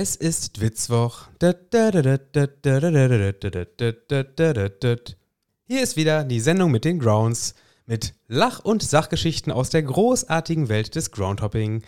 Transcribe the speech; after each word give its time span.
Es 0.00 0.14
ist 0.14 0.60
Witzwoch. 0.60 1.22
Hier 5.66 5.82
ist 5.82 5.96
wieder 5.96 6.22
die 6.22 6.38
Sendung 6.38 6.70
mit 6.70 6.84
den 6.84 7.00
Grounds, 7.00 7.56
mit 7.84 8.14
Lach- 8.28 8.60
und 8.60 8.80
Sachgeschichten 8.80 9.50
aus 9.52 9.70
der 9.70 9.82
großartigen 9.82 10.68
Welt 10.68 10.94
des 10.94 11.10
Groundhopping. 11.10 11.82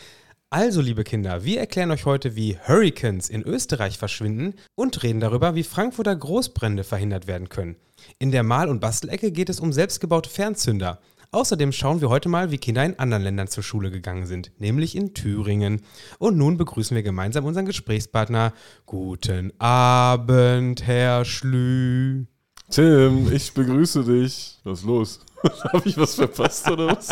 Also, 0.50 0.80
liebe 0.80 1.04
Kinder, 1.04 1.44
wir 1.44 1.60
erklären 1.60 1.92
euch 1.92 2.04
heute, 2.04 2.34
wie 2.34 2.58
Hurricanes 2.58 3.30
in 3.30 3.44
Österreich 3.44 3.96
verschwinden 3.96 4.54
und 4.74 5.04
reden 5.04 5.20
darüber, 5.20 5.54
wie 5.54 5.62
Frankfurter 5.62 6.16
Großbrände 6.16 6.82
verhindert 6.82 7.28
werden 7.28 7.48
können. 7.48 7.76
In 8.18 8.32
der 8.32 8.42
Mal- 8.42 8.70
und 8.70 8.80
Bastelecke 8.80 9.30
geht 9.30 9.50
es 9.50 9.60
um 9.60 9.72
selbstgebaute 9.72 10.30
Fernzünder. 10.30 11.00
Außerdem 11.32 11.70
schauen 11.70 12.00
wir 12.00 12.08
heute 12.08 12.28
mal, 12.28 12.50
wie 12.50 12.58
Kinder 12.58 12.84
in 12.84 12.98
anderen 12.98 13.22
Ländern 13.22 13.46
zur 13.46 13.62
Schule 13.62 13.92
gegangen 13.92 14.26
sind, 14.26 14.50
nämlich 14.58 14.96
in 14.96 15.14
Thüringen. 15.14 15.82
Und 16.18 16.36
nun 16.36 16.56
begrüßen 16.56 16.94
wir 16.96 17.04
gemeinsam 17.04 17.44
unseren 17.44 17.66
Gesprächspartner. 17.66 18.52
Guten 18.84 19.52
Abend, 19.60 20.84
Herr 20.84 21.24
Schlü. 21.24 22.26
Tim, 22.68 23.32
ich 23.32 23.52
begrüße 23.54 24.02
dich. 24.04 24.58
Was 24.64 24.80
ist 24.80 24.84
los? 24.86 25.20
Habe 25.72 25.88
ich 25.88 25.96
was 25.96 26.16
verpasst 26.16 26.68
oder 26.68 26.88
was? 26.88 27.08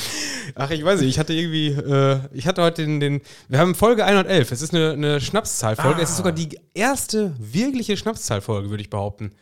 Ach, 0.54 0.70
ich 0.70 0.82
weiß 0.82 1.00
nicht, 1.00 1.10
ich 1.10 1.18
hatte 1.18 1.34
irgendwie, 1.34 1.68
äh, 1.68 2.20
ich 2.32 2.46
hatte 2.46 2.62
heute 2.62 2.82
den, 2.86 3.00
den, 3.00 3.20
wir 3.48 3.58
haben 3.58 3.74
Folge 3.74 4.04
111, 4.04 4.50
es 4.50 4.62
ist 4.62 4.74
eine, 4.74 4.92
eine 4.92 5.20
Schnapszahlfolge, 5.20 6.00
Ah. 6.00 6.02
es 6.02 6.10
ist 6.10 6.16
sogar 6.16 6.32
die 6.32 6.58
erste 6.74 7.34
wirkliche 7.38 7.96
Schnapszahlfolge, 7.98 8.70
würde 8.70 8.82
ich 8.82 8.90
behaupten. 8.90 9.32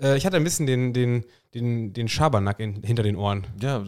Äh, 0.00 0.16
ich 0.16 0.26
hatte 0.26 0.36
ein 0.36 0.44
bisschen 0.44 0.66
den, 0.66 0.92
den, 0.92 1.24
den, 1.54 1.92
den 1.92 2.08
Schabernack 2.08 2.60
in, 2.60 2.82
hinter 2.82 3.02
den 3.02 3.16
Ohren. 3.16 3.46
Ja, 3.60 3.84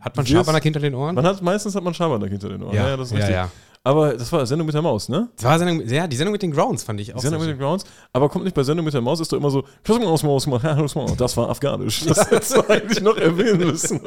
Hat 0.00 0.16
man 0.16 0.26
Schabernack 0.26 0.62
hinter 0.62 0.80
den 0.80 0.94
Ohren? 0.94 1.14
Man 1.14 1.26
hat, 1.26 1.42
meistens 1.42 1.74
hat 1.74 1.82
man 1.82 1.94
Schabernack 1.94 2.30
hinter 2.30 2.48
den 2.48 2.62
Ohren. 2.62 2.74
Ja, 2.74 2.96
das 2.96 3.08
ist 3.08 3.12
ja, 3.12 3.18
richtig. 3.18 3.34
ja. 3.34 3.50
Aber 3.84 4.14
das 4.14 4.30
war 4.32 4.44
Sendung 4.44 4.66
mit 4.66 4.74
der 4.74 4.82
Maus, 4.82 5.08
ne? 5.08 5.30
Das 5.36 5.44
war 5.44 5.58
Sendung, 5.58 5.86
ja, 5.88 6.06
die 6.06 6.16
Sendung 6.16 6.32
mit 6.32 6.42
den 6.42 6.50
Grounds 6.50 6.82
fand 6.82 7.00
ich 7.00 7.14
auch 7.14 7.20
Sendung 7.20 7.40
mit 7.40 7.48
den 7.48 7.58
Grounds. 7.58 7.84
Aber 8.12 8.28
kommt 8.28 8.44
nicht 8.44 8.54
bei 8.54 8.62
Sendung 8.62 8.84
mit 8.84 8.92
der 8.92 9.00
Maus, 9.00 9.20
ist 9.20 9.32
doch 9.32 9.36
immer 9.38 9.50
so, 9.50 9.64
"Schuss 9.86 9.98
mal 9.98 10.06
aus, 10.06 10.22
Maus, 10.22 10.46
Maus, 10.46 10.62
ja, 10.62 10.74
los, 10.74 10.94
Maus." 10.94 11.16
das 11.16 11.36
war 11.36 11.48
afghanisch. 11.48 12.04
Das 12.04 12.30
hättest 12.30 12.56
du 12.56 12.68
eigentlich 12.68 13.00
noch 13.00 13.16
erwähnen 13.16 13.58
müssen. 13.70 14.00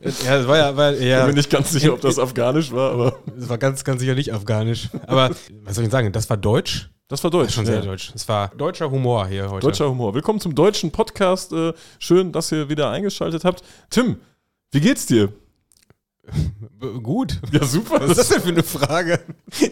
Ja, 0.00 0.38
das 0.38 0.48
war 0.48 0.56
ja, 0.56 0.76
weil, 0.76 0.94
Ich 0.94 1.04
ja, 1.04 1.26
bin 1.26 1.34
nicht 1.36 1.50
ganz 1.50 1.70
sicher, 1.70 1.92
ob 1.92 2.00
das 2.00 2.18
afghanisch 2.18 2.72
war, 2.72 2.92
aber 2.92 3.18
das 3.36 3.48
war 3.48 3.58
ganz, 3.58 3.84
ganz 3.84 4.00
sicher 4.00 4.14
nicht 4.14 4.32
afghanisch. 4.32 4.88
Aber, 5.06 5.30
was 5.62 5.76
soll 5.76 5.84
ich 5.84 5.90
sagen, 5.90 6.10
das 6.10 6.28
war 6.28 6.36
deutsch? 6.36 6.90
Das 7.08 7.22
war 7.22 7.30
deutsch. 7.30 7.54
Schon 7.54 7.66
sehr 7.66 7.76
ja. 7.76 7.80
deutsch. 7.82 8.12
Es 8.14 8.28
war 8.28 8.48
deutscher 8.48 8.90
Humor 8.90 9.26
hier 9.26 9.50
heute. 9.50 9.66
Deutscher 9.66 9.88
Humor. 9.88 10.14
Willkommen 10.14 10.40
zum 10.40 10.54
deutschen 10.54 10.90
Podcast. 10.90 11.52
Äh, 11.52 11.72
Schön, 11.98 12.32
dass 12.32 12.50
ihr 12.52 12.68
wieder 12.68 12.90
eingeschaltet 12.90 13.44
habt. 13.44 13.62
Tim, 13.90 14.20
wie 14.72 14.80
geht's 14.80 15.06
dir? 15.06 15.32
Gut. 17.02 17.40
Ja, 17.52 17.64
super. 17.64 18.00
Was 18.00 18.10
ist 18.10 18.18
das 18.18 18.28
denn 18.28 18.40
für 18.42 18.48
eine 18.48 18.62
Frage? 18.62 19.20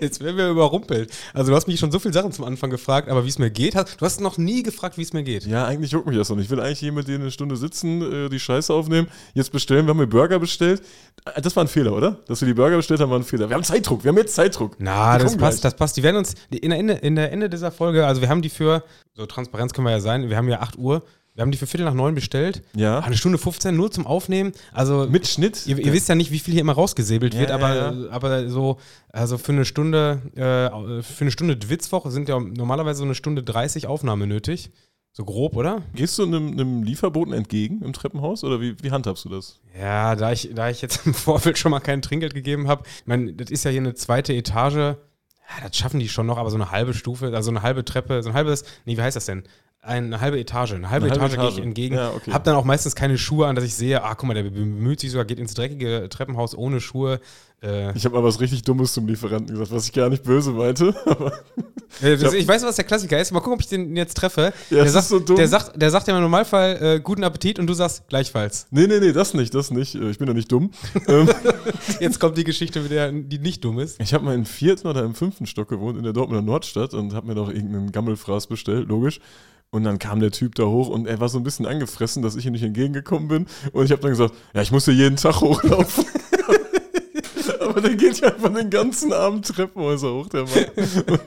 Jetzt 0.00 0.22
werden 0.22 0.36
wir 0.36 0.48
überrumpelt. 0.50 1.10
Also 1.34 1.50
du 1.50 1.56
hast 1.56 1.66
mich 1.66 1.78
schon 1.80 1.90
so 1.90 1.98
viele 1.98 2.14
Sachen 2.14 2.32
zum 2.32 2.44
Anfang 2.44 2.70
gefragt, 2.70 3.08
aber 3.08 3.24
wie 3.24 3.28
es 3.28 3.38
mir 3.38 3.50
geht, 3.50 3.74
hast, 3.74 4.00
du 4.00 4.04
hast 4.04 4.20
noch 4.20 4.38
nie 4.38 4.62
gefragt, 4.62 4.98
wie 4.98 5.02
es 5.02 5.12
mir 5.12 5.22
geht. 5.22 5.46
Ja, 5.46 5.66
eigentlich 5.66 5.90
juckt 5.92 6.06
mich 6.06 6.16
das 6.16 6.28
noch 6.28 6.36
nicht. 6.36 6.46
Ich 6.46 6.50
will 6.50 6.60
eigentlich 6.60 6.78
hier 6.78 6.92
mit 6.92 7.08
denen 7.08 7.22
eine 7.22 7.30
Stunde 7.30 7.56
sitzen, 7.56 8.02
äh, 8.02 8.28
die 8.28 8.38
Scheiße 8.38 8.72
aufnehmen, 8.72 9.08
jetzt 9.34 9.52
bestellen. 9.52 9.86
Wir 9.86 9.90
haben 9.90 9.98
mir 9.98 10.06
Burger 10.06 10.38
bestellt. 10.38 10.82
Äh, 11.24 11.40
Das 11.40 11.56
war 11.56 11.64
ein 11.64 11.68
Fehler, 11.68 11.92
oder? 11.94 12.18
Dass 12.26 12.40
wir 12.40 12.46
die 12.48 12.54
Burger 12.54 12.76
bestellt 12.76 13.00
haben, 13.00 13.10
war 13.10 13.18
ein 13.18 13.24
Fehler. 13.24 13.48
Wir 13.48 13.56
haben 13.56 13.64
Zeitdruck. 13.64 14.04
Wir 14.04 14.10
haben 14.10 14.18
jetzt 14.18 14.34
Zeitdruck. 14.34 14.76
Na, 14.78 15.18
das 15.18 15.36
passt, 15.36 15.60
gleich. 15.60 15.72
das 15.72 15.76
passt. 15.76 15.96
Die 15.96 16.02
werden 16.02 16.16
uns 16.16 16.34
in 16.50 16.70
der, 16.70 16.78
Ende, 16.78 16.94
in 16.94 17.16
der 17.16 17.32
Ende 17.32 17.48
dieser 17.50 17.72
Folge, 17.72 18.06
also 18.06 18.20
wir 18.20 18.28
haben 18.28 18.42
die 18.42 18.50
für, 18.50 18.84
so 19.14 19.26
Transparenz 19.26 19.72
können 19.72 19.86
wir 19.86 19.92
ja 19.92 20.00
sein, 20.00 20.28
wir 20.28 20.36
haben 20.36 20.48
ja 20.48 20.60
8 20.60 20.76
Uhr, 20.78 21.02
wir 21.34 21.42
haben 21.42 21.50
die 21.50 21.58
für 21.58 21.66
Viertel 21.66 21.84
nach 21.84 21.94
neun 21.94 22.14
bestellt. 22.14 22.62
Ja. 22.74 23.00
Eine 23.00 23.16
Stunde 23.16 23.38
15 23.38 23.74
nur 23.74 23.90
zum 23.90 24.06
Aufnehmen. 24.06 24.52
Also 24.72 25.06
Mit 25.08 25.26
Schnitt. 25.26 25.66
Ihr, 25.66 25.78
ihr 25.78 25.92
wisst 25.92 26.08
ja 26.08 26.14
nicht, 26.14 26.30
wie 26.30 26.38
viel 26.38 26.52
hier 26.52 26.60
immer 26.60 26.74
rausgesäbelt 26.74 27.32
Ja, 27.32 27.40
wird, 27.40 27.48
ja, 27.50 27.54
aber, 27.54 27.74
ja. 27.74 28.10
aber 28.10 28.48
so, 28.50 28.78
also 29.10 29.38
für 29.38 29.52
eine 29.52 29.64
Stunde, 29.64 30.20
äh, 30.34 31.02
für 31.02 31.22
eine 31.22 31.30
Stunde 31.30 31.58
Witzwoche 31.70 32.10
sind 32.10 32.28
ja 32.28 32.38
normalerweise 32.38 32.98
so 32.98 33.04
eine 33.04 33.14
Stunde 33.14 33.42
30 33.42 33.86
Aufnahme 33.86 34.26
nötig. 34.26 34.70
So 35.14 35.26
grob, 35.26 35.56
oder? 35.56 35.82
Gehst 35.94 36.18
du 36.18 36.22
einem, 36.22 36.52
einem 36.52 36.82
Lieferboten 36.84 37.34
entgegen 37.34 37.82
im 37.82 37.92
Treppenhaus 37.92 38.44
oder 38.44 38.62
wie, 38.62 38.76
wie 38.82 38.90
handhabst 38.90 39.26
du 39.26 39.28
das? 39.28 39.60
Ja, 39.78 40.16
da 40.16 40.32
ich, 40.32 40.50
da 40.54 40.70
ich 40.70 40.80
jetzt 40.80 41.06
im 41.06 41.12
Vorfeld 41.12 41.58
schon 41.58 41.70
mal 41.70 41.80
kein 41.80 42.00
Trinkgeld 42.00 42.32
gegeben 42.34 42.68
habe, 42.68 42.84
ich 43.00 43.06
meine, 43.06 43.32
das 43.34 43.50
ist 43.50 43.64
ja 43.64 43.70
hier 43.70 43.80
eine 43.80 43.94
zweite 43.94 44.32
Etage. 44.34 44.76
Ja, 44.76 44.96
das 45.66 45.76
schaffen 45.76 46.00
die 46.00 46.08
schon 46.08 46.26
noch, 46.26 46.38
aber 46.38 46.50
so 46.50 46.56
eine 46.56 46.70
halbe 46.70 46.94
Stufe, 46.94 47.30
also 47.34 47.50
eine 47.50 47.60
halbe 47.60 47.84
Treppe, 47.84 48.22
so 48.22 48.30
ein 48.30 48.34
halbes, 48.34 48.64
nee, 48.86 48.96
wie 48.96 49.02
heißt 49.02 49.16
das 49.16 49.26
denn? 49.26 49.42
Eine 49.84 50.20
halbe 50.20 50.38
Etage. 50.38 50.74
Eine 50.74 50.90
halbe 50.90 51.06
Eine 51.10 51.20
halbe 51.20 51.34
Etage, 51.34 51.36
gehe 51.40 51.48
ich 51.48 51.54
Etage. 51.56 51.66
entgegen. 51.66 51.94
Ja, 51.96 52.10
okay. 52.12 52.30
Hab 52.32 52.44
dann 52.44 52.54
auch 52.54 52.64
meistens 52.64 52.94
keine 52.94 53.18
Schuhe 53.18 53.48
an, 53.48 53.56
dass 53.56 53.64
ich 53.64 53.74
sehe, 53.74 54.02
ah, 54.04 54.14
guck 54.14 54.28
mal, 54.28 54.34
der 54.34 54.44
bemüht 54.44 55.00
sich 55.00 55.10
sogar, 55.10 55.24
geht 55.24 55.40
ins 55.40 55.54
dreckige 55.54 56.06
Treppenhaus 56.08 56.56
ohne 56.56 56.80
Schuhe. 56.80 57.18
Äh, 57.62 57.92
Ich 57.96 58.04
habe 58.04 58.14
mal 58.14 58.22
was 58.22 58.38
richtig 58.40 58.62
Dummes 58.62 58.92
zum 58.92 59.08
Lieferanten 59.08 59.48
gesagt, 59.48 59.72
was 59.72 59.86
ich 59.86 59.92
gar 59.92 60.08
nicht 60.08 60.22
böse 60.22 60.52
meinte. 60.52 60.94
Hab- 61.04 62.32
ich 62.34 62.48
weiß, 62.48 62.62
was 62.62 62.76
der 62.76 62.84
Klassiker 62.84 63.20
ist. 63.20 63.32
Mal 63.32 63.40
gucken, 63.40 63.54
ob 63.54 63.60
ich 63.60 63.68
den 63.68 63.94
jetzt 63.96 64.16
treffe. 64.16 64.52
Ja, 64.70 64.82
der, 64.82 64.88
sagt, 64.88 65.06
so 65.08 65.18
der, 65.18 65.46
sagt, 65.48 65.80
der 65.80 65.90
sagt 65.90 66.06
ja 66.08 66.14
im 66.16 66.22
Normalfall 66.22 66.78
äh, 66.80 67.00
guten 67.00 67.22
Appetit 67.24 67.58
und 67.58 67.66
du 67.66 67.74
sagst 67.74 68.08
gleichfalls. 68.08 68.66
nee, 68.70 68.86
nee, 68.86 68.98
nee, 69.00 69.12
das 69.12 69.34
nicht, 69.34 69.52
das 69.54 69.70
nicht. 69.72 69.94
Äh, 69.96 70.10
Ich 70.10 70.18
bin 70.18 70.26
doch 70.28 70.34
nicht 70.34 70.50
dumm. 70.50 70.70
ähm, 71.08 71.28
Jetzt 72.00 72.18
kommt 72.20 72.38
die 72.38 72.44
Geschichte, 72.44 72.80
mit 72.80 72.90
der, 72.92 73.10
die 73.12 73.38
nicht 73.38 73.62
dumm 73.64 73.78
ist. 73.80 74.00
Ich 74.00 74.14
habe 74.14 74.24
mal 74.24 74.34
im 74.34 74.46
vierten 74.46 74.86
oder 74.88 75.02
im 75.04 75.14
fünften 75.14 75.44
Stock 75.46 75.68
gewohnt 75.68 75.98
in 75.98 76.04
der 76.04 76.12
Dortmunder 76.12 76.42
Nordstadt 76.42 76.94
und 76.94 77.14
habe 77.14 77.26
mir 77.26 77.34
noch 77.34 77.48
irgendeinen 77.48 77.90
Gammelfraß 77.92 78.46
bestellt, 78.46 78.88
logisch. 78.88 79.20
Und 79.74 79.84
dann 79.84 79.98
kam 79.98 80.20
der 80.20 80.30
Typ 80.30 80.54
da 80.54 80.64
hoch 80.64 80.88
und 80.88 81.06
er 81.06 81.18
war 81.18 81.30
so 81.30 81.38
ein 81.38 81.44
bisschen 81.44 81.64
angefressen, 81.64 82.22
dass 82.22 82.36
ich 82.36 82.44
ihm 82.44 82.52
nicht 82.52 82.62
entgegengekommen 82.62 83.28
bin. 83.28 83.46
Und 83.72 83.86
ich 83.86 83.90
habe 83.90 84.02
dann 84.02 84.10
gesagt, 84.10 84.34
ja, 84.52 84.60
ich 84.60 84.70
muss 84.70 84.84
hier 84.84 84.92
jeden 84.92 85.16
Tag 85.16 85.36
hochlaufen. 85.40 86.04
Aber 87.60 87.80
der 87.80 87.94
geht 87.96 88.20
ja 88.20 88.28
einfach 88.28 88.52
den 88.52 88.68
ganzen 88.68 89.14
Abend 89.14 89.46
Treppenhäuser 89.46 90.12
hoch, 90.12 90.28
der 90.28 90.42
Mann. 90.42 91.20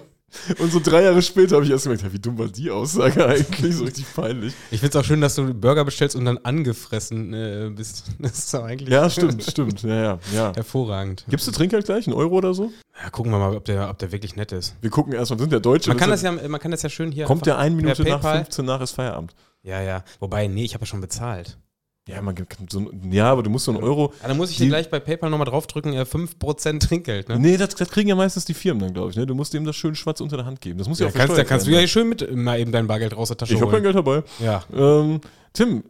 Und 0.59 0.72
so 0.72 0.79
drei 0.79 1.03
Jahre 1.03 1.22
später 1.22 1.56
habe 1.56 1.66
ich 1.66 1.72
erst 1.72 1.85
gemerkt, 1.85 2.12
wie 2.13 2.19
dumm 2.19 2.38
war 2.38 2.47
die 2.47 2.69
Aussage 2.72 3.25
eigentlich? 3.28 3.75
So 3.75 3.84
richtig 3.84 4.06
peinlich. 4.13 4.53
Ich 4.72 4.79
finde 4.79 4.97
es 4.97 5.03
auch 5.03 5.07
schön, 5.07 5.22
dass 5.22 5.35
du 5.35 5.53
Burger 5.53 5.85
bestellst 5.85 6.16
und 6.16 6.25
dann 6.25 6.38
angefressen 6.40 7.34
äh, 7.34 7.72
bist. 7.75 8.06
Das 8.19 8.40
ist 8.40 8.53
doch 8.53 8.63
eigentlich 8.63 8.90
Ja, 8.90 9.09
stimmt, 9.09 9.44
stimmt. 9.44 9.84
Ja, 9.84 9.95
ja, 9.95 10.19
ja. 10.34 10.56
hervorragend. 10.56 11.25
Gibst 11.29 11.47
du 11.47 11.51
Trinkgeld 11.51 11.85
gleich? 11.85 12.07
Einen 12.07 12.16
Euro 12.16 12.35
oder 12.35 12.53
so? 12.53 12.72
Ja, 13.01 13.09
gucken 13.09 13.31
wir 13.31 13.40
mal, 13.40 13.56
ob 13.56 13.66
der, 13.66 13.90
ob 13.90 14.00
der 14.00 14.12
wirklich 14.12 14.35
nett 14.35 14.51
ist. 14.51 14.75
Wir 14.81 14.90
gucken 14.90 15.13
erstmal, 15.13 15.40
sind 15.40 15.51
ja 15.51 15.59
Deutsche. 15.59 15.90
Man 15.90 15.97
kann, 15.97 16.09
das 16.09 16.22
ja, 16.22 16.31
man 16.31 16.59
kann 16.59 16.72
das 16.72 16.81
ja 16.81 16.90
schön 16.90 17.12
hier. 17.12 17.25
kommt 17.25 17.45
der 17.45 17.57
eine 17.57 17.75
Minute 17.75 18.03
nach 18.03 18.22
PayPal. 18.22 18.44
15 18.45 18.66
nach 18.66 18.81
ist 18.81 18.91
Feierabend. 18.91 19.35
Ja, 19.63 19.81
ja. 19.81 20.03
Wobei, 20.19 20.47
nee, 20.47 20.63
ich 20.63 20.74
habe 20.74 20.84
ja 20.84 20.88
schon 20.88 21.01
bezahlt. 21.01 21.57
Ja, 22.08 22.22
man 22.22 22.36
gibt 22.36 22.56
so 22.72 22.80
ein, 22.80 23.12
ja, 23.12 23.32
aber 23.32 23.42
du 23.42 23.50
musst 23.50 23.66
so 23.66 23.72
einen 23.72 23.82
Euro. 23.84 24.14
Ja, 24.22 24.28
dann 24.28 24.38
muss 24.38 24.52
ich 24.52 24.58
dir 24.58 24.68
gleich 24.68 24.92
bei 24.92 25.00
PayPal 25.00 25.32
nochmal 25.32 25.46
draufdrücken, 25.48 25.94
äh, 25.94 26.06
5% 26.06 26.80
Trinkgeld, 26.80 27.30
ne? 27.30 27.40
Nee, 27.40 27.58
das, 27.58 27.70
das 27.70 27.90
kriegen 27.90 28.10
ja 28.10 28.16
meistens 28.16 28.46
die 28.46 28.54
Firmen 28.54 28.82
dann, 28.84 28.94
glaube 28.94 29.10
ich. 29.10 29.16
Ne? 29.18 29.26
Du 29.26 29.34
musst 29.34 29.54
dem 29.56 29.66
das 29.66 29.76
schön 29.76 29.96
schwarz 29.96 30.22
unter 30.22 30.38
der 30.38 30.46
Hand 30.46 30.62
geben. 30.62 30.78
Das 30.78 30.88
muss 30.88 31.00
ja, 31.00 31.08
Ja, 31.08 31.12
auch 31.12 31.16
kannst, 31.16 31.36
da 31.36 31.44
kannst 31.44 31.66
du 31.66 31.72
ja 31.72 31.80
hier 31.80 31.88
schön 31.88 32.08
mit 32.08 32.32
mal 32.36 32.60
eben 32.60 32.72
dein 32.72 32.86
Bargeld 32.86 33.18
raus 33.18 33.30
der 33.30 33.38
Tasche 33.38 33.56
Ich 33.56 33.60
habe 33.62 33.72
kein 33.72 33.84
holen. 33.84 33.94
Geld 33.94 33.96
dabei. 33.96 34.24
Ja. 34.40 34.64
Ähm, 34.72 35.20
Tim, 35.54 35.84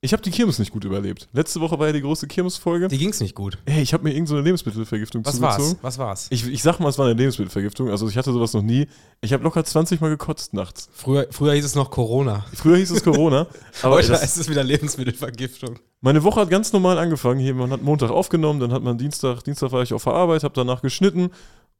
ich 0.00 0.12
habe 0.12 0.22
die 0.22 0.30
Kirmes 0.30 0.60
nicht 0.60 0.70
gut 0.70 0.84
überlebt. 0.84 1.28
Letzte 1.32 1.60
Woche 1.60 1.76
war 1.78 1.88
ja 1.88 1.92
die 1.92 2.02
große 2.02 2.28
Kirmesfolge. 2.28 2.86
Die 2.86 2.98
ging's 2.98 3.20
nicht 3.20 3.34
gut. 3.34 3.58
Hey, 3.66 3.82
ich 3.82 3.92
habe 3.92 4.04
mir 4.04 4.10
irgendeine 4.10 4.28
so 4.28 4.34
eine 4.36 4.44
Lebensmittelvergiftung 4.44 5.24
Was 5.24 5.34
zugezogen. 5.36 5.64
war's? 5.64 5.76
Was 5.82 5.98
war's? 5.98 6.26
Ich, 6.30 6.46
ich 6.46 6.62
sag 6.62 6.78
mal, 6.78 6.88
es 6.88 6.98
war 6.98 7.06
eine 7.06 7.14
Lebensmittelvergiftung. 7.14 7.90
Also 7.90 8.08
ich 8.08 8.16
hatte 8.16 8.32
sowas 8.32 8.52
noch 8.52 8.62
nie. 8.62 8.86
Ich 9.22 9.32
habe 9.32 9.42
locker 9.42 9.64
20 9.64 10.00
Mal 10.00 10.10
gekotzt 10.10 10.54
nachts. 10.54 10.88
Früher, 10.92 11.26
früher 11.30 11.54
hieß 11.54 11.64
es 11.64 11.74
noch 11.74 11.90
Corona. 11.90 12.44
Früher 12.54 12.76
hieß 12.76 12.92
es 12.92 13.02
Corona. 13.02 13.48
aber 13.82 13.96
Heute 13.96 14.08
das, 14.08 14.22
ist 14.22 14.36
es 14.36 14.48
wieder 14.48 14.62
Lebensmittelvergiftung. 14.62 15.80
meine 16.00 16.22
Woche 16.22 16.42
hat 16.42 16.50
ganz 16.50 16.72
normal 16.72 16.96
angefangen. 16.96 17.40
Hier, 17.40 17.54
man 17.54 17.70
hat 17.70 17.82
Montag 17.82 18.10
aufgenommen, 18.10 18.60
dann 18.60 18.72
hat 18.72 18.84
man 18.84 18.98
Dienstag, 18.98 19.42
Dienstag 19.42 19.72
war 19.72 19.82
ich 19.82 19.92
auf 19.92 20.04
der 20.04 20.12
Arbeit, 20.12 20.44
habe 20.44 20.54
danach 20.54 20.80
geschnitten. 20.80 21.30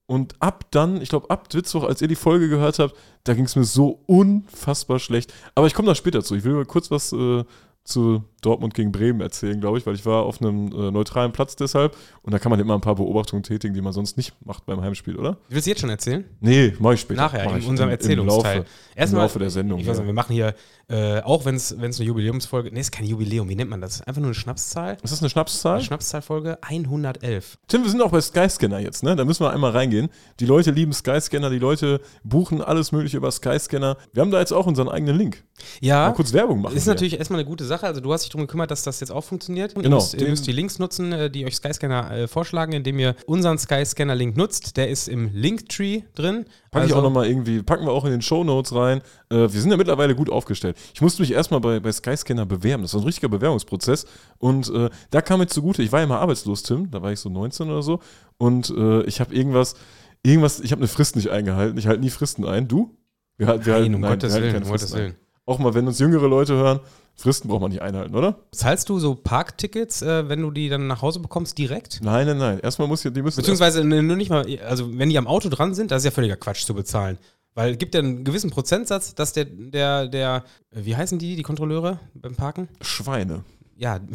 Und 0.06 0.34
ab 0.40 0.64
dann, 0.70 1.02
ich 1.02 1.10
glaube, 1.10 1.28
ab 1.30 1.52
Witzwoch, 1.52 1.84
als 1.84 2.00
ihr 2.00 2.08
die 2.08 2.16
Folge 2.16 2.48
gehört 2.48 2.78
habt, 2.78 2.96
da 3.24 3.34
ging 3.34 3.44
es 3.44 3.54
mir 3.54 3.64
so 3.64 4.00
unfassbar 4.06 4.98
schlecht. 4.98 5.34
Aber 5.54 5.66
ich 5.66 5.74
komme 5.74 5.86
da 5.86 5.94
später 5.94 6.24
zu. 6.24 6.34
Ich 6.34 6.44
will 6.44 6.54
mal 6.54 6.64
kurz 6.64 6.90
was 6.90 7.12
äh, 7.12 7.44
zu 7.88 8.22
Dortmund 8.40 8.74
gegen 8.74 8.92
Bremen 8.92 9.20
erzählen, 9.20 9.60
glaube 9.60 9.78
ich, 9.78 9.86
weil 9.86 9.94
ich 9.94 10.06
war 10.06 10.22
auf 10.24 10.40
einem 10.40 10.66
äh, 10.72 10.90
neutralen 10.90 11.32
Platz 11.32 11.56
deshalb. 11.56 11.96
Und 12.22 12.32
da 12.32 12.38
kann 12.38 12.50
man 12.50 12.60
immer 12.60 12.74
ein 12.74 12.80
paar 12.80 12.94
Beobachtungen 12.94 13.42
tätigen, 13.42 13.74
die 13.74 13.80
man 13.80 13.92
sonst 13.92 14.16
nicht 14.16 14.34
macht 14.44 14.66
beim 14.66 14.80
Heimspiel, 14.80 15.16
oder? 15.16 15.38
Willst 15.48 15.66
du 15.66 15.70
jetzt 15.70 15.80
schon 15.80 15.90
erzählen? 15.90 16.24
Nee, 16.40 16.74
mach 16.78 16.92
ich 16.92 17.00
später. 17.00 17.22
Nachher, 17.22 17.44
Mach 17.46 17.56
in 17.56 17.64
unserem 17.64 17.90
Erzählungsteil. 17.90 18.58
Im 18.58 18.62
Laufe, 18.62 18.70
Erstmal, 18.94 19.20
im 19.20 19.24
Laufe 19.24 19.38
der 19.38 19.50
Sendung. 19.50 19.80
Ich 19.80 19.86
weiß 19.86 19.96
ja. 19.96 20.02
nicht, 20.02 20.08
wir 20.08 20.14
machen 20.14 20.32
hier, 20.32 20.54
äh, 20.88 21.20
auch 21.20 21.44
wenn 21.44 21.54
es 21.56 21.72
eine 21.72 21.88
Jubiläumsfolge, 21.88 22.70
nee, 22.72 22.80
ist 22.80 22.92
kein 22.92 23.06
Jubiläum, 23.06 23.48
wie 23.48 23.56
nennt 23.56 23.70
man 23.70 23.80
das? 23.80 24.02
Einfach 24.02 24.20
nur 24.20 24.28
eine 24.28 24.34
Schnapszahl? 24.34 24.96
Ist 25.02 25.12
das 25.12 25.20
eine 25.20 25.30
Schnapszahl? 25.30 25.74
Eine 25.76 25.84
Schnapszahlfolge 25.84 26.58
111. 26.62 27.58
Tim, 27.66 27.82
wir 27.82 27.90
sind 27.90 28.00
auch 28.02 28.10
bei 28.10 28.20
Skyscanner 28.20 28.78
jetzt, 28.78 29.02
ne? 29.02 29.16
Da 29.16 29.24
müssen 29.24 29.44
wir 29.44 29.50
einmal 29.50 29.72
reingehen. 29.72 30.08
Die 30.40 30.46
Leute 30.46 30.70
lieben 30.70 30.92
Skyscanner, 30.92 31.50
die 31.50 31.58
Leute 31.58 32.00
buchen 32.24 32.62
alles 32.62 32.92
Mögliche 32.92 33.16
über 33.16 33.30
Skyscanner. 33.30 33.96
Wir 34.12 34.22
haben 34.22 34.30
da 34.30 34.38
jetzt 34.40 34.52
auch 34.52 34.66
unseren 34.66 34.88
eigenen 34.88 35.16
Link. 35.16 35.44
Ja, 35.80 36.08
Mal 36.08 36.14
kurz 36.14 36.32
Werbung 36.32 36.60
machen. 36.62 36.76
ist 36.76 36.84
hier. 36.84 36.92
natürlich 36.92 37.18
erstmal 37.18 37.40
eine 37.40 37.48
gute 37.48 37.64
Sache. 37.64 37.86
Also 37.86 38.00
du 38.00 38.12
hast 38.12 38.27
dich 38.28 38.32
darum 38.32 38.46
gekümmert, 38.46 38.70
dass 38.70 38.82
das 38.82 39.00
jetzt 39.00 39.10
auch 39.10 39.24
funktioniert. 39.24 39.74
Ihr 39.76 39.82
Genau. 39.82 39.96
müsst, 39.96 40.14
ihr 40.14 40.28
müsst 40.28 40.46
die 40.46 40.52
Links 40.52 40.78
nutzen, 40.78 41.12
äh, 41.12 41.30
die 41.30 41.44
euch 41.46 41.56
Skyscanner 41.56 42.10
äh, 42.10 42.28
vorschlagen, 42.28 42.72
indem 42.72 42.98
ihr 42.98 43.14
unseren 43.26 43.58
Skyscanner-Link 43.58 44.36
nutzt. 44.36 44.76
Der 44.76 44.88
ist 44.88 45.08
im 45.08 45.30
Linktree 45.32 46.02
drin. 46.14 46.44
Packe 46.70 46.86
ich 46.86 46.92
Also- 46.92 46.96
auch 46.96 47.02
nochmal 47.02 47.26
irgendwie, 47.26 47.62
packen 47.62 47.86
wir 47.86 47.92
auch 47.92 48.04
in 48.04 48.10
den 48.10 48.22
Show 48.22 48.44
Notes 48.44 48.74
rein. 48.74 48.98
Äh, 49.30 49.36
wir 49.36 49.48
sind 49.48 49.70
ja 49.70 49.76
mittlerweile 49.76 50.14
gut 50.14 50.30
aufgestellt. 50.30 50.76
Ich 50.94 51.00
musste 51.00 51.22
mich 51.22 51.32
erstmal 51.32 51.60
bei, 51.60 51.80
bei 51.80 51.90
Skyscanner 51.92 52.46
bewerben. 52.46 52.82
Das 52.82 52.94
war 52.94 53.00
ein 53.00 53.04
richtiger 53.04 53.28
Bewerbungsprozess. 53.28 54.06
Und 54.38 54.68
äh, 54.70 54.90
da 55.10 55.20
kam 55.22 55.40
mir 55.40 55.46
zugute, 55.46 55.82
ich 55.82 55.90
war 55.92 56.00
ja 56.00 56.06
mal 56.06 56.18
arbeitslos, 56.18 56.62
Tim. 56.62 56.90
Da 56.90 57.00
war 57.02 57.10
ich 57.12 57.20
so 57.20 57.28
19 57.28 57.68
oder 57.70 57.82
so. 57.82 58.00
Und 58.36 58.70
äh, 58.70 59.02
ich 59.04 59.20
habe 59.20 59.34
irgendwas, 59.34 59.74
irgendwas, 60.22 60.60
ich 60.60 60.72
habe 60.72 60.80
eine 60.80 60.88
Frist 60.88 61.16
nicht 61.16 61.30
eingehalten. 61.30 61.78
Ich 61.78 61.86
halte 61.86 62.00
nie 62.02 62.10
Fristen 62.10 62.44
ein. 62.44 62.68
Du? 62.68 62.94
Wir, 63.36 63.46
wir 63.46 63.54
nein, 63.56 63.64
halten, 63.72 63.94
um 63.94 64.00
nein, 64.00 64.10
Gottes 64.12 64.34
Willen, 64.34 64.62
um 64.64 64.68
Gottes 64.68 64.92
Willen. 64.94 65.14
Auch 65.46 65.58
mal, 65.58 65.72
wenn 65.72 65.86
uns 65.86 65.98
jüngere 65.98 66.26
Leute 66.28 66.54
hören, 66.54 66.80
Fristen 67.18 67.48
braucht 67.48 67.62
man 67.62 67.72
nicht 67.72 67.82
einhalten, 67.82 68.14
oder? 68.14 68.38
Zahlst 68.52 68.88
du 68.88 69.00
so 69.00 69.16
Parktickets, 69.16 70.02
äh, 70.02 70.28
wenn 70.28 70.40
du 70.40 70.52
die 70.52 70.68
dann 70.68 70.86
nach 70.86 71.02
Hause 71.02 71.18
bekommst, 71.18 71.58
direkt? 71.58 71.98
Nein, 72.00 72.28
nein, 72.28 72.38
nein. 72.38 72.60
Erstmal 72.60 72.86
muss 72.86 73.02
ja, 73.02 73.10
die 73.10 73.22
müssen. 73.22 73.38
Beziehungsweise 73.38 73.82
nur 73.82 74.14
nicht 74.14 74.30
mal, 74.30 74.46
also 74.60 74.96
wenn 74.96 75.10
die 75.10 75.18
am 75.18 75.26
Auto 75.26 75.48
dran 75.48 75.74
sind, 75.74 75.90
das 75.90 76.02
ist 76.02 76.04
ja 76.04 76.10
völliger 76.12 76.36
Quatsch 76.36 76.64
zu 76.64 76.74
bezahlen. 76.74 77.18
Weil 77.54 77.72
es 77.72 77.78
gibt 77.78 77.96
ja 77.96 78.00
einen 78.00 78.22
gewissen 78.22 78.50
Prozentsatz, 78.50 79.16
dass 79.16 79.32
der, 79.32 79.46
der, 79.46 80.06
der, 80.06 80.44
wie 80.70 80.94
heißen 80.94 81.18
die, 81.18 81.34
die 81.34 81.42
Kontrolleure 81.42 81.98
beim 82.14 82.36
Parken? 82.36 82.68
Schweine. 82.80 83.42
Ja. 83.76 83.98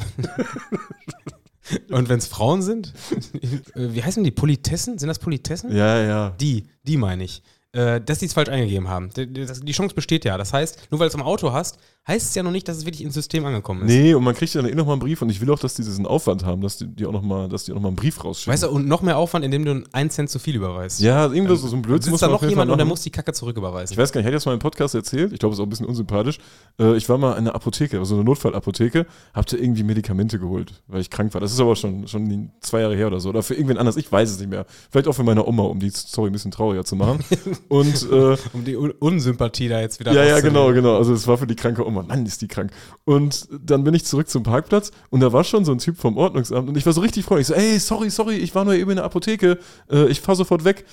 Und 1.92 2.08
wenn 2.08 2.20
es 2.20 2.28
Frauen 2.28 2.62
sind, 2.62 2.94
wie 3.76 4.02
heißen 4.02 4.24
die? 4.24 4.32
Politessen? 4.32 4.98
Sind 4.98 5.10
das 5.10 5.20
Politessen? 5.20 5.76
Ja, 5.76 6.02
ja. 6.02 6.30
Die, 6.40 6.70
die 6.84 6.96
meine 6.96 7.26
ich. 7.26 7.44
Äh, 7.75 8.02
dass 8.02 8.20
die 8.20 8.25
es 8.25 8.34
falsch 8.34 8.50
eingegeben 8.50 8.88
haben. 8.88 9.10
Die, 9.18 9.72
Chance 9.72 9.96
besteht 9.96 10.25
ja. 10.25 10.38
Das 10.38 10.54
heißt, 10.54 10.92
nur 10.92 11.00
weil 11.00 11.08
du 11.08 11.10
es 11.10 11.16
im 11.16 11.24
Auto 11.24 11.54
hast, 11.54 11.80
heißt 12.08 12.30
es 12.30 12.36
ja 12.36 12.44
noch 12.44 12.52
nicht, 12.52 12.68
dass 12.68 12.78
es 12.78 12.86
wirklich 12.86 13.04
ins 13.04 13.16
System 13.16 13.44
angekommen 13.46 13.81
ist. 13.81 13.88
Nee, 13.88 14.14
und 14.14 14.24
man 14.24 14.36
kriegt 14.36 14.54
ja 14.54 14.62
dann 14.62 14.70
eh 14.70 14.75
nochmal 14.75 14.94
einen 14.94 15.02
Brief 15.02 15.24
und 15.24 15.30
ich 15.30 15.42
will 15.42 15.50
auch, 15.50 15.58
dass 15.58 15.74
die 15.74 15.84
diesen 15.84 16.06
Aufwand 16.06 16.46
haben, 16.46 16.62
dass 16.62 16.78
die, 16.78 16.86
die 16.86 17.08
auch 17.08 17.12
nochmal, 17.12 17.50
dass 17.50 17.64
die 17.64 17.72
auch 17.72 17.75
nochmal 17.75 17.90
einen 17.90 17.96
Brief 17.96 18.24
rausschicken. 18.24 18.54
Weißt 18.54 18.62
du, 18.62 18.70
und 18.70 18.88
noch 18.88 19.02
mehr 19.02 19.18
Aufwand, 19.18 19.44
indem 19.44 19.66
du 19.66 19.84
einen 19.92 20.12
Cent 20.12 20.30
zu 20.30 20.38
viel 20.38 20.56
überweist. 20.56 21.00
Ja, 21.00 21.25
irgendwie 21.25 21.56
so, 21.56 21.68
so 21.68 21.75
ein 21.75 21.81
Blödsinn 21.81 22.12
muss 22.12 22.20
da 22.20 22.28
noch 22.28 22.44
jemand 22.44 22.70
und 22.70 22.78
der 22.78 22.86
muss 22.86 23.02
die 23.02 23.10
Kacke 23.10 23.34
zurücküberweisen. 23.34 23.94
Ich 23.94 23.98
weiß 23.98 24.12
gar 24.12 24.19
nicht, 24.19 24.26
ich 24.26 24.28
hätte 24.28 24.36
jetzt 24.36 24.46
mal 24.46 24.54
im 24.54 24.60
Podcast 24.60 24.94
erzählt, 24.94 25.34
ich 25.34 25.40
glaube, 25.40 25.54
es 25.54 25.58
ist 25.58 25.62
auch 25.62 25.66
ein 25.66 25.69
bisschen 25.72 25.88
unsympathisch. 25.88 26.38
Äh, 26.80 26.96
ich 26.96 27.10
war 27.10 27.18
mal 27.18 27.31
in 27.31 27.40
einer 27.40 27.56
Apotheke, 27.56 27.98
also 27.98 28.14
eine 28.14 28.24
Notfallapotheke, 28.24 29.08
hab 29.34 29.48
da 29.48 29.58
irgendwie 29.58 29.81
Medikamente 29.81 30.38
geholt, 30.38 30.84
weil 30.86 31.02
ich 31.02 31.10
krank 31.10 31.34
war. 31.34 31.42
Das 31.42 31.52
ist 31.52 31.60
aber 31.60 31.76
schon, 31.76 32.08
schon 32.08 32.52
zwei 32.60 32.81
Jahre 32.81 32.96
her 32.96 33.08
oder 33.08 33.19
so. 33.19 33.30
Oder 33.30 33.42
für 33.42 33.56
irgendwen 33.56 33.80
anders, 33.80 33.98
ich 33.98 34.12
weiß 34.12 34.30
es 34.30 34.38
nicht 34.38 34.50
mehr. 34.50 34.68
Vielleicht 34.92 35.08
auch 35.08 35.14
für 35.14 35.24
meine 35.24 35.48
Oma, 35.48 35.64
um 35.64 35.80
die 35.80 35.90
Story 35.90 36.30
ein 36.30 36.34
bisschen 36.34 36.52
trauriger 36.52 36.86
zu 36.86 36.96
machen. 36.96 37.24
und 37.69 38.12
äh, 38.12 38.38
um 38.54 38.65
die 38.65 38.75
Un 38.75 38.92
Unsympathie 38.92 39.68
da 39.68 39.81
jetzt 39.81 40.00
wieder 40.00 40.13
Ja, 40.13 40.24
ja, 40.24 40.39
genau, 40.39 40.74
genau. 40.74 40.98
Also 40.98 41.13
es 41.13 41.27
war 41.27 41.38
für 41.38 41.48
die 41.48 41.56
kranke 41.56 41.86
Oma. 41.86 42.04
Mann, 42.04 42.25
ist 42.25 42.42
die 42.42 42.48
krank. 42.48 42.71
Und 43.06 43.48
dann 43.51 43.83
bin 43.83 43.94
ich 43.94 44.06
zurück 44.06 44.30
zum 44.30 44.44
Parkplatz 44.44 44.92
und 45.10 45.19
da 45.19 45.33
war 45.33 45.44
schon 45.44 45.65
so 45.65 45.71
ein 45.71 45.80
Typ 45.80 45.98
vom 45.98 46.18
Ordnungsamt 46.18 46.69
und 46.69 46.77
ich 46.77 46.86
war 46.86 46.94
so 46.94 47.01
richtig 47.01 47.25
freundlich. 47.25 47.50
Ich 47.50 47.56
so, 47.56 47.62
ey, 47.62 47.80
sorry, 47.80 48.10
sorry, 48.10 48.36
ich 48.36 48.54
war 48.56 48.65
nur 48.65 48.75
eben 48.75 48.92
in 48.92 48.98
der 48.98 49.06
Apotheke. 49.06 49.57
Äh, 49.89 50.07
ich 50.07 50.21
fahr 50.21 50.36
sofort 50.36 50.63
weg. 50.63 50.86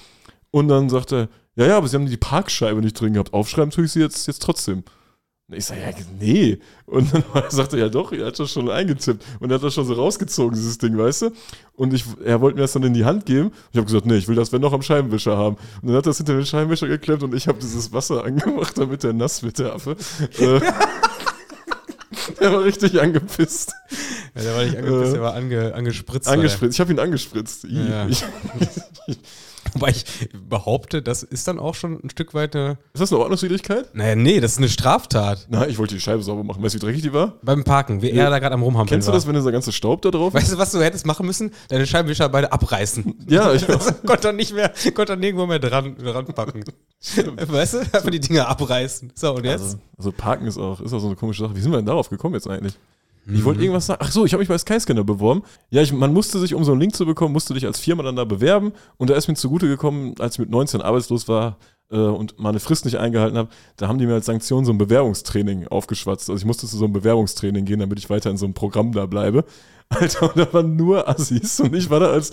Und 0.50 0.68
dann 0.68 0.88
sagte 0.88 1.28
er, 1.56 1.64
ja, 1.64 1.66
ja, 1.66 1.76
aber 1.76 1.88
Sie 1.88 1.96
haben 1.96 2.06
die 2.06 2.16
Parkscheibe 2.16 2.80
nicht 2.80 3.00
drin 3.00 3.12
gehabt. 3.12 3.32
Aufschreiben 3.32 3.70
tue 3.70 3.84
ich 3.84 3.92
sie 3.92 4.00
jetzt, 4.00 4.26
jetzt 4.26 4.42
trotzdem. 4.42 4.84
Ich 5.52 5.64
sage, 5.64 5.80
ja, 5.80 5.90
nee. 6.20 6.58
Und 6.86 7.12
dann 7.12 7.24
sagte 7.50 7.76
er, 7.76 7.84
ja 7.84 7.88
doch, 7.88 8.12
er 8.12 8.26
hat 8.26 8.38
das 8.38 8.52
schon 8.52 8.70
eingetippt. 8.70 9.24
Und 9.40 9.50
er 9.50 9.56
hat 9.56 9.64
das 9.64 9.74
schon 9.74 9.84
so 9.84 9.94
rausgezogen, 9.94 10.54
dieses 10.54 10.78
Ding, 10.78 10.96
weißt 10.96 11.22
du? 11.22 11.30
Und 11.74 11.92
ich, 11.92 12.04
er 12.24 12.40
wollte 12.40 12.56
mir 12.56 12.62
das 12.62 12.72
dann 12.72 12.82
in 12.84 12.94
die 12.94 13.04
Hand 13.04 13.26
geben. 13.26 13.50
Ich 13.72 13.76
habe 13.76 13.86
gesagt, 13.86 14.06
nee, 14.06 14.16
ich 14.16 14.28
will 14.28 14.36
das, 14.36 14.52
wenn 14.52 14.60
noch 14.60 14.72
am 14.72 14.82
Scheibenwischer 14.82 15.36
haben. 15.36 15.56
Und 15.82 15.88
dann 15.88 15.96
hat 15.96 16.06
er 16.06 16.10
das 16.10 16.18
hinter 16.18 16.34
den 16.34 16.46
Scheibenwischer 16.46 16.88
geklemmt 16.88 17.22
und 17.22 17.34
ich 17.34 17.48
habe 17.48 17.58
dieses 17.58 17.92
Wasser 17.92 18.24
angemacht, 18.30 18.78
damit 18.78 19.02
der 19.02 19.12
nass 19.12 19.42
wird, 19.42 19.58
der 19.58 19.74
Affe. 19.74 19.96
Äh, 20.38 20.60
der 22.40 22.52
war 22.52 22.62
richtig 22.62 23.00
angepisst. 23.00 23.72
Ja, 24.36 24.42
der 24.42 24.54
war 24.54 24.64
nicht 24.64 24.76
angepisst, 24.76 25.08
äh, 25.08 25.12
der 25.12 25.22
war 25.22 25.34
ange, 25.34 25.74
angespritzt. 25.74 26.28
Angespritzt, 26.28 26.74
ich 26.74 26.80
habe 26.80 26.92
ihn 26.92 27.00
angespritzt. 27.00 27.64
Ja. 27.64 28.06
Ich, 28.06 28.24
Wobei 29.74 29.90
ich 29.90 30.04
behaupte, 30.48 31.02
das 31.02 31.22
ist 31.22 31.46
dann 31.48 31.58
auch 31.58 31.74
schon 31.74 32.00
ein 32.02 32.10
Stück 32.10 32.34
weit 32.34 32.54
eine. 32.56 32.78
Ist 32.92 33.00
das 33.00 33.12
eine 33.12 33.20
Ordnungswidrigkeit? 33.20 33.94
Naja, 33.94 34.14
nee, 34.14 34.40
das 34.40 34.52
ist 34.52 34.58
eine 34.58 34.68
Straftat. 34.68 35.46
Na, 35.48 35.66
ich 35.66 35.78
wollte 35.78 35.94
die 35.94 36.00
Scheibe 36.00 36.22
sauber 36.22 36.44
machen. 36.44 36.62
Weißt 36.62 36.74
du, 36.74 36.80
wie 36.80 36.84
dreckig 36.84 37.02
die 37.02 37.12
war? 37.12 37.34
Beim 37.42 37.64
Parken, 37.64 38.02
wie 38.02 38.10
er 38.10 38.30
da 38.30 38.38
gerade 38.38 38.54
am 38.54 38.62
Rumhampeln 38.62 38.96
Kennst 38.96 39.08
du 39.08 39.12
das, 39.12 39.26
wenn 39.26 39.34
dieser 39.34 39.52
ganze 39.52 39.72
Staub 39.72 40.02
da 40.02 40.10
drauf? 40.10 40.34
Weißt 40.34 40.52
du, 40.52 40.58
was 40.58 40.72
du 40.72 40.82
hättest 40.82 41.06
machen 41.06 41.26
müssen? 41.26 41.52
Deine 41.68 41.86
Scheibenwischer 41.86 42.28
beide 42.28 42.52
abreißen. 42.52 43.14
Ja, 43.30 43.52
ich 43.52 43.68
weiß. 43.68 44.02
konnte 44.04 44.28
er 44.28 44.32
nicht 44.32 44.52
mehr, 44.52 44.72
konnte 44.94 45.12
er 45.12 45.16
nirgendwo 45.16 45.46
mehr 45.46 45.60
dran, 45.60 45.94
dran 45.96 46.26
packen. 46.26 46.64
weißt 47.46 47.74
du? 47.74 47.78
Einfach 47.78 48.10
die 48.10 48.18
Dinger 48.18 48.48
abreißen. 48.48 49.12
So, 49.14 49.34
und 49.34 49.44
jetzt? 49.44 49.62
Also, 49.62 49.78
also, 49.98 50.12
Parken 50.12 50.46
ist 50.46 50.58
auch, 50.58 50.80
ist 50.80 50.92
auch 50.92 50.98
so 50.98 51.06
eine 51.06 51.16
komische 51.16 51.42
Sache. 51.42 51.54
Wie 51.54 51.60
sind 51.60 51.70
wir 51.70 51.76
denn 51.76 51.86
darauf 51.86 52.10
gekommen 52.10 52.34
jetzt 52.34 52.48
eigentlich? 52.48 52.74
Ich 53.26 53.44
wollte 53.44 53.58
mhm. 53.58 53.64
irgendwas 53.64 53.86
sagen. 53.86 54.00
Ach 54.02 54.10
so, 54.10 54.24
ich 54.24 54.32
habe 54.32 54.40
mich 54.40 54.48
bei 54.48 54.58
Skyscanner 54.58 55.04
beworben. 55.04 55.42
Ja, 55.70 55.82
ich, 55.82 55.92
man 55.92 56.12
musste 56.12 56.38
sich, 56.38 56.54
um 56.54 56.64
so 56.64 56.72
einen 56.72 56.80
Link 56.80 56.94
zu 56.94 57.06
bekommen, 57.06 57.32
musste 57.32 57.54
dich 57.54 57.66
als 57.66 57.78
Firma 57.78 58.02
dann 58.02 58.16
da 58.16 58.24
bewerben. 58.24 58.72
Und 58.96 59.10
da 59.10 59.14
ist 59.14 59.28
mir 59.28 59.34
zugute 59.34 59.68
gekommen, 59.68 60.14
als 60.18 60.34
ich 60.34 60.38
mit 60.40 60.50
19 60.50 60.80
arbeitslos 60.80 61.28
war 61.28 61.58
äh, 61.90 61.96
und 61.96 62.38
meine 62.38 62.60
Frist 62.60 62.84
nicht 62.84 62.98
eingehalten 62.98 63.36
habe, 63.36 63.50
da 63.76 63.88
haben 63.88 63.98
die 63.98 64.06
mir 64.06 64.14
als 64.14 64.26
Sanktion 64.26 64.64
so 64.64 64.72
ein 64.72 64.78
Bewerbungstraining 64.78 65.68
aufgeschwatzt. 65.68 66.30
Also 66.30 66.40
ich 66.40 66.46
musste 66.46 66.66
zu 66.66 66.76
so 66.76 66.84
einem 66.84 66.94
Bewerbungstraining 66.94 67.64
gehen, 67.64 67.80
damit 67.80 67.98
ich 67.98 68.10
weiter 68.10 68.30
in 68.30 68.36
so 68.36 68.46
einem 68.46 68.54
Programm 68.54 68.92
da 68.92 69.06
bleibe. 69.06 69.44
Alter, 69.92 70.22
und 70.28 70.36
da 70.36 70.52
waren 70.52 70.76
nur 70.76 71.08
Assis. 71.08 71.58
Und 71.58 71.74
ich 71.74 71.90
war 71.90 71.98
da 71.98 72.12
als, 72.12 72.30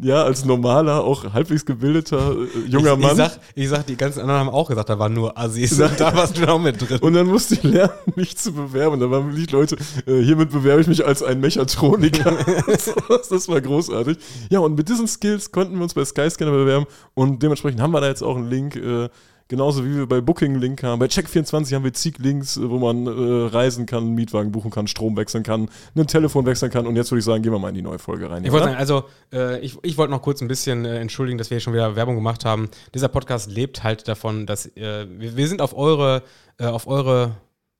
ja, 0.00 0.22
als 0.22 0.46
normaler, 0.46 1.04
auch 1.04 1.34
halbwegs 1.34 1.66
gebildeter 1.66 2.34
äh, 2.34 2.68
junger 2.68 2.94
ich, 2.94 2.98
Mann. 2.98 3.10
Ich 3.10 3.16
sag, 3.16 3.40
ich 3.54 3.68
sag, 3.68 3.86
die 3.86 3.96
ganzen 3.96 4.20
anderen 4.20 4.40
haben 4.40 4.48
auch 4.48 4.68
gesagt, 4.68 4.88
da 4.88 4.98
waren 4.98 5.12
nur 5.12 5.36
Assis. 5.38 5.78
Und 5.78 6.00
da 6.00 6.16
warst 6.16 6.38
du 6.38 6.48
auch 6.48 6.58
mit 6.58 6.80
drin. 6.80 6.98
Und 7.00 7.12
dann 7.12 7.26
musste 7.26 7.56
ich 7.56 7.62
lernen, 7.62 7.92
mich 8.16 8.38
zu 8.38 8.52
bewerben. 8.52 8.98
Da 9.00 9.10
waren 9.10 9.26
wirklich 9.28 9.50
Leute, 9.50 9.76
äh, 10.06 10.22
hiermit 10.22 10.50
bewerbe 10.50 10.80
ich 10.80 10.86
mich 10.86 11.04
als 11.04 11.22
ein 11.22 11.40
Mechatroniker. 11.40 12.38
das 13.30 13.48
war 13.48 13.60
großartig. 13.60 14.16
Ja, 14.48 14.60
und 14.60 14.74
mit 14.74 14.88
diesen 14.88 15.06
Skills 15.06 15.52
konnten 15.52 15.76
wir 15.76 15.82
uns 15.82 15.92
bei 15.92 16.06
Skyscanner 16.06 16.52
bewerben. 16.52 16.86
Und 17.12 17.42
dementsprechend 17.42 17.82
haben 17.82 17.92
wir 17.92 18.00
da 18.00 18.08
jetzt 18.08 18.22
auch 18.22 18.36
einen 18.36 18.48
Link. 18.48 18.76
Äh, 18.76 19.10
Genauso 19.48 19.84
wie 19.84 19.94
wir 19.94 20.06
bei 20.06 20.22
Booking 20.22 20.54
Link 20.54 20.82
haben. 20.82 20.98
Bei 20.98 21.06
Check24 21.06 21.74
haben 21.74 21.84
wir 21.84 21.92
zig 21.92 22.18
Links, 22.18 22.56
äh, 22.56 22.70
wo 22.70 22.78
man 22.78 23.06
äh, 23.06 23.48
reisen 23.48 23.84
kann, 23.84 24.14
Mietwagen 24.14 24.52
buchen 24.52 24.70
kann, 24.70 24.86
Strom 24.86 25.16
wechseln 25.16 25.42
kann, 25.42 25.68
ein 25.94 26.06
Telefon 26.06 26.46
wechseln 26.46 26.70
kann. 26.70 26.86
Und 26.86 26.96
jetzt 26.96 27.10
würde 27.10 27.18
ich 27.18 27.24
sagen, 27.26 27.42
gehen 27.42 27.52
wir 27.52 27.58
mal 27.58 27.68
in 27.68 27.74
die 27.74 27.82
neue 27.82 27.98
Folge 27.98 28.30
rein. 28.30 28.44
Ich 28.44 28.52
wollte 28.52 28.66
sagen, 28.66 28.78
also 28.78 29.04
äh, 29.32 29.60
ich, 29.60 29.76
ich 29.82 29.98
wollte 29.98 30.12
noch 30.12 30.22
kurz 30.22 30.40
ein 30.40 30.48
bisschen 30.48 30.86
äh, 30.86 30.98
entschuldigen, 30.98 31.36
dass 31.36 31.50
wir 31.50 31.56
hier 31.56 31.60
schon 31.60 31.74
wieder 31.74 31.94
Werbung 31.94 32.14
gemacht 32.14 32.46
haben. 32.46 32.70
Dieser 32.94 33.08
Podcast 33.08 33.50
lebt 33.50 33.82
halt 33.82 34.08
davon, 34.08 34.46
dass 34.46 34.64
äh, 34.76 35.06
wir, 35.10 35.36
wir, 35.36 35.48
sind 35.48 35.60
auf 35.60 35.76
eure, 35.76 36.22
äh, 36.58 36.64
auf 36.64 36.86
eure 36.86 37.36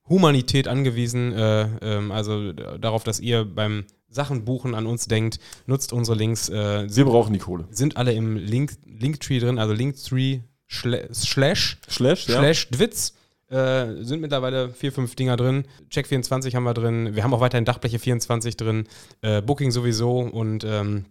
Humanität 0.06 0.68
angewiesen, 0.68 1.32
ähm, 1.34 2.12
also 2.12 2.52
darauf, 2.52 3.04
dass 3.04 3.20
ihr 3.20 3.46
beim 3.46 3.86
Sachen 4.10 4.44
buchen 4.44 4.74
an 4.74 4.84
uns 4.86 5.06
denkt, 5.06 5.38
nutzt 5.64 5.94
unsere 5.94 6.16
Links. 6.16 6.50
wir 6.50 7.04
brauchen 7.04 7.32
die 7.32 7.38
Kohle. 7.38 7.66
Sind 7.70 7.96
alle 7.96 8.12
im 8.12 8.36
Link, 8.36 8.72
Linktree 8.84 9.38
drin, 9.38 9.58
also 9.58 9.72
Linktree 9.72 10.40
Slash, 10.68 11.78
Slash, 11.88 12.28
ja. 12.28 12.38
Slash 12.38 12.68
Dwitz. 12.70 13.14
Äh, 13.50 14.02
sind 14.02 14.20
mittlerweile 14.20 14.70
vier, 14.70 14.90
fünf 14.90 15.14
Dinger 15.14 15.36
drin. 15.36 15.64
Check 15.90 16.06
24 16.06 16.56
haben 16.56 16.64
wir 16.64 16.74
drin. 16.74 17.14
Wir 17.14 17.22
haben 17.22 17.34
auch 17.34 17.40
weiterhin 17.40 17.64
Dachbleche 17.64 17.98
24 17.98 18.56
drin. 18.56 18.88
Äh, 19.20 19.42
Booking 19.42 19.70
sowieso 19.70 20.20
und 20.20 20.64
ähm, 20.64 21.04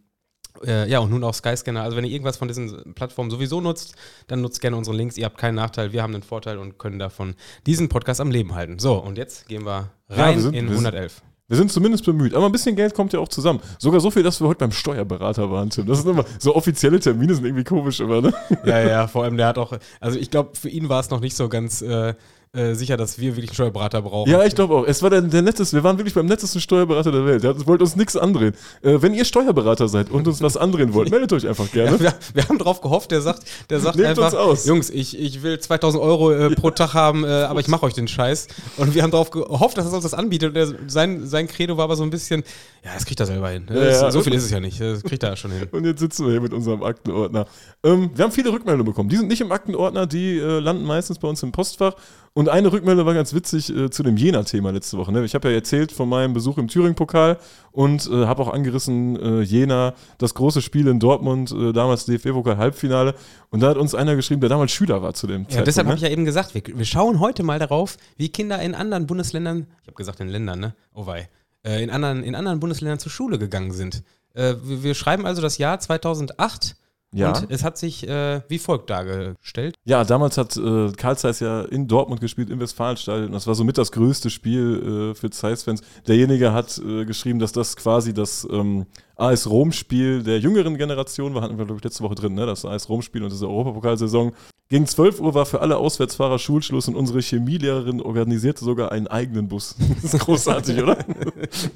äh, 0.65 0.89
ja, 0.89 0.99
und 0.99 1.09
nun 1.11 1.23
auch 1.23 1.33
Skyscanner. 1.33 1.83
Also 1.83 1.95
wenn 1.95 2.05
ihr 2.05 2.11
irgendwas 2.11 2.37
von 2.37 2.47
diesen 2.47 2.93
Plattformen 2.95 3.29
sowieso 3.29 3.61
nutzt, 3.61 3.95
dann 4.27 4.41
nutzt 4.41 4.61
gerne 4.61 4.77
unsere 4.77 4.95
Links. 4.95 5.17
Ihr 5.17 5.25
habt 5.25 5.37
keinen 5.37 5.55
Nachteil, 5.55 5.93
wir 5.93 6.01
haben 6.01 6.13
einen 6.13 6.23
Vorteil 6.23 6.57
und 6.57 6.77
können 6.77 6.99
davon 6.99 7.35
diesen 7.65 7.89
Podcast 7.89 8.19
am 8.19 8.31
Leben 8.31 8.55
halten. 8.55 8.79
So, 8.79 8.95
und 8.95 9.17
jetzt 9.17 9.47
gehen 9.47 9.65
wir 9.65 9.91
rein 10.09 10.29
ja, 10.29 10.35
wir 10.35 10.41
sind, 10.41 10.55
in 10.55 10.69
111. 10.69 11.21
Wir 11.53 11.57
sind 11.57 11.71
zumindest 11.71 12.03
bemüht. 12.03 12.33
Aber 12.33 12.47
ein 12.47 12.51
bisschen 12.51 12.75
Geld 12.75 12.95
kommt 12.95 13.13
ja 13.13 13.19
auch 13.19 13.27
zusammen. 13.27 13.59
Sogar 13.77 13.99
so 13.99 14.09
viel, 14.09 14.23
dass 14.23 14.41
wir 14.41 14.47
heute 14.47 14.57
beim 14.57 14.71
Steuerberater 14.71 15.51
waren, 15.51 15.69
Tim. 15.69 15.85
Das 15.85 16.01
sind 16.01 16.09
immer 16.09 16.25
so 16.39 16.55
offizielle 16.55 16.99
Termine, 16.99 17.35
sind 17.35 17.45
irgendwie 17.45 17.63
komisch 17.63 17.99
immer, 17.99 18.21
ne? 18.21 18.33
Ja, 18.65 18.79
ja, 18.79 19.07
vor 19.07 19.23
allem 19.23 19.37
der 19.37 19.45
hat 19.49 19.59
auch, 19.59 19.77
also 19.99 20.17
ich 20.17 20.31
glaube, 20.31 20.57
für 20.59 20.69
ihn 20.69 20.89
war 20.89 20.99
es 20.99 21.11
noch 21.11 21.19
nicht 21.19 21.35
so 21.35 21.49
ganz 21.49 21.83
äh, 21.83 22.15
äh, 22.55 22.75
sicher, 22.75 22.97
dass 22.97 23.17
wir 23.17 23.35
wirklich 23.35 23.49
einen 23.49 23.55
Steuerberater 23.55 24.01
brauchen. 24.03 24.29
Ja, 24.29 24.43
ich 24.45 24.53
glaube 24.53 24.75
auch. 24.75 24.85
Es 24.85 25.01
war 25.01 25.09
der, 25.09 25.21
der 25.21 25.41
netteste, 25.41 25.75
wir 25.75 25.83
waren 25.83 25.97
wirklich 25.97 26.13
beim 26.13 26.27
nettesten 26.27 26.61
Steuerberater 26.61 27.11
der 27.11 27.25
Welt. 27.25 27.43
Der 27.43 27.65
wollte 27.65 27.83
uns 27.83 27.95
nichts 27.95 28.15
andrehen. 28.15 28.53
Äh, 28.83 29.01
wenn 29.01 29.15
ihr 29.15 29.25
Steuerberater 29.25 29.87
seid 29.87 30.11
und 30.11 30.27
uns 30.27 30.39
was 30.39 30.55
andrehen 30.55 30.93
wollt, 30.93 31.09
meldet 31.11 31.33
euch 31.33 31.47
einfach 31.47 31.71
gerne. 31.71 31.97
Ja, 31.97 31.99
wir, 31.99 32.13
wir, 32.35 32.47
haben 32.47 32.59
drauf 32.59 32.79
gehofft, 32.81 33.09
der 33.09 33.21
sagt, 33.21 33.43
der 33.71 33.79
sagt 33.79 33.97
Nehmt 33.97 34.19
einfach, 34.19 34.65
Jungs, 34.65 34.91
ich, 34.91 35.19
ich 35.19 35.41
will 35.41 35.59
2000 35.59 36.03
Euro 36.03 36.31
äh, 36.31 36.51
pro 36.51 36.69
Tag 36.69 36.93
haben, 36.93 37.23
äh, 37.23 37.27
aber 37.27 37.59
ich 37.59 37.67
mache 37.67 37.87
euch 37.87 37.95
den 37.95 38.07
Scheiß. 38.07 38.47
Und 38.77 38.93
wir 38.93 39.01
haben 39.01 39.09
darauf 39.09 39.31
gehofft, 39.31 39.79
dass 39.79 39.87
er 39.87 39.93
uns 39.93 40.03
das 40.03 40.13
anbietet. 40.13 40.49
Und 40.49 40.53
der, 40.53 40.67
sein, 40.85 41.25
sein 41.25 41.47
Credo 41.47 41.77
war 41.77 41.85
aber 41.85 41.95
so 41.95 42.03
ein 42.03 42.11
bisschen, 42.11 42.43
ja, 42.83 42.93
das 42.93 43.05
kriegt 43.05 43.19
er 43.21 43.25
selber 43.25 43.49
hin. 43.49 43.65
Ja, 43.69 43.85
ja. 43.85 44.11
So 44.11 44.21
viel 44.21 44.33
ist 44.33 44.43
es 44.43 44.51
ja 44.51 44.59
nicht. 44.59 44.81
Das 44.81 45.03
kriegt 45.03 45.23
er 45.23 45.37
schon 45.37 45.51
hin. 45.51 45.67
Und 45.71 45.85
jetzt 45.85 45.99
sitzen 45.99 46.25
wir 46.25 46.33
hier 46.33 46.41
mit 46.41 46.53
unserem 46.53 46.83
Aktenordner. 46.83 47.45
Ähm, 47.81 48.11
wir 48.13 48.25
haben 48.25 48.31
viele 48.33 48.51
Rückmeldungen 48.51 48.85
bekommen. 48.85 49.07
Die 49.07 49.15
sind 49.15 49.29
nicht 49.29 49.39
im 49.39 49.53
Aktenordner, 49.53 50.05
die 50.05 50.37
äh, 50.37 50.59
landen 50.59 50.83
meistens 50.83 51.17
bei 51.17 51.29
uns 51.29 51.41
im 51.43 51.53
Postfach. 51.53 51.95
Und 52.33 52.49
eine 52.49 52.73
Rückmeldung 52.73 53.05
war 53.05 53.13
ganz 53.13 53.33
witzig 53.33 53.73
äh, 53.73 53.89
zu 53.89 54.03
dem 54.03 54.17
Jena-Thema 54.17 54.71
letzte 54.71 54.97
Woche. 54.97 55.13
Ne? 55.13 55.23
Ich 55.23 55.33
habe 55.33 55.49
ja 55.49 55.55
erzählt 55.55 55.93
von 55.93 56.09
meinem 56.09 56.33
Besuch 56.33 56.57
im 56.57 56.67
Thüringen-Pokal 56.67 57.37
und 57.71 58.09
äh, 58.11 58.25
habe 58.25 58.41
auch 58.41 58.51
angerissen, 58.51 59.15
äh, 59.15 59.41
Jena, 59.43 59.93
das 60.17 60.33
große 60.33 60.61
Spiel 60.61 60.87
in 60.87 60.99
Dortmund, 60.99 61.53
äh, 61.53 61.71
damals 61.71 62.05
DFB-Pokal-Halbfinale. 62.05 63.15
Und 63.49 63.61
da 63.61 63.69
hat 63.69 63.77
uns 63.77 63.95
einer 63.95 64.17
geschrieben, 64.17 64.41
der 64.41 64.49
damals 64.49 64.73
Schüler 64.73 65.01
war 65.01 65.13
zu 65.13 65.27
dem 65.27 65.43
ja, 65.43 65.47
Zeitpunkt. 65.47 65.67
deshalb 65.67 65.85
ne? 65.85 65.91
habe 65.91 65.97
ich 65.99 66.03
ja 66.03 66.09
eben 66.09 66.25
gesagt, 66.25 66.53
wir, 66.53 66.63
wir, 66.65 66.85
schauen 66.85 67.21
heute 67.21 67.43
mal 67.43 67.59
darauf, 67.59 67.95
wie 68.17 68.27
Kinder 68.27 68.59
in 68.61 68.75
anderen 68.75 69.07
Bundesländern, 69.07 69.67
ich 69.83 69.87
habe 69.87 69.95
gesagt 69.95 70.19
in 70.19 70.27
Ländern, 70.27 70.59
ne? 70.59 70.75
Oh 70.95 71.05
wei, 71.05 71.29
in, 71.63 71.89
anderen, 71.89 72.23
in 72.23 72.35
anderen 72.35 72.59
Bundesländern 72.59 72.99
zur 72.99 73.11
Schule 73.11 73.39
gegangen 73.39 73.71
sind. 73.71 74.03
Äh, 74.33 74.55
wir, 74.63 74.83
wir 74.83 74.93
schreiben 74.95 75.25
also 75.25 75.41
das 75.41 75.57
Jahr 75.57 75.79
2008 75.79 76.75
ja. 77.13 77.29
Und 77.29 77.51
es 77.51 77.63
hat 77.63 77.77
sich 77.77 78.07
äh, 78.07 78.41
wie 78.49 78.57
folgt 78.57 78.89
dargestellt. 78.89 79.75
Ja, 79.85 80.03
damals 80.03 80.37
hat 80.37 80.57
äh, 80.57 80.91
Karl 80.93 81.17
Zeiss 81.17 81.39
ja 81.39 81.61
in 81.61 81.87
Dortmund 81.87 82.21
gespielt, 82.21 82.49
im 82.49 82.59
Westfalenstadion. 82.59 83.31
Das 83.31 83.45
war 83.45 83.55
somit 83.55 83.77
das 83.77 83.91
größte 83.91 84.29
Spiel 84.29 85.11
äh, 85.11 85.15
für 85.15 85.29
Zeiss-Fans. 85.29 85.81
Derjenige 86.07 86.53
hat 86.53 86.79
äh, 86.79 87.05
geschrieben, 87.05 87.39
dass 87.39 87.51
das 87.51 87.75
quasi 87.75 88.13
das 88.13 88.47
ähm, 88.51 88.87
AS 89.23 89.49
Rom-Spiel 89.49 90.23
der 90.23 90.39
jüngeren 90.39 90.77
Generation, 90.77 91.39
hatten 91.39 91.57
wir, 91.57 91.65
glaube 91.65 91.79
ich, 91.79 91.83
letzte 91.83 92.03
Woche 92.03 92.15
drin, 92.15 92.33
ne? 92.33 92.45
das 92.45 92.65
AS 92.65 92.89
Rom-Spiel 92.89 93.23
und 93.23 93.31
diese 93.31 93.47
Europapokalsaison. 93.47 94.33
Gegen 94.69 94.87
12 94.87 95.19
Uhr 95.19 95.33
war 95.35 95.45
für 95.45 95.61
alle 95.61 95.77
Auswärtsfahrer 95.77 96.39
Schulschluss 96.39 96.87
und 96.87 96.95
unsere 96.95 97.21
Chemielehrerin 97.21 98.01
organisierte 98.01 98.65
sogar 98.65 98.91
einen 98.91 99.07
eigenen 99.07 99.47
Bus. 99.47 99.75
Das 100.01 100.13
ist 100.13 100.19
großartig, 100.21 100.81
oder? 100.81 100.97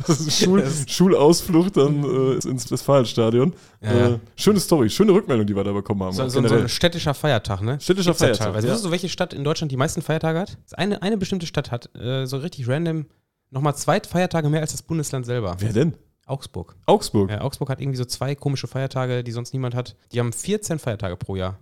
Das 0.07 0.19
ist 0.19 0.39
Schul 0.43 0.63
Schulausflucht 0.87 1.77
dann 1.77 2.03
äh, 2.03 2.47
ins 2.47 2.71
Westfalenstadion. 2.71 3.53
Ja, 3.81 3.93
ja. 3.95 4.07
Äh, 4.15 4.19
schöne 4.35 4.59
Story, 4.59 4.89
schöne 4.89 5.11
Rückmeldung, 5.13 5.45
die 5.45 5.55
wir 5.55 5.63
da 5.63 5.71
bekommen 5.71 6.03
haben. 6.03 6.13
So, 6.13 6.27
so, 6.27 6.45
so 6.45 6.55
ein 6.55 6.69
städtischer 6.69 7.13
Feiertag, 7.13 7.61
ne? 7.61 7.79
Städtischer 7.79 8.11
Gibt's 8.11 8.19
Feiertag, 8.19 8.47
teilweise. 8.47 8.67
ja. 8.67 8.73
Weißt 8.73 8.85
du, 8.85 8.91
welche 8.91 9.09
Stadt 9.09 9.33
in 9.33 9.43
Deutschland 9.43 9.71
die 9.71 9.77
meisten 9.77 10.01
Feiertage 10.01 10.39
hat? 10.39 10.57
Eine, 10.73 11.01
eine 11.01 11.17
bestimmte 11.17 11.45
Stadt 11.45 11.71
hat 11.71 11.95
äh, 11.95 12.25
so 12.25 12.37
richtig 12.37 12.67
random 12.67 13.05
nochmal 13.51 13.75
zwei 13.75 14.01
Feiertage 14.01 14.49
mehr 14.49 14.61
als 14.61 14.71
das 14.71 14.81
Bundesland 14.81 15.25
selber. 15.25 15.55
Wer 15.59 15.73
denn? 15.73 15.93
Augsburg. 16.27 16.75
Augsburg. 16.85 17.29
Ja, 17.31 17.41
Augsburg 17.41 17.69
hat 17.69 17.81
irgendwie 17.81 17.97
so 17.97 18.05
zwei 18.05 18.35
komische 18.35 18.67
Feiertage, 18.67 19.23
die 19.23 19.31
sonst 19.31 19.53
niemand 19.53 19.73
hat. 19.75 19.95
Die 20.11 20.19
haben 20.19 20.31
14 20.33 20.77
Feiertage 20.79 21.15
pro 21.17 21.35
Jahr. 21.35 21.57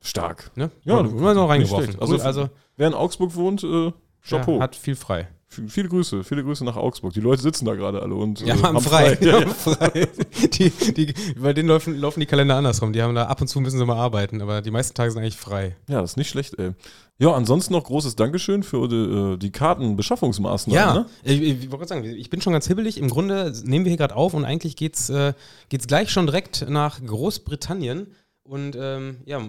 Stark. 0.00 0.50
Ne? 0.54 0.70
Ja, 0.84 1.02
Mal- 1.02 1.10
mal 1.10 1.34
noch 1.34 1.48
reingeworfen. 1.48 1.98
Also, 2.00 2.18
Also, 2.20 2.48
Wer 2.76 2.88
in 2.88 2.94
Augsburg 2.94 3.34
wohnt, 3.34 3.64
äh, 3.64 3.92
Chapeau. 4.22 4.56
ja, 4.56 4.60
hat 4.62 4.76
viel 4.76 4.94
frei. 4.94 5.28
Viele 5.48 5.88
Grüße, 5.88 6.24
viele 6.24 6.42
Grüße 6.42 6.64
nach 6.64 6.76
Augsburg. 6.76 7.12
Die 7.14 7.20
Leute 7.20 7.40
sitzen 7.40 7.64
da 7.66 7.74
gerade 7.74 8.02
alle 8.02 8.14
und 8.16 8.40
Ja, 8.40 8.56
äh, 8.56 8.62
haben 8.62 8.80
frei. 8.80 9.14
Die 9.20 9.24
Ja, 9.26 9.40
haben 9.40 9.50
frei. 9.52 10.08
Die, 10.52 10.70
die, 10.70 11.14
bei 11.38 11.52
denen 11.52 11.68
laufen, 11.68 11.96
laufen 11.98 12.18
die 12.20 12.26
Kalender 12.26 12.56
andersrum. 12.56 12.92
Die 12.92 13.00
haben 13.00 13.14
da 13.14 13.26
ab 13.26 13.40
und 13.40 13.46
zu 13.46 13.60
müssen 13.60 13.78
sie 13.78 13.86
mal 13.86 13.96
arbeiten, 13.96 14.42
aber 14.42 14.60
die 14.60 14.72
meisten 14.72 14.94
Tage 14.94 15.12
sind 15.12 15.22
eigentlich 15.22 15.36
frei. 15.36 15.76
ja, 15.88 16.00
das 16.00 16.10
ist 16.12 16.16
nicht 16.16 16.28
schlecht, 16.28 16.58
ey. 16.58 16.72
Ja, 17.18 17.32
ansonsten 17.32 17.72
noch 17.72 17.84
großes 17.84 18.14
Dankeschön 18.16 18.62
für 18.62 18.88
die, 18.88 18.94
äh, 18.96 19.36
die 19.38 19.50
Kartenbeschaffungsmaßnahmen. 19.50 20.76
Ja, 20.76 20.94
Ne? 20.94 21.06
ich, 21.22 21.40
ich, 21.40 21.48
ich 21.48 21.60
wollte 21.70 21.86
gerade 21.86 21.88
sagen, 21.88 22.04
ich 22.04 22.28
bin 22.30 22.42
schon 22.42 22.52
ganz 22.52 22.66
hibbelig. 22.66 22.98
Im 22.98 23.08
Grunde 23.08 23.52
nehmen 23.64 23.84
wir 23.84 23.90
hier 23.90 23.96
gerade 23.96 24.16
auf 24.16 24.34
und 24.34 24.44
eigentlich 24.44 24.76
geht's, 24.76 25.08
äh, 25.08 25.32
geht's 25.68 25.86
gleich 25.86 26.10
schon 26.10 26.26
direkt 26.26 26.66
nach 26.68 27.00
Großbritannien. 27.04 28.08
Und 28.48 28.76
ähm, 28.80 29.16
ja, 29.24 29.40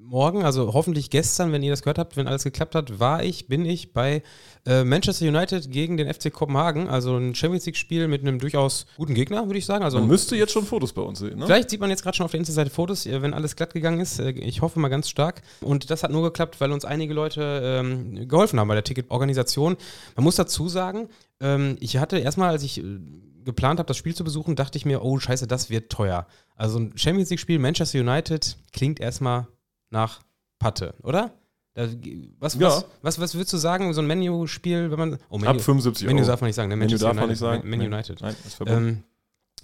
morgen, 0.00 0.42
also 0.42 0.72
hoffentlich 0.72 1.10
gestern, 1.10 1.52
wenn 1.52 1.62
ihr 1.62 1.70
das 1.70 1.82
gehört 1.82 1.98
habt, 1.98 2.16
wenn 2.16 2.26
alles 2.26 2.42
geklappt 2.44 2.74
hat, 2.74 2.98
war 2.98 3.22
ich, 3.22 3.48
bin 3.48 3.64
ich 3.66 3.92
bei 3.92 4.22
äh, 4.64 4.82
Manchester 4.82 5.26
United 5.26 5.70
gegen 5.70 5.96
den 5.96 6.12
FC 6.12 6.32
Kopenhagen. 6.32 6.88
Also 6.88 7.16
ein 7.16 7.34
Champions 7.34 7.66
League-Spiel 7.66 8.08
mit 8.08 8.22
einem 8.22 8.38
durchaus 8.38 8.86
guten 8.96 9.14
Gegner, 9.14 9.46
würde 9.46 9.58
ich 9.58 9.66
sagen. 9.66 9.84
Also 9.84 9.98
Man 9.98 10.08
müsste 10.08 10.36
jetzt 10.36 10.52
schon 10.52 10.64
Fotos 10.64 10.92
bei 10.92 11.02
uns 11.02 11.18
sehen, 11.18 11.38
ne? 11.38 11.46
Vielleicht 11.46 11.70
sieht 11.70 11.80
man 11.80 11.90
jetzt 11.90 12.02
gerade 12.02 12.16
schon 12.16 12.24
auf 12.24 12.30
der 12.30 12.40
Insta-Seite 12.40 12.70
Fotos, 12.70 13.04
äh, 13.06 13.20
wenn 13.20 13.34
alles 13.34 13.56
glatt 13.56 13.74
gegangen 13.74 14.00
ist. 14.00 14.18
Äh, 14.18 14.30
Ich 14.30 14.62
hoffe 14.62 14.80
mal 14.80 14.88
ganz 14.88 15.08
stark. 15.10 15.42
Und 15.60 15.90
das 15.90 16.02
hat 16.02 16.10
nur 16.10 16.22
geklappt, 16.22 16.60
weil 16.60 16.72
uns 16.72 16.84
einige 16.84 17.12
Leute 17.14 17.60
ähm, 17.62 18.26
geholfen 18.28 18.58
haben 18.58 18.68
bei 18.68 18.74
der 18.74 18.84
Ticketorganisation. 18.84 19.76
Man 20.16 20.24
muss 20.24 20.36
dazu 20.36 20.68
sagen, 20.68 21.08
ähm, 21.40 21.76
ich 21.80 21.98
hatte 21.98 22.18
erstmal, 22.18 22.50
als 22.50 22.62
ich 22.62 22.78
äh, 22.78 22.82
geplant 23.46 23.78
habe, 23.78 23.86
das 23.86 23.96
Spiel 23.96 24.14
zu 24.14 24.24
besuchen, 24.24 24.54
dachte 24.56 24.76
ich 24.76 24.84
mir, 24.84 25.02
oh 25.02 25.18
scheiße, 25.18 25.46
das 25.46 25.70
wird 25.70 25.90
teuer. 25.90 26.26
Also 26.54 26.78
ein 26.78 26.92
Champions 26.98 27.30
League-Spiel, 27.30 27.58
Manchester 27.58 28.00
United, 28.00 28.58
klingt 28.74 29.00
erstmal 29.00 29.46
nach 29.88 30.20
Patte, 30.58 30.94
oder? 31.02 31.32
Da, 31.74 31.88
was, 32.38 32.54
Ja. 32.54 32.68
was, 32.68 32.84
was, 33.02 33.20
was 33.20 33.34
würdest 33.34 33.52
du 33.52 33.56
sagen, 33.58 33.92
so 33.94 34.00
ein 34.00 34.06
Menu-Spiel, 34.06 34.90
wenn 34.90 34.98
man. 34.98 35.18
Oh, 35.28 35.38
Menu, 35.38 35.50
Ab 35.50 35.60
75 35.60 36.06
Menu 36.06 36.20
Euro. 36.20 36.28
darf 36.28 36.40
man 36.40 36.48
nicht 36.48 36.56
sagen, 36.56 36.68
ne? 36.70 36.76
Menu 36.76 36.96
darf 36.96 37.14
man 37.14 37.24
United, 37.24 37.28
nicht 37.30 37.38
sagen. 37.38 37.68
Man. 37.70 37.80
United. 37.80 38.20
Nein, 38.22 38.36
ist 38.46 38.54
verboten. 38.54 38.78
Ähm, 38.88 39.02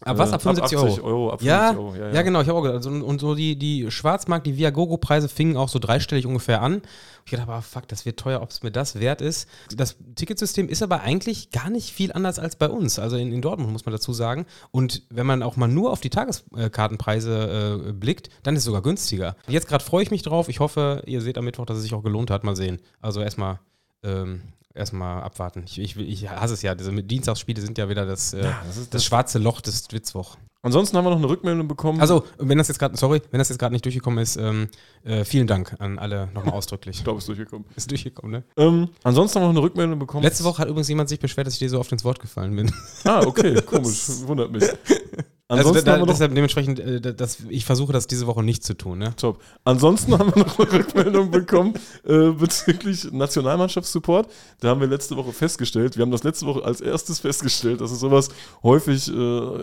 ab 0.04 0.18
was? 0.18 0.30
Äh, 0.30 0.34
Ab 0.34 0.42
75 0.42 0.78
Euro? 0.78 0.88
80 0.88 1.02
Euro. 1.04 1.30
Ab 1.30 1.40
50 1.40 1.46
Ja, 1.48 1.70
Euro. 1.70 1.94
Ja, 1.94 2.10
Ja, 2.12 2.22
genau, 2.22 2.40
ich 2.40 2.48
habe 2.48 2.58
auch 2.58 2.62
gedacht. 2.62 2.76
Also, 2.76 2.90
und, 2.90 3.02
und 3.02 3.20
so 3.20 3.34
die, 3.34 3.56
die 3.56 3.90
Schwarzmarkt, 3.90 4.46
die 4.46 4.56
Viagogo-Preise 4.56 5.28
fingen 5.28 5.56
auch 5.56 5.68
so 5.68 5.78
dreistellig 5.78 6.26
ungefähr 6.26 6.62
an. 6.62 6.82
Ich 7.24 7.30
dachte, 7.30 7.44
aber 7.44 7.62
fuck, 7.62 7.86
das 7.88 8.04
wird 8.04 8.18
teuer, 8.18 8.42
ob 8.42 8.50
es 8.50 8.62
mir 8.62 8.72
das 8.72 8.98
wert 8.98 9.20
ist. 9.20 9.48
Das 9.76 9.96
Ticketsystem 10.16 10.68
ist 10.68 10.82
aber 10.82 11.02
eigentlich 11.02 11.50
gar 11.52 11.70
nicht 11.70 11.90
viel 11.92 12.12
anders 12.12 12.38
als 12.38 12.56
bei 12.56 12.68
uns. 12.68 12.98
Also 12.98 13.16
in, 13.16 13.32
in 13.32 13.40
Dortmund 13.42 13.70
muss 13.72 13.86
man 13.86 13.92
dazu 13.92 14.12
sagen. 14.12 14.46
Und 14.72 15.02
wenn 15.10 15.26
man 15.26 15.42
auch 15.42 15.56
mal 15.56 15.68
nur 15.68 15.92
auf 15.92 16.00
die 16.00 16.10
Tageskartenpreise 16.10 17.84
äh, 17.88 17.92
blickt, 17.92 18.30
dann 18.42 18.54
ist 18.54 18.60
es 18.62 18.66
sogar 18.66 18.82
günstiger. 18.82 19.36
Jetzt 19.48 19.68
gerade 19.68 19.84
freue 19.84 20.02
ich 20.02 20.10
mich 20.10 20.22
drauf. 20.22 20.48
Ich 20.48 20.60
hoffe, 20.60 21.02
ihr 21.06 21.20
seht 21.20 21.38
am 21.38 21.44
Mittwoch, 21.44 21.66
dass 21.66 21.76
es 21.76 21.82
sich 21.84 21.94
auch 21.94 22.02
gelohnt 22.02 22.30
hat. 22.30 22.44
Mal 22.44 22.56
sehen. 22.56 22.80
Also 23.00 23.20
erstmal. 23.20 23.60
Ähm, 24.02 24.42
Erstmal 24.74 25.22
abwarten. 25.22 25.64
Ich, 25.66 25.78
ich, 25.78 25.98
ich 25.98 26.30
hasse 26.30 26.54
es 26.54 26.62
ja. 26.62 26.74
Diese 26.74 26.90
Dienstagsspiele 26.90 27.60
sind 27.60 27.76
ja 27.76 27.90
wieder 27.90 28.06
das, 28.06 28.32
äh, 28.32 28.42
das 28.66 28.78
ist 28.78 28.94
das 28.94 29.04
schwarze 29.04 29.38
Loch 29.38 29.60
des 29.60 29.92
Witzwoch. 29.92 30.38
Ansonsten 30.62 30.96
haben 30.96 31.04
wir 31.04 31.10
noch 31.10 31.18
eine 31.18 31.28
Rückmeldung 31.28 31.66
bekommen. 31.68 32.00
Also, 32.00 32.24
wenn 32.38 32.56
das 32.56 32.68
jetzt 32.68 32.78
gerade, 32.78 32.96
sorry, 32.96 33.20
wenn 33.32 33.38
das 33.38 33.48
jetzt 33.48 33.58
gerade 33.58 33.72
nicht 33.72 33.84
durchgekommen 33.84 34.20
ist, 34.20 34.36
ähm, 34.36 34.68
äh, 35.02 35.24
vielen 35.24 35.48
Dank 35.48 35.74
an 35.80 35.98
alle 35.98 36.28
nochmal 36.32 36.54
ausdrücklich. 36.54 36.96
ich 36.98 37.04
glaube, 37.04 37.18
es 37.18 37.24
ist 37.24 37.28
durchgekommen. 37.28 37.66
ist 37.74 37.90
durchgekommen, 37.90 38.30
ne? 38.30 38.44
Ähm, 38.56 38.88
ansonsten 39.02 39.40
haben 39.40 39.42
wir 39.42 39.48
noch 39.48 39.56
eine 39.56 39.62
Rückmeldung 39.62 39.98
bekommen. 39.98 40.22
Letzte 40.22 40.44
Woche 40.44 40.62
hat 40.62 40.68
übrigens 40.68 40.88
jemand 40.88 41.08
sich 41.08 41.18
beschwert, 41.18 41.48
dass 41.48 41.54
ich 41.54 41.58
dir 41.58 41.68
so 41.68 41.80
oft 41.80 41.90
ins 41.92 42.04
Wort 42.04 42.20
gefallen 42.20 42.54
bin. 42.54 42.72
Ah, 43.04 43.22
okay, 43.26 43.60
komisch. 43.66 44.06
Wundert 44.24 44.52
mich. 44.52 44.64
Also 45.52 45.68
Ansonsten 45.68 45.84
da, 45.86 45.92
haben 45.92 46.00
wir 46.00 46.06
noch 46.06 46.12
deshalb 46.14 46.34
dementsprechend, 46.34 46.80
äh, 46.80 47.00
da- 47.00 47.12
das, 47.12 47.38
ich 47.48 47.64
versuche 47.64 47.92
das 47.92 48.06
diese 48.06 48.26
Woche 48.26 48.42
nicht 48.42 48.64
zu 48.64 48.74
tun, 48.74 48.98
ne? 48.98 49.14
Top. 49.16 49.42
Ansonsten 49.64 50.12
haben 50.18 50.34
wir 50.34 50.44
noch 50.44 50.58
eine 50.58 50.72
Rückmeldung 50.72 51.30
bekommen 51.30 51.74
äh, 52.06 52.30
bezüglich 52.30 53.12
Nationalmannschaftssupport. 53.12 54.30
Da 54.60 54.68
haben 54.68 54.80
wir 54.80 54.86
letzte 54.88 55.16
Woche 55.16 55.32
festgestellt, 55.32 55.96
wir 55.96 56.02
haben 56.02 56.10
das 56.10 56.22
letzte 56.24 56.46
Woche 56.46 56.64
als 56.64 56.80
erstes 56.80 57.20
festgestellt, 57.20 57.80
dass 57.80 57.90
es 57.92 58.00
sowas 58.00 58.30
häufig 58.62 59.08
äh, 59.08 59.12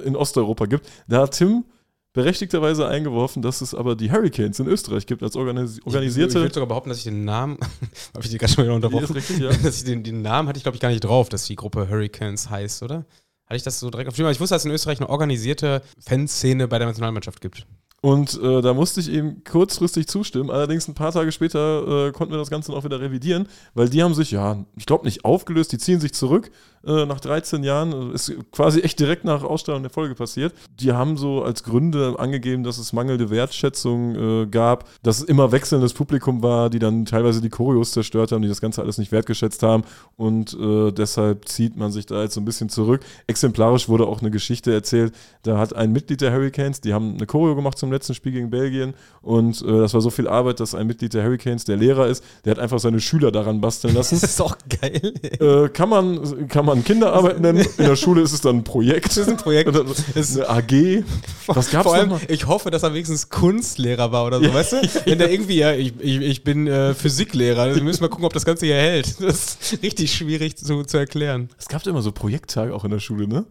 in 0.05 0.15
Osteuropa 0.15 0.65
gibt. 0.65 0.87
Da 1.07 1.21
hat 1.23 1.31
Tim 1.37 1.65
berechtigterweise 2.13 2.87
eingeworfen, 2.87 3.41
dass 3.41 3.61
es 3.61 3.73
aber 3.75 3.95
die 3.95 4.11
Hurricanes 4.11 4.59
in 4.59 4.67
Österreich 4.67 5.05
gibt 5.05 5.21
als 5.23 5.35
organis 5.35 5.73
Ich, 5.73 5.77
ich 5.79 5.85
organisierte. 5.87 6.35
würde 6.35 6.53
sogar 6.53 6.67
behaupten, 6.67 6.89
dass 6.89 6.97
ich 6.99 7.03
den 7.05 7.23
Namen, 7.23 7.57
habe 8.13 8.23
ich 8.23 8.29
dir 8.31 8.37
gerade 8.39 8.51
schon 8.53 8.63
wieder 8.63 8.73
Die 8.79 8.85
unterbrochen, 8.85 9.13
richtig, 9.13 9.39
ja. 9.39 9.49
dass 9.63 9.77
ich 9.77 9.83
den, 9.85 10.03
den 10.03 10.21
Namen 10.21 10.47
hatte 10.49 10.57
ich 10.57 10.63
glaube 10.63 10.75
ich 10.75 10.81
gar 10.81 10.89
nicht 10.89 11.01
drauf, 11.03 11.29
dass 11.29 11.45
die 11.45 11.55
Gruppe 11.55 11.87
Hurricanes 11.89 12.49
heißt, 12.49 12.83
oder? 12.83 13.05
Hatte 13.49 13.57
ich 13.57 13.63
das 13.63 13.79
so 13.79 13.89
direkt 13.89 14.07
auf 14.07 14.15
dem? 14.15 14.27
Ich 14.27 14.39
wusste, 14.39 14.53
dass 14.53 14.61
es 14.61 14.65
in 14.67 14.71
Österreich 14.71 14.99
eine 14.99 15.09
organisierte 15.09 15.81
Fanszene 15.99 16.67
bei 16.67 16.77
der 16.77 16.87
Nationalmannschaft 16.87 17.41
gibt. 17.41 17.65
Und 18.01 18.39
äh, 18.41 18.61
da 18.61 18.75
musste 18.75 18.99
ich 19.01 19.09
ihm 19.09 19.43
kurzfristig 19.43 20.07
zustimmen. 20.07 20.51
Allerdings 20.51 20.87
ein 20.87 20.93
paar 20.93 21.11
Tage 21.11 21.31
später 21.31 22.07
äh, 22.07 22.11
konnten 22.11 22.31
wir 22.31 22.37
das 22.37 22.51
Ganze 22.51 22.71
noch 22.71 22.83
wieder 22.83 23.01
revidieren, 23.01 23.49
weil 23.73 23.89
die 23.89 24.03
haben 24.03 24.13
sich, 24.13 24.29
ja, 24.29 24.63
ich 24.77 24.85
glaube 24.85 25.05
nicht 25.05 25.25
aufgelöst, 25.25 25.71
die 25.71 25.79
ziehen 25.79 25.99
sich 25.99 26.13
zurück 26.13 26.51
äh, 26.85 27.05
nach 27.05 27.19
13 27.19 27.63
Jahren. 27.63 28.11
Ist 28.13 28.33
quasi 28.51 28.81
echt 28.81 28.99
direkt 28.99 29.25
nach 29.25 29.43
Ausstrahlung 29.43 29.83
der 29.83 29.91
Folge 29.91 30.15
passiert. 30.15 30.53
Die 30.79 30.91
haben 30.91 31.17
so 31.17 31.43
als 31.43 31.63
Gründe 31.63 32.15
angegeben, 32.17 32.63
dass 32.63 32.77
es 32.77 32.93
mangelnde 32.93 33.29
Wertschätzung 33.29 34.15
äh, 34.15 34.45
gab, 34.47 34.85
dass 35.03 35.19
es 35.19 35.23
immer 35.23 35.51
wechselndes 35.51 35.93
Publikum 35.93 36.43
war, 36.43 36.69
die 36.69 36.79
dann 36.79 37.05
teilweise 37.05 37.41
die 37.41 37.49
Choreos 37.49 37.91
zerstört 37.91 38.31
haben, 38.31 38.41
die 38.41 38.47
das 38.47 38.61
Ganze 38.61 38.81
alles 38.81 38.97
nicht 38.97 39.11
wertgeschätzt 39.11 39.63
haben. 39.63 39.83
Und 40.15 40.57
äh, 40.59 40.91
deshalb 40.91 41.47
zieht 41.47 41.77
man 41.77 41.91
sich 41.91 42.05
da 42.05 42.21
jetzt 42.23 42.33
so 42.33 42.41
ein 42.41 42.45
bisschen 42.45 42.69
zurück. 42.69 43.01
Exemplarisch 43.27 43.89
wurde 43.89 44.07
auch 44.07 44.21
eine 44.21 44.31
Geschichte 44.31 44.73
erzählt. 44.73 45.13
Da 45.43 45.57
hat 45.57 45.75
ein 45.75 45.91
Mitglied 45.91 46.21
der 46.21 46.33
Hurricanes, 46.33 46.81
die 46.81 46.93
haben 46.93 47.15
eine 47.15 47.25
Choreo 47.25 47.55
gemacht 47.55 47.77
zum 47.77 47.91
letzten 47.91 48.13
Spiel 48.13 48.31
gegen 48.31 48.49
Belgien. 48.49 48.93
Und 49.21 49.61
äh, 49.61 49.79
das 49.79 49.93
war 49.93 50.01
so 50.01 50.09
viel 50.09 50.27
Arbeit, 50.27 50.59
dass 50.59 50.75
ein 50.75 50.87
Mitglied 50.87 51.13
der 51.13 51.23
Hurricanes, 51.23 51.65
der 51.65 51.77
Lehrer 51.77 52.07
ist, 52.07 52.23
der 52.45 52.51
hat 52.51 52.59
einfach 52.59 52.79
seine 52.79 52.99
Schüler 52.99 53.31
daran 53.31 53.61
basteln 53.61 53.93
lassen. 53.93 54.09
Das 54.19 54.31
ist 54.31 54.41
auch 54.41 54.57
geil. 54.81 55.13
äh, 55.39 55.69
kann, 55.69 55.87
man, 55.87 56.47
kann 56.49 56.65
man 56.65 56.68
Kinderarbeit 56.83 57.39
nennen. 57.39 57.65
In 57.77 57.85
der 57.85 57.95
Schule 57.97 58.21
ist 58.21 58.31
es 58.31 58.41
dann 58.41 58.57
ein 58.57 58.63
Projekt. 58.63 59.07
Das 59.07 59.17
ist 59.17 59.29
ein 59.29 59.37
Projekt. 59.37 59.69
Oder 59.69 59.81
eine 59.81 60.49
AG. 60.49 61.03
Was 61.47 61.69
gab's 61.71 61.83
Vor 61.83 61.95
allem, 61.95 62.13
ich 62.27 62.47
hoffe, 62.47 62.71
dass 62.71 62.83
er 62.83 62.93
wenigstens 62.93 63.29
Kunstlehrer 63.29 64.11
war 64.11 64.25
oder 64.25 64.39
so, 64.39 64.53
weißt 64.53 64.73
du? 64.73 64.77
Wenn 65.05 65.19
der 65.19 65.31
irgendwie, 65.31 65.57
ja, 65.57 65.73
ich, 65.73 65.93
ich, 65.99 66.21
ich 66.21 66.43
bin 66.43 66.67
äh, 66.67 66.93
Physiklehrer, 66.93 67.75
wir 67.75 67.83
müssen 67.83 68.01
mal 68.01 68.09
gucken, 68.09 68.25
ob 68.25 68.33
das 68.33 68.45
Ganze 68.45 68.65
hier 68.65 68.75
hält. 68.75 69.15
Das 69.29 69.57
ist 69.61 69.83
richtig 69.83 70.13
schwierig 70.13 70.57
zu, 70.57 70.83
zu 70.83 70.97
erklären. 70.97 71.49
Es 71.57 71.67
gab 71.67 71.85
immer 71.85 72.01
so 72.01 72.11
Projekttage 72.11 72.73
auch 72.73 72.83
in 72.83 72.91
der 72.91 72.99
Schule, 72.99 73.27
ne? 73.27 73.45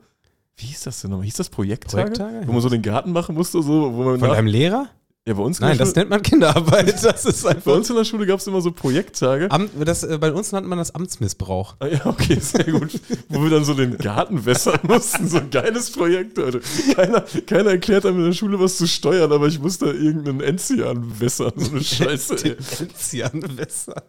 Wie 0.56 0.66
hieß 0.66 0.82
das 0.82 1.00
denn 1.00 1.10
nochmal? 1.10 1.24
Hieß 1.24 1.36
das 1.36 1.50
Projekttage? 1.50 2.10
Projekttage? 2.10 2.46
Wo 2.48 2.52
man 2.52 2.60
so 2.60 2.68
den 2.68 2.82
Garten 2.82 3.12
machen 3.12 3.34
musste, 3.36 3.62
so, 3.62 3.94
wo 3.94 4.02
man 4.02 4.18
Von 4.18 4.28
nach, 4.28 4.36
deinem 4.36 4.48
Lehrer? 4.48 4.88
Ja, 5.28 5.34
bei 5.34 5.42
uns 5.42 5.58
in 5.60 5.66
Nein, 5.66 5.76
das 5.76 5.94
nennt 5.94 6.08
man 6.08 6.22
Kinderarbeit. 6.22 6.94
Das 7.02 7.26
ist 7.26 7.42
bei 7.42 7.50
einfach. 7.50 7.74
uns 7.74 7.90
in 7.90 7.96
der 7.96 8.04
Schule 8.04 8.26
gab 8.26 8.40
es 8.40 8.46
immer 8.46 8.62
so 8.62 8.72
Projekttage. 8.72 9.50
Amt, 9.50 9.70
das, 9.84 10.02
äh, 10.02 10.16
bei 10.18 10.32
uns 10.32 10.52
nannte 10.52 10.68
man 10.70 10.78
das 10.78 10.94
Amtsmissbrauch. 10.94 11.76
Ah, 11.80 11.86
ja, 11.86 12.06
okay, 12.06 12.38
sehr 12.40 12.64
gut. 12.64 12.98
Wo 13.28 13.42
wir 13.42 13.50
dann 13.50 13.64
so 13.64 13.74
den 13.74 13.98
Garten 13.98 14.46
wässern 14.46 14.80
mussten. 14.84 15.28
So 15.28 15.36
ein 15.36 15.50
geiles 15.50 15.90
Projekt, 15.90 16.38
Leute. 16.38 16.60
Keiner, 16.94 17.20
keiner 17.46 17.70
erklärt 17.72 18.06
einem 18.06 18.20
in 18.20 18.24
der 18.24 18.32
Schule, 18.32 18.58
was 18.58 18.78
zu 18.78 18.86
steuern, 18.86 19.30
aber 19.30 19.46
ich 19.48 19.60
musste 19.60 19.86
irgendeinen 19.90 20.40
Enzian 20.40 21.20
wässern. 21.20 21.52
So 21.56 21.72
eine 21.72 21.84
Scheiße, 21.84 22.36
ey. 22.44 22.56
Enzianwässer. 22.80 24.02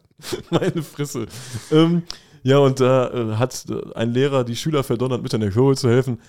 Meine 0.49 0.81
Fresse. 0.81 1.25
Ähm, 1.71 2.03
ja, 2.43 2.59
und 2.59 2.79
da 2.79 3.09
äh, 3.09 3.35
hat 3.35 3.65
ein 3.95 4.13
Lehrer 4.13 4.45
die 4.45 4.55
Schüler 4.55 4.83
verdonnert, 4.85 5.21
mit 5.21 5.33
an 5.33 5.41
der 5.41 5.51
Choreo 5.51 5.75
zu 5.75 5.89
helfen. 5.89 6.19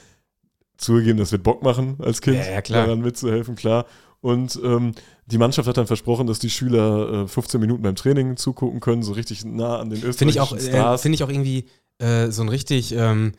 Zugegeben, 0.76 1.18
das 1.18 1.30
wird 1.30 1.42
Bock 1.42 1.62
machen 1.62 1.96
als 2.00 2.20
Kind, 2.22 2.38
Ja, 2.38 2.50
ja, 2.52 2.62
klar. 2.62 2.86
daran 2.86 3.00
mitzuhelfen, 3.02 3.54
klar. 3.54 3.84
Und 4.20 4.58
ähm, 4.62 4.92
die 5.26 5.38
Mannschaft 5.38 5.66
hat 5.68 5.76
dann 5.78 5.86
versprochen, 5.86 6.26
dass 6.26 6.38
die 6.38 6.50
Schüler 6.50 7.24
äh, 7.24 7.28
15 7.28 7.60
Minuten 7.60 7.82
beim 7.82 7.96
Training 7.96 8.36
zugucken 8.36 8.80
können, 8.80 9.02
so 9.02 9.12
richtig 9.12 9.44
nah 9.44 9.78
an 9.78 9.88
den 9.90 10.02
österreichischen 10.02 10.18
Finde 10.18 10.34
ich, 10.34 10.40
auch, 10.40 10.54
äh, 10.54 10.60
Stars. 10.60 11.02
find 11.02 11.14
ich 11.14 11.22
auch 11.24 11.30
irgendwie 11.30 11.64
äh, 11.98 12.30
so 12.30 12.42
ein 12.42 12.48
richtig, 12.48 12.92
ähm, 12.94 13.32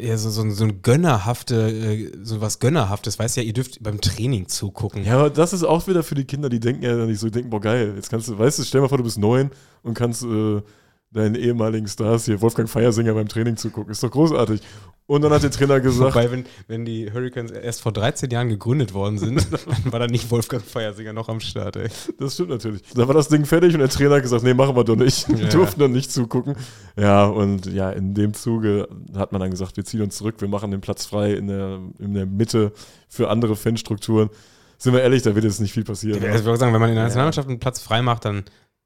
ja, 0.00 0.16
so, 0.18 0.28
so, 0.30 0.42
ein- 0.42 0.50
so 0.52 0.64
ein 0.64 0.82
gönnerhafte, 0.82 1.70
äh, 1.70 2.12
so 2.22 2.40
was 2.40 2.58
Gönnerhaftes. 2.58 3.18
Weißt 3.18 3.36
ja, 3.36 3.42
ihr 3.42 3.52
dürft 3.52 3.82
beim 3.82 4.00
Training 4.00 4.48
zugucken. 4.48 5.04
Ja, 5.04 5.14
aber 5.18 5.30
das 5.30 5.52
ist 5.52 5.62
auch 5.64 5.86
wieder 5.86 6.02
für 6.02 6.14
die 6.14 6.24
Kinder, 6.24 6.48
die 6.48 6.60
denken 6.60 6.82
ja 6.82 6.94
nicht 7.06 7.20
so, 7.20 7.26
die 7.28 7.32
denken, 7.32 7.50
boah, 7.50 7.60
geil, 7.60 7.92
jetzt 7.96 8.10
kannst 8.10 8.28
du, 8.28 8.38
weißt 8.38 8.58
du, 8.58 8.64
stell 8.64 8.80
mal 8.80 8.88
vor, 8.88 8.98
du 8.98 9.04
bist 9.04 9.18
neun 9.18 9.50
und 9.82 9.94
kannst 9.94 10.24
äh, 10.24 10.60
deinen 11.10 11.34
ehemaligen 11.34 11.86
Stars 11.88 12.26
hier, 12.26 12.40
Wolfgang 12.42 12.68
Feiersinger 12.68 13.14
beim 13.14 13.28
Training 13.28 13.56
zu 13.56 13.70
gucken. 13.70 13.92
Ist 13.92 14.02
doch 14.02 14.10
großartig. 14.10 14.60
Und 15.06 15.22
dann 15.22 15.32
hat 15.32 15.42
der 15.42 15.50
Trainer 15.50 15.80
gesagt. 15.80 16.14
Wobei, 16.14 16.30
wenn, 16.30 16.44
wenn 16.66 16.84
die 16.84 17.10
Hurricanes 17.10 17.50
erst 17.50 17.80
vor 17.80 17.92
13 17.92 18.28
Jahren 18.28 18.50
gegründet 18.50 18.92
worden 18.92 19.16
sind, 19.16 19.48
dann 19.84 19.90
war 19.92 20.00
da 20.00 20.06
nicht 20.06 20.30
Wolfgang 20.30 20.62
Feiersinger 20.62 21.14
noch 21.14 21.30
am 21.30 21.40
Start, 21.40 21.76
ey. 21.76 21.88
Das 22.18 22.34
stimmt 22.34 22.50
natürlich. 22.50 22.82
Da 22.94 23.08
war 23.08 23.14
das 23.14 23.28
Ding 23.28 23.46
fertig 23.46 23.72
und 23.72 23.80
der 23.80 23.88
Trainer 23.88 24.16
hat 24.16 24.22
gesagt, 24.22 24.44
nee, 24.44 24.52
machen 24.52 24.76
wir 24.76 24.84
doch 24.84 24.96
nicht. 24.96 25.26
Wir 25.30 25.44
Ja. 25.44 25.48
durften 25.48 25.80
dann 25.80 25.92
nicht 25.92 26.12
zugucken. 26.12 26.56
Ja, 26.94 27.24
und 27.24 27.64
ja, 27.72 27.90
in 27.90 28.12
dem 28.12 28.34
Zuge 28.34 28.86
hat 29.16 29.32
man 29.32 29.40
dann 29.40 29.50
gesagt, 29.50 29.78
wir 29.78 29.84
ziehen 29.86 30.02
uns 30.02 30.18
zurück, 30.18 30.34
wir 30.40 30.48
machen 30.48 30.70
den 30.72 30.82
Platz 30.82 31.06
frei 31.06 31.32
in 31.32 31.46
der, 31.46 31.80
in 31.98 32.12
der 32.12 32.26
Mitte 32.26 32.72
für 33.08 33.30
andere 33.30 33.56
Fanstrukturen. 33.56 34.28
Sind 34.76 34.92
wir 34.92 35.00
ehrlich, 35.00 35.22
da 35.22 35.34
wird 35.34 35.44
jetzt 35.46 35.60
nicht 35.62 35.72
viel 35.72 35.84
passieren. 35.84 36.22
Also 36.22 36.38
ich 36.40 36.44
würde 36.44 36.58
sagen, 36.58 36.74
wenn 36.74 36.80
man 36.82 36.90
in 36.90 36.96
der 36.96 37.04
Ja. 37.04 37.08
Nationalmannschaft 37.08 37.48
einen 37.48 37.60
Platz 37.60 37.80
frei 37.80 38.02
macht, 38.02 38.26
dann 38.26 38.44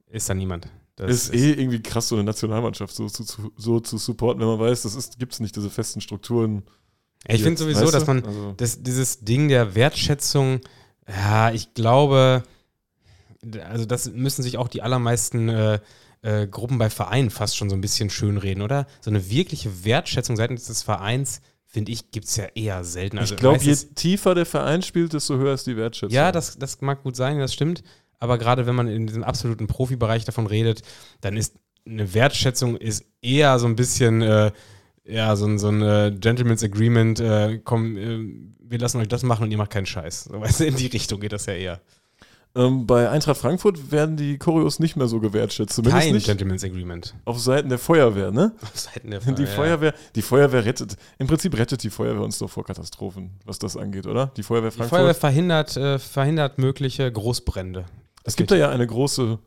ist 0.08 0.30
da 0.30 0.34
niemand. 0.34 0.68
Das 0.96 1.10
ist 1.10 1.34
eh 1.34 1.52
irgendwie 1.52 1.82
krass, 1.82 2.08
so 2.08 2.16
eine 2.16 2.24
Nationalmannschaft 2.24 2.94
so 2.94 3.08
zu, 3.08 3.24
zu, 3.24 3.52
so 3.56 3.80
zu 3.80 3.98
supporten, 3.98 4.40
wenn 4.40 4.48
man 4.48 4.58
weiß, 4.58 4.82
das 4.82 5.18
gibt 5.18 5.32
es 5.32 5.40
nicht, 5.40 5.56
diese 5.56 5.70
festen 5.70 6.00
Strukturen. 6.00 6.64
ich 7.26 7.42
finde 7.42 7.58
sowieso, 7.58 7.80
weißt 7.80 7.94
du? 7.94 7.98
dass 7.98 8.06
man 8.06 8.24
Also, 8.24 8.52
das, 8.56 8.82
dieses 8.82 9.20
Ding 9.20 9.48
der 9.48 9.74
Wertschätzung, 9.74 10.60
ja, 11.08 11.50
ich 11.50 11.74
glaube, 11.74 12.42
also 13.68 13.86
das 13.86 14.10
müssen 14.10 14.42
sich 14.42 14.58
auch 14.58 14.68
die 14.68 14.82
allermeisten 14.82 15.48
äh, 15.48 15.80
äh, 16.22 16.46
Gruppen 16.46 16.78
bei 16.78 16.90
Vereinen 16.90 17.30
fast 17.30 17.56
schon 17.56 17.68
so 17.68 17.76
ein 17.76 17.80
bisschen 17.80 18.10
schönreden, 18.10 18.62
oder? 18.62 18.86
So 19.00 19.10
eine 19.10 19.30
wirkliche 19.30 19.84
Wertschätzung 19.84 20.36
seitens 20.36 20.66
des 20.66 20.82
Vereins, 20.82 21.40
finde 21.66 21.90
ich, 21.90 22.10
gibt 22.10 22.26
es 22.26 22.36
ja 22.36 22.44
eher 22.54 22.84
selten. 22.84 23.18
Also 23.18 23.34
ich 23.34 23.40
glaube, 23.40 23.64
je 23.64 23.74
tiefer 23.74 24.34
der 24.34 24.46
Verein 24.46 24.82
spielt, 24.82 25.14
desto 25.14 25.36
höher 25.36 25.54
ist 25.54 25.66
die 25.66 25.76
Wertschätzung. 25.76 26.14
Ja, 26.14 26.30
das, 26.30 26.58
das 26.58 26.80
mag 26.80 27.02
gut 27.02 27.16
sein, 27.16 27.38
das 27.38 27.54
stimmt. 27.54 27.82
Aber 28.22 28.38
gerade 28.38 28.66
wenn 28.66 28.76
man 28.76 28.86
in 28.86 29.08
diesem 29.08 29.24
absoluten 29.24 29.66
Profibereich 29.66 30.24
davon 30.24 30.46
redet, 30.46 30.82
dann 31.22 31.36
ist 31.36 31.56
eine 31.84 32.14
Wertschätzung 32.14 32.76
ist 32.76 33.04
eher 33.20 33.58
so 33.58 33.66
ein 33.66 33.74
bisschen, 33.74 34.22
äh, 34.22 34.52
ja, 35.04 35.34
so 35.34 35.46
ein, 35.46 35.58
so 35.58 35.66
ein 35.66 35.82
äh, 35.82 36.14
Gentleman's 36.16 36.62
Agreement, 36.62 37.18
äh, 37.18 37.58
komm, 37.64 37.96
äh, 37.96 38.20
wir 38.60 38.78
lassen 38.78 39.00
euch 39.00 39.08
das 39.08 39.24
machen 39.24 39.42
und 39.42 39.50
ihr 39.50 39.58
macht 39.58 39.72
keinen 39.72 39.86
Scheiß. 39.86 40.24
So, 40.30 40.40
weißt 40.40 40.60
du, 40.60 40.66
in 40.66 40.76
die 40.76 40.86
Richtung 40.86 41.18
geht 41.18 41.32
das 41.32 41.46
ja 41.46 41.54
eher. 41.54 41.80
Ähm, 42.54 42.86
bei 42.86 43.10
Eintracht 43.10 43.38
Frankfurt 43.38 43.90
werden 43.90 44.16
die 44.16 44.38
Choreos 44.38 44.78
nicht 44.78 44.94
mehr 44.94 45.08
so 45.08 45.18
gewertschätzt. 45.18 45.74
Zumindest 45.74 46.04
Kein 46.04 46.14
nicht 46.14 46.26
Gentleman's 46.26 46.62
Agreement. 46.62 47.14
auf 47.24 47.40
Seiten 47.40 47.70
der 47.70 47.78
Feuerwehr, 47.78 48.30
ne? 48.30 48.52
Auf 48.62 48.78
Seiten 48.78 49.10
der 49.10 49.18
Die 49.34 49.42
ja. 49.42 49.48
Feuerwehr, 49.48 49.94
die 50.14 50.22
Feuerwehr 50.22 50.64
rettet, 50.64 50.96
im 51.18 51.26
Prinzip 51.26 51.58
rettet 51.58 51.82
die 51.82 51.90
Feuerwehr 51.90 52.22
uns 52.22 52.38
doch 52.38 52.50
vor 52.50 52.62
Katastrophen, 52.64 53.30
was 53.46 53.58
das 53.58 53.76
angeht, 53.76 54.06
oder? 54.06 54.30
Die 54.36 54.44
Feuerwehr 54.44 54.70
Die 54.70 54.76
Frankfurt. 54.76 54.96
Feuerwehr 54.96 55.14
verhindert, 55.16 55.76
äh, 55.76 55.98
verhindert 55.98 56.58
mögliche 56.58 57.10
Großbrände. 57.10 57.86
Es 58.24 58.36
gibt 58.36 58.50
da 58.50 58.56
ja 58.56 58.70
eine 58.70 58.86
große 58.86 59.38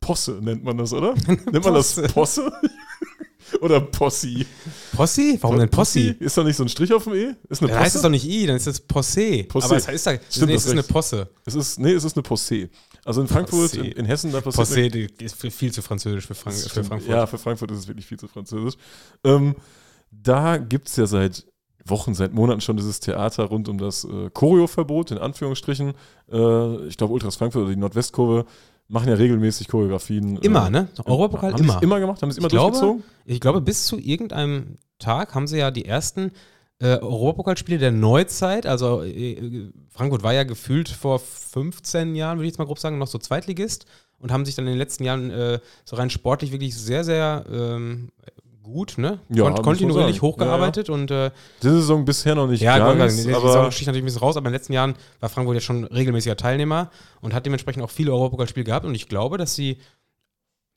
Posse, 0.00 0.40
nennt 0.40 0.64
man 0.64 0.78
das, 0.78 0.92
oder? 0.92 1.14
nennt 1.26 1.64
man 1.64 1.74
das 1.74 1.94
Posse. 1.94 2.08
Posse? 2.12 2.52
oder 3.60 3.80
Possi? 3.80 4.46
Possi? 4.94 5.38
Warum 5.40 5.58
denn 5.58 5.68
Possi? 5.68 6.14
Ist 6.18 6.36
da 6.36 6.44
nicht 6.44 6.56
so 6.56 6.64
ein 6.64 6.68
Strich 6.68 6.92
auf 6.92 7.04
dem 7.04 7.14
E? 7.14 7.34
Ist 7.48 7.62
eine 7.62 7.70
Dann 7.70 7.80
heißt 7.80 7.96
es 7.96 8.02
Posse? 8.02 8.02
doch 8.02 8.10
nicht 8.10 8.26
I, 8.26 8.46
dann 8.46 8.56
ist 8.56 8.66
es 8.66 8.80
Posse. 8.80 9.44
Posse. 9.44 9.66
Aber 9.66 9.76
es 9.76 9.88
heißt 9.88 10.06
da, 10.06 10.12
Stimmt, 10.30 10.48
nee, 10.48 10.54
es 10.54 10.66
ist 10.66 10.72
eine. 10.72 10.82
Posse. 10.82 11.28
Es 11.44 11.54
ist, 11.54 11.78
nee, 11.78 11.92
es 11.92 12.04
ist 12.04 12.16
eine 12.16 12.22
Posse. 12.22 12.70
Also 13.04 13.20
in 13.22 13.28
Frankfurt, 13.28 13.72
Posse. 13.72 13.80
in, 13.80 13.92
in 13.92 14.04
Hessen, 14.04 14.32
da 14.32 14.40
passiert 14.40 14.56
Posse 14.56 14.88
die 14.90 15.24
ist 15.24 15.36
viel 15.36 15.72
zu 15.72 15.82
französisch 15.82 16.26
für, 16.26 16.34
Frank 16.34 16.56
für. 16.56 16.84
Frankfurt. 16.84 17.10
Ja, 17.10 17.26
für 17.26 17.38
Frankfurt 17.38 17.70
ist 17.70 17.78
es 17.78 17.88
wirklich 17.88 18.06
viel 18.06 18.18
zu 18.18 18.28
französisch. 18.28 18.74
Ähm, 19.24 19.54
da 20.10 20.58
gibt 20.58 20.88
es 20.88 20.96
ja 20.96 21.06
seit 21.06 21.46
Wochen, 21.84 22.14
seit 22.14 22.32
Monaten 22.34 22.60
schon 22.60 22.76
dieses 22.76 23.00
Theater 23.00 23.44
rund 23.44 23.68
um 23.68 23.78
das 23.78 24.04
äh, 24.04 24.30
Choreo-Verbot, 24.30 25.10
in 25.10 25.18
Anführungsstrichen. 25.18 25.94
Äh, 26.30 26.86
ich 26.86 26.96
glaube, 26.96 27.12
Ultras 27.12 27.36
Frankfurt 27.36 27.62
oder 27.62 27.70
die 27.72 27.80
Nordwestkurve 27.80 28.44
machen 28.88 29.08
ja 29.08 29.14
regelmäßig 29.14 29.68
Choreografien. 29.68 30.36
Immer, 30.38 30.66
äh, 30.66 30.70
ne? 30.70 30.88
Europapokal 31.04 31.52
haben 31.52 31.62
die 31.62 31.68
es 31.68 31.74
immer. 31.74 31.82
immer 31.82 32.00
gemacht? 32.00 32.22
Haben 32.22 32.32
sie 32.32 32.38
immer 32.38 32.46
Ich 32.46 32.52
glaube, 32.52 32.72
durchgezogen? 32.72 33.04
Ich 33.24 33.40
glaube, 33.40 33.60
bis 33.60 33.86
zu 33.86 33.98
irgendeinem 33.98 34.78
Tag 34.98 35.34
haben 35.34 35.46
sie 35.46 35.58
ja 35.58 35.70
die 35.70 35.84
ersten 35.84 36.32
äh, 36.80 36.96
Europapokalspiele 36.96 37.78
der 37.78 37.92
Neuzeit. 37.92 38.66
Also 38.66 39.02
äh, 39.02 39.70
Frankfurt 39.90 40.22
war 40.22 40.34
ja 40.34 40.44
gefühlt 40.44 40.88
vor 40.88 41.18
15 41.18 42.14
Jahren, 42.14 42.38
würde 42.38 42.46
ich 42.46 42.52
jetzt 42.52 42.58
mal 42.58 42.64
grob 42.64 42.78
sagen, 42.78 42.98
noch 42.98 43.06
so 43.06 43.18
Zweitligist 43.18 43.86
und 44.18 44.32
haben 44.32 44.44
sich 44.44 44.54
dann 44.54 44.66
in 44.66 44.72
den 44.72 44.78
letzten 44.78 45.04
Jahren 45.04 45.30
äh, 45.30 45.60
so 45.84 45.96
rein 45.96 46.10
sportlich 46.10 46.52
wirklich 46.52 46.76
sehr, 46.76 47.04
sehr 47.04 47.44
ähm, 47.50 48.10
gut, 48.70 48.98
ne? 48.98 49.20
Ja, 49.28 49.50
Kon 49.50 49.62
kontinuierlich 49.62 50.22
hochgearbeitet 50.22 50.88
und 50.90 51.10
äh, 51.10 51.30
Diese 51.62 51.76
Saison 51.76 52.04
bisher 52.04 52.34
noch 52.34 52.46
nicht 52.46 52.62
ja, 52.62 52.78
ganz, 52.78 53.26
aber 53.26 53.48
Saison 53.48 53.70
sticht 53.70 53.86
natürlich 53.86 54.02
ein 54.02 54.06
bisschen 54.06 54.20
raus, 54.20 54.36
aber 54.36 54.46
in 54.46 54.52
den 54.52 54.58
letzten 54.58 54.72
Jahren 54.72 54.94
war 55.20 55.28
Frankfurt 55.28 55.56
ja 55.56 55.60
schon 55.60 55.84
regelmäßiger 55.84 56.36
Teilnehmer 56.36 56.90
und 57.20 57.34
hat 57.34 57.46
dementsprechend 57.46 57.82
auch 57.82 57.90
viele 57.90 58.12
Europapokalspiele 58.12 58.64
gehabt 58.64 58.86
und 58.86 58.94
ich 58.94 59.08
glaube, 59.08 59.38
dass 59.38 59.54
sie, 59.54 59.78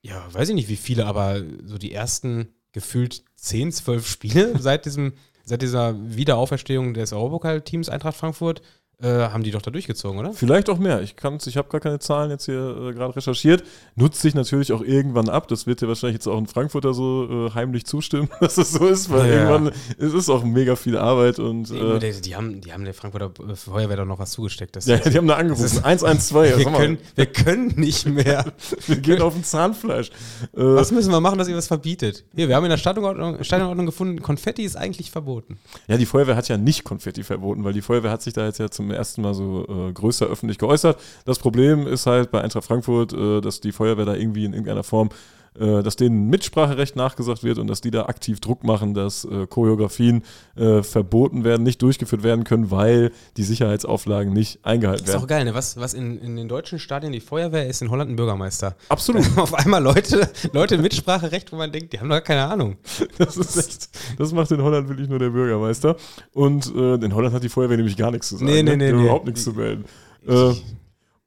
ja, 0.02 0.24
weiß 0.32 0.50
ich 0.50 0.56
nicht 0.56 0.70
wie 0.70 0.76
viele, 0.76 1.06
aber 1.06 1.42
so 1.66 1.78
die 1.78 1.94
ersten 1.94 2.50
gefühlt 2.72 3.24
10, 3.36 3.72
12 3.72 4.08
Spiele 4.08 4.54
seit 4.60 4.86
diesem, 4.86 5.14
seit 5.46 5.62
dieser 5.62 5.96
Wiederauferstehung 6.16 6.94
des 6.94 7.14
Europapokalteams 7.14 7.90
Eintracht 7.90 8.18
Frankfurt 8.18 8.62
haben 9.02 9.44
die 9.44 9.52
doch 9.52 9.62
da 9.62 9.70
durchgezogen, 9.72 10.18
oder? 10.20 10.32
Vielleicht 10.34 10.70
auch 10.70 10.78
mehr. 10.78 11.02
Ich, 11.02 11.16
kann's- 11.16 11.46
ich 11.48 11.58
habe 11.58 11.68
gar 11.70 11.82
keine 11.82 12.00
Zahlen 12.00 12.30
jetzt 12.32 12.46
hier 12.46 12.78
äh, 12.90 12.94
gerade 12.94 13.16
recherchiert. 13.16 13.64
Nutzt 13.96 14.22
sich 14.22 14.34
natürlich 14.34 14.72
auch 14.72 14.82
irgendwann 14.82 15.28
ab. 15.28 15.48
Das 15.50 15.68
wird 15.68 15.82
ja 15.82 15.88
wahrscheinlich 15.90 16.16
jetzt 16.16 16.28
auch 16.28 16.38
ein 16.38 16.48
Frankfurter 16.48 16.94
so 16.94 17.48
äh, 17.48 17.52
heimlich 17.54 17.86
zustimmen, 17.86 18.30
dass 18.40 18.58
es 18.58 18.72
so 18.72 18.88
ist, 18.88 19.10
weil 19.12 19.30
Ja. 19.30 19.50
irgendwann 19.50 19.74
es 19.98 20.14
ist 20.14 20.30
auch 20.30 20.44
mega 20.44 20.76
viel 20.78 20.98
Arbeit 20.98 21.40
und 21.40 21.70
äh, 21.72 22.00
die, 22.00 22.22
die, 22.22 22.36
haben, 22.36 22.62
die 22.62 22.72
haben 22.72 22.86
der 22.86 22.94
Frankfurter 22.94 23.32
äh, 23.50 23.56
Feuerwehr 23.56 23.98
doch 23.98 24.06
noch 24.06 24.20
was 24.20 24.32
zugesteckt. 24.32 24.76
Das 24.76 24.86
ja, 24.86 24.98
die 24.98 25.18
haben 25.18 25.28
da 25.28 25.36
angerufen. 25.36 25.66
ist- 25.66 25.84
112. 25.84 26.52
Ja, 26.52 26.58
wir, 26.66 26.72
können, 26.72 26.98
wir 27.16 27.26
können 27.26 27.74
nicht 27.76 28.06
mehr. 28.06 28.46
wir 28.88 28.96
gehen 28.98 29.22
auf 29.22 29.36
ein 29.36 29.44
Zahnfleisch. 29.44 30.10
Äh, 30.10 30.62
Was 30.62 30.92
müssen 30.92 31.12
wir 31.12 31.20
machen, 31.20 31.38
dass 31.40 31.48
ihr 31.50 31.58
was 31.58 31.68
verbietet? 31.68 32.24
Hier, 32.36 32.48
wir 32.48 32.56
haben 32.56 32.64
in 32.64 32.70
der 32.70 32.78
Stadionordnung, 32.78 33.44
Stadionordnung 33.44 33.86
gefunden, 33.86 34.22
Konfetti 34.22 34.64
ist 34.64 34.76
eigentlich 34.78 35.12
verboten. 35.12 35.58
ja, 35.88 35.98
die 35.98 36.06
Feuerwehr 36.06 36.36
hat 36.36 36.48
ja 36.48 36.58
nicht 36.58 36.84
Konfetti 36.86 37.24
verboten, 37.24 37.64
weil 37.64 37.74
die 37.74 37.82
Feuerwehr 37.82 38.12
hat 38.12 38.22
sich 38.22 38.34
da 38.34 38.46
jetzt 38.46 38.60
ja 38.60 38.70
zum 38.70 38.83
ersten 38.92 39.22
Mal 39.22 39.34
so 39.34 39.66
äh, 39.68 39.94
größer 39.94 40.26
öffentlich 40.26 40.58
geäußert. 40.58 41.00
Das 41.26 41.40
Problem 41.40 41.88
ist 41.88 42.06
halt 42.06 42.32
bei 42.32 42.42
Eintracht 42.42 42.66
Frankfurt, 42.66 43.14
äh, 43.14 43.42
dass 43.42 43.62
die 43.62 43.72
Feuerwehr 43.72 44.06
da 44.06 44.16
irgendwie 44.16 44.46
in 44.46 44.54
irgendeiner 44.54 44.84
Form 44.84 45.10
dass 45.60 45.96
denen 45.96 46.30
Mitspracherecht 46.30 46.96
nachgesagt 46.96 47.44
wird 47.44 47.58
und 47.58 47.68
dass 47.68 47.82
die 47.82 47.92
da 47.92 48.06
aktiv 48.06 48.40
Druck 48.40 48.64
machen, 48.64 48.94
dass 48.94 49.26
äh, 49.26 49.48
Choreografien 49.48 50.24
äh, 50.56 50.84
verboten 50.84 51.44
werden, 51.44 51.64
nicht 51.64 51.82
durchgeführt 51.82 52.24
werden 52.24 52.44
können, 52.44 52.72
weil 52.72 53.12
die 53.38 53.44
Sicherheitsauflagen 53.44 54.34
nicht 54.34 54.66
eingehalten 54.66 55.06
Ist 55.06 55.12
auch 55.12 55.22
werden. 55.22 55.28
geil, 55.28 55.46
ne? 55.46 55.54
Was, 55.54 55.78
was 55.78 55.94
in, 55.94 56.18
in 56.20 56.36
den 56.36 56.48
deutschen 56.48 56.80
Stadien 56.80 57.14
die 57.14 57.20
Feuerwehr 57.20 57.68
ist, 57.68 57.82
in 57.82 57.90
Holland 57.90 58.12
ein 58.12 58.16
Bürgermeister. 58.16 58.76
Absolut. 58.90 59.26
Auf 59.38 59.54
einmal 59.54 59.82
Leute, 59.82 60.30
Leute 60.54 60.78
Mitspracherecht, 60.78 61.52
wo 61.52 61.58
man 61.58 61.72
denkt, 61.72 61.94
die 61.94 62.00
haben 62.00 62.10
doch 62.10 62.24
keine 62.24 62.46
Ahnung. 62.46 62.78
Das 63.18 63.38
ist 63.38 63.58
echt, 63.58 63.90
das 64.18 64.34
macht 64.34 64.52
in 64.52 64.62
Holland 64.62 64.90
wirklich 64.90 65.08
nur 65.08 65.20
der 65.20 65.30
Bürgermeister. 65.30 65.96
Und 66.34 66.74
äh, 66.76 66.96
in 66.96 67.14
Holland 67.14 67.34
hat 67.34 67.44
die 67.44 67.50
Feuerwehr 67.50 67.78
nämlich 67.78 67.96
gar 67.96 68.12
nichts 68.12 68.30
zu 68.30 68.38
sagen. 68.38 68.52
Nee, 68.52 68.64
nee, 68.64 68.72
ne? 68.72 68.78
nee, 68.78 68.90
haben 68.90 68.98
nee. 68.98 69.04
überhaupt 69.04 69.26
nichts 69.26 69.44
zu 69.44 69.52
melden. 69.52 69.86
Äh, 70.28 70.54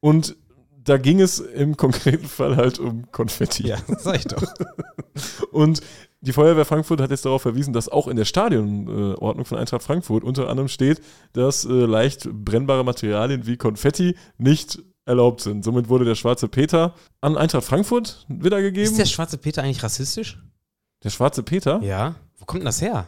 und 0.00 0.36
da 0.86 0.96
ging 0.96 1.20
es 1.20 1.38
im 1.38 1.76
konkreten 1.76 2.26
Fall 2.26 2.56
halt 2.56 2.78
um 2.78 3.10
Konfetti. 3.12 3.66
Ja, 3.68 3.76
das 3.86 4.04
sag 4.04 4.16
ich 4.16 4.24
doch. 4.24 4.42
Und 5.52 5.80
die 6.20 6.32
Feuerwehr 6.32 6.64
Frankfurt 6.64 7.00
hat 7.00 7.10
jetzt 7.10 7.24
darauf 7.24 7.42
verwiesen, 7.42 7.72
dass 7.72 7.88
auch 7.88 8.08
in 8.08 8.16
der 8.16 8.24
Stadionordnung 8.24 9.44
von 9.44 9.58
Eintracht 9.58 9.82
Frankfurt 9.82 10.24
unter 10.24 10.48
anderem 10.48 10.68
steht, 10.68 11.00
dass 11.34 11.64
äh, 11.64 11.68
leicht 11.68 12.28
brennbare 12.32 12.84
Materialien 12.84 13.46
wie 13.46 13.56
Konfetti 13.56 14.16
nicht 14.38 14.82
erlaubt 15.04 15.40
sind. 15.42 15.64
Somit 15.64 15.88
wurde 15.88 16.04
der 16.04 16.14
schwarze 16.14 16.48
Peter 16.48 16.94
an 17.20 17.36
Eintracht 17.36 17.64
Frankfurt 17.64 18.24
wiedergegeben. 18.28 18.90
Ist 18.90 18.98
der 18.98 19.04
schwarze 19.04 19.38
Peter 19.38 19.62
eigentlich 19.62 19.82
rassistisch? 19.82 20.38
der 21.06 21.10
schwarze 21.10 21.42
Peter? 21.42 21.80
Ja. 21.82 22.16
Wo 22.38 22.44
kommt 22.44 22.62
denn 22.62 22.66
das 22.66 22.82
her? 22.82 23.06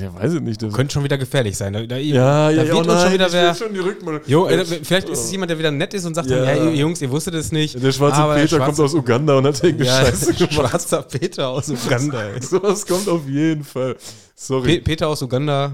Ja, 0.00 0.14
weiß 0.14 0.34
ich 0.34 0.40
nicht. 0.40 0.60
Könnte 0.72 0.92
schon 0.92 1.02
wieder 1.02 1.18
gefährlich 1.18 1.56
sein. 1.56 1.72
Da, 1.72 1.84
da, 1.84 1.96
ja, 1.96 2.50
ja, 2.50 2.62
da 2.62 2.62
ja, 2.62 2.72
oh 2.74 2.76
schon 2.76 2.86
nein, 2.86 3.12
wieder 3.12 3.26
ich 3.26 3.32
wer. 3.32 3.54
schon 3.56 3.72
die 3.74 3.80
Rückmeldung. 3.80 4.22
Jo, 4.26 4.46
äh, 4.46 4.64
vielleicht 4.64 5.08
ist 5.08 5.24
es 5.24 5.32
jemand, 5.32 5.50
der 5.50 5.58
wieder 5.58 5.72
nett 5.72 5.94
ist 5.94 6.04
und 6.06 6.14
sagt 6.14 6.30
Ja. 6.30 6.44
dann, 6.44 6.46
ja, 6.68 6.70
Jungs, 6.70 7.02
ihr 7.02 7.10
wusstet 7.10 7.34
es 7.34 7.50
nicht. 7.50 7.82
Der 7.82 7.90
schwarze 7.90 8.20
Peter 8.40 8.58
kommt 8.58 8.76
schwarze- 8.76 8.84
aus 8.84 8.94
Uganda 8.94 9.38
und 9.38 9.46
hat 9.46 9.62
irgendeine 9.64 9.90
Ja, 9.90 9.96
Scheiße 10.06 10.34
gemacht. 10.34 10.52
schwarzer 10.54 11.02
Peter 11.02 11.48
aus 11.48 11.68
Uganda. 11.86 12.40
Sowas 12.40 12.86
kommt 12.86 13.08
auf 13.08 13.26
jeden 13.28 13.64
Fall. 13.64 13.96
Sorry. 14.36 14.76
Pe 14.78 14.82
Peter 14.84 15.08
aus 15.08 15.22
Uganda. 15.22 15.72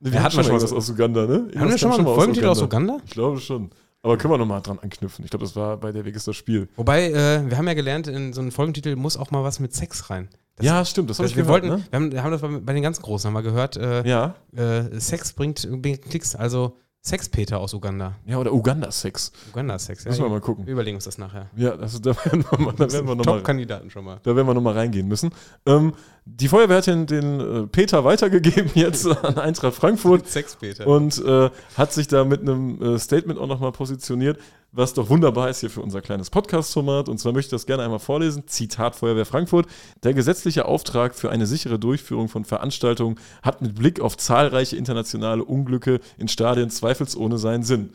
wir 0.00 0.12
wir 0.12 0.22
hatten 0.22 0.34
schon 0.34 0.44
schon 0.44 0.52
mal 0.56 0.62
was- 0.62 0.72
aus 0.72 0.90
Uganda, 0.90 1.26
ne? 1.26 1.48
Haben 1.56 1.70
wir 1.70 1.78
schon 1.78 1.88
mal 1.88 1.96
einen 1.98 2.06
Folgentitel 2.06 2.46
aus 2.48 2.60
Uganda? 2.60 2.98
Ich 3.06 3.12
glaube 3.12 3.40
schon. 3.40 3.70
Aber 4.02 4.18
können 4.18 4.34
wir 4.34 4.38
nochmal 4.38 4.60
dran 4.60 4.78
anknüpfen. 4.78 5.24
Ich 5.24 5.30
glaube, 5.30 5.46
das 5.46 5.56
war 5.56 5.78
bei 5.78 5.90
der 5.90 6.04
Weg 6.04 6.14
ist 6.14 6.28
das 6.28 6.36
Spiel. 6.36 6.68
Wobei, 6.76 7.06
äh, 7.10 7.48
wir 7.50 7.56
haben 7.56 7.66
ja 7.66 7.72
gelernt, 7.72 8.06
in 8.08 8.34
so 8.34 8.42
einen 8.42 8.50
Folgentitel 8.50 8.94
muss 8.96 9.16
auch 9.16 9.30
mal 9.30 9.42
was 9.42 9.60
mit 9.60 9.74
Sex 9.74 10.10
rein. 10.10 10.28
Das, 10.56 10.66
ja, 10.66 10.84
stimmt. 10.84 11.10
Das 11.10 11.18
habe 11.18 11.28
ich 11.28 11.36
wir 11.36 11.44
gehört, 11.44 11.62
wollten, 11.64 11.76
ne? 11.80 11.84
wir, 11.90 11.96
haben, 11.98 12.12
wir 12.12 12.22
haben 12.22 12.30
das 12.30 12.40
bei, 12.40 12.48
bei 12.48 12.72
den 12.72 12.82
ganz 12.82 13.00
Großen 13.02 13.26
haben 13.28 13.34
wir 13.34 13.42
gehört, 13.42 13.76
äh, 13.76 14.06
Ja. 14.08 14.34
äh, 14.56 14.98
Sex 15.00 15.32
bringt, 15.32 15.66
bringt 15.82 16.02
Klicks, 16.02 16.36
also 16.36 16.76
Sex-Peter 17.02 17.58
aus 17.58 17.74
Uganda. 17.74 18.14
Ja, 18.24 18.38
oder 18.38 18.52
Uganda-Sex. 18.54 19.30
Uganda-Sex, 19.50 20.04
ja. 20.04 20.10
Müssen 20.10 20.22
wir 20.24 20.28
mal 20.30 20.40
gucken. 20.40 20.64
Wir 20.64 20.72
überlegen 20.72 20.94
uns 20.96 21.04
das 21.04 21.18
nachher. 21.18 21.50
Ja, 21.54 21.76
das, 21.76 22.00
da 22.00 22.16
werden 22.24 22.44
wir, 22.50 22.58
mal- 22.58 22.72
da 22.72 22.90
werden 22.90 23.06
wir 23.06 23.14
nochmal 23.14 23.36
Top-Kandidaten 23.36 23.90
schon 23.90 24.04
mal. 24.06 24.20
da 24.22 24.34
werden 24.34 24.46
wir 24.46 24.54
noch 24.54 24.62
mal 24.62 24.72
reingehen 24.72 25.06
müssen. 25.06 25.30
Ähm, 25.66 25.92
die 26.26 26.48
Feuerwehr 26.48 26.78
hat 26.78 26.86
den, 26.86 27.06
den 27.06 27.40
äh, 27.40 27.66
Peter 27.66 28.04
weitergegeben 28.04 28.70
jetzt 28.74 29.06
an 29.06 29.36
Eintracht 29.38 29.74
Frankfurt. 29.74 30.26
Sex-Peter. 30.26 30.86
und 30.86 31.22
äh, 31.22 31.50
hat 31.76 31.92
sich 31.92 32.08
da 32.08 32.24
mit 32.24 32.40
einem 32.40 32.80
äh, 32.82 32.98
Statement 32.98 33.38
auch 33.38 33.46
nochmal 33.46 33.72
positioniert, 33.72 34.38
was 34.72 34.94
doch 34.94 35.10
wunderbar 35.10 35.50
ist 35.50 35.60
hier 35.60 35.70
für 35.70 35.82
unser 35.82 36.00
kleines 36.00 36.30
Podcast-Format. 36.30 37.10
Und 37.10 37.18
zwar 37.18 37.32
möchte 37.32 37.48
ich 37.48 37.60
das 37.60 37.66
gerne 37.66 37.82
einmal 37.82 37.98
vorlesen. 37.98 38.44
Zitat 38.46 38.96
Feuerwehr 38.96 39.26
Frankfurt. 39.26 39.66
Der 40.02 40.14
gesetzliche 40.14 40.64
Auftrag 40.64 41.14
für 41.14 41.30
eine 41.30 41.46
sichere 41.46 41.78
Durchführung 41.78 42.28
von 42.28 42.44
Veranstaltungen 42.44 43.16
hat 43.42 43.60
mit 43.60 43.74
Blick 43.74 44.00
auf 44.00 44.16
zahlreiche 44.16 44.76
internationale 44.76 45.44
Unglücke 45.44 46.00
in 46.16 46.28
Stadien 46.28 46.70
zweifelsohne 46.70 47.36
seinen 47.36 47.64
Sinn. 47.64 47.90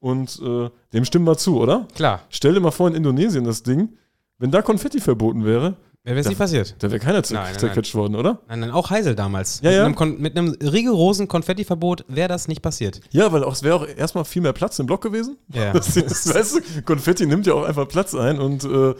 Und 0.00 0.40
äh, 0.42 0.70
dem 0.92 1.04
stimmen 1.04 1.26
wir 1.26 1.38
zu, 1.38 1.60
oder? 1.60 1.86
Klar. 1.94 2.22
Stell 2.28 2.54
dir 2.54 2.60
mal 2.60 2.72
vor, 2.72 2.88
in 2.88 2.94
Indonesien 2.94 3.44
das 3.44 3.62
Ding, 3.62 3.96
wenn 4.38 4.50
da 4.50 4.62
Konfetti 4.62 5.00
verboten 5.00 5.44
wäre, 5.44 5.76
Wäre 6.08 6.20
es 6.20 6.28
nicht 6.28 6.38
passiert. 6.38 6.74
da 6.78 6.90
wäre 6.90 7.00
keiner 7.00 7.20
Nein, 7.20 7.32
nein, 7.32 7.58
zerquetscht 7.58 7.94
worden, 7.94 8.14
oder? 8.14 8.40
Nein, 8.48 8.60
nein, 8.60 8.70
auch 8.70 8.90
Heisel 8.90 9.14
damals. 9.14 9.60
Ja, 9.62 9.70
mit, 9.86 9.98
ja. 9.98 10.02
Einem 10.02 10.20
mit 10.20 10.38
einem 10.38 10.56
rigorosen 10.60 11.28
Konfettiverbot 11.28 12.04
wäre 12.08 12.28
das 12.28 12.48
nicht 12.48 12.62
passiert. 12.62 13.00
Ja, 13.10 13.30
weil 13.32 13.44
auch, 13.44 13.52
es 13.52 13.62
wäre 13.62 13.74
auch 13.76 13.86
erstmal 13.86 14.24
viel 14.24 14.42
mehr 14.42 14.52
Platz 14.52 14.78
im 14.78 14.86
Block 14.86 15.02
gewesen. 15.02 15.36
Ja. 15.52 15.72
Das 15.78 15.96
ist, 15.96 16.34
weißt 16.34 16.56
du, 16.56 16.82
Konfetti 16.82 17.26
nimmt 17.26 17.46
ja 17.46 17.54
auch 17.54 17.62
einfach 17.62 17.86
Platz 17.86 18.14
ein 18.14 18.38
und 18.40 18.64
äh, 18.64 18.94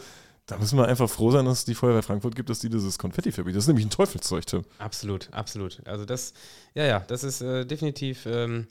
da 0.45 0.57
müssen 0.57 0.77
wir 0.77 0.87
einfach 0.87 1.09
froh 1.09 1.29
sein, 1.31 1.45
dass 1.45 1.59
es 1.59 1.65
die 1.65 1.75
Feuerwehr 1.75 2.03
Frankfurt 2.03 2.35
gibt, 2.35 2.49
dass 2.49 2.59
die 2.59 2.69
dieses 2.69 2.97
Konfetti 2.97 3.31
verbietet. 3.31 3.57
Das 3.57 3.65
ist 3.65 3.67
nämlich 3.67 3.85
ein 3.85 3.89
Teufelszeug, 3.91 4.45
Tim. 4.47 4.63
Absolut, 4.77 5.29
absolut. 5.31 5.81
Also 5.85 6.05
das, 6.05 6.33
ja, 6.73 6.85
ja, 6.85 6.99
das 7.07 7.23
ist 7.23 7.41
äh, 7.41 7.65
definitiv 7.65 8.25
ähm, 8.25 8.67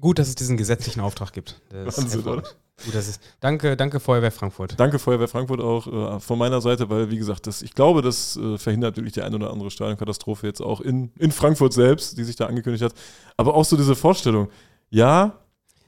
gut, 0.00 0.18
dass 0.18 0.28
es 0.28 0.34
diesen 0.34 0.56
gesetzlichen 0.56 1.00
Auftrag 1.00 1.32
gibt. 1.32 1.60
Das 1.70 1.96
ist 1.96 2.04
Wahnsinn, 2.04 2.22
hervorragend. 2.22 2.56
Gut, 2.84 2.94
das 2.94 3.08
ist, 3.08 3.20
danke, 3.40 3.76
danke 3.76 4.00
Feuerwehr 4.00 4.30
Frankfurt. 4.30 4.74
Danke 4.78 4.98
Feuerwehr 4.98 5.28
Frankfurt 5.28 5.60
auch 5.60 6.16
äh, 6.16 6.20
von 6.20 6.38
meiner 6.38 6.60
Seite, 6.60 6.88
weil 6.88 7.10
wie 7.10 7.18
gesagt, 7.18 7.46
das, 7.46 7.62
ich 7.62 7.74
glaube, 7.74 8.02
das 8.02 8.36
äh, 8.36 8.58
verhindert 8.58 8.96
wirklich 8.96 9.12
die 9.14 9.22
eine 9.22 9.36
oder 9.36 9.50
andere 9.50 9.70
Stadionkatastrophe 9.70 10.46
jetzt 10.46 10.60
auch 10.60 10.80
in, 10.80 11.12
in 11.18 11.32
Frankfurt 11.32 11.72
selbst, 11.72 12.16
die 12.16 12.24
sich 12.24 12.36
da 12.36 12.46
angekündigt 12.46 12.84
hat. 12.84 12.94
Aber 13.36 13.54
auch 13.54 13.64
so 13.64 13.76
diese 13.76 13.94
Vorstellung, 13.94 14.48
ja, 14.88 15.38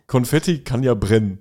Konfetti 0.07 0.63
kann 0.63 0.83
ja 0.83 0.95
brennen. 0.95 1.41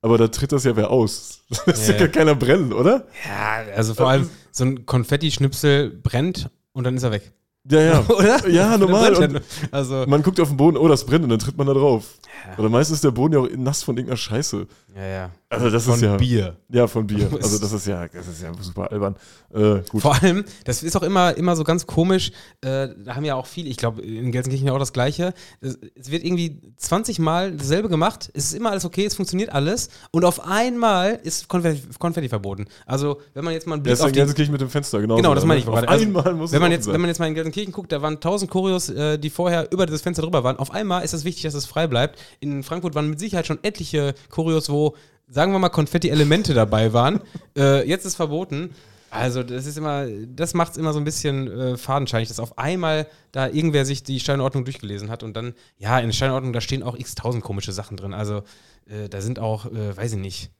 Aber 0.00 0.18
da 0.18 0.28
tritt 0.28 0.52
das 0.52 0.64
ja 0.64 0.76
wer 0.76 0.90
aus. 0.90 1.40
Das 1.66 1.86
Ja, 1.88 1.94
ja 1.94 2.00
ja. 2.00 2.08
keiner 2.08 2.34
brennen, 2.34 2.72
oder? 2.72 3.06
Ja, 3.26 3.64
also 3.74 3.94
vor 3.94 4.08
allem 4.08 4.30
so 4.50 4.64
ein 4.64 4.86
Konfettischnipsel 4.86 5.90
brennt 5.90 6.50
und 6.72 6.84
dann 6.84 6.96
ist 6.96 7.02
er 7.02 7.12
weg. 7.12 7.32
Ja, 7.70 7.80
ja. 7.80 8.04
Oder? 8.08 8.48
Ja, 8.48 8.78
normal. 8.78 9.14
Und. 9.14 9.42
Also, 9.70 10.04
man 10.06 10.22
guckt 10.22 10.40
auf 10.40 10.48
den 10.48 10.56
Boden, 10.56 10.76
oh, 10.76 10.88
das 10.88 11.04
brennt 11.04 11.24
und 11.24 11.30
dann 11.30 11.38
tritt 11.38 11.56
man 11.56 11.66
da 11.66 11.74
drauf. 11.74 12.14
Ja. 12.46 12.58
Oder 12.58 12.68
meistens 12.68 12.96
ist 12.96 13.04
der 13.04 13.10
Boden 13.10 13.34
ja 13.34 13.40
auch 13.40 13.48
nass 13.56 13.82
von 13.82 13.96
irgendeiner 13.96 14.16
Scheiße. 14.16 14.66
ja, 14.94 15.06
ja. 15.06 15.30
Also 15.48 15.70
das 15.70 15.84
Von 15.84 15.94
ist 15.94 16.02
ja. 16.02 16.16
Bier. 16.16 16.56
Ja, 16.68 16.88
von 16.88 17.06
Bier. 17.06 17.30
Also 17.42 17.58
das 17.58 17.72
ist 17.72 17.86
ja, 17.86 18.08
das 18.08 18.26
ist 18.26 18.42
ja 18.42 18.50
super 18.60 18.90
albern. 18.90 19.14
Äh, 19.54 19.80
gut. 19.88 20.02
Vor 20.02 20.20
allem, 20.20 20.44
das 20.64 20.82
ist 20.82 20.96
auch 20.96 21.04
immer, 21.04 21.36
immer 21.36 21.54
so 21.54 21.62
ganz 21.62 21.86
komisch, 21.86 22.32
äh, 22.62 22.88
da 23.04 23.14
haben 23.14 23.24
ja 23.24 23.36
auch 23.36 23.46
viele, 23.46 23.68
ich 23.68 23.76
glaube, 23.76 24.02
in 24.02 24.32
Gelsenkirchen 24.32 24.66
ja 24.66 24.72
auch 24.72 24.80
das 24.80 24.92
Gleiche. 24.92 25.34
Es, 25.60 25.78
es 25.94 26.10
wird 26.10 26.24
irgendwie 26.24 26.60
20 26.76 27.20
Mal 27.20 27.52
dasselbe 27.52 27.88
gemacht, 27.88 28.28
es 28.34 28.46
ist 28.46 28.54
immer 28.54 28.70
alles 28.72 28.84
okay, 28.84 29.04
es 29.04 29.14
funktioniert 29.14 29.50
alles 29.50 29.88
und 30.10 30.24
auf 30.24 30.44
einmal 30.44 31.20
ist 31.22 31.46
Konfetti, 31.46 31.82
Konfetti 31.98 32.28
verboten. 32.28 32.66
Also, 32.84 33.20
wenn 33.34 33.44
man 33.44 33.54
jetzt 33.54 33.68
mal 33.68 33.76
Der 33.76 33.82
Blick 33.82 33.92
ist 33.92 34.00
auf 34.00 34.08
in 34.08 34.14
Gelsenkirchen 34.14 34.52
mit 34.52 34.60
dem 34.60 34.70
Fenster, 34.70 35.00
genau. 35.00 35.16
Genau, 35.16 35.34
das 35.34 35.44
meine 35.44 35.60
ich 35.60 35.68
Auf 35.68 35.74
gerade. 35.74 35.88
Also, 35.88 36.04
einmal 36.04 36.34
muss 36.34 36.50
wenn 36.50 36.60
man, 36.60 36.72
es 36.72 36.76
jetzt, 36.76 36.84
sein. 36.86 36.94
wenn 36.94 37.00
man 37.02 37.08
jetzt 37.08 37.18
mal 37.20 37.28
in 37.28 37.34
Gelsenkirchen 37.34 37.55
guckt, 37.64 37.92
da 37.92 38.02
waren 38.02 38.14
1000 38.14 38.50
Choreos, 38.50 38.88
äh, 38.90 39.18
die 39.18 39.30
vorher 39.30 39.72
über 39.72 39.86
das 39.86 40.02
Fenster 40.02 40.22
drüber 40.22 40.44
waren. 40.44 40.56
Auf 40.56 40.70
einmal 40.70 41.04
ist 41.04 41.14
es 41.14 41.24
wichtig, 41.24 41.42
dass 41.44 41.54
es 41.54 41.66
frei 41.66 41.86
bleibt. 41.86 42.18
In 42.40 42.62
Frankfurt 42.62 42.94
waren 42.94 43.08
mit 43.08 43.18
Sicherheit 43.18 43.46
schon 43.46 43.58
etliche 43.62 44.14
Choreos, 44.28 44.68
wo, 44.68 44.94
sagen 45.28 45.52
wir 45.52 45.58
mal, 45.58 45.70
Konfetti-Elemente 45.70 46.54
dabei 46.54 46.92
waren. 46.92 47.20
äh, 47.56 47.88
jetzt 47.88 48.04
ist 48.04 48.16
verboten. 48.16 48.70
Also, 49.10 49.42
das 49.42 49.66
ist 49.66 49.78
immer, 49.78 50.06
das 50.06 50.52
macht 50.52 50.72
es 50.72 50.76
immer 50.76 50.92
so 50.92 50.98
ein 50.98 51.04
bisschen 51.04 51.50
äh, 51.50 51.76
fadenscheinig, 51.76 52.28
dass 52.28 52.40
auf 52.40 52.58
einmal 52.58 53.06
da 53.32 53.48
irgendwer 53.48 53.84
sich 53.84 54.02
die 54.02 54.20
Steinordnung 54.20 54.64
durchgelesen 54.64 55.10
hat 55.10 55.22
und 55.22 55.34
dann, 55.34 55.54
ja, 55.78 55.98
in 56.00 56.08
der 56.08 56.12
Steinordnung, 56.12 56.52
da 56.52 56.60
stehen 56.60 56.82
auch 56.82 56.98
x 56.98 57.14
tausend 57.14 57.42
komische 57.42 57.72
Sachen 57.72 57.96
drin. 57.96 58.12
Also, 58.12 58.42
äh, 58.88 59.08
da 59.08 59.20
sind 59.20 59.38
auch, 59.38 59.66
äh, 59.66 59.96
weiß 59.96 60.12
ich 60.12 60.18
nicht, 60.18 60.50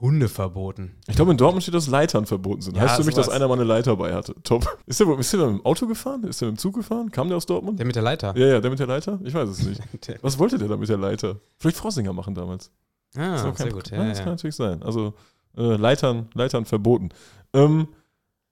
Hunde 0.00 0.28
verboten. 0.28 0.96
Ich 1.06 1.14
glaube, 1.14 1.30
in 1.30 1.36
Dortmund 1.36 1.62
steht, 1.62 1.74
dass 1.74 1.86
Leitern 1.86 2.26
verboten 2.26 2.60
sind. 2.60 2.76
Ja, 2.76 2.82
heißt 2.82 2.96
für 2.96 3.04
mich, 3.04 3.14
dass 3.14 3.28
einer 3.28 3.46
mal 3.46 3.54
eine 3.54 3.62
Leiter 3.64 3.96
bei 3.96 4.12
hatte. 4.12 4.34
Top. 4.42 4.66
Ist 4.86 4.98
der, 4.98 5.18
ist 5.18 5.32
der 5.32 5.46
mit 5.46 5.60
dem 5.60 5.64
Auto 5.66 5.86
gefahren? 5.86 6.24
Ist 6.24 6.40
der 6.40 6.48
mit 6.48 6.56
dem 6.56 6.58
Zug 6.58 6.74
gefahren? 6.74 7.10
Kam 7.12 7.28
der 7.28 7.36
aus 7.36 7.46
Dortmund? 7.46 7.78
Der 7.78 7.86
mit 7.86 7.94
der 7.94 8.02
Leiter. 8.02 8.36
ja, 8.36 8.46
ja, 8.46 8.60
der 8.60 8.70
mit 8.70 8.80
der 8.80 8.88
Leiter? 8.88 9.20
Ich 9.22 9.32
weiß 9.32 9.48
es 9.48 9.62
nicht. 9.62 9.80
Was 10.22 10.38
wollte 10.40 10.58
der 10.58 10.66
da 10.68 10.76
mit 10.76 10.88
der 10.88 10.96
Leiter? 10.98 11.36
Vielleicht 11.58 11.76
Frossinger 11.76 12.12
machen 12.12 12.34
damals. 12.34 12.70
Ah, 13.16 13.34
Ist 13.36 13.44
auch 13.44 13.56
sehr 13.56 13.66
kein- 13.66 13.74
gut. 13.74 13.90
Ja, 13.92 13.98
Ja, 14.02 14.08
das 14.08 14.18
ja. 14.18 14.24
kann 14.24 14.32
natürlich 14.32 14.56
sein. 14.56 14.82
Also 14.82 15.14
äh, 15.56 15.76
Leitern, 15.76 16.28
Leitern 16.34 16.64
verboten. 16.64 17.10
Ähm, 17.52 17.86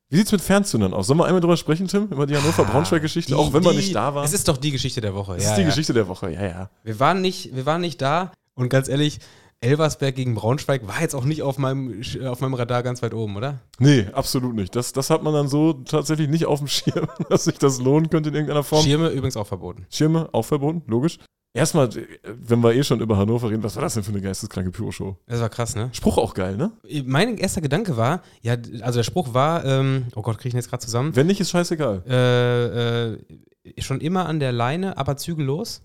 wie 0.09 0.17
sieht's 0.19 0.31
mit 0.33 0.41
Fernzündern 0.43 0.93
aus? 0.95 1.07
Sollen 1.09 1.19
wir 1.19 1.25
einmal 1.25 1.41
drüber 1.41 1.57
sprechen, 1.57 1.89
Tim? 1.89 2.05
Über 2.09 2.27
die 2.27 2.37
Hannover-Braunschweig-Geschichte, 2.37 3.33
Die- 3.33 3.35
auch 3.39 3.53
wenn 3.53 3.63
die- 3.63 3.71
nicht 3.77 3.95
da 3.95 4.15
waren. 4.15 4.25
Es 4.25 4.33
ist 4.35 4.47
doch 4.47 4.57
die 4.57 4.71
Geschichte 4.71 5.01
der 5.01 5.15
Woche. 5.15 5.35
Das 5.35 5.45
ja, 5.45 5.51
ist 5.51 5.57
die 5.57 5.63
ja. 5.63 5.69
Geschichte 5.69 5.95
der 5.95 6.07
Woche, 6.07 6.31
ja, 6.31 6.43
ja. 6.45 6.71
Wir 6.85 7.01
waren 7.01 7.21
nicht, 7.23 7.57
wir 7.57 7.67
waren 7.67 7.81
nicht 7.81 8.01
da 8.03 8.31
und 8.55 8.69
ganz 8.69 8.89
ehrlich, 8.89 9.19
Elversberg 9.63 10.15
gegen 10.15 10.35
Braunschweig 10.35 10.89
war 10.89 11.01
jetzt 11.03 11.15
auch 11.15 11.25
nicht 11.25 11.43
auf 11.43 11.59
meinem, 11.59 12.01
auf 12.25 12.41
meinem 12.41 12.55
Radar 12.55 12.83
ganz 12.83 13.03
weit 13.03 13.13
oben, 13.13 13.37
oder? 13.37 13.61
Nee, 13.79 14.07
absolut 14.13 14.55
nicht. 14.55 14.75
Das, 14.75 14.93
das 14.93 15.11
hat 15.11 15.23
man 15.23 15.35
dann 15.35 15.49
so 15.49 15.75
tatsächlich 15.75 16.29
nicht 16.29 16.47
auf 16.47 16.61
dem 16.61 16.69
Schirm, 16.69 17.09
dass 17.29 17.45
sich 17.45 17.59
das 17.59 17.79
lohnen 17.79 18.09
könnte 18.09 18.31
in 18.31 18.35
irgendeiner 18.35 18.63
Form. 18.65 18.83
Schirme 18.83 19.11
übrigens 19.11 19.37
auch 19.37 19.47
verboten. 19.47 19.87
Schirme 19.91 20.31
auch 20.33 20.45
verboten, 20.45 20.83
logisch. 20.87 21.19
Erstmal, 21.53 21.91
wenn 22.23 22.61
wir 22.61 22.75
eh 22.75 22.85
schon 22.85 23.01
über 23.01 23.17
Hannover 23.17 23.51
reden, 23.51 23.63
was 23.65 23.75
war 23.75 23.83
das 23.83 23.95
denn 23.95 24.05
für 24.05 24.13
eine 24.13 24.21
geisteskranke 24.21 24.71
Pyro-Show? 24.71 25.17
Das 25.27 25.41
war 25.41 25.49
krass, 25.49 25.75
ne? 25.75 25.91
Spruch 25.93 26.17
auch 26.17 26.33
geil, 26.33 26.57
ne? 26.57 26.71
Mein 27.05 27.39
erster 27.39 27.61
Gedanke 27.61 27.97
war, 27.97 28.23
ja, 28.41 28.57
also 28.83 29.01
der 29.01 29.03
Spruch 29.03 29.35
war, 29.35 29.65
ähm, 29.65 30.07
oh 30.15 30.23
Gott, 30.23 30.39
kriege 30.39 30.49
ich 30.49 30.55
ihn 30.55 30.59
jetzt 30.59 30.71
gerade 30.71 30.85
zusammen? 30.85 31.17
Wenn 31.17 31.27
nicht, 31.27 31.41
ist 31.41 31.51
scheißegal. 31.51 32.05
Äh, 32.07 33.15
äh, 33.15 33.83
schon 33.83 34.01
immer 34.01 34.27
an 34.27 34.39
der 34.39 34.53
Leine, 34.53 34.97
aber 34.97 35.17
zügellos. 35.17 35.83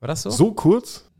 War 0.00 0.08
das 0.08 0.22
so? 0.22 0.30
So 0.30 0.52
kurz? 0.52 1.10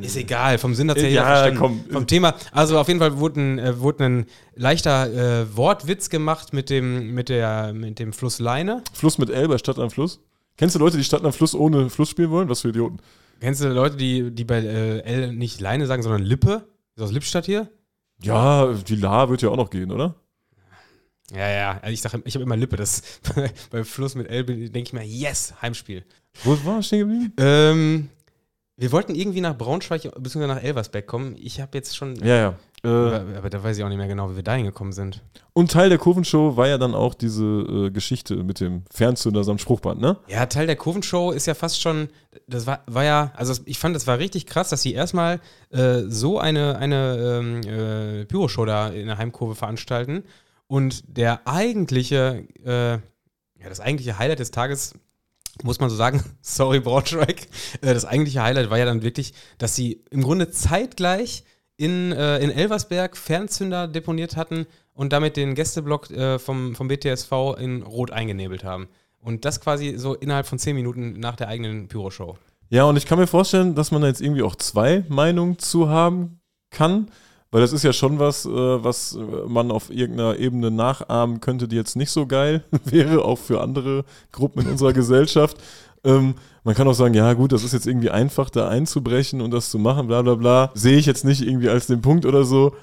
Ist 0.00 0.16
egal, 0.16 0.58
vom 0.58 0.74
Sinn 0.74 0.88
hat 0.90 0.98
ja 0.98 1.08
Ja, 1.08 1.24
verstanden. 1.24 1.58
komm. 1.58 1.84
Vom 1.90 2.06
Thema, 2.06 2.34
also 2.52 2.78
auf 2.78 2.86
jeden 2.86 3.00
Fall 3.00 3.18
wurde 3.18 3.40
ein, 3.40 3.58
äh, 3.58 3.80
wurde 3.80 4.04
ein 4.04 4.26
leichter 4.54 5.42
äh, 5.42 5.56
Wortwitz 5.56 6.10
gemacht 6.10 6.52
mit 6.52 6.70
dem, 6.70 7.12
mit, 7.14 7.28
der, 7.28 7.72
mit 7.72 7.98
dem 7.98 8.12
Fluss 8.12 8.38
Leine. 8.38 8.82
Fluss 8.92 9.18
mit 9.18 9.30
L 9.30 9.48
bei 9.48 9.58
Stadt 9.58 9.78
am 9.78 9.90
Fluss. 9.90 10.20
Kennst 10.56 10.76
du 10.76 10.78
Leute, 10.78 10.96
die 10.96 11.02
Stadt 11.04 11.24
am 11.24 11.32
Fluss 11.32 11.54
ohne 11.54 11.90
Fluss 11.90 12.10
spielen 12.10 12.30
wollen? 12.30 12.48
Was 12.48 12.60
für 12.60 12.68
Idioten. 12.68 12.98
Kennst 13.40 13.62
du 13.64 13.68
Leute, 13.68 13.96
die, 13.96 14.30
die 14.30 14.44
bei 14.44 14.58
äh, 14.60 15.00
L 15.00 15.32
nicht 15.32 15.60
Leine 15.60 15.86
sagen, 15.86 16.02
sondern 16.04 16.22
Lippe? 16.22 16.68
Ist 16.94 17.02
aus 17.02 17.10
Lippstadt 17.10 17.46
hier? 17.46 17.68
Ja, 18.22 18.72
die 18.72 18.94
La 18.94 19.28
wird 19.28 19.42
ja 19.42 19.48
auch 19.48 19.56
noch 19.56 19.70
gehen, 19.70 19.90
oder? 19.90 20.14
Ja, 21.34 21.48
ja. 21.50 21.70
Also 21.82 21.92
ich 21.92 22.00
sage, 22.00 22.22
ich 22.24 22.34
habe 22.34 22.44
immer 22.44 22.56
Lippe. 22.56 22.76
Das 22.76 23.02
bei 23.70 23.82
Fluss 23.82 24.14
mit 24.14 24.28
L 24.28 24.44
denke 24.44 24.78
ich 24.80 24.92
mir, 24.92 25.02
yes, 25.04 25.54
Heimspiel. 25.60 26.04
Wo 26.44 26.56
war 26.64 26.78
ich 26.78 26.86
stehen 26.86 27.00
geblieben? 27.00 27.32
Ähm, 27.38 28.08
wir 28.76 28.90
wollten 28.92 29.14
irgendwie 29.14 29.40
nach 29.40 29.56
Braunschweig 29.56 30.02
bzw. 30.18 30.46
nach 30.46 30.62
Elversberg 30.62 31.06
kommen. 31.06 31.36
Ich 31.38 31.60
habe 31.60 31.70
jetzt 31.78 31.96
schon. 31.96 32.16
Ja, 32.16 32.36
ja. 32.36 32.54
Äh, 32.82 32.88
Aber, 32.88 33.24
aber 33.38 33.50
da 33.50 33.62
weiß 33.62 33.78
ich 33.78 33.84
auch 33.84 33.88
nicht 33.88 33.96
mehr 33.96 34.08
genau, 34.08 34.30
wie 34.30 34.36
wir 34.36 34.42
da 34.42 34.54
hingekommen 34.54 34.92
sind. 34.92 35.22
und 35.54 35.70
Teil 35.70 35.88
der 35.88 35.96
Kurvenshow 35.96 36.56
war 36.58 36.68
ja 36.68 36.76
dann 36.76 36.94
auch 36.94 37.14
diese 37.14 37.44
äh, 37.44 37.90
Geschichte 37.90 38.36
mit 38.36 38.60
dem 38.60 38.82
Fernzünder 38.90 39.42
samt 39.42 39.62
Spruchband, 39.62 40.02
ne? 40.02 40.18
Ja, 40.28 40.44
Teil 40.44 40.66
der 40.66 40.76
Kurvenshow 40.76 41.30
ist 41.30 41.46
ja 41.46 41.54
fast 41.54 41.80
schon, 41.80 42.08
das 42.46 42.66
war, 42.66 42.82
war 42.86 43.04
ja, 43.04 43.32
also 43.36 43.54
ich 43.64 43.78
fand, 43.78 43.96
das 43.96 44.06
war 44.06 44.18
richtig 44.18 44.44
krass, 44.44 44.68
dass 44.68 44.82
sie 44.82 44.92
erstmal 44.92 45.40
äh, 45.70 46.00
so 46.08 46.38
eine, 46.38 46.76
eine 46.76 47.40
ähm, 47.40 47.60
äh, 47.62 48.24
Pyroshow 48.26 48.66
da 48.66 48.88
in 48.88 49.06
der 49.06 49.16
Heimkurve 49.16 49.54
veranstalten 49.54 50.24
und 50.66 51.04
der 51.16 51.40
eigentliche, 51.48 52.44
äh, 52.66 52.92
ja, 52.92 53.68
das 53.68 53.80
eigentliche 53.80 54.18
Highlight 54.18 54.40
des 54.40 54.50
Tages, 54.50 54.92
muss 55.62 55.80
man 55.80 55.90
so 55.90 55.96
sagen, 55.96 56.22
sorry 56.42 56.80
Braunschweig, 56.80 57.46
äh, 57.80 57.94
das 57.94 58.04
eigentliche 58.04 58.42
Highlight 58.42 58.70
war 58.70 58.78
ja 58.78 58.84
dann 58.84 59.02
wirklich, 59.02 59.34
dass 59.58 59.76
sie 59.76 60.04
im 60.10 60.22
Grunde 60.22 60.50
zeitgleich 60.50 61.44
in, 61.76 62.12
äh, 62.12 62.38
in 62.38 62.50
Elversberg 62.50 63.16
Fernzünder 63.16 63.88
deponiert 63.88 64.36
hatten 64.36 64.66
und 64.92 65.12
damit 65.12 65.36
den 65.36 65.54
Gästeblock 65.54 66.10
äh, 66.10 66.38
vom, 66.38 66.74
vom 66.74 66.88
BTSV 66.88 67.32
in 67.58 67.82
Rot 67.82 68.10
eingenebelt 68.10 68.64
haben. 68.64 68.88
Und 69.18 69.44
das 69.44 69.60
quasi 69.60 69.94
so 69.96 70.14
innerhalb 70.14 70.46
von 70.46 70.58
zehn 70.58 70.76
Minuten 70.76 71.18
nach 71.18 71.36
der 71.36 71.48
eigenen 71.48 71.88
Pyroshow. 71.88 72.36
Ja, 72.68 72.84
und 72.84 72.96
ich 72.96 73.06
kann 73.06 73.18
mir 73.18 73.26
vorstellen, 73.26 73.74
dass 73.74 73.90
man 73.90 74.02
da 74.02 74.08
jetzt 74.08 74.20
irgendwie 74.20 74.42
auch 74.42 74.56
zwei 74.56 75.04
Meinungen 75.08 75.58
zu 75.58 75.88
haben 75.88 76.40
kann, 76.70 77.08
weil 77.54 77.60
das 77.60 77.72
ist 77.72 77.84
ja 77.84 77.92
schon 77.92 78.18
was, 78.18 78.46
äh, 78.46 78.50
was 78.50 79.16
man 79.46 79.70
auf 79.70 79.88
irgendeiner 79.88 80.36
Ebene 80.40 80.72
nachahmen 80.72 81.40
könnte, 81.40 81.68
die 81.68 81.76
jetzt 81.76 81.94
nicht 81.94 82.10
so 82.10 82.26
geil 82.26 82.64
wäre, 82.84 83.24
auch 83.24 83.38
für 83.38 83.60
andere 83.60 84.04
Gruppen 84.32 84.62
in 84.62 84.72
unserer 84.72 84.92
Gesellschaft. 84.92 85.56
Ähm, 86.02 86.34
man 86.64 86.74
kann 86.74 86.88
auch 86.88 86.94
sagen, 86.94 87.14
ja 87.14 87.32
gut, 87.34 87.52
das 87.52 87.62
ist 87.62 87.72
jetzt 87.72 87.86
irgendwie 87.86 88.10
einfach, 88.10 88.50
da 88.50 88.66
einzubrechen 88.66 89.40
und 89.40 89.52
das 89.52 89.70
zu 89.70 89.78
machen, 89.78 90.08
bla 90.08 90.22
bla 90.22 90.34
bla. 90.34 90.72
Sehe 90.74 90.98
ich 90.98 91.06
jetzt 91.06 91.24
nicht 91.24 91.42
irgendwie 91.42 91.68
als 91.68 91.86
den 91.86 92.02
Punkt 92.02 92.26
oder 92.26 92.42
so. 92.42 92.74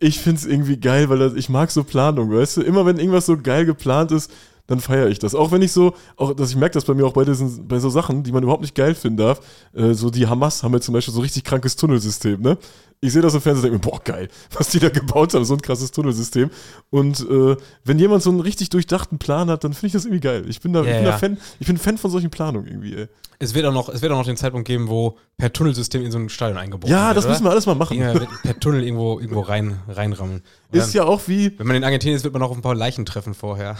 Ich 0.00 0.18
finde 0.18 0.38
es 0.38 0.46
irgendwie 0.46 0.78
geil, 0.78 1.10
weil 1.10 1.18
das, 1.18 1.34
ich 1.34 1.50
mag 1.50 1.70
so 1.70 1.84
Planung, 1.84 2.32
weißt 2.32 2.56
du? 2.56 2.62
Immer 2.62 2.86
wenn 2.86 2.96
irgendwas 2.96 3.26
so 3.26 3.36
geil 3.36 3.66
geplant 3.66 4.12
ist, 4.12 4.32
dann 4.66 4.80
feiere 4.80 5.08
ich 5.08 5.18
das. 5.18 5.34
Auch 5.34 5.52
wenn 5.52 5.60
ich 5.60 5.72
so, 5.72 5.92
auch, 6.16 6.32
dass 6.34 6.50
ich 6.50 6.56
merke 6.56 6.72
das 6.72 6.86
bei 6.86 6.94
mir 6.94 7.04
auch 7.04 7.12
bei 7.12 7.24
diesen, 7.24 7.68
bei 7.68 7.78
so 7.78 7.90
Sachen, 7.90 8.22
die 8.22 8.32
man 8.32 8.42
überhaupt 8.42 8.62
nicht 8.62 8.74
geil 8.74 8.94
finden 8.94 9.18
darf. 9.18 9.40
Äh, 9.74 9.92
so 9.92 10.08
die 10.08 10.26
Hamas 10.26 10.62
haben 10.62 10.72
ja 10.72 10.80
zum 10.80 10.94
Beispiel 10.94 11.12
so 11.12 11.20
richtig 11.20 11.44
krankes 11.44 11.76
Tunnelsystem, 11.76 12.40
ne? 12.40 12.56
Ich 13.04 13.12
sehe 13.12 13.20
das 13.20 13.34
im 13.34 13.42
Fernsehen 13.42 13.70
und 13.70 13.72
denke 13.72 13.86
mir, 13.86 13.92
boah, 13.92 14.02
geil, 14.02 14.28
was 14.54 14.68
die 14.68 14.78
da 14.78 14.88
gebaut 14.88 15.34
haben, 15.34 15.44
so 15.44 15.52
ein 15.52 15.60
krasses 15.60 15.90
Tunnelsystem. 15.90 16.48
Und 16.94 17.20
äh, 17.28 17.56
wenn 17.84 17.98
jemand 17.98 18.22
so 18.22 18.30
einen 18.30 18.38
richtig 18.40 18.70
durchdachten 18.70 19.18
Plan 19.18 19.50
hat, 19.50 19.64
dann 19.64 19.72
finde 19.74 19.88
ich 19.88 19.92
das 19.94 20.04
irgendwie 20.04 20.20
geil. 20.20 20.44
Ich 20.48 20.60
bin 20.60 20.72
da, 20.72 20.82
Ja, 20.82 20.86
ich 20.90 20.94
bin 20.96 21.04
ja. 21.06 21.10
da 21.10 21.18
Fan, 21.18 21.38
ich 21.58 21.66
bin 21.66 21.76
Fan 21.76 21.98
von 21.98 22.10
solchen 22.10 22.30
Planungen 22.30 22.68
irgendwie, 22.68 22.94
ey. 22.94 23.08
Es 23.40 23.52
wird, 23.52 23.66
auch 23.66 23.72
noch, 23.72 23.88
es 23.88 24.00
wird 24.00 24.12
auch 24.12 24.16
noch 24.16 24.24
den 24.24 24.36
Zeitpunkt 24.36 24.66
geben, 24.66 24.88
wo 24.88 25.18
per 25.36 25.52
Tunnelsystem 25.52 26.04
in 26.04 26.12
so 26.12 26.18
ein 26.18 26.28
Stadion 26.28 26.56
eingebaut 26.56 26.88
Ja, 26.88 27.08
wird. 27.08 27.16
das 27.16 27.24
oder? 27.24 27.32
müssen 27.32 27.44
wir 27.44 27.50
alles 27.50 27.66
mal 27.66 27.74
machen. 27.74 27.98
Ja, 27.98 28.14
per 28.14 28.60
Tunnel 28.60 28.84
irgendwo, 28.84 29.18
irgendwo 29.18 29.40
rein, 29.40 29.80
reinrammeln. 29.88 30.42
Und 30.70 30.78
Ist 30.78 30.94
ja 30.94 31.02
auch 31.04 31.22
wie, 31.26 31.58
Wenn 31.58 31.66
man 31.66 31.74
in 31.76 31.82
Argentinien 31.84 32.16
ist, 32.16 32.22
wird 32.22 32.32
man 32.32 32.42
auch 32.44 32.50
auf 32.50 32.56
ein 32.56 32.62
paar 32.62 32.76
Leichen 32.76 33.04
treffen 33.04 33.34
vorher. 33.34 33.76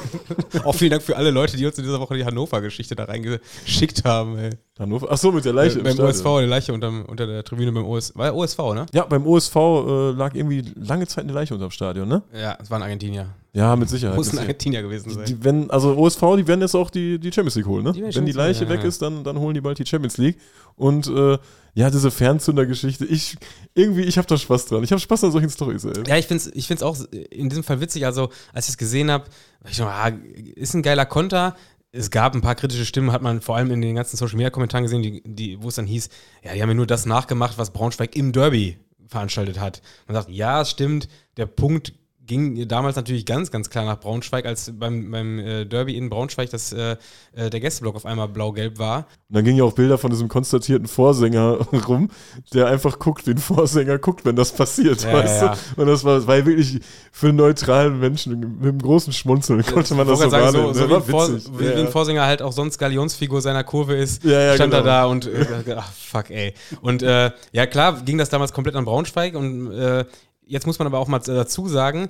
auch 0.64 0.74
vielen 0.74 0.90
Dank 0.90 1.02
für 1.02 1.16
alle 1.16 1.30
Leute, 1.30 1.56
die 1.56 1.64
uns 1.66 1.78
in 1.78 1.84
dieser 1.84 1.98
Woche 1.98 2.14
die 2.16 2.24
Hannover-Geschichte 2.26 2.94
da 2.94 3.04
reingeschickt 3.04 4.04
haben. 4.04 4.36
Ey. 4.38 4.50
Hannover, 4.78 5.08
ach 5.10 5.18
so, 5.18 5.32
mit 5.32 5.44
der 5.46 5.54
Leiche 5.54 5.76
Äh, 5.76 5.78
im 5.78 5.84
beim 5.84 5.92
Stadion. 5.94 6.10
OSV, 6.10 6.26
eine 6.26 6.46
Leiche 6.46 6.72
unterm, 6.72 7.04
unter 7.06 7.26
der 7.26 7.42
Tribüne 7.42 7.72
beim 7.72 7.84
OSV. 7.86 8.16
War 8.16 8.26
ja 8.26 8.32
OSV, 8.34 8.58
ne? 8.74 8.86
Ja, 8.92 9.04
beim 9.06 9.26
OSV 9.26 9.56
äh, 9.56 10.10
lag 10.12 10.34
irgendwie 10.34 10.62
lange 10.76 11.06
Zeit 11.06 11.24
eine 11.24 11.32
Leiche 11.32 11.54
unterm 11.54 11.70
Stadion, 11.70 12.06
ne? 12.08 12.22
Ja, 12.34 12.49
es 12.60 12.70
waren 12.70 12.82
Argentinier. 12.82 13.34
Ja, 13.52 13.74
mit 13.74 13.88
Sicherheit. 13.88 14.16
Muss 14.16 14.32
ein. 14.32 14.38
Argentinier 14.38 14.82
gewesen 14.82 15.10
sein. 15.10 15.24
Die, 15.26 15.42
wenn, 15.42 15.70
also 15.70 15.96
OSV, 15.96 16.20
die 16.36 16.46
werden 16.46 16.60
jetzt 16.60 16.76
auch 16.76 16.88
die, 16.88 17.18
die 17.18 17.32
Champions 17.32 17.56
League 17.56 17.66
holen, 17.66 17.84
ne? 17.84 17.92
Die 17.92 18.02
wenn 18.02 18.26
die 18.26 18.32
Leiche 18.32 18.64
ja, 18.64 18.70
weg 18.70 18.80
ja. 18.82 18.88
ist, 18.88 19.02
dann, 19.02 19.24
dann 19.24 19.38
holen 19.38 19.54
die 19.54 19.60
bald 19.60 19.78
die 19.78 19.86
Champions 19.86 20.18
League. 20.18 20.38
Und 20.76 21.08
äh, 21.08 21.36
ja, 21.74 21.90
diese 21.90 22.10
Fernzünder-Geschichte, 22.10 23.04
ich, 23.06 23.36
irgendwie, 23.74 24.02
ich 24.02 24.18
habe 24.18 24.28
da 24.28 24.36
Spaß 24.36 24.66
dran. 24.66 24.84
Ich 24.84 24.92
habe 24.92 25.00
Spaß 25.00 25.24
an 25.24 25.32
solchen 25.32 25.50
Storys, 25.50 25.84
ey. 25.84 25.92
Ja, 26.06 26.16
ich 26.16 26.26
finde 26.26 26.44
es 26.44 26.54
ich 26.54 26.66
find's 26.68 26.82
auch 26.82 26.96
in 27.10 27.48
diesem 27.48 27.64
Fall 27.64 27.80
witzig. 27.80 28.06
Also, 28.06 28.30
als 28.52 28.66
ich 28.66 28.72
es 28.72 28.78
gesehen 28.78 29.10
habe, 29.10 29.24
ich 29.68 29.76
so, 29.76 29.84
ah, 29.84 30.12
ist 30.54 30.74
ein 30.74 30.82
geiler 30.82 31.06
Konter. 31.06 31.56
Es 31.92 32.10
gab 32.12 32.34
ein 32.36 32.40
paar 32.40 32.54
kritische 32.54 32.86
Stimmen, 32.86 33.10
hat 33.10 33.20
man 33.20 33.40
vor 33.40 33.56
allem 33.56 33.72
in 33.72 33.80
den 33.80 33.96
ganzen 33.96 34.16
Social 34.16 34.36
Media 34.36 34.50
Kommentaren 34.50 34.84
gesehen, 34.84 35.02
die, 35.02 35.22
die, 35.24 35.60
wo 35.60 35.68
es 35.68 35.74
dann 35.74 35.86
hieß, 35.86 36.08
ja, 36.44 36.54
die 36.54 36.62
haben 36.62 36.68
ja 36.68 36.74
nur 36.74 36.86
das 36.86 37.04
nachgemacht, 37.04 37.58
was 37.58 37.72
Braunschweig 37.72 38.14
im 38.14 38.30
Derby 38.30 38.78
veranstaltet 39.08 39.58
hat. 39.58 39.82
Man 40.06 40.14
sagt, 40.14 40.30
ja, 40.30 40.62
es 40.62 40.70
stimmt, 40.70 41.08
der 41.36 41.46
Punkt 41.46 41.92
ging 42.26 42.68
damals 42.68 42.96
natürlich 42.96 43.26
ganz, 43.26 43.50
ganz 43.50 43.70
klar 43.70 43.84
nach 43.84 43.98
Braunschweig, 43.98 44.46
als 44.46 44.72
beim, 44.78 45.10
beim 45.10 45.38
äh, 45.38 45.64
Derby 45.64 45.96
in 45.96 46.10
Braunschweig 46.10 46.50
das, 46.50 46.72
äh, 46.72 46.96
äh, 47.32 47.50
der 47.50 47.60
Gästeblock 47.60 47.96
auf 47.96 48.06
einmal 48.06 48.28
blau-gelb 48.28 48.78
war. 48.78 49.06
Und 49.28 49.36
dann 49.36 49.44
gingen 49.44 49.58
ja 49.58 49.64
auch 49.64 49.72
Bilder 49.72 49.98
von 49.98 50.10
diesem 50.10 50.28
konstatierten 50.28 50.86
Vorsänger 50.86 51.58
rum, 51.88 52.08
der 52.52 52.68
einfach 52.68 52.98
guckt, 52.98 53.26
wie 53.26 53.32
ein 53.32 53.38
Vorsänger 53.38 53.98
guckt, 53.98 54.24
wenn 54.24 54.36
das 54.36 54.52
passiert, 54.52 55.02
Ja, 55.02 55.12
weißt 55.12 55.42
ja. 55.42 55.56
du? 55.74 55.80
Und 55.82 55.88
das 55.88 56.04
war, 56.04 56.24
war 56.26 56.46
wirklich 56.46 56.80
für 57.10 57.28
einen 57.28 57.36
neutralen 57.38 57.98
Menschen 57.98 58.38
mit 58.38 58.68
einem 58.68 58.78
großen 58.78 59.12
Schmunzeln 59.12 59.64
konnte 59.64 59.94
man 59.94 60.06
das 60.06 60.20
so 60.20 60.28
sagen, 60.28 60.52
so, 60.52 60.72
so 60.72 60.86
Das 60.86 60.88
wie, 60.88 60.94
ein 60.94 61.02
Vor, 61.02 61.32
witzig. 61.32 61.50
wie 61.58 61.64
Ja, 61.64 61.76
ein. 61.76 61.88
Vorsänger 61.88 62.26
halt 62.26 62.42
auch 62.42 62.52
sonst 62.52 62.78
Galionsfigur 62.78 63.40
seiner 63.40 63.64
Kurve 63.64 63.94
ist, 63.94 64.22
stand 64.22 64.30
er 64.30 64.56
genau. 64.56 64.82
da 64.82 65.06
und 65.06 65.26
äh, 65.26 65.46
ach 65.76 65.92
fuck 65.92 66.30
ey. 66.30 66.54
Und 66.80 67.02
äh, 67.02 67.30
ja 67.52 67.66
klar, 67.66 68.00
ging 68.04 68.18
das 68.18 68.28
damals 68.28 68.52
komplett 68.52 68.76
an 68.76 68.84
Braunschweig 68.84 69.34
und 69.34 69.72
äh, 69.72 70.04
jetzt 70.50 70.66
muss 70.66 70.78
man 70.78 70.86
aber 70.86 70.98
auch 70.98 71.08
mal 71.08 71.20
dazu 71.20 71.68
sagen, 71.68 72.08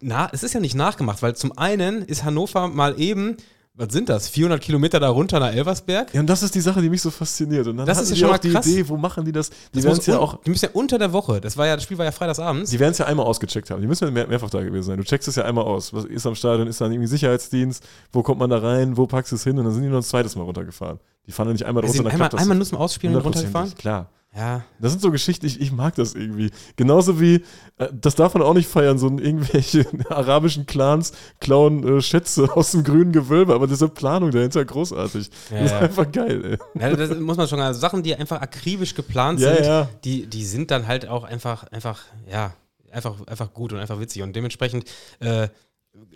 na, 0.00 0.28
es 0.32 0.42
ist 0.42 0.54
ja 0.54 0.60
nicht 0.60 0.74
nachgemacht, 0.74 1.22
weil 1.22 1.36
zum 1.36 1.56
einen 1.56 2.02
ist 2.02 2.24
Hannover 2.24 2.68
mal 2.68 2.98
eben, 2.98 3.36
was 3.74 3.90
sind 3.92 4.08
das, 4.08 4.28
400 4.28 4.60
Kilometer 4.60 5.00
da 5.00 5.08
runter 5.08 5.40
nach 5.40 5.52
Elversberg? 5.54 6.12
Ja, 6.12 6.20
und 6.20 6.26
das 6.26 6.42
ist 6.42 6.54
die 6.54 6.60
Sache, 6.60 6.82
die 6.82 6.90
mich 6.90 7.00
so 7.00 7.10
fasziniert. 7.10 7.66
Und 7.66 7.78
dann 7.78 7.86
Das 7.86 8.00
ist 8.00 8.10
ja 8.10 8.14
die 8.14 8.20
schon 8.20 8.28
auch 8.28 8.32
mal 8.32 8.38
die 8.38 8.50
krass. 8.50 8.66
Idee, 8.66 8.88
wo 8.88 8.96
machen 8.96 9.24
die 9.24 9.32
das? 9.32 9.48
Die 9.74 9.80
Das 9.80 9.84
muss 9.84 10.06
ja 10.06 10.18
auch 10.18 10.42
die 10.42 10.50
müssen 10.50 10.66
ja 10.66 10.70
unter 10.74 10.98
der 10.98 11.12
Woche, 11.12 11.40
das 11.40 11.56
war 11.56 11.66
ja, 11.66 11.74
das 11.76 11.84
Spiel 11.84 11.96
war 11.96 12.04
ja 12.04 12.12
freitagsabends. 12.12 12.70
Die 12.70 12.78
werden 12.78 12.92
es 12.92 12.98
ja 12.98 13.06
einmal 13.06 13.24
ausgecheckt 13.24 13.70
haben. 13.70 13.80
Die 13.80 13.86
müssen 13.86 14.04
ja 14.04 14.10
mehr, 14.10 14.26
mehrfach 14.26 14.50
da 14.50 14.62
gewesen 14.62 14.84
sein. 14.84 14.98
Du 14.98 15.04
checkst 15.04 15.26
es 15.28 15.36
ja 15.36 15.44
einmal 15.44 15.64
aus. 15.64 15.92
Was 15.94 16.04
ist 16.04 16.26
am 16.26 16.34
Stadion? 16.34 16.66
Ist 16.68 16.80
dann 16.80 16.92
irgendwie 16.92 17.08
Sicherheitsdienst? 17.08 17.82
Wo 18.12 18.22
kommt 18.22 18.40
man 18.40 18.50
da 18.50 18.58
rein? 18.58 18.96
Wo 18.96 19.06
packst 19.06 19.32
du 19.32 19.36
es 19.36 19.44
hin? 19.44 19.58
Und 19.58 19.64
dann 19.64 19.72
sind 19.72 19.82
die 19.84 19.88
noch 19.88 19.98
ein 19.98 20.02
zweites 20.02 20.36
Mal 20.36 20.42
runtergefahren. 20.42 20.98
Die 21.26 21.32
fahren 21.32 21.46
ja 21.48 21.52
nicht 21.52 21.64
einmal 21.64 21.84
runter, 21.84 22.10
einmal, 22.10 22.30
einmal 22.36 22.56
nur 22.56 22.66
zum 22.66 22.78
Ausspielen 22.78 23.16
und 23.16 23.22
runtergefahren? 23.22 23.74
Klar. 23.76 24.10
Ja. 24.34 24.64
Das 24.78 24.92
sind 24.92 25.02
so 25.02 25.10
Geschichten, 25.10 25.44
ich, 25.44 25.60
ich 25.60 25.72
mag 25.72 25.94
das 25.94 26.14
irgendwie. 26.14 26.50
Genauso 26.76 27.20
wie, 27.20 27.44
äh, 27.76 27.88
das 27.92 28.14
darf 28.14 28.32
man 28.32 28.42
auch 28.42 28.54
nicht 28.54 28.68
feiern, 28.68 28.98
so 28.98 29.08
irgendwelche 29.08 29.86
arabischen 30.08 30.64
Clans 30.64 31.12
klauen 31.38 31.98
äh, 31.98 32.00
Schätze 32.00 32.50
aus 32.56 32.70
dem 32.70 32.82
grünen 32.82 33.12
Gewölbe, 33.12 33.54
aber 33.54 33.66
diese 33.66 33.88
Planung 33.88 34.30
dahinter 34.30 34.64
großartig. 34.64 35.28
Ja, 35.50 35.56
das 35.56 35.66
ist 35.66 35.70
ja. 35.72 35.78
einfach 35.80 36.10
geil, 36.10 36.58
ey. 36.74 36.80
Ja, 36.80 36.96
das 36.96 37.10
muss 37.18 37.36
man 37.36 37.46
schon 37.46 37.58
sagen. 37.58 37.68
Also 37.68 37.80
Sachen, 37.80 38.02
die 38.02 38.14
einfach 38.14 38.40
akribisch 38.40 38.94
geplant 38.94 39.40
sind. 39.40 39.88
Die, 40.04 40.26
die 40.26 40.44
sind 40.46 40.70
dann 40.70 40.86
halt 40.86 41.06
auch 41.06 41.24
einfach, 41.24 41.64
einfach, 41.64 42.00
ja, 42.30 42.54
einfach, 42.90 43.26
einfach 43.26 43.52
gut 43.52 43.72
und 43.74 43.80
einfach 43.80 44.00
witzig. 44.00 44.22
Und 44.22 44.34
dementsprechend 44.34 44.90
äh, 45.20 45.48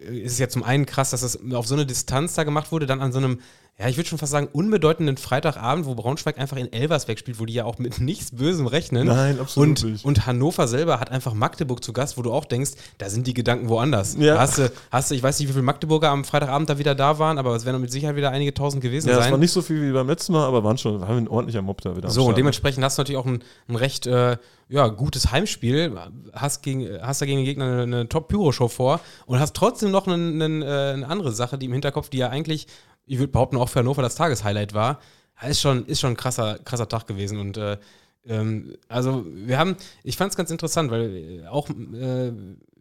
ist 0.01 0.33
es 0.33 0.39
ja 0.39 0.49
zum 0.49 0.63
einen 0.63 0.87
krass, 0.87 1.11
dass 1.11 1.21
das 1.21 1.39
auf 1.53 1.67
so 1.67 1.75
eine 1.75 1.85
Distanz 1.85 2.35
da 2.35 2.45
gemacht 2.45 2.73
wurde, 2.73 2.87
dann 2.87 3.03
an 3.03 3.13
so 3.13 3.19
einem, 3.19 3.41
ja, 3.79 3.89
ich 3.89 3.99
würde 3.99 4.09
schon 4.09 4.19
fast 4.19 4.33
sagen, 4.33 4.49
unbedeutenden 4.53 5.19
Freitagabend, 5.19 5.85
wo 5.85 5.95
Braunschweig 5.95 6.39
einfach 6.39 6.57
in 6.57 6.73
Elversberg 6.73 7.19
spielt, 7.19 7.39
wo 7.39 7.45
die 7.45 7.53
ja 7.53 7.67
auch 7.67 7.79
mit 7.79 8.01
nichts 8.01 8.31
Bösem 8.31 8.67
rechnen. 8.67 9.07
Nein, 9.07 9.39
absolut 9.39 9.69
und, 9.69 9.91
nicht. 9.91 10.05
Und 10.05 10.27
Hannover 10.27 10.67
selber 10.67 10.99
hat 10.99 11.11
einfach 11.11 11.35
Magdeburg 11.35 11.85
zu 11.85 11.93
Gast, 11.93 12.17
wo 12.17 12.23
du 12.23 12.33
auch 12.33 12.47
denkst, 12.47 12.71
da 12.97 13.11
sind 13.11 13.27
die 13.27 13.35
Gedanken 13.35 13.69
woanders. 13.69 14.17
Ja. 14.19 14.35
Da 14.35 14.41
Hast 14.41 14.57
du, 14.57 14.73
hast 14.91 15.11
du, 15.11 15.15
ich 15.15 15.23
weiß 15.23 15.39
nicht, 15.41 15.49
wie 15.49 15.53
viele 15.53 15.63
Magdeburger 15.65 16.09
am 16.09 16.25
Freitagabend 16.25 16.71
da 16.71 16.79
wieder 16.79 16.95
da 16.95 17.19
waren, 17.19 17.37
aber 17.37 17.55
es 17.55 17.67
werden 17.67 17.79
mit 17.83 17.93
Sicherheit 17.93 18.17
wieder 18.17 18.31
einige 18.31 18.55
tausend 18.55 18.83
gewesen 18.83 19.09
Ja, 19.09 19.17
sein. 19.17 19.25
das 19.25 19.31
war 19.33 19.39
nicht 19.39 19.53
so 19.53 19.61
viel 19.61 19.83
wie 19.83 19.93
beim 19.93 20.09
letzten 20.09 20.33
Mal, 20.33 20.47
aber 20.47 20.65
waren 20.65 20.79
schon, 20.79 20.99
waren 21.03 21.19
ein 21.19 21.29
ordentlicher 21.29 21.61
Mob 21.61 21.83
da 21.83 21.95
wieder. 21.95 22.09
So, 22.09 22.25
und 22.25 22.39
dementsprechend 22.39 22.83
hast 22.83 22.97
du 22.97 23.03
natürlich 23.03 23.21
auch 23.21 23.27
ein, 23.27 23.43
ein 23.69 23.77
recht 23.77 24.07
äh, 24.07 24.39
ja, 24.69 24.89
gutes 24.89 25.31
Heimspiel, 25.31 25.97
hast, 26.33 26.63
gegen, 26.63 26.89
hast 27.01 27.21
da 27.21 27.27
gegen 27.27 27.39
den 27.39 27.45
Gegner 27.45 27.65
eine, 27.67 27.83
eine 27.83 28.09
Top-Pyro-Show 28.09 28.69
vor 28.69 29.01
und 29.27 29.39
hast 29.39 29.55
trotzdem 29.55 29.91
noch 29.91 30.09
einen, 30.09 30.43
einen, 30.43 30.63
äh, 30.63 30.67
eine 30.95 31.09
andere 31.09 31.31
Sache, 31.33 31.57
die 31.57 31.67
im 31.67 31.73
Hinterkopf, 31.73 32.09
die 32.09 32.19
ja 32.19 32.31
eigentlich, 32.31 32.67
ich 33.07 33.19
würde 33.19 33.33
behaupten, 33.33 33.57
auch 33.57 33.69
für 33.69 33.81
Hannover 33.81 34.03
das 34.03 34.17
Tageshighlight 34.17 34.75
war. 34.75 35.01
Ist 35.47 35.61
schon, 35.61 35.87
ist 35.87 36.01
schon 36.01 36.11
ein 36.11 36.17
krasser, 36.17 36.59
krasser 36.65 36.89
Tag 36.89 37.07
gewesen 37.07 37.39
und 37.39 37.57
äh, 37.59 37.77
ähm, 38.27 38.77
also 38.89 39.25
wir 39.27 39.59
haben, 39.59 39.77
ich 40.03 40.17
fand 40.17 40.31
es 40.31 40.37
ganz 40.37 40.51
interessant, 40.51 40.91
weil 40.91 41.43
äh, 41.43 41.47
auch 41.47 41.69
äh, 41.69 42.33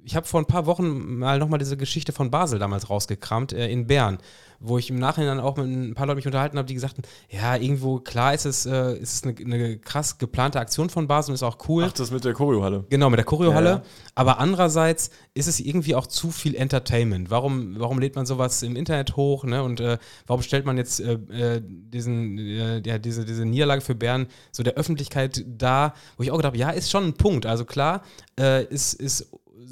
ich 0.05 0.15
habe 0.15 0.27
vor 0.27 0.39
ein 0.39 0.45
paar 0.45 0.65
Wochen 0.67 1.17
mal 1.17 1.39
nochmal 1.39 1.59
diese 1.59 1.77
Geschichte 1.77 2.11
von 2.11 2.29
Basel 2.31 2.59
damals 2.59 2.89
rausgekramt, 2.89 3.53
äh, 3.53 3.67
in 3.69 3.87
Bern, 3.87 4.19
wo 4.59 4.77
ich 4.77 4.89
im 4.89 4.97
Nachhinein 4.97 5.39
auch 5.39 5.57
mit 5.57 5.65
ein 5.65 5.93
paar 5.93 6.07
Leuten 6.07 6.17
mich 6.17 6.25
unterhalten 6.25 6.57
habe, 6.57 6.67
die 6.67 6.73
gesagt 6.73 6.97
haben, 6.97 7.03
ja, 7.29 7.55
irgendwo, 7.55 7.99
klar 7.99 8.33
ist 8.33 8.45
es, 8.45 8.65
äh, 8.65 8.93
ist 8.97 9.13
es 9.13 9.23
eine, 9.23 9.35
eine 9.39 9.77
krass 9.77 10.17
geplante 10.17 10.59
Aktion 10.59 10.89
von 10.89 11.07
Basel 11.07 11.31
und 11.31 11.35
ist 11.35 11.43
auch 11.43 11.57
cool. 11.67 11.85
Ach, 11.87 11.91
das 11.93 12.11
mit 12.11 12.23
der 12.23 12.33
Choreohalle. 12.33 12.85
Genau, 12.89 13.09
mit 13.09 13.17
der 13.17 13.25
Choreohalle. 13.25 13.69
Ja, 13.69 13.75
ja. 13.77 13.83
Aber 14.15 14.39
andererseits 14.39 15.09
ist 15.33 15.47
es 15.47 15.59
irgendwie 15.59 15.95
auch 15.95 16.07
zu 16.07 16.31
viel 16.31 16.55
Entertainment. 16.55 17.29
Warum, 17.29 17.79
warum 17.79 17.99
lädt 17.99 18.15
man 18.15 18.25
sowas 18.25 18.63
im 18.63 18.75
Internet 18.75 19.15
hoch? 19.15 19.43
Ne? 19.43 19.63
Und 19.63 19.79
äh, 19.79 19.97
warum 20.27 20.41
stellt 20.41 20.65
man 20.65 20.77
jetzt 20.77 20.99
äh, 20.99 21.13
äh, 21.13 21.61
diesen, 21.63 22.37
äh, 22.37 22.81
ja, 22.85 22.97
diese, 22.97 23.25
diese 23.25 23.45
Niederlage 23.45 23.81
für 23.81 23.95
Bern 23.95 24.27
so 24.51 24.63
der 24.63 24.73
Öffentlichkeit 24.75 25.43
dar? 25.47 25.93
Wo 26.17 26.23
ich 26.23 26.31
auch 26.31 26.37
gedacht 26.37 26.51
habe, 26.51 26.57
ja, 26.57 26.69
ist 26.69 26.89
schon 26.89 27.05
ein 27.05 27.13
Punkt. 27.13 27.45
Also 27.45 27.65
klar, 27.65 28.03
äh, 28.39 28.65
ist, 28.65 28.93
ist, 28.93 29.29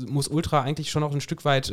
muss 0.07 0.27
Ultra 0.27 0.61
eigentlich 0.61 0.91
schon 0.91 1.03
auch 1.03 1.13
ein 1.13 1.21
Stück 1.21 1.45
weit 1.45 1.71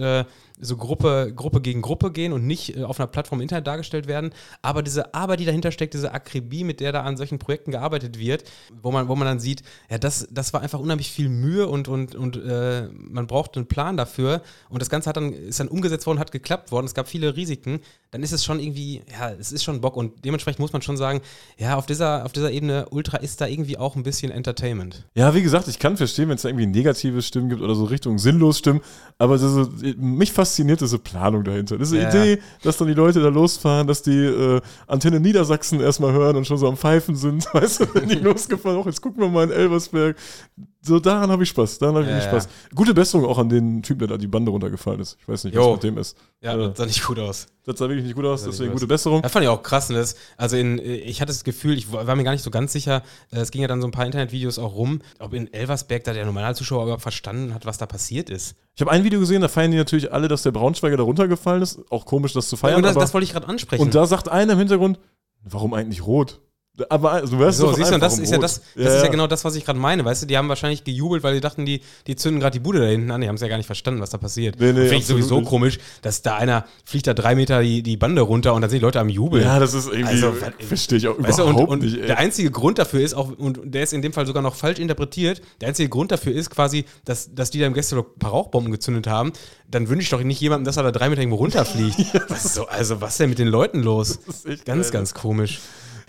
so 0.61 0.77
Gruppe, 0.77 1.33
Gruppe 1.35 1.61
gegen 1.61 1.83
Gruppe 1.83 2.13
gehen 2.13 2.33
und 2.33 2.47
nicht 2.47 2.77
äh, 2.77 2.85
auf 2.85 3.01
einer 3.01 3.07
Plattform 3.07 3.39
im 3.41 3.43
Internet 3.43 3.67
dargestellt 3.67 4.07
werden. 4.07 4.31
Aber 4.63 4.83
diese 4.83 5.15
Arbeit, 5.15 5.41
die 5.41 5.45
dahinter 5.45 5.73
steckt, 5.73 5.95
diese 5.95 6.13
Akribie, 6.13 6.65
mit 6.65 6.81
der 6.81 6.93
da 6.93 7.03
an 7.03 7.17
solchen 7.17 7.39
Projekten 7.39 7.71
gearbeitet 7.71 8.19
wird, 8.19 8.45
wo 8.83 8.91
man, 8.91 9.09
wo 9.09 9.17
man 9.17 9.27
dann 9.27 9.41
sieht, 9.41 9.63
ja, 9.91 9.99
das, 9.99 10.29
das 10.31 10.53
war 10.53 10.61
einfach 10.61 10.79
unheimlich 10.79 11.11
viel 11.11 11.29
Mühe 11.29 11.67
und, 11.69 11.89
und, 11.89 12.15
und 12.15 12.37
äh, 12.37 12.89
man 12.93 13.27
braucht 13.27 13.57
einen 13.57 13.67
Plan 13.67 13.97
dafür. 13.97 14.43
Und 14.69 14.83
das 14.83 14.91
Ganze 14.91 15.09
hat 15.09 15.17
dann, 15.17 15.33
ist 15.33 15.61
dann 15.61 15.69
umgesetzt 15.69 16.07
worden, 16.07 16.19
hat 16.19 16.33
geklappt 16.33 16.73
worden. 16.73 16.87
Es 16.87 16.95
gab 16.95 17.09
viele 17.09 17.37
Risiken. 17.37 17.81
Dann 18.11 18.23
ist 18.23 18.33
es 18.33 18.45
schon 18.45 18.61
irgendwie, 18.61 19.03
ja, 19.11 19.31
es 19.31 19.53
ist 19.53 19.65
schon 19.65 19.81
Bock. 19.81 19.97
Und 19.97 20.25
dementsprechend 20.25 20.61
muss 20.61 20.73
man 20.73 20.83
schon 20.83 20.97
sagen, 20.97 21.21
ja, 21.59 21.77
auf 21.77 21.87
dieser, 21.87 22.25
auf 22.25 22.33
dieser 22.33 22.51
Ebene 22.51 22.89
Ultra 22.91 23.19
ist 23.19 23.41
da 23.41 23.47
irgendwie 23.47 23.79
auch 23.79 23.97
ein 23.97 24.03
bisschen 24.03 24.31
Entertainment. 24.33 25.07
Ja, 25.15 25.35
wie 25.35 25.43
gesagt, 25.43 25.69
ich 25.69 25.79
kann 25.79 25.97
verstehen, 25.97 26.29
wenn 26.29 26.37
es 26.37 26.43
da 26.43 26.49
irgendwie 26.49 26.67
negative 26.67 27.23
Stimmen 27.23 27.49
gibt 27.49 27.63
oder 27.63 27.75
so 27.75 27.85
Richtung 27.85 28.19
sinnlos 28.19 28.59
Stimmen, 28.59 28.81
aber 29.19 29.39
diese, 29.39 29.69
mich 29.97 30.33
fasziniert 30.51 30.81
diese 30.81 30.99
Planung 30.99 31.45
dahinter. 31.45 31.79
Diese 31.79 31.99
Ja. 31.99 32.09
Idee, 32.09 32.39
dass 32.63 32.77
dann 32.77 32.89
die 32.89 32.95
Leute 32.95 33.21
da 33.21 33.29
losfahren, 33.29 33.87
dass 33.87 34.03
die 34.03 34.25
äh, 34.25 34.61
Antenne 34.87 35.21
Niedersachsen 35.21 35.81
erstmal 35.81 36.13
hören 36.13 36.37
und 36.37 36.47
schon 36.47 36.59
so 36.59 36.67
am 36.69 36.77
Pfeifen 36.77 37.15
sind, 37.15 37.47
weißt 37.55 37.81
du, 37.81 37.87
wenn 37.95 38.09
die 38.09 38.15
losgefahren, 38.21 38.79
auch 38.79 38.87
jetzt 38.87 39.01
gucken 39.01 39.23
wir 39.23 39.29
mal 39.29 39.45
in 39.45 39.53
Elversberg. 39.53 40.17
So, 40.83 40.99
daran 40.99 41.31
habe 41.31 41.43
ich 41.43 41.51
Spaß, 41.51 41.79
daran 41.79 41.97
habe 41.97 42.05
ich 42.07 42.11
Ja. 42.11 42.23
Spaß. 42.23 42.49
Gute 42.75 42.95
Besserung 42.95 43.27
auch 43.27 43.37
an 43.37 43.51
den 43.51 43.83
Typen, 43.83 43.99
der 43.99 44.09
da 44.09 44.17
die 44.17 44.27
Bande 44.27 44.51
runtergefallen 44.51 44.99
ist. 45.01 45.19
Ich 45.21 45.29
weiß 45.29 45.45
nicht, 45.45 45.55
Jo. 45.55 45.67
was 45.67 45.73
mit 45.75 45.83
dem 45.83 45.99
ist. 45.99 46.17
Ja, 46.41 46.57
Ja. 46.57 46.69
das 46.69 46.79
sah 46.79 46.87
nicht 46.87 47.05
gut 47.05 47.19
aus. 47.19 47.49
Das 47.67 47.79
sah 47.79 47.87
wirklich 47.87 48.07
nicht 48.07 48.15
gut 48.17 48.25
aus, 48.25 48.45
deswegen 48.45 48.71
gut 48.71 48.81
gute. 48.81 48.87
Besserung. 48.87 49.21
Das 49.21 49.31
fand 49.31 49.43
ich 49.45 49.51
auch 49.51 49.63
krass. 49.63 49.91
Ne? 49.91 49.97
Das, 49.99 50.17
also 50.39 50.57
in, 50.57 50.79
ich 50.79 51.21
hatte 51.21 51.33
das 51.33 51.45
Gefühl, 51.45 51.77
ich 51.77 51.93
war 51.93 52.17
mir 52.17 52.25
gar 52.25 52.33
nicht 52.33 52.43
so 52.43 52.51
ganz 52.51 52.73
sicher, 52.73 53.03
äh, 53.31 53.41
es 53.41 53.51
ging 53.51 53.61
ja 53.61 53.69
dann 53.69 53.83
so 53.83 53.89
ein 53.89 53.91
paar 53.91 54.07
Internetvideos 54.07 54.59
auch 54.59 54.75
rum, 54.75 55.01
ob 55.19 55.35
in 55.35 55.53
Elversberg 55.53 56.03
da 56.05 56.15
der 56.15 56.25
Normalzuschauer 56.25 56.85
überhaupt 56.85 57.03
verstanden 57.03 57.53
hat, 57.53 57.67
was 57.67 57.77
da 57.77 57.85
passiert 57.85 58.31
ist. 58.31 58.57
Ich 58.75 58.81
habe 58.81 58.91
ein 58.91 59.05
Video 59.05 59.21
gesehen, 59.21 59.43
da 59.43 59.49
feiern 59.49 59.71
die 59.73 59.77
natürlich 59.77 60.11
alle, 60.15 60.29
dass 60.29 60.45
der 60.45 60.53
Braunschweiger 60.53 60.97
da 60.97 61.03
runtergefallen 61.03 61.63
ist. 61.63 61.79
Auch 61.91 62.07
komisch, 62.07 62.33
das 62.33 62.49
zu 62.49 62.57
feiern. 62.57 62.77
und 62.77 62.85
das, 62.85 62.95
das 62.95 63.13
wollte 63.13 63.25
ich 63.27 63.33
gerade 63.33 63.47
ansprechen. 63.49 63.83
Und 63.83 63.95
da 63.95 64.07
sagt 64.07 64.31
einer 64.31 64.55
im 64.55 64.59
Hintergrund, 64.59 64.99
warum 65.45 65.75
eigentlich 65.75 66.07
rot? 66.07 66.41
Aber 66.89 67.13
also, 67.13 67.37
du 67.37 67.45
weißt 67.45 67.59
So, 67.59 67.73
siehst 67.73 67.93
du, 67.93 67.99
das 67.99 68.19
ist 68.19 68.31
ja 68.31 68.39
das, 68.39 68.63
das 68.75 68.95
ist 68.97 69.03
ja 69.03 69.09
genau 69.09 69.27
das, 69.27 69.45
was 69.45 69.55
ich 69.55 69.65
gerade 69.65 69.79
meine. 69.79 70.05
Weißt 70.05 70.23
du, 70.23 70.27
die 70.27 70.37
haben 70.37 70.49
wahrscheinlich 70.49 70.85
gejubelt, 70.85 71.23
weil 71.23 71.35
die 71.35 71.41
dachten, 71.41 71.67
die, 71.67 71.83
die 72.07 72.17
zünden 72.17 72.41
gerade 72.41 72.53
die 72.55 72.61
Bude 72.61 72.81
da 72.81 72.87
hinten 72.87 73.11
an. 73.11 73.21
Die 73.21 73.29
haben 73.29 73.35
es 73.35 73.41
ja 73.41 73.49
gar 73.49 73.57
nicht 73.57 73.67
verstanden, 73.67 74.01
was 74.01 74.11
da 74.11 74.19
passiert. 74.19 74.59
Nee, 74.59 74.73
nee, 74.73 74.83
Finde 74.83 74.97
ich 74.97 75.07
sowieso 75.07 75.41
nicht. 75.41 75.49
komisch, 75.49 75.79
dass 76.03 76.23
da 76.23 76.37
einer 76.37 76.65
fliegt 76.85 77.07
da 77.07 77.15
drei 77.15 77.35
Meter 77.35 77.63
die, 77.63 77.83
die 77.83 77.97
Bande 77.97 78.23
runter 78.23 78.55
und 78.55 78.63
dann 78.63 78.71
sind 78.71 78.79
die 78.79 78.85
Leute 78.85 79.01
am 79.01 79.09
Jubeln. 79.09 79.45
Ja, 79.45 79.59
das 79.59 79.75
ist 79.75 79.87
irgendwie, 79.87 80.07
Also, 80.07 80.35
verstehe 80.59 80.99
ich 80.99 81.09
auch 81.09 81.17
Weißt 81.19 81.39
du, 81.39 81.43
überhaupt 81.43 81.69
und, 81.69 81.69
und 81.69 81.83
nicht, 81.83 81.99
ey. 82.01 82.07
der 82.07 82.19
einzige 82.19 82.51
Grund 82.51 82.79
dafür 82.79 83.01
ist 83.01 83.15
auch, 83.15 83.31
und 83.39 83.61
der 83.65 83.83
ist 83.83 83.93
in 83.93 84.03
dem 84.03 84.13
Fall 84.13 84.27
sogar 84.27 84.43
noch 84.43 84.55
falsch 84.55 84.79
interpretiert, 84.79 85.43
der 85.61 85.69
einzige 85.69 85.89
Grund 85.89 86.11
dafür 86.11 86.35
ist 86.35 86.51
quasi, 86.51 86.85
dass, 87.05 87.35
dass 87.35 87.51
die 87.51 87.59
da 87.59 87.67
im 87.67 87.75
Gästeblock 87.75 88.17
ein 88.17 88.19
paar 88.19 88.31
Rauchbomben 88.31 88.73
gezündet 88.73 89.07
haben. 89.07 89.33
Dann 89.69 89.89
wünsche 89.89 90.03
ich 90.03 90.11
doch 90.11 90.23
nicht 90.23 90.41
jemandem, 90.41 90.65
dass 90.65 90.77
er 90.77 90.83
da 90.83 90.93
drei 90.93 91.09
Meter 91.09 91.21
irgendwo 91.23 91.39
runterfliegt. 91.39 91.99
was 92.29 92.55
so, 92.55 92.67
also, 92.67 93.01
was 93.01 93.13
ist 93.13 93.21
denn 93.21 93.31
mit 93.31 93.39
den 93.39 93.49
Leuten 93.49 93.83
los? 93.83 94.19
ganz, 94.65 94.91
geil. 94.91 94.91
ganz 94.93 95.15
komisch. 95.15 95.61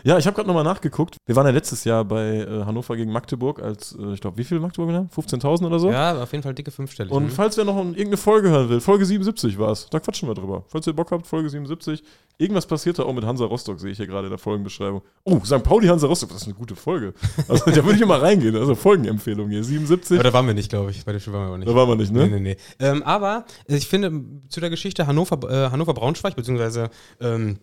Ja, 0.03 0.17
ich 0.17 0.25
habe 0.25 0.35
gerade 0.35 0.47
nochmal 0.47 0.63
nachgeguckt. 0.63 1.17
Wir 1.25 1.35
waren 1.35 1.45
ja 1.45 1.51
letztes 1.51 1.83
Jahr 1.83 2.03
bei 2.05 2.37
äh, 2.37 2.65
Hannover 2.65 2.95
gegen 2.95 3.11
Magdeburg 3.11 3.61
als, 3.61 3.95
äh, 3.99 4.13
ich 4.13 4.21
glaube, 4.21 4.37
wie 4.37 4.43
viel 4.43 4.59
Magdeburg 4.59 4.93
haben? 4.93 5.09
15.000 5.09 5.65
oder 5.65 5.79
so? 5.79 5.91
Ja, 5.91 6.21
auf 6.21 6.31
jeden 6.31 6.43
Fall 6.43 6.53
dicke 6.53 6.71
fünfstellig. 6.71 7.11
Und 7.11 7.25
ne? 7.25 7.29
falls 7.29 7.57
wer 7.57 7.65
noch 7.65 7.79
in 7.79 7.89
irgendeine 7.89 8.17
Folge 8.17 8.49
hören 8.49 8.69
will, 8.69 8.81
Folge 8.81 9.05
77 9.05 9.57
war 9.59 9.71
es, 9.71 9.87
da 9.89 9.99
quatschen 9.99 10.27
wir 10.27 10.33
drüber. 10.33 10.63
Falls 10.67 10.87
ihr 10.87 10.93
Bock 10.93 11.11
habt, 11.11 11.27
Folge 11.27 11.49
77. 11.49 12.03
Irgendwas 12.37 12.65
passierte 12.65 13.05
auch 13.05 13.13
mit 13.13 13.23
Hansa 13.23 13.45
Rostock, 13.45 13.79
sehe 13.79 13.91
ich 13.91 13.97
hier 13.97 14.07
gerade 14.07 14.27
in 14.27 14.31
der 14.31 14.39
Folgenbeschreibung. 14.39 15.01
Oh, 15.23 15.39
St. 15.43 15.63
Pauli 15.63 15.87
Hansa 15.87 16.07
Rostock, 16.07 16.29
das 16.29 16.41
ist 16.41 16.47
eine 16.47 16.55
gute 16.55 16.75
Folge. 16.75 17.13
Also 17.47 17.65
da 17.69 17.83
würde 17.83 17.95
ich 17.95 18.01
immer 18.01 18.21
reingehen. 18.21 18.55
Also 18.55 18.75
Folgenempfehlung 18.75 19.49
hier, 19.49 19.63
77. 19.63 20.17
Aber 20.17 20.23
da 20.23 20.33
waren 20.33 20.47
wir 20.47 20.53
nicht, 20.53 20.69
glaube 20.69 20.91
ich. 20.91 21.05
Bei 21.05 21.11
dem 21.11 21.19
Spiel 21.19 21.33
waren 21.33 21.43
wir 21.43 21.47
aber 21.47 21.57
nicht. 21.57 21.69
Da 21.69 21.75
waren 21.75 21.89
wir 21.89 21.95
nicht, 21.95 22.11
ne? 22.11 22.27
Nee, 22.27 22.39
nee, 22.39 22.39
nee. 22.39 22.57
Ähm, 22.79 23.03
aber 23.03 23.45
ich 23.67 23.87
finde 23.87 24.23
zu 24.49 24.59
der 24.59 24.69
Geschichte 24.69 25.05
Hannover, 25.05 25.37
äh, 25.49 25.69
Hannover-Braunschweig, 25.69 26.35
beziehungsweise 26.35 26.89
ähm, 27.19 27.59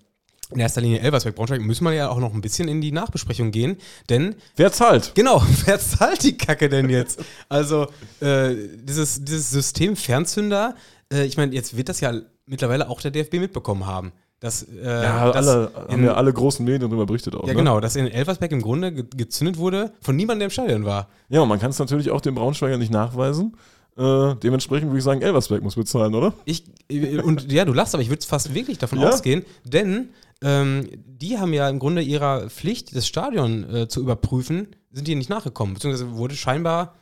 in 0.52 0.60
erster 0.60 0.80
Linie 0.80 1.00
Elversberg-Braunschweig, 1.00 1.60
müssen 1.60 1.84
wir 1.84 1.92
ja 1.92 2.08
auch 2.08 2.18
noch 2.18 2.32
ein 2.32 2.40
bisschen 2.40 2.68
in 2.68 2.80
die 2.80 2.92
Nachbesprechung 2.92 3.50
gehen. 3.50 3.76
Denn, 4.08 4.34
Wer 4.56 4.72
zahlt? 4.72 5.12
genau, 5.14 5.42
wer 5.66 5.78
zahlt 5.78 6.22
die 6.22 6.36
Kacke 6.38 6.68
denn 6.68 6.88
jetzt? 6.88 7.20
Also, 7.48 7.88
äh, 8.20 8.54
dieses, 8.82 9.24
dieses 9.24 9.50
System 9.50 9.94
Fernzünder, 9.96 10.74
äh, 11.12 11.24
ich 11.24 11.36
meine, 11.36 11.54
jetzt 11.54 11.76
wird 11.76 11.88
das 11.88 12.00
ja 12.00 12.12
mittlerweile 12.46 12.88
auch 12.88 13.00
der 13.00 13.10
DFB 13.10 13.34
mitbekommen 13.34 13.86
haben. 13.86 14.12
Dass, 14.40 14.62
äh, 14.62 14.84
Ja, 14.84 15.32
dass 15.32 15.48
alle, 15.48 15.70
haben 15.74 15.98
in- 15.98 16.04
ja 16.04 16.14
alle 16.14 16.32
großen 16.32 16.64
Medien 16.64 16.82
darüber 16.82 17.04
berichtet 17.06 17.34
auch. 17.34 17.42
Ja, 17.42 17.48
ne? 17.54 17.58
genau, 17.58 17.80
dass 17.80 17.96
in 17.96 18.06
Elversberg 18.06 18.52
im 18.52 18.62
Grunde 18.62 18.92
ge 18.92 19.04
gezündet 19.16 19.58
wurde 19.58 19.92
von 20.00 20.14
niemandem, 20.14 20.38
der 20.38 20.46
im 20.46 20.50
Stadion 20.52 20.84
war. 20.84 21.08
Ja, 21.28 21.40
und 21.40 21.48
man 21.48 21.58
kann 21.58 21.70
es 21.70 21.78
natürlich 21.80 22.10
auch 22.12 22.20
dem 22.20 22.36
Braunschweiger 22.36 22.78
nicht 22.78 22.92
nachweisen. 22.92 23.56
Äh, 23.96 24.36
dementsprechend 24.36 24.90
würde 24.90 24.98
ich 24.98 25.04
sagen, 25.04 25.22
Elversberg 25.22 25.60
muss 25.62 25.74
bezahlen, 25.74 26.14
oder? 26.14 26.32
Ich, 26.44 26.62
äh, 26.88 27.18
und 27.20 27.50
ja, 27.50 27.64
du 27.64 27.72
lachst, 27.72 27.94
aber 27.94 28.02
ich 28.02 28.10
würde 28.10 28.24
fast 28.24 28.54
wirklich 28.54 28.78
davon 28.78 29.00
Ja? 29.00 29.08
ausgehen, 29.08 29.44
denn 29.64 30.10
ähm, 30.42 30.88
die 31.04 31.38
haben 31.38 31.52
ja 31.52 31.68
im 31.68 31.78
Grunde 31.78 32.02
ihrer 32.02 32.48
Pflicht, 32.48 32.94
das 32.94 33.06
Stadion 33.06 33.64
äh, 33.74 33.88
zu 33.88 34.00
überprüfen, 34.00 34.68
sind 34.92 35.08
die 35.08 35.14
nicht 35.14 35.30
nachgekommen. 35.30 35.74
Beziehungsweise 35.74 36.16
wurde 36.16 36.36
scheinbar 36.36 36.94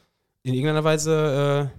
in 0.42 0.54
irgendeiner 0.54 0.84
Weise 0.84 1.70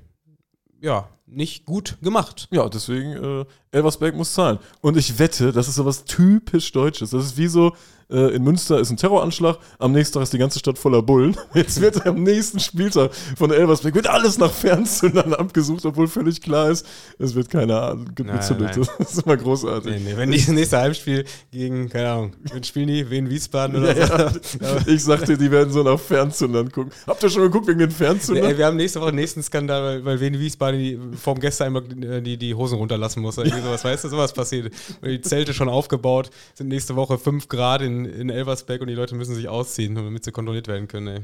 äh, 0.82 0.86
ja, 0.86 1.10
nicht 1.26 1.66
gut 1.66 1.98
gemacht. 2.02 2.48
Ja, 2.52 2.70
deswegen, 2.70 3.12
äh, 3.12 3.46
Elversberg 3.72 4.16
muss 4.16 4.34
zahlen. 4.34 4.60
Und 4.82 4.98
ich 4.98 5.20
wette, 5.20 5.52
das 5.52 5.68
ist 5.68 5.76
sowas 5.76 6.06
typisch 6.06 6.72
Deutsches. 6.72 7.10
Das 7.12 7.26
ist 7.26 7.38
wie 7.38 7.48
so, 7.48 7.76
äh, 8.10 8.36
in 8.36 8.44
Münster 8.44 8.80
ist 8.80 8.90
ein 8.90 8.98
Terroranschlag, 8.98 9.58
am 9.80 9.92
nächsten 9.92 10.14
Tag 10.16 10.24
ist 10.24 10.34
die 10.34 10.38
ganze 10.38 10.60
Stadt 10.60 10.78
voller 10.78 11.02
Bullen. 11.02 11.36
Jetzt 11.54 11.82
wird 11.82 12.06
am 12.06 12.24
nächsten 12.24 12.60
Spieltag 12.60 13.12
von 13.38 13.52
Elversberg 13.52 13.96
wird 13.96 14.08
alles 14.08 14.38
nach 14.38 14.52
Fernzündern 14.52 15.34
abgesucht, 15.36 15.86
obwohl 15.86 16.08
völlig 16.08 16.42
klar 16.42 16.70
ist, 16.70 16.86
es 17.20 17.36
wird 17.36 17.50
keine 17.50 17.80
Ahnung 17.80 18.06
gezündet. 18.16 18.78
nein. 18.78 18.88
Das 19.00 19.14
ist 19.14 19.26
immer 19.26 19.38
großartig. 19.38 19.92
Nee, 19.92 20.00
nee, 20.12 20.18
wenn 20.18 20.32
die 20.32 20.38
das 20.38 20.48
nächste 20.50 20.78
Heimspiel 20.80 21.26
gegen, 21.52 21.90
keine 21.90 22.10
Ahnung, 22.12 22.34
wen 22.52 22.64
spielen 22.64 22.88
die? 22.88 23.10
Wen 23.10 23.30
Wiesbaden 23.30 23.76
oder 23.78 23.98
Ja, 23.98 24.30
so? 24.30 24.58
ja. 24.62 24.78
Ich 24.88 25.04
sagte, 25.04 25.38
die 25.38 25.52
werden 25.52 25.72
so 25.74 25.84
nach 25.84 26.00
Fernzündern 26.00 26.72
gucken. 26.72 26.92
Habt 27.06 27.24
ihr 27.24 27.30
schon 27.30 27.44
geguckt 27.44 27.68
wegen 27.68 27.80
den 27.80 27.90
Nee, 27.90 27.96
Fernzündern? 27.96 28.46
ey, 28.46 28.58
wir 28.58 28.66
haben 28.66 28.78
nächste 28.78 29.00
Woche 29.02 29.12
den 29.12 29.16
nächsten 29.16 29.42
Skandal, 29.44 29.82
weil, 29.84 30.06
weil 30.06 30.20
Wien 30.20 30.40
Wiesbaden 30.40 30.80
die, 30.80 31.00
vorm 31.18 31.40
Gästeeinblock 31.40 31.90
die, 31.90 32.22
die, 32.22 32.38
die 32.38 32.54
Hosen 32.56 32.78
runterlassen 32.78 33.22
muss. 33.22 33.38
Irgendwie 33.38 33.62
sowas, 33.62 33.84
weißt 33.84 34.04
du, 34.06 34.10
sowas 34.10 34.34
passiert. 34.34 34.74
Die 35.04 35.22
Zelte 35.22 35.54
schon 35.54 35.70
aufgebaut, 35.70 36.30
sind 36.54 36.68
nächste 36.68 36.96
Woche 36.96 37.18
5 37.18 37.48
Grad 37.48 37.82
in, 37.82 37.97
in 38.06 38.30
Elversberg 38.30 38.82
und 38.82 38.88
die 38.88 38.94
Leute 38.94 39.16
müssen 39.16 39.36
sich 39.36 39.48
ausziehen, 39.48 39.96
damit 39.96 40.24
sie 40.24 40.32
kontrolliert 40.32 40.68
werden 40.68 40.88
können. 40.88 41.08
Ey. 41.08 41.22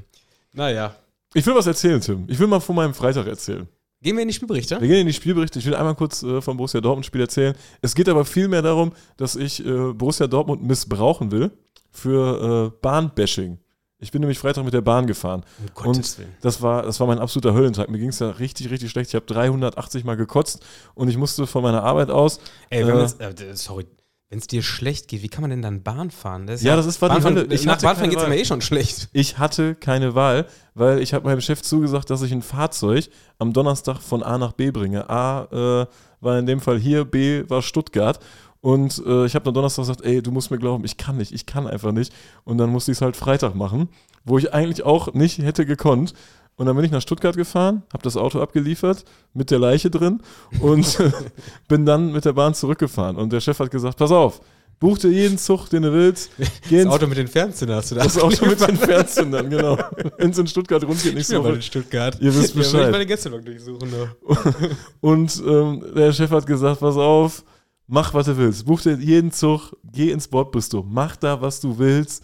Naja. 0.54 0.96
Ich 1.34 1.46
will 1.46 1.56
was 1.56 1.68
erzählen, 1.68 2.00
Tim. 2.00 2.26
Ich 2.28 2.38
will 2.40 2.48
mal 2.48 2.60
von 2.60 2.76
meinem 2.76 2.94
Freitag 2.94 3.28
erzählen. 3.28 3.68
Gehen 4.02 4.18
wir 4.18 4.22
in 4.22 4.28
die 4.28 4.34
Spielberichte? 4.34 4.82
Wir 4.82 4.88
gehen 4.88 5.00
in 5.00 5.08
die 5.08 5.14
Spielberichte. 5.14 5.60
Ich 5.60 5.66
will 5.66 5.76
einmal 5.76 5.96
kurz 5.96 6.22
äh, 6.24 6.42
vom 6.42 6.58
Borussia 6.58 6.82
Dortmund-Spiel 6.82 7.22
erzählen. 7.22 7.56
Es 7.82 7.96
geht 7.96 8.10
aber 8.10 8.26
vielmehr 8.26 8.62
darum, 8.62 8.92
dass 9.16 9.36
ich 9.36 9.66
äh, 9.66 9.94
Borussia 9.94 10.28
Dortmund 10.28 10.62
missbrauchen 10.62 11.32
will 11.32 11.52
für 11.90 12.74
äh, 12.74 12.78
Bahnbashing. 12.82 13.58
Ich 14.00 14.12
bin 14.12 14.20
nämlich 14.20 14.38
Freitag 14.38 14.66
mit 14.66 14.74
der 14.74 14.82
Bahn 14.82 15.08
gefahren. 15.08 15.46
Um 15.76 15.88
Und 15.88 16.18
das 16.42 16.62
war, 16.62 16.84
das 16.84 17.00
war 17.00 17.08
mein 17.08 17.20
absoluter 17.20 17.54
Höllentag. 17.54 17.90
Mir 17.90 18.00
ging 18.00 18.10
es 18.10 18.20
ja 18.20 18.32
richtig, 18.32 18.70
richtig 18.70 18.92
schlecht. 18.92 19.12
Ich 19.12 19.16
habe 19.16 19.26
380 19.26 20.04
Mal 20.04 20.18
gekotzt 20.18 20.66
und 20.94 21.08
ich 21.08 21.16
musste 21.16 21.48
von 21.48 21.64
meiner 21.64 21.84
Arbeit 21.84 22.10
aus. 22.10 22.42
Ey, 22.70 22.86
wenn 22.86 22.98
äh, 22.98 23.30
äh, 23.30 23.56
sorry, 23.56 23.86
wenn 24.34 24.39
es 24.39 24.48
dir 24.48 24.63
schlecht 24.63 25.10
geht, 25.10 25.22
wie 25.22 25.30
kann 25.30 25.41
man 25.41 25.52
denn 25.52 25.62
dann 25.62 25.84
Bahn 25.84 26.10
fahren? 26.10 26.48
Das 26.48 26.62
ist 26.62 26.65
Ja, 26.65 26.76
das 26.76 26.88
ist- 26.88 27.00
war 27.04 27.10
die 27.10 27.13
Bahnfahren, 27.13 27.38
Hölle. 27.38 27.54
Ich 27.54 27.65
Nach 27.65 27.80
Bahnfahren 27.80 28.10
geht 28.10 28.17
es 28.19 28.28
mir 28.28 28.36
eh 28.39 28.46
schon 28.46 28.62
schlecht. 28.62 29.08
Ich 29.13 29.38
hatte 29.38 29.76
keine 29.76 30.15
Wahl, 30.15 30.48
weil 30.74 31.02
ich 31.04 31.13
habe 31.13 31.26
meinem 31.26 31.39
Chef 31.39 31.62
zugesagt, 31.62 32.10
dass 32.10 32.24
ich 32.24 32.32
ein 32.32 32.41
Fahrzeug 32.41 33.10
am 33.38 33.54
Donnerstag 33.54 34.00
von 34.02 34.24
A 34.24 34.39
nach 34.39 34.54
B 34.54 34.72
bringe. 34.72 35.08
A 35.08 35.43
äh, 35.84 35.86
war 36.19 36.39
in 36.39 36.48
dem 36.48 36.62
Fall 36.62 36.80
hier, 36.80 37.06
B 37.06 37.43
war 37.48 37.62
Stuttgart. 37.62 38.19
Und 38.60 39.04
äh, 39.06 39.26
ich 39.28 39.36
habe 39.36 39.46
dann 39.46 39.54
Donnerstag 39.54 39.84
gesagt, 39.84 40.02
ey, 40.04 40.24
du 40.24 40.32
musst 40.32 40.50
mir 40.50 40.58
glauben, 40.58 40.84
ich 40.84 40.98
kann 40.98 41.17
nicht, 41.17 41.32
ich 41.32 41.46
kann 41.46 41.67
einfach 41.67 41.91
nicht. 41.91 42.12
Und 42.43 42.58
dann 42.58 42.72
musste 42.72 42.91
ich 42.91 42.98
es 42.98 43.02
halt 43.04 43.15
Freitag 43.15 43.54
machen, 43.54 43.88
wo 44.26 44.39
ich 44.39 44.52
eigentlich 44.52 44.84
auch 44.84 45.13
nicht 45.13 45.38
hätte 45.38 45.67
gekonnt. 45.67 46.15
Und 46.56 46.68
dann 46.68 46.76
bin 46.76 46.86
ich 46.86 46.92
nach 46.92 47.02
Stuttgart 47.02 47.36
gefahren, 47.36 47.82
habe 47.92 48.04
das 48.04 48.16
Auto 48.16 48.39
abgeliefert 48.42 49.06
mit 49.34 49.50
der 49.52 49.60
Leiche 49.60 49.89
drin 49.89 50.22
und 50.60 50.98
bin 51.68 51.86
dann 51.86 52.12
mit 52.12 52.26
der 52.26 52.34
Bahn 52.34 52.54
zurückgefahren. 52.54 53.16
Und 53.16 53.34
der 53.34 53.42
Chef 53.42 53.58
hat 53.60 53.72
gesagt, 53.72 53.98
pass 53.98 54.12
auf, 54.12 54.39
buch 54.80 54.98
dir 55.00 55.10
jeden 55.10 55.38
Zug, 55.39 55.68
den 55.70 55.82
du 55.84 55.92
willst. 55.94 56.30
Das 56.70 56.86
Auto 56.86 57.08
mit 57.08 57.18
den 57.18 57.28
Fernzündern 57.28 57.78
hast 57.78 57.89
du 57.92 57.96
da. 57.96 58.04
das 58.04 58.20
Auto 58.20 58.46
mit 58.46 58.60
den 58.60 58.78
Fernzündern, 58.78 59.50
genau. 59.50 59.78
Wenn 60.18 60.30
es 60.30 60.38
in 60.38 60.46
Stuttgart 60.46 60.84
rund 60.84 61.02
geht, 61.02 61.18
Ich 61.18 61.30
mal 61.30 61.44
Woche. 61.44 61.54
in 61.54 61.62
Stuttgart. 61.62 62.18
Ihr 62.22 62.36
wisst 62.36 62.54
Ja, 62.54 62.62
Bescheid. 62.62 62.86
ich 62.86 62.92
mal 62.92 63.00
den 63.00 63.08
Gästeblock 63.08 63.46
durchsuchen. 63.46 63.89
Ne? 63.89 64.16
Und 65.02 65.42
ähm, 65.48 65.84
der 65.96 66.13
Chef 66.13 66.30
hat 66.32 66.46
gesagt, 66.46 66.82
pass 66.82 66.98
auf, 66.98 67.44
mach, 67.88 68.13
was 68.13 68.28
du 68.28 68.38
willst. 68.38 68.66
Buch 68.66 68.82
dir 68.82 68.94
jeden 68.96 69.32
Zug, 69.32 69.76
geh 69.92 70.12
ins 70.12 70.28
Bordbistro, 70.28 70.86
mach 70.88 71.16
da, 71.16 71.42
was 71.42 71.60
du 71.62 71.80
willst. 71.80 72.24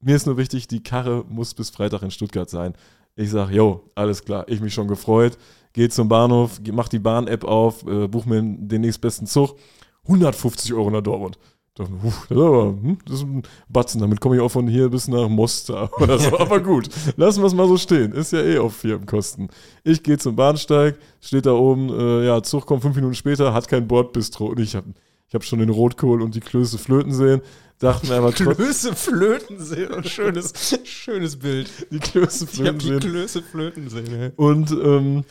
Mir 0.00 0.16
ist 0.16 0.26
nur 0.26 0.36
wichtig, 0.36 0.68
die 0.68 0.82
Karre 0.82 1.24
muss 1.28 1.54
bis 1.54 1.70
Freitag 1.70 2.02
in 2.02 2.10
Stuttgart 2.10 2.48
sein. 2.48 2.74
Ich 3.16 3.30
sag, 3.30 3.50
jo, 3.50 3.82
alles 3.94 4.24
klar, 4.24 4.44
ich 4.46 4.60
mich 4.60 4.74
schon 4.74 4.88
gefreut. 4.88 5.38
Geh 5.72 5.88
zum 5.88 6.08
Bahnhof, 6.08 6.60
mach 6.72 6.88
die 6.88 6.98
Bahn-App 6.98 7.44
auf, 7.44 7.86
äh, 7.86 8.08
buch 8.08 8.26
mir 8.26 8.42
den 8.42 8.82
nächstbesten 8.82 9.26
Zug. 9.26 9.56
150 10.04 10.72
Euro 10.74 10.90
nach 10.90 11.02
Dortmund. 11.02 11.38
Hm, 11.78 12.98
das 13.04 13.16
ist 13.16 13.22
ein 13.24 13.42
Batzen, 13.68 14.00
damit 14.00 14.20
komme 14.20 14.36
ich 14.36 14.40
auch 14.40 14.50
von 14.50 14.66
hier 14.66 14.88
bis 14.88 15.08
nach 15.08 15.28
Mostar 15.28 15.90
oder 16.00 16.18
so. 16.18 16.38
Aber 16.38 16.60
gut, 16.60 16.88
lassen 17.16 17.42
wir 17.42 17.46
es 17.46 17.54
mal 17.54 17.68
so 17.68 17.76
stehen. 17.76 18.12
Ist 18.12 18.32
ja 18.32 18.40
eh 18.40 18.58
auf 18.58 18.76
Firmenkosten. 18.76 19.48
Ich 19.84 20.02
gehe 20.02 20.16
zum 20.16 20.36
Bahnsteig, 20.36 20.98
steht 21.20 21.44
da 21.44 21.52
oben, 21.52 21.90
äh, 21.90 22.26
ja, 22.26 22.42
Zug 22.42 22.64
kommt 22.64 22.82
fünf 22.82 22.96
Minuten 22.96 23.14
später, 23.14 23.52
hat 23.52 23.68
kein 23.68 23.86
Bordbistro. 23.86 24.46
Und 24.46 24.60
ich 24.60 24.74
habe 24.74 24.94
ich 25.28 25.34
hab 25.34 25.44
schon 25.44 25.58
den 25.58 25.70
Rotkohl 25.70 26.22
und 26.22 26.34
die 26.34 26.40
Klöße 26.40 26.78
flöten 26.78 27.12
sehen. 27.12 27.42
Dachte 27.78 28.06
mir 28.06 28.14
aber 28.14 28.32
trotzdem, 28.32 28.56
Klöße 28.56 28.94
flöten 28.94 29.62
sehen. 29.62 30.02
Schönes, 30.04 30.52
schönes 30.84 31.36
Bild. 31.36 31.68
die 31.90 31.98
Klöße 31.98 32.46
flöten 32.46 32.78
die 32.78 32.86
sehen. 32.86 33.00
Klöße 33.00 33.42
flöten 33.42 33.90
sehen. 33.90 34.32
Und 34.36 34.70
ähm, 34.70 35.24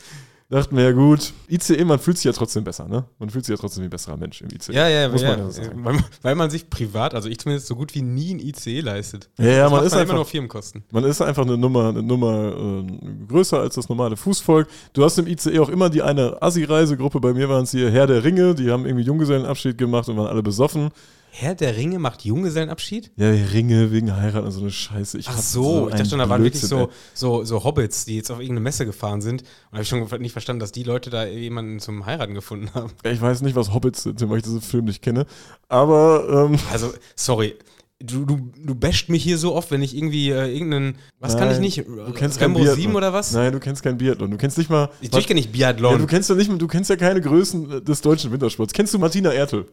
dachte 0.48 0.74
mir, 0.74 0.84
ja 0.84 0.92
gut, 0.92 1.32
ICE, 1.50 1.84
man 1.84 1.98
fühlt 1.98 2.18
sich 2.18 2.24
ja 2.24 2.32
trotzdem 2.32 2.62
besser, 2.62 2.86
ne? 2.86 3.04
Man 3.18 3.30
fühlt 3.30 3.44
sich 3.44 3.52
ja 3.52 3.60
trotzdem 3.60 3.82
wie 3.82 3.88
ein 3.88 3.90
besserer 3.90 4.16
Mensch 4.16 4.42
im 4.42 4.48
ICE. 4.48 4.72
Ja, 4.72 4.88
ja, 4.88 5.08
Muss 5.08 5.22
ja, 5.22 5.30
man 5.30 5.38
ja 5.40 5.50
sagen. 5.50 5.84
weil, 5.84 5.98
weil 6.22 6.34
man 6.36 6.50
sich 6.50 6.70
privat, 6.70 7.14
also 7.14 7.28
ich 7.28 7.38
zumindest 7.38 7.66
so 7.66 7.74
gut 7.74 7.94
wie 7.96 8.02
nie 8.02 8.34
ein 8.34 8.38
ICE 8.38 8.80
leistet. 8.80 9.28
Ja, 9.38 9.46
ja, 9.46 9.62
das 9.64 9.72
man 9.72 9.84
ist 9.84 9.92
man 9.92 10.00
einfach 10.02 10.14
nur 10.14 10.24
Firmenkosten. 10.24 10.84
Man 10.92 11.02
ist 11.02 11.20
einfach 11.20 11.42
eine 11.42 11.58
Nummer, 11.58 11.88
eine 11.88 12.02
Nummer 12.02 12.84
äh, 12.86 13.26
größer 13.26 13.58
als 13.58 13.74
das 13.74 13.88
normale 13.88 14.16
Fußvolk. 14.16 14.68
Du 14.92 15.02
hast 15.02 15.18
im 15.18 15.26
ICE 15.26 15.58
auch 15.58 15.68
immer 15.68 15.90
die 15.90 16.02
eine 16.02 16.40
Assi-Reisegruppe. 16.40 17.18
Bei 17.18 17.32
mir 17.32 17.48
waren 17.48 17.64
es 17.64 17.72
hier 17.72 17.90
Herr 17.90 18.06
der 18.06 18.22
Ringe. 18.22 18.54
Die 18.54 18.70
haben 18.70 18.86
irgendwie 18.86 19.04
Junggesellenabschied 19.04 19.76
gemacht 19.76 20.08
und 20.08 20.16
waren 20.16 20.28
alle 20.28 20.44
besoffen. 20.44 20.90
Herr 21.38 21.54
der 21.54 21.76
Ringe 21.76 21.98
macht 21.98 22.24
Junggesellenabschied? 22.24 23.12
Ja, 23.16 23.28
Ringe 23.28 23.92
wegen 23.92 24.16
Heiraten 24.16 24.46
und 24.46 24.52
so 24.52 24.60
eine 24.60 24.70
Scheiße. 24.70 25.18
Ich 25.18 25.28
Ach 25.28 25.36
hasse 25.36 25.52
so, 25.52 25.88
ich 25.88 25.94
dachte 25.94 26.08
schon, 26.08 26.18
da 26.18 26.30
waren 26.30 26.42
wirklich 26.42 26.62
Blödsinn, 26.62 26.78
so, 26.78 26.84
ey. 26.86 26.92
so, 27.12 27.44
so 27.44 27.62
Hobbits, 27.64 28.06
die 28.06 28.16
jetzt 28.16 28.30
auf 28.30 28.38
irgendeine 28.38 28.60
Messe 28.60 28.86
gefahren 28.86 29.20
sind. 29.20 29.42
Und 29.42 29.72
habe 29.72 29.82
ich 29.82 29.88
schon 29.88 30.08
nicht 30.22 30.32
verstanden, 30.32 30.60
dass 30.60 30.72
die 30.72 30.82
Leute 30.82 31.10
da 31.10 31.26
jemanden 31.26 31.78
zum 31.78 32.06
Heiraten 32.06 32.32
gefunden 32.32 32.70
haben. 32.72 32.90
Ich 33.04 33.20
weiß 33.20 33.42
nicht, 33.42 33.54
was 33.54 33.74
Hobbits 33.74 34.02
sind, 34.04 34.18
weil 34.30 34.38
ich 34.38 34.44
diesen 34.44 34.62
Film 34.62 34.86
nicht 34.86 35.02
kenne. 35.02 35.26
Aber 35.68 36.48
ähm, 36.50 36.58
Also, 36.72 36.94
sorry. 37.16 37.54
Du, 38.02 38.24
du, 38.24 38.50
du 38.62 38.74
basht 38.74 39.10
mich 39.10 39.22
hier 39.22 39.36
so 39.36 39.54
oft, 39.54 39.70
wenn 39.70 39.82
ich 39.82 39.94
irgendwie 39.94 40.30
äh, 40.30 40.50
irgendeinen. 40.50 40.96
Was 41.20 41.36
kann 41.36 41.48
ich 41.48 41.54
Nein, 41.54 41.60
nicht? 41.62 41.78
du 41.86 42.12
kennst 42.12 42.38
kein 42.38 42.46
Rambo 42.52 42.60
Biathlon. 42.60 42.76
7 42.82 42.94
oder 42.94 43.12
was? 43.12 43.32
Nein, 43.32 43.52
du 43.52 43.60
kennst 43.60 43.82
kein 43.82 43.98
Biathlon. 43.98 44.30
Du 44.30 44.36
kennst 44.38 44.56
nicht 44.56 44.70
mal. 44.70 44.88
Natürlich 45.02 45.26
kenne 45.26 45.40
ich 45.40 45.46
ja, 45.46 45.52
Biathlon. 45.52 45.98
du 45.98 46.06
kennst 46.06 46.30
ja 46.30 46.34
nicht, 46.36 46.50
du 46.50 46.66
kennst 46.66 46.88
ja 46.88 46.96
keine 46.96 47.20
Größen 47.20 47.84
des 47.84 48.00
deutschen 48.00 48.32
Wintersports. 48.32 48.72
Kennst 48.72 48.94
du 48.94 48.98
Martina 48.98 49.32
Ertel? 49.32 49.66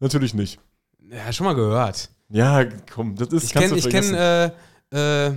Natürlich 0.00 0.34
nicht. 0.34 0.58
Ja, 1.10 1.32
schon 1.32 1.46
mal 1.46 1.54
gehört. 1.54 2.08
Ja, 2.28 2.64
komm, 2.94 3.16
das 3.16 3.28
ist 3.28 3.44
Ich 3.44 3.52
kenne, 3.52 3.76
ich 3.76 3.88
kenne, 3.88 4.54
äh, 4.92 5.26
äh, 5.26 5.32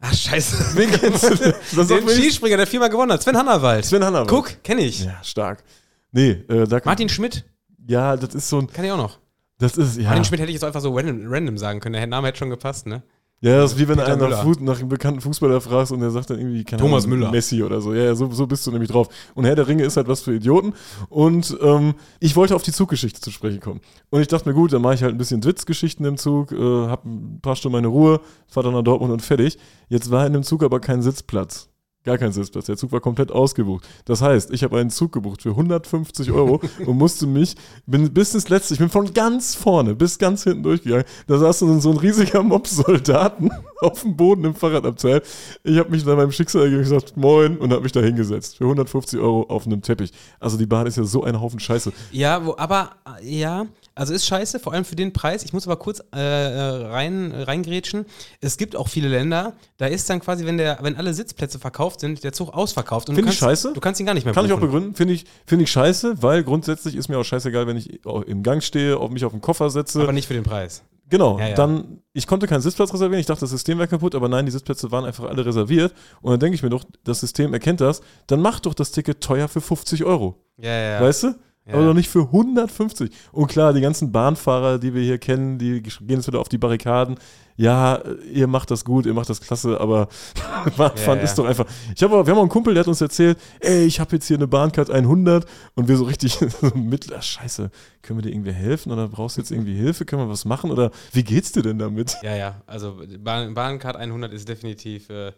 ach, 0.00 0.12
scheiße. 0.14 0.74
Wen 0.76 0.90
kennst 0.90 1.22
du? 1.30 1.54
Das 1.76 1.86
Den. 1.86 2.08
Skispringer, 2.08 2.56
der 2.56 2.66
viermal 2.66 2.90
gewonnen 2.90 3.12
hat. 3.12 3.22
Sven 3.22 3.36
Hannawald. 3.36 3.84
Sven 3.84 4.02
Hannawald. 4.04 4.28
Guck, 4.28 4.62
kenne 4.64 4.82
ich. 4.82 5.04
Ja, 5.04 5.22
stark. 5.22 5.62
Nee, 6.10 6.30
äh, 6.48 6.66
da 6.66 6.80
Martin 6.84 7.08
Schmidt, 7.08 7.44
Ja, 7.86 8.16
das 8.16 8.34
ist 8.34 8.48
so 8.48 8.58
ein. 8.58 8.66
kann 8.72 8.84
ich 8.84 8.90
auch 8.90 8.96
noch. 8.96 9.18
Das 9.58 9.76
ist, 9.76 9.96
ja. 9.96 10.08
Martin 10.08 10.24
Schmidt 10.24 10.40
hätte 10.40 10.50
ich 10.50 10.54
jetzt 10.54 10.64
einfach 10.64 10.80
so 10.80 10.94
random, 10.94 11.22
random 11.26 11.58
sagen 11.58 11.80
können. 11.80 11.94
Der 11.94 12.06
Name 12.06 12.28
hätte 12.28 12.38
schon 12.38 12.50
gepasst, 12.50 12.86
ne? 12.86 13.02
Ja, 13.40 13.58
das 13.60 13.72
ist 13.72 13.78
wie 13.78 13.86
wenn 13.86 13.98
du 13.98 14.02
Peter 14.02 14.14
einen 14.14 14.30
nach, 14.30 14.60
nach 14.60 14.80
einem 14.80 14.88
bekannten 14.88 15.20
Fußballer 15.20 15.60
fragst 15.60 15.92
und 15.92 16.00
der 16.00 16.10
sagt 16.10 16.30
dann 16.30 16.38
irgendwie, 16.38 16.64
keine 16.64 16.82
Thomas 16.82 17.04
Ahnung, 17.04 17.20
Müller. 17.20 17.30
Messi 17.30 17.62
oder 17.62 17.80
so. 17.80 17.94
Ja, 17.94 18.04
ja 18.04 18.14
so, 18.16 18.28
so 18.32 18.48
bist 18.48 18.66
du 18.66 18.72
nämlich 18.72 18.90
drauf. 18.90 19.08
Und 19.36 19.44
Herr 19.44 19.54
der 19.54 19.68
Ringe 19.68 19.84
ist 19.84 19.96
halt 19.96 20.08
was 20.08 20.22
für 20.22 20.34
Idioten. 20.34 20.74
Und 21.08 21.56
ähm, 21.62 21.94
ich 22.18 22.34
wollte 22.34 22.56
auf 22.56 22.62
die 22.62 22.72
Zuggeschichte 22.72 23.20
zu 23.20 23.30
sprechen 23.30 23.60
kommen. 23.60 23.80
Und 24.10 24.22
ich 24.22 24.26
dachte 24.26 24.48
mir, 24.48 24.56
gut, 24.56 24.72
dann 24.72 24.82
mache 24.82 24.94
ich 24.94 25.02
halt 25.04 25.14
ein 25.14 25.18
bisschen 25.18 25.44
Witzgeschichten 25.44 26.04
im 26.04 26.16
Zug, 26.16 26.50
äh, 26.50 26.86
hab 26.88 27.04
ein 27.04 27.38
paar 27.40 27.54
Stunden 27.54 27.74
meine 27.74 27.86
Ruhe, 27.86 28.20
fahr 28.48 28.64
dann 28.64 28.72
nach 28.72 28.82
Dortmund 28.82 29.12
und 29.12 29.22
fertig. 29.22 29.56
Jetzt 29.88 30.10
war 30.10 30.26
in 30.26 30.32
dem 30.32 30.42
Zug 30.42 30.64
aber 30.64 30.80
kein 30.80 31.00
Sitzplatz. 31.00 31.68
Gar 32.04 32.16
kein 32.16 32.32
Sitzplatz. 32.32 32.66
Der 32.66 32.76
Zug 32.76 32.92
war 32.92 33.00
komplett 33.00 33.32
ausgebucht. 33.32 33.86
Das 34.04 34.22
heißt, 34.22 34.52
ich 34.52 34.62
habe 34.62 34.78
einen 34.78 34.88
Zug 34.88 35.12
gebucht 35.12 35.42
für 35.42 35.50
150 35.50 36.30
Euro 36.30 36.60
und 36.86 36.96
musste 36.96 37.26
mich, 37.26 37.56
bin 37.86 38.12
bis 38.14 38.34
ins 38.34 38.48
Letzte, 38.48 38.74
ich 38.74 38.80
bin 38.80 38.88
von 38.88 39.12
ganz 39.12 39.54
vorne 39.54 39.94
bis 39.94 40.18
ganz 40.18 40.44
hinten 40.44 40.62
durchgegangen. 40.62 41.04
Da 41.26 41.38
saß 41.38 41.58
so 41.58 41.66
ein, 41.66 41.80
so 41.80 41.90
ein 41.90 41.98
riesiger 41.98 42.42
Mob 42.42 42.66
Soldaten 42.68 43.50
auf 43.80 44.02
dem 44.02 44.16
Boden 44.16 44.44
im 44.44 44.54
Fahrradabteil. 44.54 45.22
Ich 45.64 45.76
habe 45.76 45.90
mich 45.90 46.04
da 46.04 46.14
meinem 46.14 46.32
Schicksal 46.32 46.70
gesagt, 46.70 47.16
moin, 47.16 47.58
und 47.58 47.72
habe 47.72 47.82
mich 47.82 47.92
da 47.92 48.00
hingesetzt. 48.00 48.58
Für 48.58 48.64
150 48.64 49.18
Euro 49.18 49.42
auf 49.48 49.66
einem 49.66 49.82
Teppich. 49.82 50.12
Also 50.38 50.56
die 50.56 50.66
Bahn 50.66 50.86
ist 50.86 50.96
ja 50.96 51.04
so 51.04 51.24
ein 51.24 51.40
Haufen 51.40 51.58
Scheiße. 51.58 51.92
Ja, 52.12 52.46
wo, 52.46 52.54
aber 52.56 52.92
äh, 53.20 53.38
ja, 53.38 53.66
also 53.98 54.14
ist 54.14 54.26
scheiße, 54.26 54.58
vor 54.60 54.72
allem 54.72 54.84
für 54.84 54.96
den 54.96 55.12
Preis. 55.12 55.44
Ich 55.44 55.52
muss 55.52 55.66
aber 55.66 55.76
kurz 55.76 56.00
äh, 56.14 56.18
äh, 56.18 56.86
rein, 56.86 57.32
reingrätschen. 57.32 58.06
Es 58.40 58.56
gibt 58.56 58.76
auch 58.76 58.88
viele 58.88 59.08
Länder, 59.08 59.54
da 59.76 59.86
ist 59.86 60.08
dann 60.08 60.20
quasi, 60.20 60.46
wenn, 60.46 60.56
der, 60.56 60.78
wenn 60.82 60.96
alle 60.96 61.12
Sitzplätze 61.12 61.58
verkauft 61.58 62.00
sind, 62.00 62.24
der 62.24 62.32
Zug 62.32 62.54
ausverkauft. 62.54 63.08
Und 63.08 63.16
du 63.16 63.22
Find 63.22 63.32
ich 63.32 63.38
scheiße. 63.38 63.72
Du 63.74 63.80
kannst 63.80 64.00
ihn 64.00 64.06
gar 64.06 64.14
nicht 64.14 64.24
mehr 64.24 64.34
Kann 64.34 64.46
ich 64.46 64.52
auch 64.52 64.56
buchen. 64.56 64.68
begründen. 64.70 64.94
Finde 64.94 65.14
ich, 65.14 65.24
finde 65.46 65.64
ich 65.64 65.70
scheiße, 65.70 66.22
weil 66.22 66.44
grundsätzlich 66.44 66.94
ist 66.96 67.08
mir 67.08 67.18
auch 67.18 67.24
scheißegal, 67.24 67.66
wenn 67.66 67.76
ich 67.76 68.04
im 68.26 68.42
Gang 68.42 68.62
stehe, 68.62 68.96
auf 68.96 69.10
mich 69.10 69.24
auf 69.24 69.32
den 69.32 69.40
Koffer 69.40 69.70
setze. 69.70 70.00
Aber 70.02 70.12
nicht 70.12 70.26
für 70.28 70.34
den 70.34 70.44
Preis. 70.44 70.82
Genau, 71.10 71.38
Ja, 71.38 71.48
ja. 71.48 71.54
dann, 71.54 72.02
ich 72.12 72.26
konnte 72.26 72.46
keinen 72.46 72.60
Sitzplatz 72.60 72.92
reservieren, 72.92 73.18
ich 73.20 73.26
dachte, 73.26 73.40
das 73.40 73.50
System 73.50 73.78
wäre 73.78 73.88
kaputt, 73.88 74.14
aber 74.14 74.28
nein, 74.28 74.44
die 74.44 74.52
Sitzplätze 74.52 74.90
waren 74.90 75.06
einfach 75.06 75.24
alle 75.24 75.44
reserviert. 75.44 75.94
Und 76.20 76.32
dann 76.32 76.40
denke 76.40 76.54
ich 76.54 76.62
mir 76.62 76.68
doch, 76.68 76.84
das 77.04 77.20
System 77.20 77.54
erkennt 77.54 77.80
das, 77.80 78.02
dann 78.26 78.40
mach 78.42 78.60
doch 78.60 78.74
das 78.74 78.90
Ticket 78.92 79.22
teuer 79.22 79.48
für 79.48 79.62
50 79.62 80.04
Euro. 80.04 80.36
Ja, 80.58 80.68
ja, 80.70 80.90
ja. 80.92 81.00
Weißt 81.00 81.22
du? 81.22 81.34
Ja. 81.68 81.74
Aber 81.74 81.84
doch 81.84 81.94
nicht 81.94 82.08
für 82.08 82.22
150. 82.22 83.10
Und 83.30 83.48
klar, 83.48 83.74
die 83.74 83.82
ganzen 83.82 84.10
Bahnfahrer, 84.10 84.78
die 84.78 84.94
wir 84.94 85.02
hier 85.02 85.18
kennen, 85.18 85.58
die 85.58 85.82
gehen 85.82 86.16
jetzt 86.16 86.26
wieder 86.26 86.40
auf 86.40 86.48
die 86.48 86.56
Barrikaden. 86.56 87.16
Ja, 87.56 88.00
ihr 88.32 88.46
macht 88.46 88.70
das 88.70 88.84
gut, 88.84 89.04
ihr 89.04 89.12
macht 89.12 89.28
das 89.28 89.40
klasse, 89.40 89.78
aber 89.80 90.08
Bahnfahren 90.76 91.18
Ja, 91.18 91.24
ist 91.24 91.34
doch 91.36 91.44
einfach. 91.44 91.66
Ich 91.94 92.02
habe, 92.02 92.24
wir 92.24 92.30
haben 92.30 92.38
auch 92.38 92.42
einen 92.42 92.48
Kumpel, 92.48 92.72
der 92.72 92.82
hat 92.82 92.88
uns 92.88 93.00
erzählt, 93.00 93.36
ey, 93.60 93.84
ich 93.84 94.00
habe 94.00 94.16
jetzt 94.16 94.26
hier 94.28 94.36
eine 94.36 94.46
Bahncard 94.46 94.90
100 94.90 95.44
und 95.74 95.88
wir 95.88 95.96
so 95.96 96.04
richtig 96.04 96.34
so 96.60 96.70
mit, 96.74 97.12
ah, 97.12 97.20
scheiße, 97.20 97.70
können 98.00 98.20
wir 98.20 98.22
dir 98.22 98.32
irgendwie 98.32 98.52
helfen 98.52 98.90
oder 98.90 99.08
brauchst 99.08 99.36
du 99.36 99.42
jetzt 99.42 99.50
irgendwie 99.50 99.74
Hilfe, 99.74 100.06
können 100.06 100.22
wir 100.22 100.28
was 100.30 100.46
machen 100.46 100.70
oder 100.70 100.90
wie 101.12 101.24
geht's 101.24 101.52
dir 101.52 101.62
denn 101.62 101.78
damit? 101.78 102.16
Ja, 102.22 102.34
ja. 102.34 102.62
Also 102.66 102.96
Bahn, 103.18 103.52
Bahncard 103.52 103.96
100 103.96 104.32
ist 104.32 104.48
definitiv, 104.48 105.10
äh, 105.10 105.32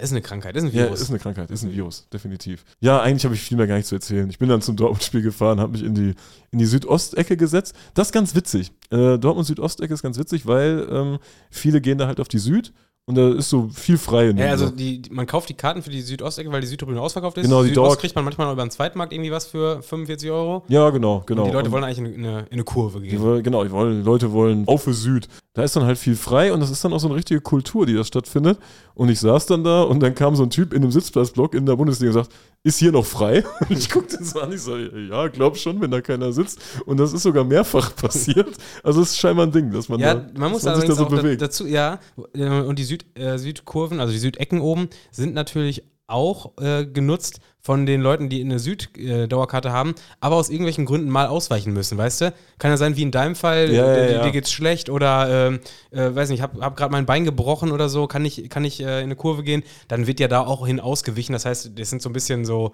ist 0.00 0.12
eine 0.12 0.20
Krankheit, 0.22 0.54
ist 0.56 0.62
ein 0.64 0.68
Ja, 0.68 0.84
Virus. 0.84 1.00
ist 1.00 1.08
eine 1.10 1.18
Krankheit, 1.18 1.50
ist 1.50 1.62
ein 1.64 1.72
Virus, 1.72 2.06
definitiv. 2.12 2.64
Ja, 2.80 3.00
eigentlich 3.00 3.24
habe 3.24 3.34
ich 3.34 3.40
viel 3.40 3.56
mehr 3.56 3.66
gar 3.66 3.76
nicht 3.76 3.86
zu 3.86 3.94
erzählen. 3.94 4.28
Ich 4.30 4.38
bin 4.38 4.48
dann 4.48 4.60
zum 4.62 4.76
Dortmund-Spiel 4.76 5.22
gefahren, 5.22 5.60
habe 5.60 5.72
mich 5.72 5.82
in 5.82 5.94
die, 5.94 6.14
in 6.50 6.58
die 6.58 6.66
Südostecke 6.66 7.36
gesetzt. 7.36 7.74
Das 7.94 8.08
ist 8.08 8.12
ganz 8.12 8.34
witzig. 8.34 8.70
Äh, 8.90 9.18
Dortmund-Südostecke 9.18 9.92
ist 9.94 10.02
ganz 10.02 10.18
witzig, 10.18 10.46
weil 10.46 10.86
ähm, 10.90 11.18
viele 11.50 11.80
gehen 11.80 11.98
da 11.98 12.06
halt 12.06 12.20
auf 12.20 12.28
die 12.28 12.38
Süd 12.38 12.72
und 13.08 13.16
da 13.16 13.30
ist 13.30 13.48
so 13.50 13.68
viel 13.74 13.98
frei. 13.98 14.28
In 14.28 14.38
ja, 14.38 14.46
also 14.50 14.70
die, 14.70 15.02
die- 15.02 15.10
man 15.10 15.26
kauft 15.26 15.48
die 15.48 15.54
Karten 15.54 15.82
für 15.82 15.90
die 15.90 16.02
Südostecke, 16.02 16.52
weil 16.52 16.60
die 16.60 16.66
Südtribüne 16.68 17.00
ausverkauft 17.00 17.38
ist. 17.38 17.44
Genau, 17.44 17.62
die 17.62 17.70
Südost 17.70 17.92
Dauer- 17.94 17.96
kriegt 18.00 18.14
man 18.14 18.24
manchmal 18.24 18.52
über 18.52 18.62
den 18.64 18.70
Zweitmarkt 18.70 19.12
irgendwie 19.12 19.32
was 19.32 19.46
für 19.46 19.82
45 19.82 20.30
Euro. 20.30 20.62
ja, 20.68 20.88
genau, 20.90 21.24
genau. 21.26 21.42
Und 21.42 21.48
die 21.48 21.54
Leute 21.54 21.66
Und 21.66 21.72
wollen 21.72 21.84
eigentlich 21.84 21.98
in 21.98 22.04
eine, 22.06 22.14
in 22.14 22.24
eine, 22.26 22.38
in 22.42 22.52
eine 22.52 22.64
Kurve 22.64 23.00
die 23.00 23.08
gehen. 23.08 23.20
wollen, 23.20 23.42
genau, 23.42 23.64
die, 23.64 23.70
wollen, 23.72 23.98
die 24.00 24.04
Leute 24.06 24.30
wollen 24.32 24.68
auf 24.68 24.82
für 24.84 24.94
Süd. 24.94 25.26
Da 25.54 25.64
ist 25.64 25.74
dann 25.74 25.82
halt 25.84 25.98
viel 25.98 26.14
frei 26.14 26.52
und 26.52 26.60
das 26.60 26.70
ist 26.70 26.84
dann 26.84 26.92
auch 26.92 27.00
so 27.00 27.08
eine 27.08 27.16
richtige 27.16 27.40
Kultur, 27.40 27.84
die 27.86 27.94
da 27.94 28.04
stattfindet. 28.04 28.58
Und 28.94 29.08
ich 29.08 29.18
saß 29.18 29.46
dann 29.46 29.64
da 29.64 29.82
und 29.82 30.00
dann 30.00 30.14
kam 30.14 30.36
so 30.36 30.44
ein 30.44 30.50
Typ 30.50 30.72
in 30.72 30.82
einem 30.82 30.92
Sitzplatzblock 30.92 31.54
in 31.54 31.66
der 31.66 31.74
Bundesliga 31.76 32.10
und 32.10 32.14
sagt, 32.24 32.30
ist 32.62 32.78
hier 32.78 32.92
noch 32.92 33.06
frei? 33.06 33.44
Und 33.68 33.78
ich 33.78 33.88
guckte 33.88 34.16
den 34.16 34.26
so 34.26 34.40
an, 34.40 34.52
ich 34.52 34.60
so, 34.60 34.76
ja, 34.76 35.28
glaub 35.28 35.56
schon, 35.56 35.80
wenn 35.80 35.90
da 35.90 36.00
keiner 36.00 36.32
sitzt. 36.32 36.60
Und 36.86 36.98
das 36.98 37.12
ist 37.12 37.22
sogar 37.22 37.44
mehrfach 37.44 37.94
passiert. 37.96 38.56
Also 38.82 39.00
es 39.02 39.10
ist 39.10 39.18
scheinbar 39.18 39.46
ein 39.46 39.52
Ding, 39.52 39.70
dass 39.70 39.88
man 39.88 40.00
Ja, 40.00 40.14
da, 40.14 40.38
man 40.38 40.52
muss 40.52 40.64
man 40.64 40.76
sich 40.76 40.88
da 40.88 40.94
so 40.94 41.04
auch 41.04 41.08
da, 41.08 41.16
bewegt. 41.16 41.40
dazu, 41.42 41.66
ja, 41.66 42.00
und 42.34 42.78
die 42.78 42.84
Süd, 42.84 43.06
äh, 43.18 43.38
Südkurven, 43.38 44.00
also 44.00 44.12
die 44.12 44.18
Südecken 44.18 44.60
oben, 44.60 44.88
sind 45.10 45.34
natürlich 45.34 45.84
auch 46.08 46.52
äh, 46.58 46.86
genutzt 46.86 47.40
von 47.60 47.84
den 47.84 48.00
Leuten, 48.00 48.30
die 48.30 48.40
eine 48.40 48.58
Süd-Dauerkarte 48.58 49.72
haben, 49.72 49.94
aber 50.20 50.36
aus 50.36 50.48
irgendwelchen 50.48 50.86
Gründen 50.86 51.10
mal 51.10 51.26
ausweichen 51.26 51.74
müssen, 51.74 51.98
weißt 51.98 52.22
du? 52.22 52.34
Kann 52.58 52.70
ja 52.70 52.78
sein, 52.78 52.96
wie 52.96 53.02
in 53.02 53.10
deinem 53.10 53.34
Fall, 53.34 53.70
Ja, 53.70 53.84
äh, 53.84 54.00
ja, 54.00 54.06
dir, 54.06 54.12
ja. 54.14 54.22
dir 54.24 54.32
geht's 54.32 54.50
schlecht 54.50 54.88
oder, 54.88 55.48
ähm, 55.48 55.60
äh, 55.90 56.14
weiß 56.14 56.30
nicht, 56.30 56.40
hab, 56.40 56.58
hab 56.60 56.76
gerade 56.76 56.92
mein 56.92 57.04
Bein 57.04 57.26
gebrochen 57.26 57.70
oder 57.70 57.90
so, 57.90 58.06
kann 58.06 58.24
ich, 58.24 58.48
kann 58.48 58.64
ich 58.64 58.80
äh, 58.80 59.00
in 59.00 59.04
eine 59.04 59.16
Kurve 59.16 59.42
gehen, 59.42 59.62
dann 59.88 60.06
wird 60.06 60.18
ja 60.18 60.28
da 60.28 60.40
auch 60.46 60.66
hin 60.66 60.80
ausgewichen. 60.80 61.34
Das 61.34 61.44
heißt, 61.44 61.78
das 61.78 61.90
sind 61.90 62.00
so 62.00 62.08
ein 62.08 62.14
bisschen 62.14 62.46
so, 62.46 62.72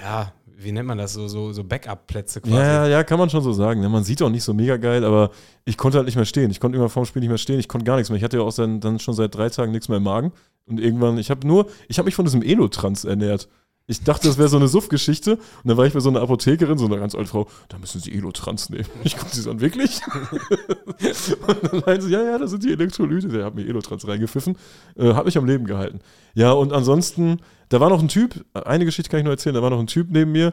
ja, 0.00 0.32
wie 0.46 0.72
nennt 0.72 0.86
man 0.86 0.98
das, 0.98 1.12
so, 1.12 1.28
so, 1.28 1.52
so 1.52 1.64
Backup-Plätze 1.64 2.40
quasi. 2.40 2.54
Ja, 2.54 2.86
ja, 2.86 3.04
kann 3.04 3.18
man 3.18 3.30
schon 3.30 3.42
so 3.42 3.52
sagen. 3.52 3.82
Ja, 3.82 3.88
man 3.88 4.04
sieht 4.04 4.22
auch 4.22 4.30
nicht 4.30 4.44
so 4.44 4.54
mega 4.54 4.76
geil, 4.76 5.04
aber 5.04 5.30
ich 5.64 5.76
konnte 5.76 5.98
halt 5.98 6.06
nicht 6.06 6.16
mehr 6.16 6.24
stehen. 6.24 6.50
Ich 6.50 6.60
konnte 6.60 6.76
irgendwann 6.76 6.92
vorm 6.92 7.06
Spiel 7.06 7.20
nicht 7.20 7.28
mehr 7.28 7.38
stehen. 7.38 7.58
Ich 7.58 7.68
konnte 7.68 7.84
gar 7.84 7.96
nichts 7.96 8.10
mehr. 8.10 8.16
Ich 8.16 8.24
hatte 8.24 8.38
ja 8.38 8.42
auch 8.42 8.54
dann, 8.54 8.80
dann 8.80 8.98
schon 8.98 9.14
seit 9.14 9.34
drei 9.34 9.48
Tagen 9.48 9.72
nichts 9.72 9.88
mehr 9.88 9.98
im 9.98 10.04
Magen. 10.04 10.32
Und 10.66 10.78
irgendwann, 10.78 11.18
ich 11.18 11.30
habe 11.30 11.46
nur, 11.46 11.66
ich 11.88 11.98
habe 11.98 12.06
mich 12.06 12.14
von 12.14 12.24
diesem 12.24 12.42
Elotrans 12.42 13.04
ernährt. 13.04 13.48
Ich 13.88 14.04
dachte, 14.04 14.28
das 14.28 14.38
wäre 14.38 14.48
so 14.48 14.56
eine 14.56 14.68
Suff-Geschichte. 14.68 15.32
Und 15.32 15.40
dann 15.64 15.76
war 15.76 15.84
ich 15.86 15.92
bei 15.92 16.00
so 16.00 16.08
einer 16.08 16.20
Apothekerin, 16.20 16.78
so 16.78 16.86
einer 16.86 16.98
ganz 16.98 17.14
alten 17.14 17.26
Frau, 17.26 17.48
da 17.68 17.78
müssen 17.78 18.00
Sie 18.00 18.12
Elotrans 18.12 18.70
nehmen. 18.70 18.86
Ich 19.04 19.16
gucke 19.16 19.34
sie 19.34 19.50
an, 19.50 19.60
wirklich? 19.60 20.00
und 21.46 21.64
dann 21.64 21.82
meinte 21.84 22.02
sie, 22.02 22.12
ja, 22.12 22.22
ja, 22.22 22.38
das 22.38 22.52
sind 22.52 22.62
die 22.62 22.72
Elektrolyte. 22.72 23.28
Der 23.28 23.44
hat 23.44 23.54
mir 23.56 23.66
Elotrans 23.66 24.06
reingepfiffen. 24.06 24.56
Äh, 24.96 25.14
hat 25.14 25.24
mich 25.24 25.36
am 25.36 25.46
Leben 25.46 25.66
gehalten. 25.66 25.98
Ja, 26.34 26.52
und 26.52 26.72
ansonsten, 26.72 27.40
da 27.72 27.80
war 27.80 27.88
noch 27.90 28.00
ein 28.00 28.08
Typ, 28.08 28.44
eine 28.52 28.84
Geschichte 28.84 29.10
kann 29.10 29.18
ich 29.20 29.24
nur 29.24 29.32
erzählen, 29.32 29.54
da 29.54 29.62
war 29.62 29.70
noch 29.70 29.78
ein 29.80 29.86
Typ 29.86 30.08
neben 30.10 30.32
mir, 30.32 30.52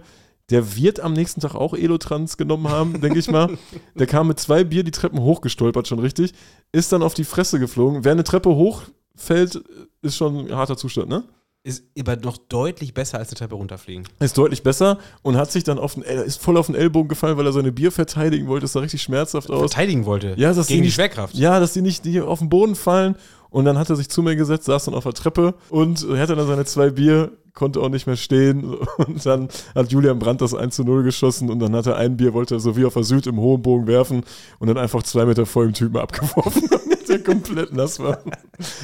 der 0.49 0.75
wird 0.75 0.99
am 0.99 1.13
nächsten 1.13 1.41
Tag 1.41 1.53
auch 1.53 1.73
Elotrans 1.73 2.37
genommen 2.37 2.69
haben, 2.69 3.01
denke 3.01 3.19
ich 3.19 3.29
mal. 3.29 3.55
Der 3.95 4.07
kam 4.07 4.27
mit 4.27 4.39
zwei 4.39 4.63
Bier 4.63 4.83
die 4.83 4.89
Treppen 4.91 5.19
hochgestolpert, 5.19 5.87
schon 5.87 5.99
richtig, 5.99 6.33
ist 6.71 6.91
dann 6.91 7.03
auf 7.03 7.13
die 7.13 7.23
Fresse 7.23 7.59
geflogen. 7.59 8.03
Wer 8.03 8.13
eine 8.13 8.23
Treppe 8.23 8.49
hochfällt, 8.55 9.61
ist 10.01 10.15
schon 10.17 10.47
ein 10.47 10.55
harter 10.55 10.75
Zustand, 10.77 11.09
ne? 11.09 11.23
Ist 11.61 11.83
aber 11.99 12.15
noch 12.15 12.37
deutlich 12.37 12.93
besser 12.93 13.19
als 13.19 13.29
eine 13.29 13.35
Treppe 13.35 13.55
runterfliegen. 13.55 14.05
Ist 14.21 14.37
deutlich 14.37 14.63
besser 14.63 14.97
und 15.23 15.35
hat 15.35 15.51
sich 15.51 15.65
dann 15.65 15.77
auf 15.77 15.95
den, 15.95 16.03
ist 16.03 16.41
voll 16.41 16.55
auf 16.57 16.67
den 16.67 16.73
Ellbogen 16.75 17.09
gefallen, 17.09 17.37
weil 17.37 17.45
er 17.45 17.51
seine 17.51 17.73
Bier 17.73 17.91
verteidigen 17.91 18.47
wollte. 18.47 18.63
Das 18.63 18.71
sah 18.73 18.79
richtig 18.79 19.01
schmerzhaft 19.01 19.51
aus. 19.51 19.59
Verteidigen 19.59 20.05
wollte. 20.05 20.35
Ja, 20.37 20.53
dass 20.53 20.67
gegen 20.67 20.77
die 20.77 20.81
die 20.83 20.87
nicht- 20.87 20.95
Schwerkraft. 20.95 21.35
Ja, 21.35 21.59
dass 21.59 21.73
die 21.73 21.81
nicht 21.81 22.05
die 22.05 22.21
auf 22.21 22.39
den 22.39 22.47
Boden 22.49 22.75
fallen. 22.75 23.17
Und 23.49 23.65
dann 23.65 23.77
hat 23.77 23.89
er 23.89 23.95
sich 23.95 24.09
zu 24.09 24.21
mir 24.21 24.35
gesetzt, 24.35 24.65
saß 24.65 24.85
dann 24.85 24.93
auf 24.93 25.03
der 25.03 25.13
Treppe 25.13 25.55
und 25.69 26.07
er 26.07 26.19
hatte 26.19 26.35
dann 26.35 26.47
seine 26.47 26.65
zwei 26.65 26.89
Bier, 26.91 27.31
konnte 27.53 27.79
auch 27.81 27.89
nicht 27.89 28.07
mehr 28.07 28.15
stehen. 28.15 28.63
Und 28.97 29.25
dann 29.25 29.49
hat 29.75 29.91
Julian 29.91 30.19
Brandt 30.19 30.41
das 30.41 30.53
1 30.53 30.75
zu 30.75 30.83
0 30.83 31.03
geschossen 31.03 31.49
und 31.49 31.59
dann 31.59 31.75
hat 31.75 31.87
er 31.87 31.95
ein 31.95 32.15
Bier, 32.15 32.33
wollte 32.33 32.55
er 32.55 32.59
so 32.59 32.77
wie 32.77 32.85
auf 32.85 32.93
der 32.93 33.03
Süd 33.03 33.27
im 33.27 33.37
hohen 33.37 33.61
Bogen 33.61 33.87
werfen 33.87 34.23
und 34.59 34.67
dann 34.67 34.77
einfach 34.77 35.03
zwei 35.03 35.25
Meter 35.25 35.45
vor 35.45 35.63
dem 35.63 35.73
Typen 35.73 35.97
abgeworfen, 35.97 36.69
der 37.07 37.23
komplett 37.23 37.73
nass 37.73 37.99
war. 37.99 38.19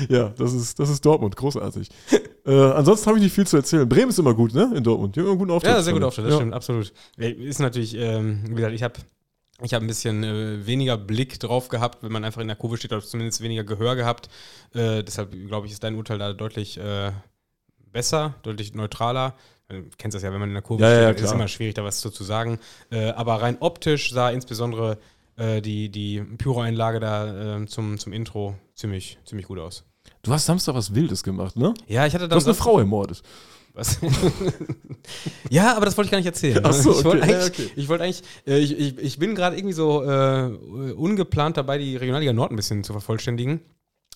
Ja, 0.09 0.34
das 0.38 0.53
ist, 0.53 0.80
das 0.80 0.89
ist 0.89 1.05
Dortmund, 1.05 1.36
großartig. 1.36 1.89
Äh, 2.45 2.53
ansonsten 2.53 3.07
habe 3.07 3.18
ich 3.18 3.24
nicht 3.24 3.34
viel 3.34 3.47
zu 3.47 3.57
erzählen. 3.57 3.88
Bremen 3.88 4.09
ist 4.09 4.20
immer 4.20 4.34
gut, 4.34 4.53
ne? 4.53 4.72
In 4.76 4.84
Dortmund. 4.84 5.16
Die 5.16 5.20
haben 5.20 5.26
immer 5.26 5.32
einen 5.34 5.39
guten 5.39 5.51
Auftritt. 5.51 5.74
Ja, 5.74 5.82
sehr 5.82 5.93
gut 5.93 6.03
Auftritt, 6.03 6.26
das 6.26 6.34
ja. 6.34 6.39
stimmt, 6.39 6.53
absolut. 6.53 6.93
Ja, 7.18 7.28
Ist 7.28 7.59
natürlich, 7.59 7.95
ähm, 7.97 8.43
wie 8.47 8.55
gesagt, 8.55 8.74
ich 8.74 8.84
habe 8.84 8.93
ich 9.61 9.73
hab 9.73 9.81
ein 9.81 9.87
bisschen 9.87 10.23
äh, 10.23 10.65
weniger 10.65 10.97
Blick 10.97 11.39
drauf 11.39 11.69
gehabt, 11.69 12.03
wenn 12.03 12.11
man 12.11 12.23
einfach 12.23 12.41
in 12.41 12.47
der 12.47 12.57
Kurve 12.57 12.77
steht, 12.77 12.91
oder 12.91 13.01
zumindest 13.01 13.41
weniger 13.41 13.63
Gehör 13.63 13.95
gehabt. 13.95 14.29
Äh, 14.73 15.03
deshalb, 15.03 15.31
glaube 15.47 15.67
ich, 15.67 15.73
ist 15.73 15.83
dein 15.83 15.95
Urteil 15.95 16.17
da 16.17 16.33
deutlich 16.33 16.77
äh, 16.77 17.11
besser, 17.91 18.35
deutlich 18.43 18.73
neutraler. 18.73 19.35
Du 19.67 19.83
kennst 19.97 20.13
das 20.13 20.21
ja, 20.21 20.31
wenn 20.31 20.39
man 20.39 20.49
in 20.49 20.55
der 20.55 20.61
Kurve 20.61 20.83
Ja, 20.83 20.89
steht, 20.89 21.01
ja, 21.01 21.09
ist 21.11 21.21
es 21.21 21.31
immer 21.31 21.47
schwierig, 21.47 21.73
da 21.73 21.83
was 21.83 21.99
zu, 21.99 22.11
zu 22.11 22.23
sagen. 22.23 22.59
Äh, 22.91 23.09
aber 23.11 23.41
rein 23.41 23.57
optisch 23.61 24.11
sah 24.11 24.29
insbesondere 24.29 24.99
äh, 25.37 25.61
die, 25.61 25.89
die 25.89 26.21
Pyro-Einlage 26.21 26.99
da 26.99 27.57
äh, 27.57 27.65
zum, 27.65 27.97
zum 27.97 28.13
Intro 28.13 28.55
ziemlich, 28.75 29.17
ziemlich 29.25 29.47
gut 29.47 29.59
aus. 29.59 29.83
Du 30.21 30.31
hast 30.31 30.45
Samstag 30.45 30.75
was 30.75 30.93
Wildes 30.93 31.23
gemacht, 31.23 31.55
ne? 31.55 31.73
Ja, 31.87 32.05
ich 32.05 32.13
hatte 32.13 32.25
Du 32.25 32.29
dann 32.29 32.37
hast 32.37 32.45
eine 32.45 32.53
Frau 32.53 32.77
ermordet. 32.77 33.23
Was? 33.76 33.99
ja, 35.49 35.76
aber 35.76 35.86
das 35.86 35.97
wollte 35.97 36.07
ich 36.07 36.11
gar 36.11 36.17
nicht 36.17 36.26
erzählen. 36.26 36.61
Ach 36.63 36.73
so, 36.73 36.97
ich 36.97 37.03
wollte 37.03 37.23
okay. 37.23 37.36
eigentlich, 37.36 37.57
Ja, 37.57 37.65
okay. 37.65 37.71
ich, 37.76 37.89
wollte 37.89 38.03
eigentlich 38.05 38.23
äh, 38.47 38.57
ich, 38.59 38.80
ich, 38.80 38.97
ich 38.97 39.19
bin 39.19 39.36
gerade 39.36 39.57
irgendwie 39.57 39.73
so 39.73 40.03
äh, 40.03 40.47
ungeplant 40.93 41.57
dabei, 41.57 41.78
die 41.78 41.97
Regionalliga 41.97 42.32
Nord 42.32 42.51
ein 42.51 42.55
bisschen 42.55 42.84
zu 42.86 42.93
vervollständigen. 42.93 43.59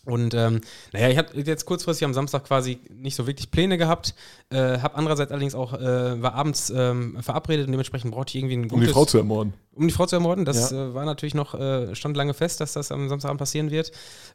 Und 0.05 0.33
ähm, 0.33 0.61
naja, 0.93 1.09
ich 1.09 1.17
habe 1.17 1.39
jetzt 1.41 1.65
kurzfristig 1.65 2.05
am 2.05 2.13
Samstag 2.13 2.45
quasi 2.45 2.79
nicht 2.89 3.15
so 3.15 3.27
wirklich 3.27 3.51
Pläne 3.51 3.77
gehabt, 3.77 4.15
äh, 4.49 4.79
habe 4.79 4.95
andererseits 4.95 5.31
allerdings 5.31 5.55
auch, 5.55 5.73
äh, 5.73 6.21
war 6.21 6.33
abends 6.35 6.71
ähm, 6.75 7.17
verabredet 7.21 7.65
und 7.67 7.73
dementsprechend 7.73 8.11
brauchte 8.11 8.29
ich 8.29 8.35
irgendwie 8.41 8.55
ein 8.55 8.63
Um 8.63 8.67
die 8.67 8.75
gutes, 8.75 8.91
Frau 8.91 9.05
zu 9.05 9.17
ermorden. 9.17 9.53
Um 9.79 9.87
die 9.87 9.93
Frau 9.93 10.05
zu 10.05 10.15
ermorden. 10.17 10.45
Das 10.45 10.71
Ja. 10.71 10.89
äh, 10.89 10.93
war 10.93 11.05
natürlich 11.05 11.33
noch, 11.33 11.55
äh, 11.55 11.95
stand 11.95 12.15
lange 12.17 12.33
fest, 12.33 12.59
dass 12.59 12.73
das 12.73 12.91
am 12.91 13.07
Samstagabend 13.09 13.39
passieren 13.39 13.71
wird. 13.71 13.91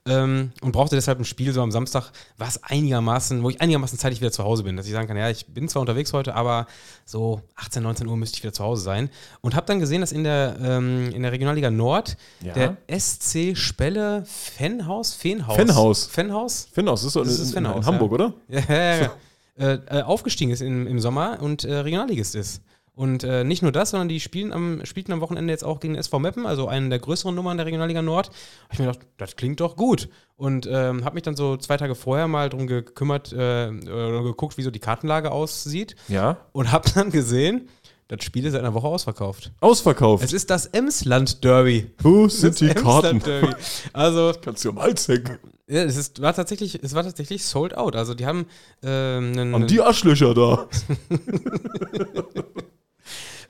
Ähm, 0.07 0.53
und 0.63 0.73
brauchte 0.73 0.97
deshalb 0.97 1.19
ein 1.19 1.25
Spiel 1.25 1.53
so 1.53 1.63
am 1.63 1.71
Samstag, 1.71 2.11
was 2.39 2.63
einigermaßen, 2.65 3.43
wo 3.43 3.51
ich 3.51 3.61
einigermaßen 3.61 3.99
zeitig 3.99 4.21
wieder 4.21 4.33
zu 4.33 4.43
Hause 4.43 4.63
bin. 4.65 4.77
Dass 4.77 4.87
ich 4.87 4.93
sagen 4.93 5.07
kann, 5.07 5.17
ja, 5.17 5.29
ich 5.31 5.47
bin 5.47 5.69
zwar 5.69 5.81
unterwegs 5.81 6.13
heute, 6.13 6.35
aber 6.35 6.67
so 7.05 7.43
18, 7.57 7.83
19 7.83 8.07
Uhr 8.07 8.17
müsste 8.17 8.37
ich 8.39 8.43
wieder 8.43 8.53
zu 8.53 8.65
Hause 8.65 8.83
sein. 8.83 9.11
Und 9.43 9.55
habe 9.55 9.67
dann 9.67 9.81
gesehen, 9.81 10.01
dass 10.01 10.13
in 10.13 10.25
der, 10.25 10.57
ähm, 10.63 11.11
in 11.13 11.23
der 11.23 11.33
Regionalliga 11.33 11.71
Nord 11.71 12.17
Ja. 12.43 12.55
der 12.55 12.77
SC 12.89 13.55
Spelle 13.55 14.25
Fenhaus, 14.27 15.13
Fenhaus. 15.15 15.57
Fenhaus. 15.57 16.07
Fenhaus? 16.07 16.69
Fenhaus, 16.73 17.01
das 17.03 17.09
ist 17.09 17.17
doch 17.17 17.25
Das 17.25 17.37
in, 17.37 17.43
ist 17.43 17.49
in, 17.49 17.55
Fenhaus, 17.55 17.77
in 17.77 17.87
Hamburg, 17.87 18.13
oder? 18.13 18.33
Ja, 18.49 18.61
ja, 18.69 18.97
ja. 19.03 19.13
Äh, 19.57 19.79
äh, 19.87 20.03
aufgestiegen 20.03 20.51
ist 20.51 20.63
im, 20.63 20.87
im 20.89 20.99
Sommer 20.99 21.39
und 21.41 21.63
äh, 21.65 21.75
Regionalligist 21.77 22.35
ist. 22.35 22.61
Und 22.97 23.25
äh, 23.25 23.43
nicht 23.43 23.63
nur 23.63 23.73
das, 23.73 23.91
sondern 23.91 24.09
die 24.09 24.21
spielen 24.21 24.53
am, 24.53 24.85
spielten 24.85 25.13
am 25.13 25.21
Wochenende 25.21 25.53
jetzt 25.53 25.65
auch 25.65 25.81
gegen 25.81 25.97
SV 25.97 26.21
Meppen, 26.21 26.47
also 26.47 26.69
einen 26.69 26.91
der 26.91 27.01
größeren 27.01 27.35
Nummern 27.35 27.57
der 27.57 27.67
Regionalliga 27.67 28.03
Nord. 28.03 28.29
Hab 28.29 28.73
ich 28.73 28.79
mir 28.79 28.87
gedacht, 28.87 29.07
das 29.17 29.35
klingt 29.35 29.59
doch 29.61 29.75
gut. 29.75 30.09
Und 30.37 30.69
ähm, 30.71 31.05
habe 31.05 31.15
mich 31.15 31.25
dann 31.25 31.35
so 31.35 31.57
zwei 31.57 31.77
Tage 31.77 31.97
vorher 31.97 32.29
mal 32.29 32.49
drum 32.51 32.69
gekümmert, 32.69 33.33
äh, 33.33 33.69
oder 33.69 34.23
geguckt, 34.23 34.57
wie 34.59 34.63
so 34.63 34.71
die 34.71 34.79
Kartenlage 34.79 35.33
aussieht. 35.33 35.97
Ja. 36.07 36.37
Und 36.53 36.71
habe 36.71 36.89
dann 36.95 37.11
gesehen, 37.11 37.69
das 38.07 38.23
Spiel 38.23 38.45
ist 38.45 38.53
seit 38.53 38.61
einer 38.61 38.75
Woche 38.75 38.87
ausverkauft. 38.87 39.51
Ausverkauft. 39.61 40.23
Es 40.23 40.33
ist 40.33 40.51
das 40.51 40.67
Emsland-Derby. 40.67 41.91
Wo 42.01 42.29
sind 42.29 42.61
die 42.61 42.69
Das 42.69 42.83
Karten? 42.83 43.23
Also, 43.93 44.33
Kannst 44.43 44.65
du 44.65 44.71
am 44.71 44.79
Hals 44.81 45.09
hängen. 45.09 45.39
ja, 45.67 45.83
es 45.83 45.97
ist, 45.97 46.23
war 46.23 46.33
tatsächlich, 46.35 46.81
es 46.83 46.95
war 46.95 47.03
tatsächlich 47.03 47.45
sold 47.45 47.77
out. 47.77 47.97
Also 47.97 48.15
die 48.15 48.27
haben 48.27 48.47
ähm, 48.85 49.33
einen, 49.33 49.55
Haben 49.55 49.67
die 49.67 49.81
Arschlöcher 49.81 50.35
da. 50.35 50.69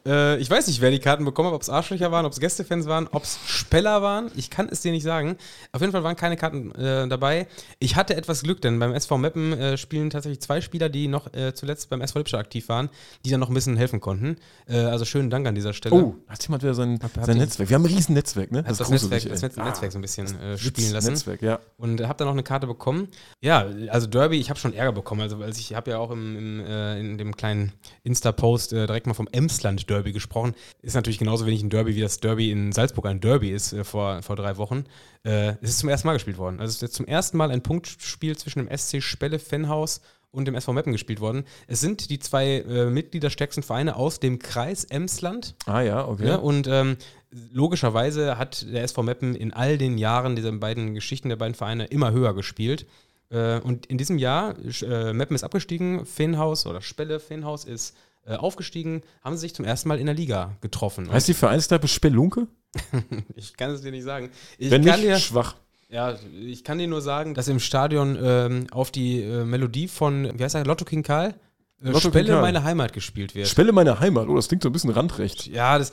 Äh, 0.07 0.37
ich 0.39 0.51
weiß 0.51 0.67
nicht, 0.67 0.81
wer 0.83 0.91
die 0.91 0.99
Karten 0.99 1.25
bekommen 1.25 1.49
hat, 1.49 1.55
ob 1.55 1.63
es 1.63 1.71
Arschlöcher 1.71 2.13
waren, 2.13 2.27
ob 2.27 2.33
es 2.33 2.41
Gästefans 2.41 2.87
waren, 2.87 3.09
ob 3.11 3.23
es 3.25 3.39
Speller 3.47 4.03
waren. 4.03 4.31
Ich 4.37 4.51
kann 4.51 4.69
es 4.69 4.83
dir 4.83 4.93
nicht 4.93 5.03
sagen. 5.03 5.37
Auf 5.73 5.81
jeden 5.81 5.93
Fall 5.93 6.03
waren 6.05 6.15
keine 6.17 6.37
Karten 6.37 6.73
äh, 6.75 7.09
dabei. 7.09 7.47
Ich 7.79 7.97
hatte 7.97 8.15
etwas 8.15 8.43
Glück, 8.43 8.61
denn 8.61 8.79
beim 8.79 8.93
SV 8.93 9.17
Meppen 9.17 9.53
äh, 9.55 9.77
spielen 9.79 10.11
tatsächlich 10.11 10.41
zwei 10.43 10.61
Spieler, 10.61 10.91
die 10.91 11.09
noch 11.09 11.33
äh, 11.33 11.55
zuletzt 11.55 11.89
beim 11.89 12.03
SV 12.03 12.19
Lippstadt 12.19 12.41
aktiv 12.41 12.69
waren, 12.69 12.91
die 13.25 13.31
dann 13.31 13.41
noch 13.41 13.49
ein 13.49 13.55
bisschen 13.55 13.77
helfen 13.79 14.01
konnten. 14.01 14.37
Äh, 14.69 14.77
also 14.81 15.07
schönen 15.07 15.31
Dank 15.31 15.47
an 15.47 15.55
dieser 15.55 15.73
Stelle. 15.73 15.95
Oh, 15.95 16.17
hat 16.29 16.43
jemand 16.43 16.63
wieder 16.63 16.75
sein, 16.75 16.99
Hab- 17.03 17.25
sein 17.25 17.39
Netzwerk. 17.39 17.71
Wir 17.71 17.77
haben 17.77 17.85
ein 17.87 17.95
riesen 17.95 18.15
Netzwerk, 18.15 18.53
ne? 18.53 18.63
Das, 18.63 18.77
gruselig, 18.79 19.25
Netzwerk, 19.25 19.33
das 19.33 19.43
Netz, 19.43 19.59
Ah, 19.59 19.65
Netzwerk 19.65 19.93
so 19.93 19.99
ein 19.99 20.03
bisschen 20.03 20.27
äh, 20.27 20.55
Witz- 20.55 20.59
spielen 20.59 20.93
lassen. 20.93 21.13
Netzwerk, 21.13 21.41
ja. 21.41 21.61
Und 21.79 22.03
habe 22.07 22.19
dann 22.19 22.29
auch 22.29 22.33
eine 22.33 22.43
Karte 22.43 22.67
bekommen. 22.67 23.09
Ja, 23.41 23.67
also 23.89 24.07
Derby, 24.07 24.37
ich 24.39 24.51
habe 24.51 24.61
schon 24.61 24.75
Ärger 24.75 24.93
bekommen. 24.93 25.23
Also, 25.23 25.39
also 25.39 25.59
ich 25.59 25.75
habe 25.75 25.93
ja 25.93 25.99
auch 25.99 26.11
im, 26.11 26.37
im, 26.37 26.61
äh, 26.67 27.01
in 27.01 27.17
dem 27.17 27.35
kleinen 27.35 27.73
Insta-Post 28.03 28.75
äh, 28.75 28.87
direkt 28.87 29.07
mal 29.07 29.15
vom 29.15 29.29
Emsland-Derby 29.33 29.94
gesprochen. 30.03 30.55
Ist 30.83 30.95
natürlich 30.95 31.19
genauso 31.19 31.47
wenig 31.47 31.63
ein 31.63 31.71
Derby, 31.71 31.95
wie 31.95 32.01
das 32.01 32.21
Derby 32.21 32.51
in 32.51 32.73
Salzburg 32.73 33.07
ein 33.07 33.21
Derby 33.21 33.51
ist 33.51 33.73
äh, 33.73 33.85
vor, 33.85 34.23
vor 34.23 34.37
drei 34.37 34.57
Wochen. 34.57 34.85
Äh, 35.25 35.55
es 35.63 35.71
ist 35.71 35.79
zum 35.79 35.89
ersten 35.89 36.09
Mal 36.09 36.15
gespielt 36.15 36.39
worden. 36.39 36.61
Also 36.61 36.71
es 36.71 36.77
ist 36.77 36.83
jetzt 36.83 36.95
zum 36.95 37.07
ersten 37.07 37.37
Mal 37.37 37.51
ein 37.51 37.63
Punktspiel 37.63 38.37
zwischen 38.37 38.67
dem 38.67 38.77
SC 38.77 39.03
Spelle 39.03 39.39
Fenhaus 39.39 40.01
und 40.35 40.47
dem 40.47 40.55
SV 40.55 40.73
Meppen 40.73 40.93
gespielt 40.93 41.21
worden. 41.21 41.45
Es 41.67 41.81
sind 41.81 42.11
die 42.11 42.19
zwei 42.19 42.59
äh, 42.61 42.87
mitgliederstärksten 42.87 43.63
Vereine 43.63 43.97
aus 43.97 44.21
dem 44.21 44.39
Kreis 44.39 44.85
Emsland. 44.85 45.55
Ah 45.67 45.81
ja, 45.81 46.07
okay. 46.07 46.27
Ja, 46.27 46.37
und 46.37 46.67
ähm, 46.67 46.97
logischerweise 47.53 48.37
hat 48.37 48.67
der 48.73 48.83
SV 48.83 49.03
Meppen 49.03 49.35
in 49.35 49.53
all 49.53 49.79
den 49.79 49.97
Jahren 49.97 50.37
dieser 50.37 50.53
beiden 50.53 50.95
Geschichten 50.95 51.29
der 51.29 51.37
beiden 51.37 51.55
Vereine 51.55 51.87
immer 51.87 52.13
höher 52.13 52.35
gespielt. 52.35 52.87
Äh, 53.31 53.61
und 53.61 53.87
in 53.87 53.99
diesem 53.99 54.19
Jahr, 54.19 54.57
äh, 54.83 55.13
Meppen 55.13 55.37
ist 55.37 55.45
abgestiegen, 55.45 56.05
Feenhaus 56.05 56.67
oder 56.67 56.81
Spelle 56.81 57.21
Feenhaus 57.21 57.65
ist 57.65 57.97
äh, 58.27 58.37
aufgestiegen, 58.37 59.03
haben 59.23 59.37
sie 59.37 59.43
sich 59.43 59.55
zum 59.55 59.65
ersten 59.65 59.89
Mal 59.89 59.99
in 59.99 60.07
der 60.07 60.15
Liga 60.15 60.57
getroffen. 60.61 61.11
heißt 61.11 61.29
die 61.29 61.35
Vereinskneipe 61.35 61.89
Spelunke? 61.89 62.49
ich 63.37 63.57
kann 63.57 63.71
es 63.71 63.83
dir 63.83 63.91
nicht 63.91 64.05
sagen. 64.05 64.31
Ich 64.59 64.71
Wenn 64.71 64.83
nicht, 64.83 64.99
dir, 64.99 65.19
schwach. 65.19 65.57
ja, 65.89 66.17
ich 66.41 66.65
kann 66.65 66.79
dir 66.79 66.89
nur 66.89 67.03
sagen, 67.03 67.35
dass 67.35 67.49
im 67.49 67.61
Stadion 67.61 68.19
ähm, 68.21 68.67
auf 68.71 68.91
die 68.91 69.21
äh, 69.23 69.45
Melodie 69.45 69.89
von, 69.89 70.39
wie 70.39 70.43
heißt 70.43 70.55
er, 70.55 70.65
Lotto 70.65 70.85
King 70.85 71.03
Karl? 71.03 71.35
Äh, 71.83 71.91
Lotto 71.91 72.09
Spelle 72.09 72.41
meine 72.41 72.65
Heimat 72.65 72.93
gespielt 72.93 73.35
wird. 73.35 73.47
Spelle 73.47 73.73
meine 73.73 74.01
Heimat. 74.01 74.29
Oh, 74.29 74.37
das 74.37 74.49
klingt 74.49 74.63
so 74.63 74.71
ein 74.71 74.73
bisschen 74.73 74.91
randrecht. 74.91 75.47
Ja, 75.49 75.79
das, 75.79 75.93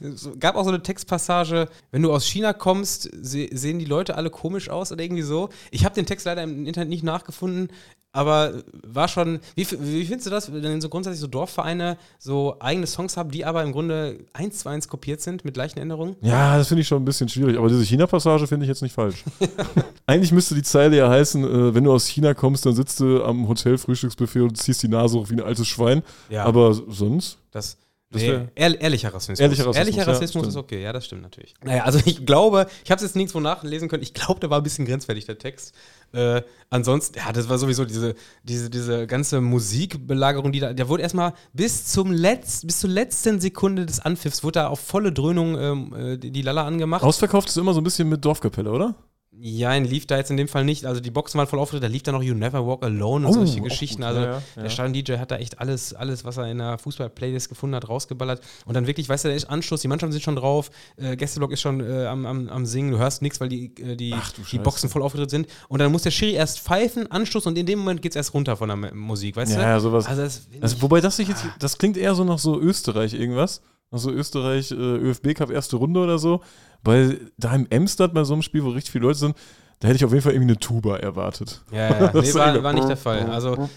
es 0.00 0.30
gab 0.38 0.54
auch 0.54 0.64
so 0.64 0.70
eine 0.70 0.82
Textpassage, 0.82 1.68
wenn 1.90 2.02
du 2.02 2.12
aus 2.12 2.24
China 2.24 2.52
kommst, 2.52 3.10
se, 3.20 3.48
sehen 3.52 3.78
die 3.78 3.84
Leute 3.84 4.16
alle 4.16 4.30
komisch 4.30 4.70
aus 4.70 4.92
oder 4.92 5.02
irgendwie 5.02 5.22
so. 5.22 5.50
Ich 5.70 5.84
habe 5.84 5.94
den 5.94 6.06
Text 6.06 6.26
leider 6.26 6.42
im 6.42 6.66
Internet 6.66 6.88
nicht 6.88 7.02
nachgefunden, 7.04 7.68
aber 8.14 8.62
war 8.84 9.08
schon. 9.08 9.40
Wie, 9.56 9.66
wie 9.80 10.04
findest 10.04 10.26
du 10.26 10.30
das, 10.30 10.52
wenn 10.52 10.80
so 10.80 10.88
grundsätzlich 10.88 11.20
so 11.20 11.26
Dorfvereine 11.26 11.98
so 12.20 12.56
eigene 12.60 12.86
Songs 12.86 13.16
haben, 13.16 13.30
die 13.32 13.44
aber 13.44 13.64
im 13.64 13.72
Grunde 13.72 14.18
eins 14.32 14.60
zu 14.60 14.68
eins 14.68 14.86
kopiert 14.86 15.20
sind 15.20 15.44
mit 15.44 15.54
gleichen 15.54 15.80
Änderungen? 15.80 16.14
Ja, 16.20 16.56
das 16.56 16.68
finde 16.68 16.82
ich 16.82 16.88
schon 16.88 17.02
ein 17.02 17.04
bisschen 17.04 17.28
schwierig. 17.28 17.58
Aber 17.58 17.68
diese 17.68 17.84
China-Passage 17.84 18.46
finde 18.46 18.66
ich 18.66 18.68
jetzt 18.68 18.82
nicht 18.82 18.94
falsch. 18.94 19.24
Eigentlich 20.06 20.30
müsste 20.30 20.54
die 20.54 20.62
Zeile 20.62 20.96
ja 20.96 21.10
heißen, 21.10 21.42
äh, 21.42 21.74
wenn 21.74 21.82
du 21.82 21.92
aus 21.92 22.06
China 22.06 22.34
kommst, 22.34 22.64
dann 22.64 22.76
sitzt 22.76 23.00
du 23.00 23.24
am 23.24 23.48
Hotel-Frühstücksbuffet 23.48 24.42
und 24.42 24.56
ziehst 24.56 24.84
die 24.84 24.88
Nase 24.88 25.18
hoch 25.18 25.28
wie 25.30 25.34
ein 25.34 25.40
altes 25.42 25.66
Schwein. 25.66 26.04
Ja, 26.30 26.44
Aber 26.44 26.72
sonst? 26.72 27.38
das. 27.50 27.76
nee, 28.12 28.46
ehrlicher 28.54 29.12
Rassismus. 29.12 29.40
Ehrlicher 29.40 29.66
Rassismus, 29.66 29.76
Ehrlicher 29.76 30.06
ja, 30.06 30.12
Rassismus 30.12 30.46
ist 30.46 30.52
stimmt. 30.52 30.64
okay, 30.64 30.82
ja, 30.84 30.92
das 30.92 31.04
stimmt 31.04 31.22
natürlich. 31.22 31.54
Naja, 31.64 31.82
also 31.82 31.98
ich 32.04 32.24
glaube, 32.24 32.68
ich 32.84 32.92
habe 32.92 32.98
es 32.98 33.02
jetzt 33.02 33.16
nirgendwo 33.16 33.40
nachlesen 33.40 33.88
können, 33.88 34.04
ich 34.04 34.14
glaube, 34.14 34.38
der 34.38 34.50
war 34.50 34.60
ein 34.60 34.62
bisschen 34.62 34.86
grenzwertig, 34.86 35.26
der 35.26 35.36
Text. 35.36 35.74
Äh, 36.14 36.42
ansonsten, 36.70 37.18
ja, 37.18 37.32
das 37.32 37.48
war 37.48 37.58
sowieso 37.58 37.84
diese, 37.84 38.14
diese, 38.44 38.70
diese 38.70 39.06
ganze 39.06 39.40
Musikbelagerung, 39.40 40.52
die 40.52 40.60
da, 40.60 40.72
der 40.72 40.88
wurde 40.88 41.02
erstmal 41.02 41.34
bis 41.52 41.86
zum 41.86 42.12
Letz, 42.12 42.64
bis 42.64 42.80
zur 42.80 42.90
letzten 42.90 43.40
Sekunde 43.40 43.84
des 43.84 44.00
Anpfiffs, 44.00 44.44
wurde 44.44 44.60
da 44.60 44.68
auf 44.68 44.80
volle 44.80 45.12
Dröhnung 45.12 45.58
ähm, 45.58 45.94
äh, 45.94 46.16
die, 46.16 46.42
Lalla 46.42 46.64
angemacht. 46.66 47.02
Ausverkauft 47.02 47.48
ist 47.48 47.56
immer 47.56 47.74
so 47.74 47.80
ein 47.80 47.84
bisschen 47.84 48.08
mit 48.08 48.24
Dorfkapelle, 48.24 48.70
oder? 48.70 48.94
Ja, 49.40 49.74
lief 49.74 50.06
da 50.06 50.16
jetzt 50.16 50.30
in 50.30 50.36
dem 50.36 50.48
Fall 50.48 50.64
nicht. 50.64 50.86
Also 50.86 51.00
die 51.00 51.10
Boxen 51.10 51.36
waren 51.38 51.46
voll 51.46 51.58
auftritt, 51.58 51.82
da 51.82 51.86
lief 51.86 52.02
da 52.02 52.12
noch 52.12 52.22
You 52.22 52.34
Never 52.34 52.66
Walk 52.66 52.82
Alone 52.84 53.26
und 53.26 53.32
Oh, 53.32 53.44
solche 53.44 53.60
auch 53.60 53.64
Geschichten. 53.64 53.96
gut, 53.98 54.04
Also 54.06 54.20
ja, 54.20 54.26
ja, 54.56 54.62
der. 54.62 54.70
Stadion-DJ 54.70 55.18
hat 55.18 55.30
da 55.30 55.36
echt 55.36 55.58
alles, 55.60 55.92
alles, 55.92 56.24
was 56.24 56.36
er 56.36 56.50
in 56.50 56.58
der 56.58 56.78
Fußball-Playlist 56.78 57.48
gefunden 57.48 57.76
hat, 57.76 57.88
rausgeballert. 57.88 58.40
Und 58.64 58.74
dann 58.74 58.86
wirklich, 58.86 59.08
weißt 59.08 59.24
du, 59.24 59.28
der 59.28 59.36
ist 59.36 59.44
Anschluss, 59.46 59.82
die 59.82 59.88
Mannschaften 59.88 60.12
sind 60.12 60.22
schon 60.22 60.36
drauf, 60.36 60.70
äh, 60.96 61.16
Gästeblock 61.16 61.52
ist 61.52 61.60
schon 61.60 61.80
äh, 61.80 62.06
am, 62.06 62.24
am, 62.26 62.48
am 62.48 62.64
Singen, 62.64 62.92
du 62.92 62.98
hörst 62.98 63.20
nichts, 63.22 63.40
weil 63.40 63.48
die, 63.48 63.74
äh, 63.82 63.96
die, 63.96 64.14
Ach 64.16 64.32
die. 64.50 64.58
Boxen 64.58 64.88
voll 64.88 65.02
aufgetritt 65.02 65.30
sind. 65.30 65.46
Und 65.68 65.80
dann 65.80 65.90
muss 65.92 66.02
der 66.02 66.10
Schiri 66.12 66.32
erst 66.34 66.60
pfeifen, 66.60 67.10
Anschluss 67.10 67.46
und 67.46 67.58
in 67.58 67.66
dem 67.66 67.80
Moment 67.80 68.00
geht 68.02 68.12
es 68.12 68.16
erst 68.16 68.32
runter 68.34 68.56
von 68.56 68.68
der 68.68 68.78
M- 68.92 68.96
Musik, 68.98 69.36
weißt 69.36 69.56
du? 69.56 69.60
ja, 69.60 69.78
sowas. 69.80 70.06
Also 70.06 70.22
das 70.22 70.48
Also, 70.60 70.80
wobei 70.82 71.00
das 71.00 71.16
sich 71.16 71.28
jetzt, 71.28 71.44
das 71.58 71.76
klingt 71.76 71.96
eher 71.96 72.14
so 72.14 72.24
nach 72.24 72.38
so 72.38 72.58
Österreich 72.60 73.12
irgendwas. 73.14 73.60
Also 73.90 74.10
Österreich, 74.10 74.70
äh, 74.72 74.74
ÖFB 74.74 75.34
Cup 75.34 75.50
erste 75.50 75.76
Runde 75.76 76.00
oder 76.00 76.18
so. 76.18 76.40
Weil 76.84 77.32
da 77.38 77.54
im 77.54 77.66
Emstad 77.70 78.14
bei 78.14 78.24
so 78.24 78.34
einem 78.34 78.42
Spiel, 78.42 78.62
wo 78.64 78.70
richtig 78.70 78.92
viele 78.92 79.06
Leute 79.06 79.18
sind, 79.18 79.36
da 79.80 79.88
hätte 79.88 79.96
ich 79.96 80.04
auf 80.04 80.12
jeden 80.12 80.22
Fall 80.22 80.32
irgendwie 80.32 80.52
eine 80.52 80.60
Tuba 80.60 80.96
erwartet. 80.96 81.62
Ja, 81.72 81.88
ja, 81.88 82.12
nee, 82.14 82.34
war, 82.34 82.62
war 82.62 82.72
nicht 82.72 82.88
der 82.88 82.96
Fall. 82.96 83.28
Also, 83.30 83.68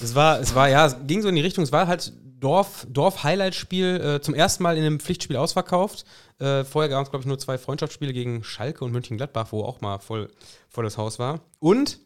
es 0.00 0.14
war, 0.14 0.40
es 0.40 0.54
war, 0.54 0.68
ja, 0.68 0.86
es 0.86 0.96
ging 1.06 1.22
so 1.22 1.28
in 1.28 1.34
die 1.34 1.40
Richtung, 1.40 1.64
es 1.64 1.72
war 1.72 1.86
halt 1.86 2.12
Dorf, 2.40 2.86
Dorf-Highlight-Spiel, 2.88 4.00
äh, 4.00 4.20
zum 4.20 4.34
ersten 4.34 4.62
Mal 4.62 4.76
in 4.76 4.84
einem 4.84 5.00
Pflichtspiel 5.00 5.36
ausverkauft. 5.36 6.04
Äh, 6.38 6.64
vorher 6.64 6.88
gab 6.88 7.04
es, 7.04 7.10
glaube 7.10 7.22
ich, 7.22 7.26
nur 7.26 7.38
zwei 7.38 7.58
Freundschaftsspiele 7.58 8.12
gegen 8.12 8.42
Schalke 8.42 8.84
und 8.84 8.92
Mönchengladbach, 8.92 9.48
wo 9.50 9.62
auch 9.62 9.80
mal 9.80 9.98
voll, 9.98 10.30
volles 10.68 10.96
Haus 10.96 11.18
war. 11.18 11.40
Und 11.58 11.98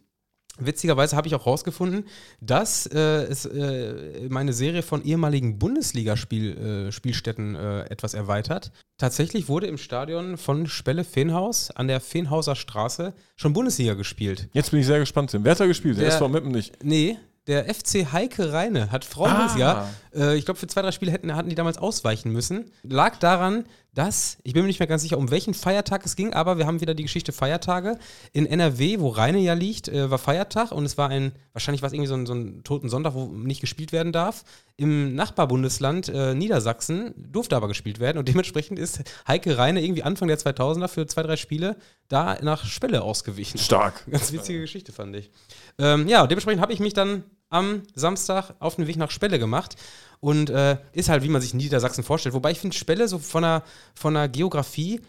Witzigerweise 0.59 1.17
habe 1.17 1.27
ich 1.27 1.35
auch 1.35 1.47
rausgefunden, 1.47 2.05
dass 2.41 2.87
äh, 2.87 2.99
es 3.25 3.45
äh, 3.45 4.29
meine 4.29 4.53
Serie 4.53 4.83
von 4.83 5.03
ehemaligen 5.05 5.59
Bundesligaspielstätten 5.59 7.55
äh, 7.57 7.81
äh, 7.83 7.91
etwas 7.91 8.15
erweitert. 8.15 8.71
Tatsächlich 8.99 9.49
wurde 9.49 9.67
im 9.67 9.79
Stadion 9.79 10.37
von 10.37 10.67
Spelle 10.69 11.03
Feenhaus 11.05 11.71
an 11.73 11.89
der 11.89 12.01
Feenhauser 12.01 12.55
Straße 12.55 13.15
schon 13.37 13.53
Bundesliga 13.53 13.95
gespielt. 13.95 14.49
Jetzt 14.53 14.71
bin 14.71 14.81
ich 14.81 14.87
sehr 14.87 15.01
gespannt. 15.01 15.37
Wer 15.37 15.51
hat 15.51 15.61
da 15.61 15.67
gespielt? 15.67 15.97
Der, 15.97 16.05
Der- 16.05 16.15
SV 16.15 16.29
Meppen 16.29 16.53
nicht. 16.53 16.85
Nee, 16.85 17.19
der 17.47 17.67
FC 17.75 18.11
Heike 18.13 18.53
Reine 18.53 18.91
hat 18.91 19.05
Frauen 19.05 19.33
Ah. 19.33 19.89
Äh, 20.15 20.37
ich 20.37 20.45
glaube, 20.45 20.59
für 20.59 20.67
zwei, 20.67 20.81
drei 20.83 20.93
Spiele 20.93 21.11
hätten, 21.13 21.35
hatten 21.35 21.49
die 21.51 21.55
damals 21.55 21.77
ausweichen 21.79 22.33
müssen. 22.33 22.71
Lag 22.85 23.17
daran, 23.19 23.65
dass, 23.95 24.39
ich 24.43 24.53
bin 24.53 24.63
mir 24.63 24.69
nicht 24.69 24.81
mehr 24.81 24.89
ganz 24.89 25.03
sicher, 25.03 25.19
um 25.19 25.31
welchen 25.31 25.55
Feiertag 25.55 26.05
es 26.05 26.17
ging, 26.17 26.35
aber 26.35 26.59
wir 26.59 26.67
haben 26.67 26.81
wieder 26.81 26.95
die 26.95 27.05
Geschichte 27.05 27.33
Feiertage. 27.33 27.99
In 28.33 28.47
NRW, 28.47 28.99
wo 28.99 29.09
Rheine 29.09 29.39
ja 29.39 29.55
liegt, 29.55 29.89
äh, 29.89 30.11
war 30.11 30.19
Feiertag 30.19 30.73
und 30.73 30.85
es 30.85 30.99
war 30.99 31.09
ein, 31.09 31.33
wahrscheinlich 31.53 31.83
war 31.83 31.87
es 31.87 31.93
irgendwie 31.93 32.09
so 32.09 32.15
ein, 32.15 32.27
so 32.27 32.35
ein 32.35 32.65
toten 32.65 32.89
Sonntag, 32.89 33.15
wo 33.15 33.27
nicht 33.27 33.61
gespielt 33.61 33.93
werden 33.93 34.13
darf. 34.13 34.45
Im 34.77 35.15
Nachbarbundesland 35.15 36.09
äh, 36.09 36.35
Niedersachsen 36.35 37.15
durfte 37.17 37.55
aber 37.55 37.69
gespielt 37.69 38.01
werden 38.01 38.19
und 38.19 38.29
dementsprechend 38.29 38.79
ist 38.79 39.03
Heike 39.29 39.57
Reine 39.57 39.83
irgendwie 39.83 40.03
Anfang 40.03 40.27
der 40.27 40.39
2000er 40.39 40.89
für 40.89 41.07
zwei, 41.07 41.23
drei 41.23 41.37
Spiele 41.37 41.77
da 42.09 42.37
nach 42.43 42.65
Spelle 42.67 43.03
ausgewichen. 43.03 43.59
Stark. 43.59 44.05
Ganz 44.11 44.33
witzige 44.33 44.61
Geschichte, 44.61 44.93
fand 44.93 45.15
ich. 45.15 45.31
Ähm, 45.79 46.09
ja, 46.09 46.23
und 46.23 46.31
dementsprechend 46.31 46.61
habe 46.61 46.73
ich 46.73 46.81
mich 46.81 46.95
dann 46.95 47.25
am 47.51 47.83
Samstag 47.95 48.55
auf 48.59 48.77
den 48.77 48.87
Weg 48.87 48.97
nach 48.97 49.11
Spelle 49.11 49.39
gemacht. 49.39 49.77
Und 50.21 50.49
äh, 50.49 50.79
ist 50.93 51.11
halt, 51.11 51.23
wie 51.23 51.29
man 51.29 51.43
sich 51.43 51.53
Niedersachsen 51.55 52.03
vorstellt. 52.03 52.35
Wobei 52.35 52.51
ich 52.51 52.59
finde 52.59 52.77
Spelle 52.77 53.09
so 53.09 53.19
von 53.19 53.43
der, 53.43 53.63
von 53.95 54.15
der 54.15 54.29
Geografie 54.29 55.01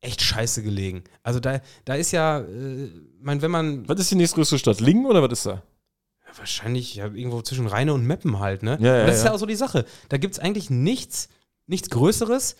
echt 0.00 0.20
scheiße 0.20 0.62
gelegen. 0.62 1.04
Also 1.22 1.40
da, 1.40 1.60
da 1.84 1.94
ist 1.94 2.12
ja, 2.12 2.40
äh, 2.40 2.90
mein, 3.20 3.40
wenn 3.42 3.50
man 3.50 3.88
Was 3.88 4.00
ist 4.00 4.10
die 4.10 4.16
nächstgrößte 4.16 4.58
Stadt? 4.58 4.80
Lingen 4.80 5.06
oder 5.06 5.22
was 5.22 5.32
ist 5.32 5.46
da? 5.46 5.62
wahrscheinlich 6.36 6.96
ja, 6.96 7.06
irgendwo 7.06 7.42
zwischen 7.42 7.66
Rheine 7.66 7.94
und 7.94 8.06
Meppen 8.06 8.38
halt, 8.38 8.62
ne? 8.62 8.78
Ja, 8.80 8.94
ja, 8.94 9.00
Und 9.00 9.08
das 9.08 9.16
ist 9.16 9.22
ja. 9.22 9.30
ja 9.30 9.34
auch 9.34 9.38
so 9.38 9.46
die 9.46 9.56
Sache. 9.56 9.84
Da 10.08 10.18
gibt 10.18 10.34
es 10.34 10.40
eigentlich 10.40 10.70
nichts, 10.70 11.28
nichts 11.66 11.90
Größeres. 11.90 12.56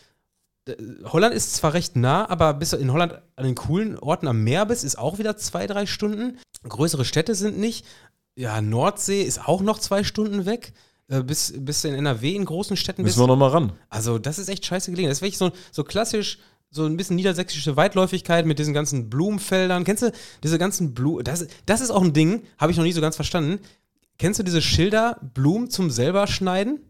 äh, 0.69 0.75
Holland 1.05 1.35
ist 1.35 1.55
zwar 1.55 1.75
recht 1.75 1.97
nah, 1.97 2.29
aber 2.29 2.55
bis 2.55 2.71
du 2.71 2.77
in 2.77 2.93
Holland 2.93 3.21
an 3.37 3.45
den 3.45 3.55
coolen 3.55 3.99
Orten 3.99 4.27
am 4.27 4.43
Meer 4.43 4.67
bist, 4.67 4.85
ist 4.85 4.99
auch 4.99 5.19
wieder 5.19 5.37
zwei, 5.37 5.67
drei 5.67 5.87
Stunden. 5.87 6.39
Größere 6.67 7.05
Städte 7.05 7.35
sind 7.35 7.59
nicht. 7.59 7.87
Ja, 8.39 8.61
Nordsee 8.61 9.23
ist 9.23 9.49
auch 9.49 9.63
noch 9.63 9.81
zwei 9.81 10.05
Stunden 10.05 10.47
weg. 10.47 10.73
Äh, 11.09 11.25
bis, 11.25 11.53
bis 11.57 11.83
du 11.83 11.89
in 11.89 11.95
NRW 11.95 12.37
in 12.37 12.45
großen 12.45 12.77
Städten 12.77 13.03
bist. 13.03 13.17
Müssen 13.17 13.25
wir 13.25 13.33
nochmal 13.33 13.51
ran. 13.51 13.73
Also, 13.91 14.19
das 14.19 14.39
ist 14.39 14.49
echt 14.49 14.65
scheiße 14.65 14.93
gelegen. 14.93 15.09
Das 15.09 15.19
ist 15.19 15.23
wirklich 15.23 15.39
so, 15.39 15.51
so 15.73 15.83
klassisch, 15.83 16.39
so 16.71 16.85
ein 16.85 16.97
bisschen 16.97 17.17
niedersächsische 17.17 17.77
Weitläufigkeit 17.77 18.47
mit 18.47 18.61
diesen 18.61 18.75
ganzen 18.75 19.11
Blumenfeldern. 19.11 19.83
Kennst 19.83 20.05
du 20.05 20.13
diese 20.45 20.57
ganzen 20.57 20.95
Blumen? 20.95 21.25
Das, 21.25 21.49
das 21.67 21.81
ist 21.81 21.91
auch 21.91 22.03
ein 22.03 22.13
Ding, 22.13 22.43
habe 22.59 22.71
ich 22.71 22.79
noch 22.79 22.85
nie 22.85 22.93
so 22.93 23.01
ganz 23.01 23.17
verstanden. 23.17 23.59
Kennst 24.19 24.39
du 24.39 24.45
diese 24.45 24.63
Schilder, 24.63 25.19
Blumen 25.35 25.69
zum 25.69 25.91
selber 25.91 26.29
schneiden? 26.29 26.88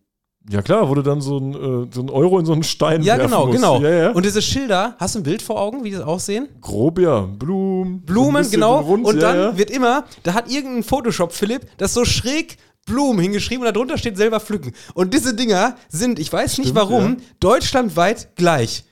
Ja 0.50 0.62
klar, 0.62 0.88
du 0.94 1.02
dann 1.02 1.20
so 1.20 1.36
ein, 1.38 1.52
äh, 1.54 1.88
so 1.92 2.00
ein 2.00 2.08
Euro 2.08 2.38
in 2.38 2.46
so 2.46 2.52
einen 2.52 2.62
Stein 2.62 3.02
Ja, 3.02 3.16
genau, 3.18 3.46
musst. 3.46 3.56
genau. 3.56 3.80
Ja, 3.80 3.90
ja. 3.90 4.10
Und 4.12 4.24
diese 4.24 4.40
Schilder, 4.40 4.96
hast 4.98 5.14
du 5.14 5.20
ein 5.20 5.22
Bild 5.22 5.42
vor 5.42 5.60
Augen, 5.60 5.84
wie 5.84 5.90
die 5.90 5.96
das 5.96 6.04
aussehen? 6.04 6.48
Grob, 6.60 6.98
ja. 6.98 7.20
Blumen. 7.20 8.00
Blumen, 8.02 8.50
genau. 8.50 8.80
Rund, 8.80 9.04
und 9.04 9.20
dann 9.20 9.36
ja. 9.36 9.58
wird 9.58 9.70
immer, 9.70 10.04
da 10.22 10.32
hat 10.34 10.50
irgendein 10.50 10.84
Photoshop, 10.84 11.32
Philipp, 11.32 11.66
das 11.76 11.92
so 11.92 12.04
schräg 12.06 12.56
Blumen 12.86 13.20
hingeschrieben 13.20 13.66
und 13.66 13.74
darunter 13.74 13.98
steht 13.98 14.16
selber 14.16 14.40
pflücken. 14.40 14.72
Und 14.94 15.12
diese 15.12 15.34
Dinger 15.34 15.76
sind, 15.90 16.18
ich 16.18 16.32
weiß 16.32 16.58
nicht 16.58 16.68
Stimmt, 16.68 16.80
warum, 16.80 17.08
ja. 17.18 17.24
deutschlandweit 17.40 18.34
gleich. 18.34 18.84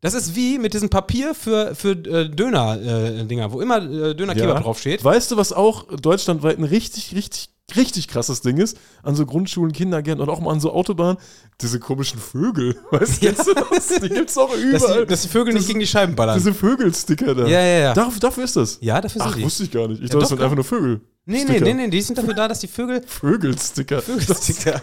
Das 0.00 0.14
ist 0.14 0.36
wie 0.36 0.58
mit 0.58 0.74
diesem 0.74 0.90
Papier 0.90 1.34
für, 1.34 1.74
für 1.74 1.90
äh, 1.90 2.28
Döner-Dinger, 2.30 3.52
wo 3.52 3.60
immer 3.60 3.78
äh, 3.78 4.14
Döner-Kebab 4.14 4.56
Ja. 4.56 4.60
draufsteht. 4.60 5.02
Weißt 5.04 5.30
du, 5.30 5.36
was 5.36 5.52
auch 5.52 5.86
deutschlandweit 5.96 6.56
ein 6.58 6.64
richtig, 6.64 7.14
richtig, 7.16 7.48
richtig 7.76 8.06
krasses 8.06 8.40
Ding 8.40 8.58
ist? 8.58 8.76
An 9.02 9.16
so 9.16 9.26
Grundschulen, 9.26 9.72
Kindergärten 9.72 10.22
und 10.22 10.28
auch 10.28 10.38
mal 10.40 10.52
an 10.52 10.60
so 10.60 10.72
Autobahnen? 10.72 11.16
Diese 11.60 11.80
komischen 11.80 12.20
Vögel. 12.20 12.76
Weißt 12.92 13.20
du, 13.22 13.26
Ja. 13.26 13.32
kennst 13.32 13.48
du 13.48 13.54
das? 13.54 13.88
Die 14.00 14.08
gibt's 14.08 14.38
auch 14.38 14.50
Dass 14.72 14.82
überall. 14.84 15.00
die, 15.00 15.06
dass 15.06 15.22
die 15.22 15.28
Vögel 15.28 15.54
nicht 15.54 15.66
gegen 15.66 15.80
die 15.80 15.86
Scheiben 15.88 16.14
ballern. 16.14 16.36
Diese 16.38 16.54
Vögelsticker 16.54 17.34
da. 17.34 17.42
Ja, 17.48 17.60
ja, 17.60 17.78
ja. 17.80 17.94
Dafür, 17.94 18.20
dafür 18.20 18.44
ist 18.44 18.54
das. 18.54 18.78
ja, 18.80 19.00
dafür 19.00 19.20
sind 19.20 19.30
Ach, 19.32 19.36
die. 19.36 19.42
wusste 19.42 19.64
ich 19.64 19.70
gar 19.72 19.88
nicht. 19.88 19.96
Ich 20.00 20.02
Ja, 20.02 20.06
dachte, 20.12 20.18
das 20.20 20.28
sind 20.28 20.40
einfach 20.40 20.54
nur 20.54 20.64
Vögel. 20.64 21.00
Nee, 21.24 21.44
nee, 21.46 21.58
nee, 21.60 21.74
nee, 21.74 21.88
die 21.88 22.00
sind 22.02 22.16
dafür 22.16 22.34
da, 22.34 22.46
dass 22.46 22.60
die 22.60 22.68
Vögel. 22.68 23.02
Vögelsticker. 23.06 24.00
Vögelsticker. 24.00 24.80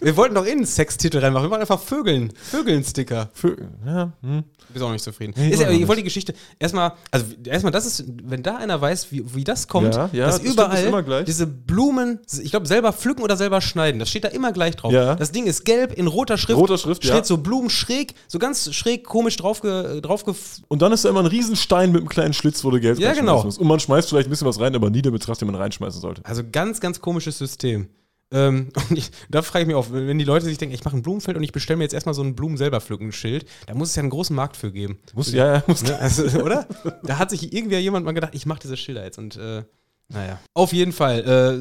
Wir 0.00 0.16
wollten 0.16 0.34
doch 0.34 0.44
innen 0.44 0.58
einen 0.58 0.66
Sextitel 0.66 1.18
reinmachen. 1.18 1.46
Wir 1.46 1.50
wollten 1.50 1.62
einfach 1.62 1.80
Vögeln. 1.80 2.32
Vögeln-Sticker. 2.50 3.30
Vögel. 3.32 3.68
Ja, 3.84 4.12
hm. 4.22 4.44
Bist 4.72 4.84
auch 4.84 4.90
nicht 4.92 5.04
zufrieden. 5.04 5.32
Nee, 5.36 5.50
ist 5.50 5.60
ja, 5.60 5.70
ich 5.70 5.86
wollte 5.86 6.00
die 6.00 6.04
Geschichte 6.04 6.34
erstmal, 6.58 6.92
also 7.10 7.24
erstmal, 7.44 7.72
das 7.72 7.86
ist, 7.86 8.04
wenn 8.24 8.42
da 8.42 8.56
einer 8.56 8.80
weiß, 8.80 9.12
wie, 9.12 9.34
wie 9.34 9.44
das 9.44 9.68
kommt, 9.68 9.94
Ja, 9.94 10.10
ja, 10.12 10.26
dass 10.26 10.42
das 10.42 10.52
überall 10.52 10.78
ist 10.78 10.88
immer 10.88 11.02
gleich. 11.02 11.24
diese 11.24 11.46
Blumen, 11.46 12.18
ich 12.42 12.50
glaube, 12.50 12.66
selber 12.66 12.92
pflücken 12.92 13.22
oder 13.22 13.36
selber 13.36 13.60
schneiden, 13.60 13.98
das 14.00 14.10
steht 14.10 14.24
da 14.24 14.28
immer 14.28 14.52
gleich 14.52 14.76
drauf. 14.76 14.92
Ja. 14.92 15.14
Das 15.14 15.30
Ding 15.30 15.46
ist 15.46 15.64
gelb 15.64 15.92
in 15.92 16.08
roter 16.08 16.36
Schrift. 16.36 16.58
Roter 16.58 16.78
Schrift, 16.78 17.04
steht 17.04 17.16
ja. 17.16 17.24
so 17.24 17.38
Blumen 17.38 17.70
schräg, 17.70 18.14
so 18.28 18.38
ganz 18.38 18.74
schräg 18.74 19.04
komisch 19.04 19.36
draufge, 19.36 20.00
draufge 20.02 20.34
Und 20.68 20.82
dann 20.82 20.92
ist 20.92 21.04
da 21.04 21.08
immer 21.10 21.20
ein 21.20 21.26
Riesenstein 21.26 21.92
mit 21.92 22.00
einem 22.00 22.08
kleinen 22.08 22.34
Schlitz, 22.34 22.64
wo 22.64 22.70
du 22.70 22.80
Geld 22.80 22.98
Ja, 22.98 23.14
genau. 23.14 23.44
musst. 23.44 23.58
Und 23.58 23.68
man 23.68 23.78
schmeißt 23.80 24.08
vielleicht 24.08 24.26
ein 24.26 24.30
bisschen 24.30 24.48
was 24.48 24.60
rein, 24.60 24.74
aber 24.74 24.90
nie 24.90 25.02
der 25.02 25.12
Betracht, 25.12 25.40
den 25.40 25.46
man 25.46 25.54
reinschmeißen 25.54 26.00
sollte. 26.00 26.22
Also 26.24 26.42
ganz, 26.50 26.80
ganz 26.80 27.00
komisches 27.00 27.38
System. 27.38 27.88
Ähm, 28.32 28.70
und 28.90 28.98
ich, 28.98 29.10
da 29.30 29.42
frage 29.42 29.62
ich 29.62 29.66
mich 29.66 29.76
auch, 29.76 29.86
wenn 29.90 30.18
die 30.18 30.24
Leute 30.24 30.44
sich 30.44 30.58
denken, 30.58 30.74
ich 30.74 30.84
mache 30.84 30.96
ein 30.96 31.02
Blumenfeld 31.02 31.36
und 31.36 31.42
ich 31.42 31.52
bestelle 31.52 31.76
mir 31.78 31.84
jetzt 31.84 31.94
erstmal 31.94 32.14
so 32.14 32.22
ein 32.22 32.34
Blumen 32.34 32.56
selber 32.56 32.80
pflücken 32.80 33.12
Schild, 33.12 33.46
da 33.66 33.74
muss 33.74 33.90
es 33.90 33.96
ja 33.96 34.00
einen 34.00 34.10
großen 34.10 34.34
Markt 34.34 34.56
für 34.56 34.72
geben. 34.72 34.98
Muss, 35.14 35.32
ja, 35.32 35.56
ja, 35.56 35.62
muss. 35.66 35.82
Ne? 35.82 35.98
Also, 36.00 36.24
oder? 36.40 36.66
Da 37.02 37.18
hat 37.18 37.30
sich 37.30 37.52
irgendwie 37.52 37.76
jemand 37.76 38.04
mal 38.04 38.12
gedacht, 38.12 38.34
ich 38.34 38.46
mache 38.46 38.60
diese 38.60 38.76
Schilder 38.76 39.04
jetzt 39.04 39.18
und 39.18 39.36
äh, 39.36 39.64
naja. 40.08 40.38
Auf 40.54 40.72
jeden 40.72 40.92
Fall. 40.92 41.58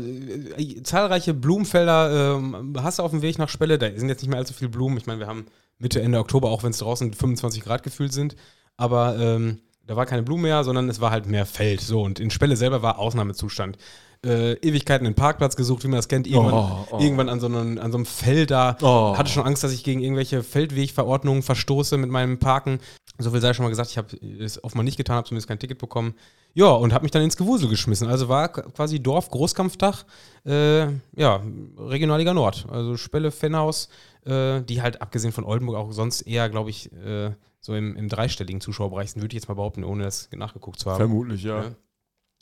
Äh, 0.58 0.62
äh, 0.62 0.84
zahlreiche 0.84 1.34
Blumenfelder 1.34 2.36
ähm, 2.38 2.76
hast 2.80 3.00
du 3.00 3.04
auf 3.04 3.12
dem 3.12 3.24
Weg 3.24 3.40
nach 3.40 3.50
Spelle. 3.50 3.80
Da 3.80 3.90
sind 3.96 4.08
jetzt 4.08 4.22
nicht 4.22 4.30
mehr 4.30 4.38
allzu 4.38 4.54
viele 4.54 4.70
Blumen. 4.70 4.98
Ich 4.98 5.08
meine, 5.08 5.20
wir 5.20 5.28
haben 5.28 5.48
Mitte, 5.80 6.02
Ende 6.02 6.20
Oktober, 6.20 6.50
auch 6.52 6.64
wenn 6.64 6.70
es 6.70 6.78
draußen 6.78 7.12
25 7.12 7.64
Grad 7.64 7.82
gefühlt 7.82 8.14
sind. 8.14 8.36
Aber 8.78 9.18
ähm, 9.18 9.62
da 9.88 9.96
war 9.96 10.06
keine 10.06 10.24
Blume 10.24 10.44
mehr, 10.44 10.64
sondern 10.64 10.90
es 10.90 11.02
war 11.02 11.12
halt 11.12 11.26
mehr 11.26 11.46
Feld. 11.46 11.82
So, 11.82 12.02
und 12.02 12.20
in 12.20 12.30
Spelle 12.30 12.56
selber 12.56 12.82
war 12.82 13.00
Ausnahmezustand. 13.00 13.78
Äh, 14.24 14.54
Ewigkeiten 14.54 15.06
einen 15.06 15.16
Parkplatz 15.16 15.56
gesucht, 15.56 15.84
wie 15.84 15.88
man 15.88 15.98
das 15.98 16.08
kennt. 16.08 16.28
Irgendwann, 16.28 16.54
Oh, 16.54 16.88
oh. 16.92 17.00
irgendwann 17.00 17.30
an, 17.30 17.40
so 17.40 17.48
einem, 17.48 17.78
an 17.80 17.92
so 17.92 17.98
einem 17.98 18.06
Feld 18.06 18.52
da. 18.52 18.78
Oh. 18.82 19.18
Hatte 19.18 19.30
schon 19.32 19.46
Angst, 19.46 19.64
dass 19.64 19.72
ich 19.72 19.84
gegen 19.84 20.02
irgendwelche 20.02 20.44
Feldwegverordnungen 20.44 21.44
verstoße 21.44 21.98
mit 21.98 22.10
meinem 22.10 22.40
Parken. 22.40 22.80
So 23.18 23.32
viel 23.32 23.42
sei 23.42 23.54
schon 23.54 23.64
mal 23.64 23.70
gesagt, 23.70 23.92
ich 23.92 23.98
habe 23.98 24.16
es 24.40 24.64
offenbar 24.64 24.84
nicht 24.84 24.98
getan, 24.98 25.18
habe 25.18 25.28
zumindest 25.28 25.48
kein 25.48 25.60
Ticket 25.60 25.78
bekommen. 25.78 26.16
Ja, 26.54 26.68
und 26.68 26.94
habe 26.94 27.04
mich 27.04 27.12
dann 27.12 27.22
ins 27.22 27.38
Gewusel 27.38 27.70
geschmissen. 27.70 28.08
Also 28.08 28.30
war 28.30 28.50
quasi 28.50 29.02
Dorf, 29.02 29.30
Großkampftag, 29.30 30.06
äh, 30.46 30.86
ja, 31.16 31.42
Regionalliga 31.78 32.34
Nord. 32.34 32.66
Also 32.70 32.98
Spelle, 32.98 33.32
Fennhaus, 33.32 33.90
äh, 34.26 34.62
die 34.62 34.82
halt 34.82 35.02
abgesehen 35.02 35.34
von 35.34 35.44
Oldenburg 35.44 35.78
auch 35.78 35.92
sonst 35.92 36.22
eher, 36.22 36.50
glaube 36.50 36.70
ich, 36.70 36.92
äh, 36.94 37.32
so 37.60 37.74
im, 37.76 37.96
im 37.98 38.10
dreistelligen 38.10 38.62
Zuschauerbereich 38.62 39.12
sind, 39.12 39.22
würde 39.22 39.36
ich 39.36 39.42
jetzt 39.42 39.50
mal 39.50 39.56
behaupten, 39.56 39.84
ohne 39.84 40.04
das 40.04 40.30
nachgeguckt 40.34 40.80
zu 40.80 40.90
haben. 40.90 40.98
Vermutlich, 40.98 41.44
ja. 41.44 41.64
Ja. 41.64 41.72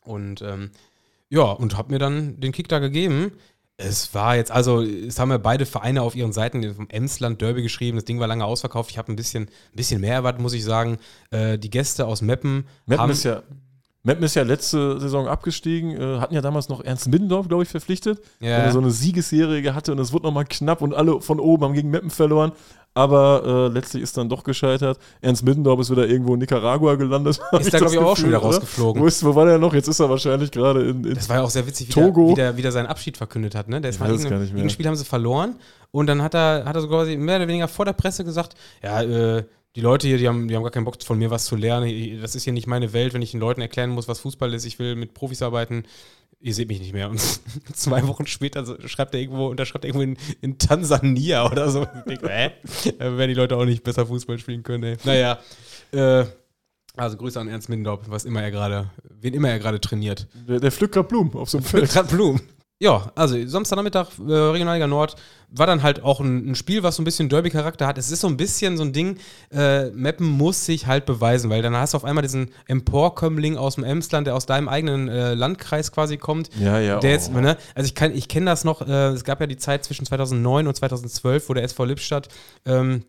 Und 0.06 0.42
ähm, 0.42 0.72
ja, 1.34 1.52
und 1.52 1.78
habe 1.78 1.92
mir 1.92 2.00
dann 2.00 2.40
den 2.40 2.52
Kick 2.52 2.68
da 2.68 2.78
gegeben. 2.80 3.32
Es 3.76 4.14
war 4.14 4.36
jetzt, 4.36 4.52
also, 4.52 4.84
es 4.84 5.18
haben 5.18 5.32
ja 5.32 5.40
beide 5.40 5.66
Vereine 5.66 6.04
auf 6.04 6.16
ihren 6.16 6.32
Seiten 6.32 6.76
vom 6.76 6.88
Emsland 6.90 7.42
Derby 7.42 7.64
geschrieben. 7.64 7.98
Das 7.98 8.06
Ding 8.06 8.20
war 8.20 8.28
lange 8.28 8.46
ausverkauft. 8.46 8.92
Ich 8.92 9.00
habe 9.00 9.12
ein 9.12 9.16
bisschen, 9.16 9.46
ein 9.46 9.76
bisschen 9.76 10.00
mehr 10.00 10.14
erwartet, 10.14 10.42
muss 10.44 10.54
ich 10.54 10.64
sagen. 10.64 11.00
Äh, 11.32 11.58
die 11.58 11.72
Gäste 11.72 12.06
aus 12.06 12.22
Meppen, 12.22 12.66
Meppen 12.86 13.02
haben, 13.02 13.12
ist 13.12 13.24
ja. 13.24 13.42
Meppen 14.04 14.24
ist 14.24 14.36
ja 14.36 14.44
letzte 14.44 15.00
Saison 15.00 15.28
abgestiegen, 15.28 15.92
äh, 16.00 16.20
hatten 16.20 16.36
ja 16.36 16.42
damals 16.42 16.70
noch 16.70 16.84
Ernst 16.84 17.08
Middendorf, 17.08 17.48
glaube 17.48 17.64
ich, 17.64 17.70
verpflichtet, 17.70 18.20
Ja. 18.42 18.58
wenn 18.58 18.66
er 18.66 18.72
so 18.74 18.80
eine 18.80 18.92
Siegesserie 18.92 19.74
hatte 19.74 19.92
und 19.94 20.00
es 20.00 20.12
wurde 20.14 20.26
nochmal 20.26 20.46
knapp 20.46 20.82
und 20.82 20.94
alle 20.94 21.22
von 21.22 21.40
oben 21.40 21.64
haben 21.64 21.74
gegen 21.74 21.90
Meppen 21.90 22.10
verloren, 22.12 22.52
aber 22.94 23.44
äh, 23.46 23.74
letztlich 23.74 24.04
ist 24.04 24.16
dann 24.18 24.30
doch 24.30 24.44
gescheitert. 24.44 25.00
Ernst 25.22 25.44
Middendorf 25.44 25.80
ist 25.80 25.90
wieder 25.90 26.08
irgendwo 26.08 26.34
in 26.34 26.40
Nicaragua 26.40 26.96
gelandet. 26.96 27.40
Ist 27.60 27.74
da, 27.74 27.80
das 27.80 27.92
glaub 27.92 27.94
ich, 27.94 28.00
auch 28.00 28.18
schon 28.18 28.30
wieder 28.30 28.40
oder? 28.40 28.48
rausgeflogen. 28.48 29.02
Wo, 29.02 29.08
ist, 29.08 29.24
wo 29.24 29.34
war 29.34 29.46
der 29.46 29.58
noch? 29.58 29.74
Jetzt 29.74 29.88
ist 29.88 30.00
er 30.00 30.10
wahrscheinlich 30.10 30.52
gerade 30.52 30.82
in, 30.82 31.04
in 31.04 31.16
Das 31.16 31.30
war 31.30 31.38
ja 31.38 31.44
auch 31.44 31.50
sehr 31.50 31.66
witzig, 31.66 31.88
wie, 31.88 31.92
Togo. 31.92 32.28
Der, 32.28 32.30
wie, 32.30 32.36
der, 32.36 32.58
wie 32.58 32.62
der 32.62 32.72
seinen 32.72 32.88
Abschied 32.88 33.18
verkündet 33.18 33.56
hat. 33.56 33.68
Ne? 33.68 33.82
Der 33.82 33.90
ist 33.90 34.00
mal 34.00 34.12
es 34.12 34.24
irgendein, 34.24 34.70
Spiel 34.70 34.88
haben 34.88 34.96
sie 34.96 35.06
verloren 35.06 35.56
und 35.92 36.08
dann 36.08 36.22
hat 36.22 36.36
er, 36.36 36.66
hat 36.66 36.76
er 36.76 36.82
so 36.82 36.88
quasi 36.88 37.18
mehr 37.18 37.38
oder 37.38 37.48
weniger 37.48 37.68
vor 37.68 37.86
der 37.86 37.94
Presse 37.94 38.24
gesagt, 38.24 38.56
ja, 38.84 39.02
äh, 39.02 39.44
die 39.76 39.82
Leute 39.82 40.08
hier, 40.08 40.18
die 40.20 40.28
haben, 40.28 40.48
die 40.48 40.56
haben 40.56 40.62
gar 40.62 40.72
keinen 40.72 40.86
Bock 40.86 41.02
von 41.04 41.18
mir 41.18 41.32
was 41.32 41.46
zu 41.46 41.56
lernen. 41.56 42.22
Das 42.22 42.36
ist 42.36 42.44
hier 42.44 42.54
nicht 42.54 42.68
meine 42.68 42.94
Welt, 42.94 43.14
wenn 43.14 43.24
ich 43.24 43.32
den 43.32 43.40
Leuten 43.40 43.62
erklären 43.62 43.90
muss, 43.90 44.08
was 44.08 44.20
Fußball 44.20 44.54
ist. 44.54 44.66
Ich 44.66 44.78
will 44.78 44.96
mit 44.96 45.16
Profis 45.16 45.42
arbeiten. 45.42 45.86
Ihr 46.44 46.54
seht 46.54 46.68
mich 46.68 46.82
nicht 46.82 46.92
mehr. 46.92 47.10
Und 47.10 47.22
zwei 47.74 48.06
Wochen 48.06 48.28
später 48.28 48.78
schreibt 48.86 49.16
er 49.16 49.22
irgendwo, 49.22 49.48
unterschreibt 49.48 49.86
er 49.86 49.96
irgendwo 49.96 50.04
in, 50.04 50.18
in 50.42 50.58
Tansania 50.58 51.50
oder 51.50 51.72
so. 51.72 51.84
Ich 51.84 52.04
denke, 52.20 52.30
hä? 52.30 52.52
Da 53.00 53.18
werden 53.18 53.30
die 53.30 53.34
Leute 53.34 53.56
auch 53.56 53.64
nicht 53.64 53.82
besser 53.82 54.06
Fußball 54.06 54.38
spielen 54.38 54.62
können, 54.62 54.84
ey. 54.84 54.98
Naja. 55.06 55.40
Äh, 55.92 56.26
also 56.98 57.16
Grüße 57.16 57.40
an 57.40 57.48
Ernst 57.48 57.70
Mindorp, 57.70 58.10
was 58.10 58.26
immer 58.26 58.44
er 58.44 58.52
gerade, 58.52 58.92
wen 59.10 59.34
immer 59.34 59.50
er 59.50 59.60
gerade 59.60 59.80
trainiert. 59.80 60.28
der, 60.34 60.60
der 60.60 60.72
pflückt 60.72 60.96
grad 60.96 61.08
Blumen 61.08 61.34
auf 61.34 61.50
so 61.50 61.60
einem 61.60 61.66
Feld. 61.66 61.90
Grad 61.90 62.10
Blumen. 62.10 62.42
Ja, 62.84 63.14
also 63.16 63.38
Samstagnachmittag, 63.48 64.08
äh, 64.28 64.34
Regionalliga 64.34 64.88
Nord, 64.88 65.16
war 65.52 65.66
dann 65.68 65.84
halt 65.84 66.04
auch 66.04 66.20
ein, 66.20 66.52
ein 66.52 66.56
Spiel, 66.56 66.84
was 66.84 66.98
so 66.98 67.02
ein 67.02 67.06
bisschen 67.06 67.30
Derby-Charakter 67.30 67.88
hat. 67.88 67.98
Es 67.98 68.12
ist 68.12 68.20
so 68.20 68.28
ein 68.28 68.36
bisschen 68.36 68.76
so 68.76 68.84
ein 68.84 68.92
Ding, 68.92 69.20
äh, 69.54 69.86
Meppen 69.92 70.28
muss 70.28 70.66
sich 70.66 70.86
halt 70.86 71.06
beweisen, 71.06 71.50
weil 71.50 71.62
dann 71.62 71.78
hast 71.78 71.94
du 71.94 71.98
auf 71.98 72.04
einmal 72.04 72.24
diesen 72.24 72.50
Emporkömmling 72.68 73.56
aus 73.56 73.76
dem 73.76 73.86
Emsland, 73.86 74.28
der 74.28 74.36
aus 74.36 74.48
deinem 74.48 74.68
eigenen 74.68 75.08
äh, 75.08 75.34
Landkreis 75.34 75.94
quasi 75.94 76.18
kommt. 76.18 76.50
Ja, 76.60 76.78
ja. 76.78 77.00
Der 77.00 77.12
oh. 77.12 77.14
jetzt, 77.14 77.32
ne, 77.32 77.56
also 77.74 77.86
ich, 77.88 77.96
kann- 77.96 78.14
ich 78.14 78.28
kenne 78.28 78.48
das 78.48 78.66
noch, 78.66 78.82
äh, 78.86 79.12
es 79.12 79.24
gab 79.24 79.40
ja 79.40 79.48
die 79.48 79.56
Zeit 79.56 79.86
zwischen 79.86 80.06
2009 80.06 80.68
und 80.68 80.76
2012, 80.76 81.48
wo 81.48 81.54
der 81.54 81.64
SV 81.64 81.86
Lippstadt 81.86 82.28
ähm, 82.66 83.06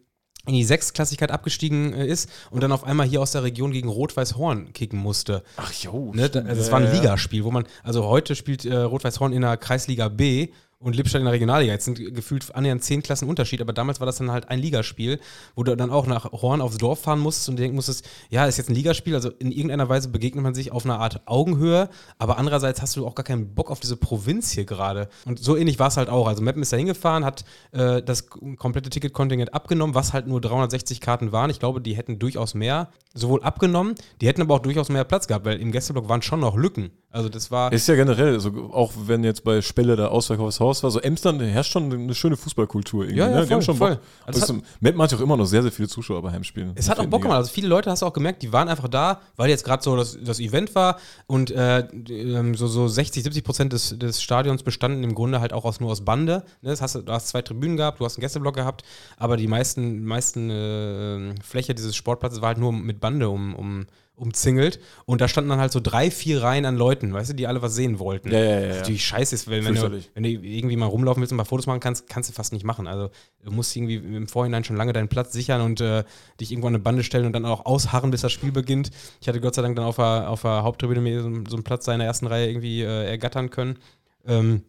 in 0.47 0.55
die 0.55 0.65
Sechstklassigkeit 0.65 1.31
abgestiegen 1.31 1.93
äh, 1.93 2.07
ist 2.07 2.29
und 2.51 2.63
dann 2.63 2.73
auf 2.73 2.85
einmal 2.85 3.07
hier 3.07 3.21
aus 3.21 3.33
der 3.33 3.43
Region 3.43 3.73
gegen 3.73 3.89
Rot-Weiß 3.89 4.37
Horn 4.37 4.73
kicken 4.73 4.99
musste. 4.99 5.43
Ach 5.57 5.73
jo. 5.73 6.13
Ne, 6.15 6.29
da, 6.29 6.41
stimmt. 6.41 6.49
also 6.49 6.73
war 6.73 6.81
ein. 6.81 6.93
Ligaspiel, 6.93 7.45
wo 7.45 7.51
man, 7.51 7.65
also 7.83 8.05
heute 8.05 8.35
spielt 8.35 8.65
äh, 8.65 8.77
Rot-Weiß 8.77 9.21
Horn 9.21 9.33
in 9.33 9.43
der 9.43 9.57
Kreisliga 9.57 10.09
B 10.09 10.49
und 10.85 10.95
Lippstadt 10.95 11.21
in 11.21 11.25
der 11.25 11.33
Regionalliga. 11.33 11.73
Jetzt 11.73 11.87
sind 11.87 12.15
gefühlt 12.15 12.55
annähernd 12.55 12.85
zehn 12.85 13.03
Klassen 13.03 13.29
Unterschied, 13.29 13.61
aber 13.61 13.73
damals 13.73 14.01
war 14.01 14.07
das 14.07 14.17
dann 14.17 14.31
halt 14.31 14.51
ein 14.51 14.59
Ligaspiel, 14.59 15.19
wo 15.55 15.63
du 15.63 15.75
dann 15.77 15.91
auch 15.91 16.07
nach 16.07 16.31
Horn 16.33 16.61
aufs 16.61 16.77
Dorf 16.77 17.01
fahren 17.01 17.19
musstest 17.19 17.49
und 17.49 17.57
denken 17.57 17.75
musstest, 17.75 18.07
ja, 18.31 18.47
ist 18.47 18.59
jetzt 18.59 18.69
ein 18.69 18.75
Ligaspiel, 18.75 19.15
also 19.15 19.31
in 19.31 19.51
irgendeiner 19.51 19.89
Weise 19.89 20.09
begegnet 20.09 20.45
man 20.45 20.55
sich 20.55 20.73
auf 20.73 20.85
einer 20.85 21.01
Art 21.01 21.23
Augenhöhe, 21.27 21.89
aber 22.19 22.39
andererseits 22.39 22.83
hast 22.83 22.97
du 22.97 23.07
auch 23.07 23.15
gar 23.15 23.25
keinen 23.25 23.55
Bock 23.55 23.71
auf 23.71 23.81
diese 23.81 23.97
Provinz 23.97 24.51
hier 24.51 24.65
gerade. 24.65 25.09
Und 25.25 25.39
so 25.39 25.57
ähnlich 25.57 25.79
war 25.79 25.89
es 25.89 25.97
halt 25.97 26.09
auch. 26.09 26.29
Also 26.29 26.43
Meppen 26.43 26.63
ist 26.63 26.73
da 26.73 26.77
hingefahren, 26.77 27.25
hat 27.25 27.45
äh, 27.73 28.03
das 28.03 28.29
komplette 28.29 28.91
Ticketkontingent 28.91 29.55
abgenommen, 29.55 29.95
was 29.95 30.13
halt 30.13 30.27
nur 30.27 30.41
360 30.41 31.01
Karten 31.01 31.33
waren. 31.33 31.51
Ich 31.51 31.61
glaube, 31.61 31.81
die 31.81 31.97
hätten 31.97 32.19
durchaus 32.19 32.55
mehr 32.55 32.91
sowohl 33.15 33.43
abgenommen, 33.43 33.95
die 34.21 34.27
hätten 34.27 34.43
aber 34.43 34.55
auch 34.55 34.61
durchaus 34.61 34.89
mehr 34.89 35.05
Platz 35.05 35.27
gehabt, 35.29 35.45
weil 35.47 35.61
im 35.61 35.73
Gästeblock 35.73 36.09
waren 36.09 36.21
schon 36.21 36.41
noch 36.41 36.57
Lücken. 36.57 36.91
Also 37.15 37.29
das 37.29 37.53
war. 37.53 37.73
Ist 37.73 37.87
ja 37.87 37.95
generell, 37.95 38.33
also 38.33 38.71
auch 38.73 38.93
wenn 39.07 39.23
jetzt 39.23 39.45
bei 39.45 39.63
Spelle 39.63 39.95
da 39.95 40.09
ausverkauftes 40.09 40.59
Haus 40.59 40.74
raus 40.75 40.83
war, 40.83 40.91
so 40.91 41.01
Emstern, 41.01 41.39
da 41.39 41.45
herrscht 41.45 41.73
schon 41.73 41.93
eine 41.93 42.15
schöne 42.15 42.37
Fußballkultur 42.37 43.05
irgendwie. 43.05 43.19
Ja, 43.19 43.31
ja, 43.31 43.41
ne? 43.41 43.47
Voll, 43.47 43.55
haben 43.55 43.63
schon 43.63 43.77
voll. 43.77 43.99
Also 44.27 44.41
Also 44.41 44.61
Meppen 44.81 45.01
hat 45.01 45.13
ja 45.13 45.19
auch 45.19 45.23
immer 45.23 45.37
noch 45.37 45.47
sehr, 45.47 45.63
sehr 45.63 45.73
viele 45.73 45.89
Zuschauer 45.89 46.23
bei 46.23 46.33
Heimspielen. 46.33 46.73
Es 46.75 46.89
hat 46.89 46.99
auch 46.99 47.07
Bock 47.07 47.23
gemacht. 47.23 47.39
Also 47.39 47.51
viele 47.51 47.69
Leute 47.69 47.91
hast 47.91 48.03
du 48.03 48.07
auch 48.07 48.13
gemerkt, 48.13 48.43
die 48.43 48.53
waren 48.53 48.69
einfach 48.69 48.89
da, 48.89 49.21
weil 49.37 49.49
jetzt 49.51 49.65
gerade 49.65 49.83
so 49.83 49.97
das, 49.97 50.19
das 50.23 50.41
Event 50.41 50.75
war 50.75 50.99
und 51.27 51.51
äh, 51.51 51.81
ähm, 51.81 52.55
so, 52.55 52.67
so 52.67 52.89
60, 52.89 53.23
70 53.23 53.45
Prozent 53.45 53.73
des, 53.73 53.99
des 53.99 54.23
Stadions 54.23 54.63
bestanden 54.63 55.05
im 55.05 55.15
Grunde 55.15 55.41
halt 55.41 55.53
auch 55.53 55.65
aus, 55.65 55.81
nur 55.81 55.91
aus 55.91 56.05
Bande. 56.05 56.45
Ne? 56.63 56.71
Das 56.71 56.81
hast, 56.81 56.95
du 56.95 57.03
du 57.03 57.13
hast 57.13 57.29
zwei 57.29 57.43
Tribünen 57.43 57.77
gehabt, 57.77 58.01
du 58.01 58.05
hast 58.05 58.17
einen 58.17 58.23
Gästeblock 58.23 58.55
gehabt, 58.55 58.83
aber 59.17 59.37
die 59.37 59.47
meisten, 59.47 60.05
meisten 60.05 60.51
äh, 60.51 61.35
Fläche 61.43 61.75
dieses 61.75 61.95
Sportplatzes 61.97 62.41
war 62.41 62.49
halt 62.49 62.59
nur 62.59 62.73
mit 62.73 63.01
Bande 63.01 63.29
um, 63.29 63.55
um, 63.55 63.87
umzingelt 64.17 64.79
und 65.07 65.21
da 65.21 65.29
standen 65.29 65.51
dann 65.51 65.59
halt 65.59 65.73
so 65.73 65.81
drei, 65.81 66.11
vier 66.11 66.43
Reihen 66.43 66.67
an 66.67 66.77
Leuten, 66.77 67.13
weißt 67.13 67.31
du, 67.31 67.35
die 67.35 67.47
alle 67.47 67.63
was 67.63 67.75
sehen 67.75 67.99
wollten. 67.99 68.31
Ja, 68.31 68.39
ja, 68.39 68.45
ja, 68.45 68.67
ja. 68.67 68.75
Natürlich 68.77 69.05
scheiße 69.05 69.35
ist, 69.35 69.51
weil 69.51 69.65
wenn 69.65 69.75
du, 69.75 70.03
wenn 70.15 70.23
du 70.23 70.29
irgendwie 70.29 70.77
mal 70.77 70.87
rumlaufen 70.87 71.21
willst 71.21 71.33
und 71.33 71.37
mal 71.37 71.45
Fotos 71.45 71.67
machen 71.67 71.81
kannst, 71.81 72.09
kannst 72.09 72.31
du 72.31 72.35
fast 72.35 72.53
nicht 72.53 72.65
machen. 72.65 72.87
Also 72.87 73.11
du 73.43 73.51
musst 73.51 73.75
irgendwie 73.75 73.97
im 73.97 74.29
Vorhinein 74.29 74.63
schon 74.63 74.77
lange 74.77 74.93
deinen 74.93 75.09
Platz 75.09 75.33
sichern 75.33 75.61
und 75.63 75.81
äh, 75.81 76.05
dich 76.41 76.53
irgendwo 76.53 76.69
an 76.69 76.75
eine 76.75 76.83
Bande 76.83 77.03
stellen 77.03 77.27
und 77.27 77.33
dann 77.33 77.45
auch 77.45 77.67
ausharren, 77.67 78.11
bis 78.11 78.21
das 78.21 78.33
Spiel 78.33 78.53
beginnt. 78.53 78.91
Ich 79.21 79.27
hatte 79.29 79.41
Gott 79.41 79.57
sei 79.57 79.63
Dank 79.63 79.75
dann 79.77 79.85
auf 79.85 79.97
der, 79.97 80.31
auf 80.31 80.43
der 80.43 80.63
Haupttribüne 80.63 81.01
mir 81.01 81.23
so, 81.23 81.31
so 81.49 81.57
einen 81.57 81.65
Platz 81.65 81.85
da 81.85 81.93
in 81.93 81.99
der 81.99 82.07
ersten 82.07 82.27
Reihe 82.27 82.49
irgendwie 82.49 82.83
äh, 82.83 83.07
ergattern 83.11 83.51
können. 83.51 83.79
Ähm, 84.27 84.63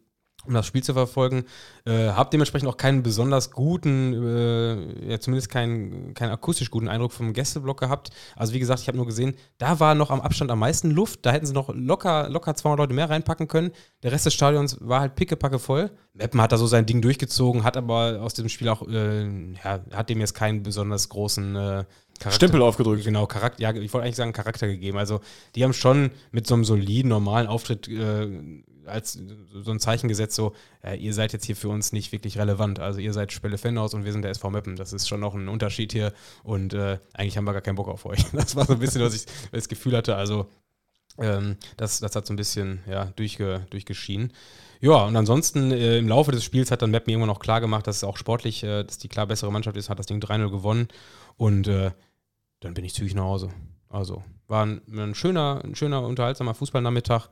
um 0.46 0.54
das 0.54 0.66
Spiel 0.66 0.82
zu 0.82 0.94
verfolgen. 0.94 1.44
Äh, 1.84 2.08
hab 2.08 2.30
dementsprechend 2.30 2.68
auch 2.68 2.76
keinen 2.76 3.02
besonders 3.02 3.50
guten, 3.50 4.12
äh, 4.14 5.10
ja 5.10 5.20
zumindest 5.20 5.50
keinen, 5.50 6.14
keinen 6.14 6.32
akustisch 6.32 6.70
guten 6.70 6.88
Eindruck 6.88 7.12
vom 7.12 7.32
Gästeblock 7.32 7.80
gehabt. 7.80 8.10
Also 8.34 8.52
wie 8.52 8.58
gesagt, 8.58 8.80
ich 8.80 8.88
habe 8.88 8.96
nur 8.96 9.06
gesehen, 9.06 9.34
da 9.58 9.80
war 9.80 9.94
noch 9.94 10.10
am 10.10 10.20
Abstand 10.20 10.50
am 10.50 10.58
meisten 10.58 10.90
Luft. 10.90 11.24
Da 11.24 11.32
hätten 11.32 11.46
sie 11.46 11.52
noch 11.52 11.70
locker, 11.74 12.28
locker 12.28 12.54
200 12.54 12.78
Leute 12.78 12.94
mehr 12.94 13.10
reinpacken 13.10 13.48
können. 13.48 13.70
Der 14.02 14.12
Rest 14.12 14.26
des 14.26 14.34
Stadions 14.34 14.78
war 14.80 15.00
halt 15.00 15.14
pickepacke 15.14 15.58
voll. 15.58 15.90
Meppen 16.14 16.40
hat 16.40 16.52
da 16.52 16.56
so 16.56 16.66
sein 16.66 16.86
Ding 16.86 17.02
durchgezogen, 17.02 17.64
hat 17.64 17.76
aber 17.76 18.20
aus 18.22 18.34
diesem 18.34 18.48
Spiel 18.48 18.68
auch, 18.68 18.86
äh, 18.88 19.24
ja, 19.64 19.80
hat 19.92 20.08
dem 20.08 20.20
jetzt 20.20 20.34
keinen 20.34 20.62
besonders 20.62 21.08
großen 21.08 21.56
äh, 21.56 21.84
Charakter. 22.18 22.30
Stempel 22.30 22.62
aufgedrückt. 22.62 23.04
Genau, 23.04 23.26
Charakter, 23.26 23.60
ja, 23.60 23.74
ich 23.74 23.92
wollte 23.92 24.04
eigentlich 24.04 24.16
sagen 24.16 24.32
Charakter 24.32 24.66
gegeben. 24.66 24.98
Also 24.98 25.20
die 25.54 25.64
haben 25.64 25.72
schon 25.72 26.10
mit 26.30 26.46
so 26.46 26.54
einem 26.54 26.64
soliden, 26.64 27.08
normalen 27.08 27.46
Auftritt 27.46 27.88
äh, 27.88 28.28
als 28.86 29.18
so 29.52 29.70
ein 29.70 29.80
Zeichen 29.80 30.08
gesetzt, 30.08 30.34
so, 30.34 30.54
ja, 30.82 30.94
ihr 30.94 31.14
seid 31.14 31.32
jetzt 31.32 31.44
hier 31.44 31.56
für 31.56 31.68
uns 31.68 31.92
nicht 31.92 32.12
wirklich 32.12 32.38
relevant. 32.38 32.78
Also 32.78 33.00
ihr 33.00 33.12
seid 33.12 33.32
Spelle 33.32 33.58
Fenhaus 33.58 33.94
und 33.94 34.04
wir 34.04 34.12
sind 34.12 34.22
der 34.22 34.30
SV 34.30 34.50
Meppen. 34.50 34.76
Das 34.76 34.92
ist 34.92 35.08
schon 35.08 35.20
noch 35.20 35.34
ein 35.34 35.48
Unterschied 35.48 35.92
hier 35.92 36.12
und 36.42 36.74
äh, 36.74 36.98
eigentlich 37.14 37.36
haben 37.36 37.44
wir 37.44 37.52
gar 37.52 37.62
keinen 37.62 37.76
Bock 37.76 37.88
auf 37.88 38.04
euch. 38.06 38.24
Das 38.32 38.54
war 38.54 38.66
so 38.66 38.74
ein 38.74 38.78
bisschen, 38.78 39.02
was 39.02 39.14
ich 39.14 39.24
das 39.50 39.68
Gefühl 39.68 39.96
hatte. 39.96 40.14
Also 40.14 40.46
ähm, 41.18 41.56
das, 41.76 42.00
das 42.00 42.14
hat 42.14 42.26
so 42.26 42.32
ein 42.32 42.36
bisschen 42.36 42.80
ja, 42.88 43.06
durchge, 43.16 43.66
durchgeschienen. 43.70 44.32
Ja, 44.80 45.04
und 45.06 45.16
ansonsten 45.16 45.70
äh, 45.72 45.98
im 45.98 46.08
Laufe 46.08 46.32
des 46.32 46.44
Spiels 46.44 46.70
hat 46.70 46.82
dann 46.82 46.90
Meppen 46.90 47.10
irgendwann 47.10 47.30
auch 47.30 47.40
klar 47.40 47.60
gemacht, 47.60 47.86
dass 47.86 47.96
es 47.96 48.04
auch 48.04 48.16
sportlich, 48.16 48.62
äh, 48.62 48.84
dass 48.84 48.98
die 48.98 49.08
klar 49.08 49.26
bessere 49.26 49.50
Mannschaft 49.50 49.76
ist, 49.76 49.88
hat 49.88 49.98
das 49.98 50.06
Ding 50.06 50.20
3-0 50.20 50.50
gewonnen 50.50 50.88
und 51.36 51.66
äh, 51.66 51.92
dann 52.60 52.74
bin 52.74 52.84
ich 52.84 52.94
zügig 52.94 53.14
nach 53.14 53.24
Hause. 53.24 53.50
Also 53.88 54.22
war 54.48 54.64
ein, 54.64 54.82
ein 54.88 55.14
schöner, 55.14 55.62
ein 55.64 55.74
schöner, 55.74 56.02
unterhaltsamer 56.02 56.54
Fußballnachmittag, 56.54 57.28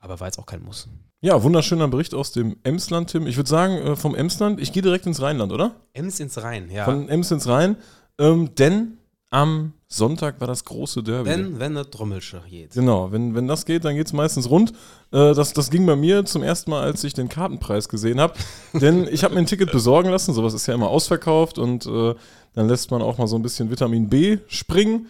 aber 0.00 0.18
war 0.20 0.28
jetzt 0.28 0.38
auch 0.38 0.46
kein 0.46 0.62
Muss. 0.62 0.88
Ja, 1.20 1.42
wunderschöner 1.42 1.88
Bericht 1.88 2.14
aus 2.14 2.32
dem 2.32 2.56
Emsland, 2.62 3.10
Tim. 3.10 3.26
Ich 3.26 3.36
würde 3.36 3.48
sagen, 3.48 3.74
äh, 3.76 3.96
vom 3.96 4.14
Emsland, 4.14 4.60
ich 4.60 4.72
gehe 4.72 4.82
direkt 4.82 5.06
ins 5.06 5.20
Rheinland, 5.20 5.52
oder? 5.52 5.76
Ems 5.92 6.18
ins 6.18 6.42
Rhein, 6.42 6.70
ja. 6.70 6.84
Von 6.84 7.08
Ems 7.08 7.30
ins 7.30 7.46
Rhein. 7.46 7.76
Ähm, 8.18 8.54
denn 8.54 8.96
am 9.30 9.74
Sonntag 9.86 10.40
war 10.40 10.46
das 10.46 10.64
große 10.64 11.02
Derby. 11.02 11.28
wenn, 11.28 11.58
wenn 11.58 11.76
eine 11.76 11.88
Trommelsche 11.88 12.42
geht. 12.48 12.72
Genau, 12.72 13.12
wenn, 13.12 13.34
wenn 13.34 13.46
das 13.46 13.64
geht, 13.64 13.84
dann 13.84 13.94
geht 13.96 14.06
es 14.06 14.12
meistens 14.12 14.48
rund. 14.48 14.72
Äh, 15.12 15.34
das, 15.34 15.52
das 15.52 15.70
ging 15.70 15.84
bei 15.84 15.96
mir 15.96 16.24
zum 16.24 16.42
ersten 16.42 16.70
Mal, 16.70 16.82
als 16.82 17.04
ich 17.04 17.12
den 17.12 17.28
Kartenpreis 17.28 17.88
gesehen 17.88 18.20
habe. 18.20 18.34
Denn 18.72 19.08
ich 19.10 19.24
habe 19.24 19.34
mir 19.34 19.40
ein 19.40 19.46
Ticket 19.46 19.72
besorgen 19.72 20.10
lassen, 20.10 20.32
sowas 20.32 20.54
ist 20.54 20.66
ja 20.66 20.74
immer 20.74 20.88
ausverkauft 20.88 21.58
und 21.58 21.86
äh, 21.86 22.14
dann 22.54 22.68
lässt 22.68 22.90
man 22.90 23.02
auch 23.02 23.18
mal 23.18 23.26
so 23.26 23.36
ein 23.36 23.42
bisschen 23.42 23.70
Vitamin 23.70 24.08
B 24.08 24.38
springen. 24.48 25.06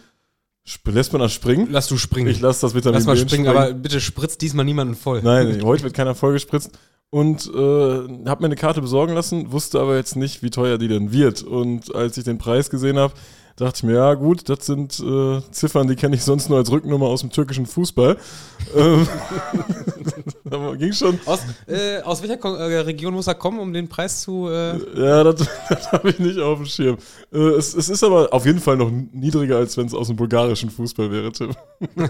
Lässt 0.85 1.11
man 1.13 1.21
das 1.21 1.33
springen? 1.33 1.67
Lass 1.71 1.87
du 1.87 1.97
springen. 1.97 2.27
Ich 2.29 2.39
lasse 2.39 2.61
das 2.61 2.75
Vitamin 2.75 2.99
Lass 2.99 3.05
mal 3.05 3.15
B 3.15 3.21
springen, 3.21 3.47
aber 3.47 3.73
bitte 3.73 3.99
spritzt 3.99 4.41
diesmal 4.41 4.65
niemanden 4.65 4.95
voll. 4.95 5.21
Nein, 5.23 5.61
heute 5.63 5.83
wird 5.83 5.93
keiner 5.93 6.15
vollgespritzt. 6.15 6.71
Und 7.09 7.45
äh, 7.53 7.57
habe 7.57 8.41
mir 8.41 8.45
eine 8.45 8.55
Karte 8.55 8.81
besorgen 8.81 9.13
lassen, 9.13 9.51
wusste 9.51 9.81
aber 9.81 9.97
jetzt 9.97 10.15
nicht, 10.15 10.43
wie 10.43 10.49
teuer 10.49 10.77
die 10.77 10.87
denn 10.87 11.11
wird. 11.11 11.43
Und 11.43 11.93
als 11.93 12.17
ich 12.17 12.23
den 12.23 12.37
Preis 12.37 12.69
gesehen 12.69 12.97
habe, 12.97 13.13
dachte 13.55 13.77
ich 13.77 13.83
mir, 13.83 13.95
ja 13.95 14.13
gut, 14.13 14.49
das 14.49 14.65
sind 14.65 14.99
äh, 14.99 15.41
Ziffern, 15.51 15.87
die 15.87 15.95
kenne 15.95 16.15
ich 16.15 16.23
sonst 16.23 16.49
nur 16.49 16.57
als 16.57 16.71
Rücknummer 16.71 17.07
aus 17.07 17.21
dem 17.21 17.29
türkischen 17.31 17.65
Fußball. 17.65 18.17
ähm, 18.75 19.07
ging 20.77 20.93
schon. 20.93 21.19
Aus, 21.25 21.39
äh, 21.67 22.01
aus 22.01 22.21
welcher 22.21 22.37
Ko 22.37 22.55
äh, 22.55 22.79
Region 22.79 23.13
muss 23.13 23.27
er 23.27 23.35
kommen, 23.35 23.59
um 23.59 23.73
den 23.73 23.87
Preis 23.87 24.21
zu. 24.21 24.47
Äh, 24.49 24.77
Ja, 24.99 25.23
das, 25.23 25.47
das 25.69 25.91
habe 25.91 26.09
ich 26.09 26.19
nicht 26.19 26.39
auf 26.39 26.59
dem 26.59 26.65
Schirm. 26.65 26.97
Äh, 27.31 27.37
es, 27.37 27.73
es 27.73 27.89
ist 27.89 28.03
aber 28.03 28.33
auf 28.33 28.45
jeden 28.45 28.59
Fall 28.59 28.77
noch 28.77 28.89
niedriger, 28.89 29.57
als 29.57 29.77
wenn 29.77 29.87
es 29.87 29.93
aus 29.93 30.07
dem 30.07 30.15
bulgarischen 30.15 30.69
Fußball 30.69 31.11
wäre, 31.11 31.31
Tim. 31.31 31.51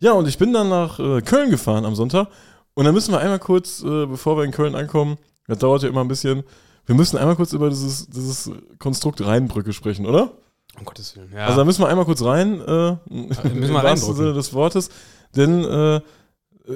ja, 0.00 0.12
und 0.12 0.28
ich 0.28 0.38
bin 0.38 0.52
dann 0.52 0.68
nach 0.68 0.98
äh, 0.98 1.20
Köln 1.22 1.50
gefahren 1.50 1.84
am 1.84 1.94
Sonntag. 1.94 2.28
Und 2.74 2.84
dann 2.84 2.94
müssen 2.94 3.12
wir 3.12 3.18
einmal 3.18 3.40
kurz, 3.40 3.82
bevor 3.82 4.36
wir 4.36 4.44
in 4.44 4.52
Köln 4.52 4.76
ankommen, 4.76 5.18
das 5.48 5.58
dauert 5.58 5.82
ja 5.82 5.88
immer 5.88 6.02
ein 6.02 6.06
bisschen, 6.06 6.44
wir 6.88 6.96
müssen 6.96 7.18
einmal 7.18 7.36
kurz 7.36 7.52
über 7.52 7.68
dieses, 7.68 8.08
dieses 8.08 8.50
Konstrukt 8.78 9.24
Rheinbrücke 9.24 9.72
sprechen, 9.72 10.06
oder? 10.06 10.32
um 10.78 10.84
Gottes 10.84 11.16
Willen. 11.16 11.32
Ja. 11.34 11.46
Also 11.46 11.58
da 11.58 11.64
müssen 11.64 11.82
wir 11.82 11.88
einmal 11.88 12.04
kurz 12.04 12.22
rein, 12.22 12.60
äh, 12.60 12.96
im 13.10 13.74
wahrsten. 13.74 14.14
Sinne 14.14 14.32
des 14.32 14.52
Wortes. 14.54 14.90
Denn 15.36 15.64
äh, 15.64 16.00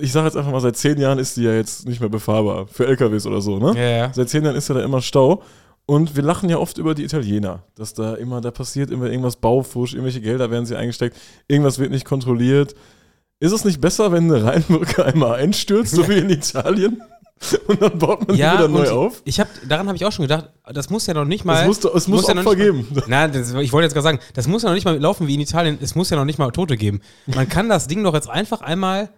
ich 0.00 0.12
sage 0.12 0.26
jetzt 0.26 0.36
einfach 0.36 0.50
mal, 0.50 0.60
seit 0.60 0.76
zehn 0.76 0.98
Jahren 0.98 1.18
ist 1.18 1.36
die 1.36 1.42
ja 1.42 1.52
jetzt 1.52 1.86
nicht 1.86 2.00
mehr 2.00 2.08
befahrbar 2.08 2.66
für 2.66 2.86
LKWs 2.86 3.26
oder 3.26 3.40
so, 3.40 3.58
ne? 3.58 3.74
ja, 3.76 3.88
ja. 3.88 4.12
Seit 4.12 4.28
zehn 4.28 4.44
Jahren 4.44 4.56
ist 4.56 4.68
ja 4.68 4.74
da 4.74 4.82
immer 4.82 5.02
Stau. 5.02 5.42
Und 5.84 6.14
wir 6.14 6.22
lachen 6.22 6.48
ja 6.48 6.58
oft 6.58 6.78
über 6.78 6.94
die 6.94 7.02
Italiener, 7.02 7.64
dass 7.74 7.92
da 7.92 8.14
immer, 8.14 8.40
da 8.40 8.50
passiert 8.52 8.90
immer 8.90 9.06
irgendwas 9.06 9.36
Baufusch, 9.36 9.94
irgendwelche 9.94 10.20
Gelder 10.20 10.50
werden 10.50 10.64
sie 10.64 10.76
eingesteckt, 10.76 11.16
irgendwas 11.48 11.78
wird 11.78 11.90
nicht 11.90 12.04
kontrolliert. 12.04 12.74
Ist 13.40 13.52
es 13.52 13.64
nicht 13.64 13.80
besser, 13.80 14.12
wenn 14.12 14.32
eine 14.32 14.44
Rheinbrücke 14.44 15.04
einmal 15.04 15.34
einstürzt, 15.34 15.94
so 15.94 16.08
wie 16.08 16.18
in 16.18 16.30
Italien? 16.30 17.02
Und 17.66 17.82
dann 17.82 17.98
baut 17.98 18.26
man 18.26 18.36
sie 18.36 18.42
Ja, 18.42 18.54
wieder 18.54 18.68
neu 18.68 18.88
auf? 18.90 19.22
Ich 19.24 19.40
hab, 19.40 19.48
daran 19.68 19.86
habe 19.88 19.96
ich 19.96 20.04
auch 20.04 20.12
schon 20.12 20.24
gedacht, 20.24 20.50
das 20.72 20.90
muss 20.90 21.06
ja 21.06 21.14
noch 21.14 21.24
nicht 21.24 21.44
mal. 21.44 21.62
Es 21.62 21.66
muss, 21.66 21.84
es 21.94 22.08
muss, 22.08 22.26
ja 22.28 22.34
noch 22.34 22.44
Opfer 22.46 22.56
nicht 22.56 22.72
mal- 22.72 22.82
geben. 22.84 23.02
Nein, 23.08 23.32
das, 23.32 23.52
ich 23.54 23.72
wollte 23.72 23.84
jetzt 23.86 23.94
gerade 23.94 24.04
sagen, 24.04 24.18
das 24.34 24.46
muss 24.46 24.62
ja 24.62 24.68
noch 24.68 24.74
nicht 24.74 24.84
mal 24.84 24.98
laufen 24.98 25.26
wie 25.26 25.34
in 25.34 25.40
Italien, 25.40 25.78
es 25.80 25.94
muss 25.94 26.10
ja 26.10 26.16
noch 26.16 26.24
nicht 26.24 26.38
mal 26.38 26.50
Tote 26.50 26.76
geben. 26.76 27.00
Man 27.26 27.48
kann 27.48 27.68
das 27.68 27.86
Ding 27.88 28.02
doch 28.04 28.14
jetzt 28.14 28.28
einfach 28.30 28.60
einmal 28.60 29.10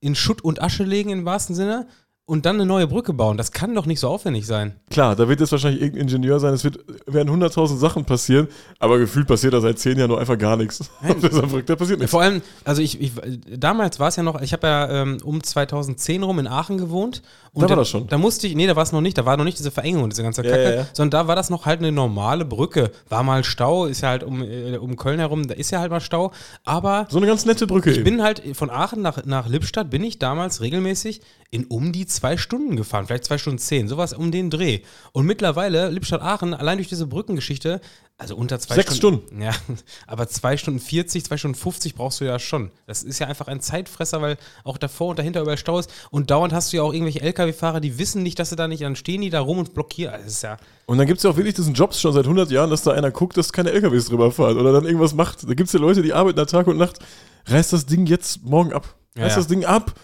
in 0.00 0.14
Schutt 0.14 0.42
und 0.42 0.62
Asche 0.62 0.84
legen 0.84 1.10
im 1.10 1.24
wahrsten 1.24 1.54
Sinne 1.54 1.86
und 2.28 2.44
dann 2.44 2.56
eine 2.56 2.66
neue 2.66 2.88
Brücke 2.88 3.12
bauen. 3.12 3.36
Das 3.36 3.52
kann 3.52 3.74
doch 3.74 3.86
nicht 3.86 4.00
so 4.00 4.08
aufwendig 4.08 4.46
sein. 4.46 4.74
Klar, 4.90 5.14
da 5.14 5.28
wird 5.28 5.38
jetzt 5.40 5.52
wahrscheinlich 5.52 5.80
irgendein 5.80 6.08
Ingenieur 6.08 6.40
sein, 6.40 6.52
es 6.54 6.64
wird, 6.64 6.80
werden 7.06 7.30
hunderttausend 7.30 7.78
Sachen 7.78 8.04
passieren, 8.04 8.48
aber 8.80 8.98
gefühlt 8.98 9.28
passiert 9.28 9.54
da 9.54 9.60
seit 9.60 9.78
zehn 9.78 9.96
Jahren 9.96 10.08
nur 10.10 10.18
einfach 10.20 10.36
gar 10.36 10.56
nichts. 10.56 10.90
Brücke, 11.00 11.62
da 11.66 11.76
passiert 11.76 12.00
nichts. 12.00 12.10
Vor 12.10 12.22
allem, 12.22 12.42
also 12.64 12.82
ich, 12.82 13.00
ich 13.00 13.12
damals 13.56 14.00
war 14.00 14.08
es 14.08 14.16
ja 14.16 14.24
noch, 14.24 14.40
ich 14.42 14.52
habe 14.52 14.66
ja 14.66 15.02
ähm, 15.02 15.18
um 15.22 15.40
2010 15.42 16.22
rum 16.24 16.38
in 16.40 16.48
Aachen 16.48 16.78
gewohnt. 16.78 17.22
Und 17.52 17.62
Da 17.62 17.68
war 17.70 17.76
das 17.76 17.88
schon. 17.88 18.06
Da 18.08 18.18
musste 18.18 18.46
ich, 18.48 18.54
nee, 18.54 18.66
da 18.66 18.76
war 18.76 18.82
es 18.82 18.92
noch 18.92 19.00
nicht, 19.00 19.16
da 19.16 19.24
war 19.24 19.36
noch 19.36 19.44
nicht 19.44 19.58
diese 19.58 19.70
Verengung 19.70 20.02
und 20.02 20.12
diese 20.12 20.22
ganze 20.22 20.44
Ja, 20.44 20.50
Kacke, 20.50 20.62
ja, 20.64 20.74
ja. 20.80 20.86
sondern 20.92 21.22
da 21.22 21.28
war 21.28 21.36
das 21.36 21.48
noch 21.48 21.64
halt 21.64 21.78
eine 21.78 21.90
normale 21.92 22.44
Brücke. 22.44 22.90
War 23.08 23.22
mal 23.22 23.44
Stau, 23.44 23.86
ist 23.86 24.02
ja 24.02 24.10
halt 24.10 24.24
um, 24.24 24.42
äh, 24.42 24.76
um 24.76 24.96
Köln 24.96 25.20
herum, 25.20 25.46
da 25.46 25.54
ist 25.54 25.70
ja 25.70 25.78
halt 25.80 25.90
mal 25.90 26.00
Stau, 26.00 26.32
aber 26.64 27.06
So 27.08 27.16
eine 27.18 27.26
ganz 27.26 27.46
nette 27.46 27.66
Brücke 27.66 27.90
ich 27.92 27.98
eben. 27.98 28.04
bin 28.04 28.22
halt 28.22 28.42
von 28.54 28.68
Aachen 28.68 29.00
nach, 29.00 29.24
nach 29.24 29.48
Lippstadt, 29.48 29.88
bin 29.90 30.02
ich 30.04 30.18
damals 30.18 30.60
regelmäßig 30.60 31.22
in 31.50 31.64
um 31.66 31.92
die 31.92 32.06
zwei 32.06 32.36
Stunden 32.36 32.76
gefahren, 32.76 33.06
vielleicht 33.06 33.24
zwei 33.24 33.38
Stunden 33.38 33.58
zehn, 33.58 33.88
sowas 33.88 34.12
um 34.12 34.30
den 34.30 34.50
Dreh. 34.50 34.80
Und 35.12 35.26
mittlerweile, 35.26 35.88
Lippstadt-Aachen, 35.90 36.54
allein 36.54 36.78
durch 36.78 36.88
diese 36.88 37.06
Brückengeschichte, 37.06 37.80
also 38.18 38.34
unter 38.34 38.58
zwei 38.58 38.76
Sechs 38.76 38.96
Stunden. 38.96 39.42
Ja, 39.42 39.52
aber 40.06 40.26
zwei 40.26 40.56
Stunden 40.56 40.80
40, 40.80 41.24
zwei 41.24 41.36
Stunden 41.36 41.54
50 41.54 41.94
brauchst 41.94 42.20
du 42.20 42.24
ja 42.24 42.38
schon. 42.38 42.70
Das 42.86 43.02
ist 43.02 43.18
ja 43.18 43.26
einfach 43.26 43.46
ein 43.46 43.60
Zeitfresser, 43.60 44.22
weil 44.22 44.38
auch 44.64 44.78
davor 44.78 45.08
und 45.10 45.18
dahinter 45.18 45.42
überall 45.42 45.58
Stau 45.58 45.78
ist. 45.78 45.92
Und 46.10 46.30
dauernd 46.30 46.54
hast 46.54 46.72
du 46.72 46.78
ja 46.78 46.82
auch 46.82 46.94
irgendwelche 46.94 47.20
LKW-Fahrer, 47.20 47.80
die 47.80 47.98
wissen 47.98 48.22
nicht, 48.22 48.38
dass 48.38 48.50
sie 48.50 48.56
da 48.56 48.68
nicht, 48.68 48.82
dann 48.82 48.96
stehen 48.96 49.20
die 49.20 49.28
da 49.28 49.40
rum 49.40 49.58
und 49.58 49.74
blockieren. 49.74 50.14
Also 50.14 50.24
Das 50.24 50.32
ist 50.32 50.42
ja. 50.42 50.56
Und 50.86 50.96
dann 50.96 51.06
gibt 51.06 51.18
es 51.18 51.24
ja 51.24 51.30
auch 51.30 51.36
wirklich 51.36 51.54
diesen 51.54 51.74
Jobs 51.74 52.00
schon 52.00 52.12
seit 52.14 52.24
100 52.24 52.50
Jahren, 52.50 52.70
dass 52.70 52.82
da 52.82 52.92
einer 52.92 53.10
guckt, 53.10 53.36
dass 53.36 53.52
keine 53.52 53.70
LKWs 53.72 54.06
drüber 54.06 54.32
fahren 54.32 54.56
oder 54.56 54.72
dann 54.72 54.86
irgendwas 54.86 55.14
macht. 55.14 55.42
Da 55.42 55.52
gibt 55.52 55.66
es 55.66 55.74
ja 55.74 55.80
Leute, 55.80 56.00
die 56.00 56.14
arbeiten 56.14 56.36
da 56.36 56.46
Tag 56.46 56.66
und 56.68 56.78
Nacht. 56.78 57.00
Reißt 57.44 57.72
das 57.74 57.84
Ding 57.84 58.06
jetzt 58.06 58.42
morgen 58.44 58.72
ab. 58.72 58.96
Ja, 59.14 59.24
Reißt 59.24 59.36
ja. 59.36 59.40
das 59.42 59.48
Ding 59.48 59.64
ab 59.66 59.94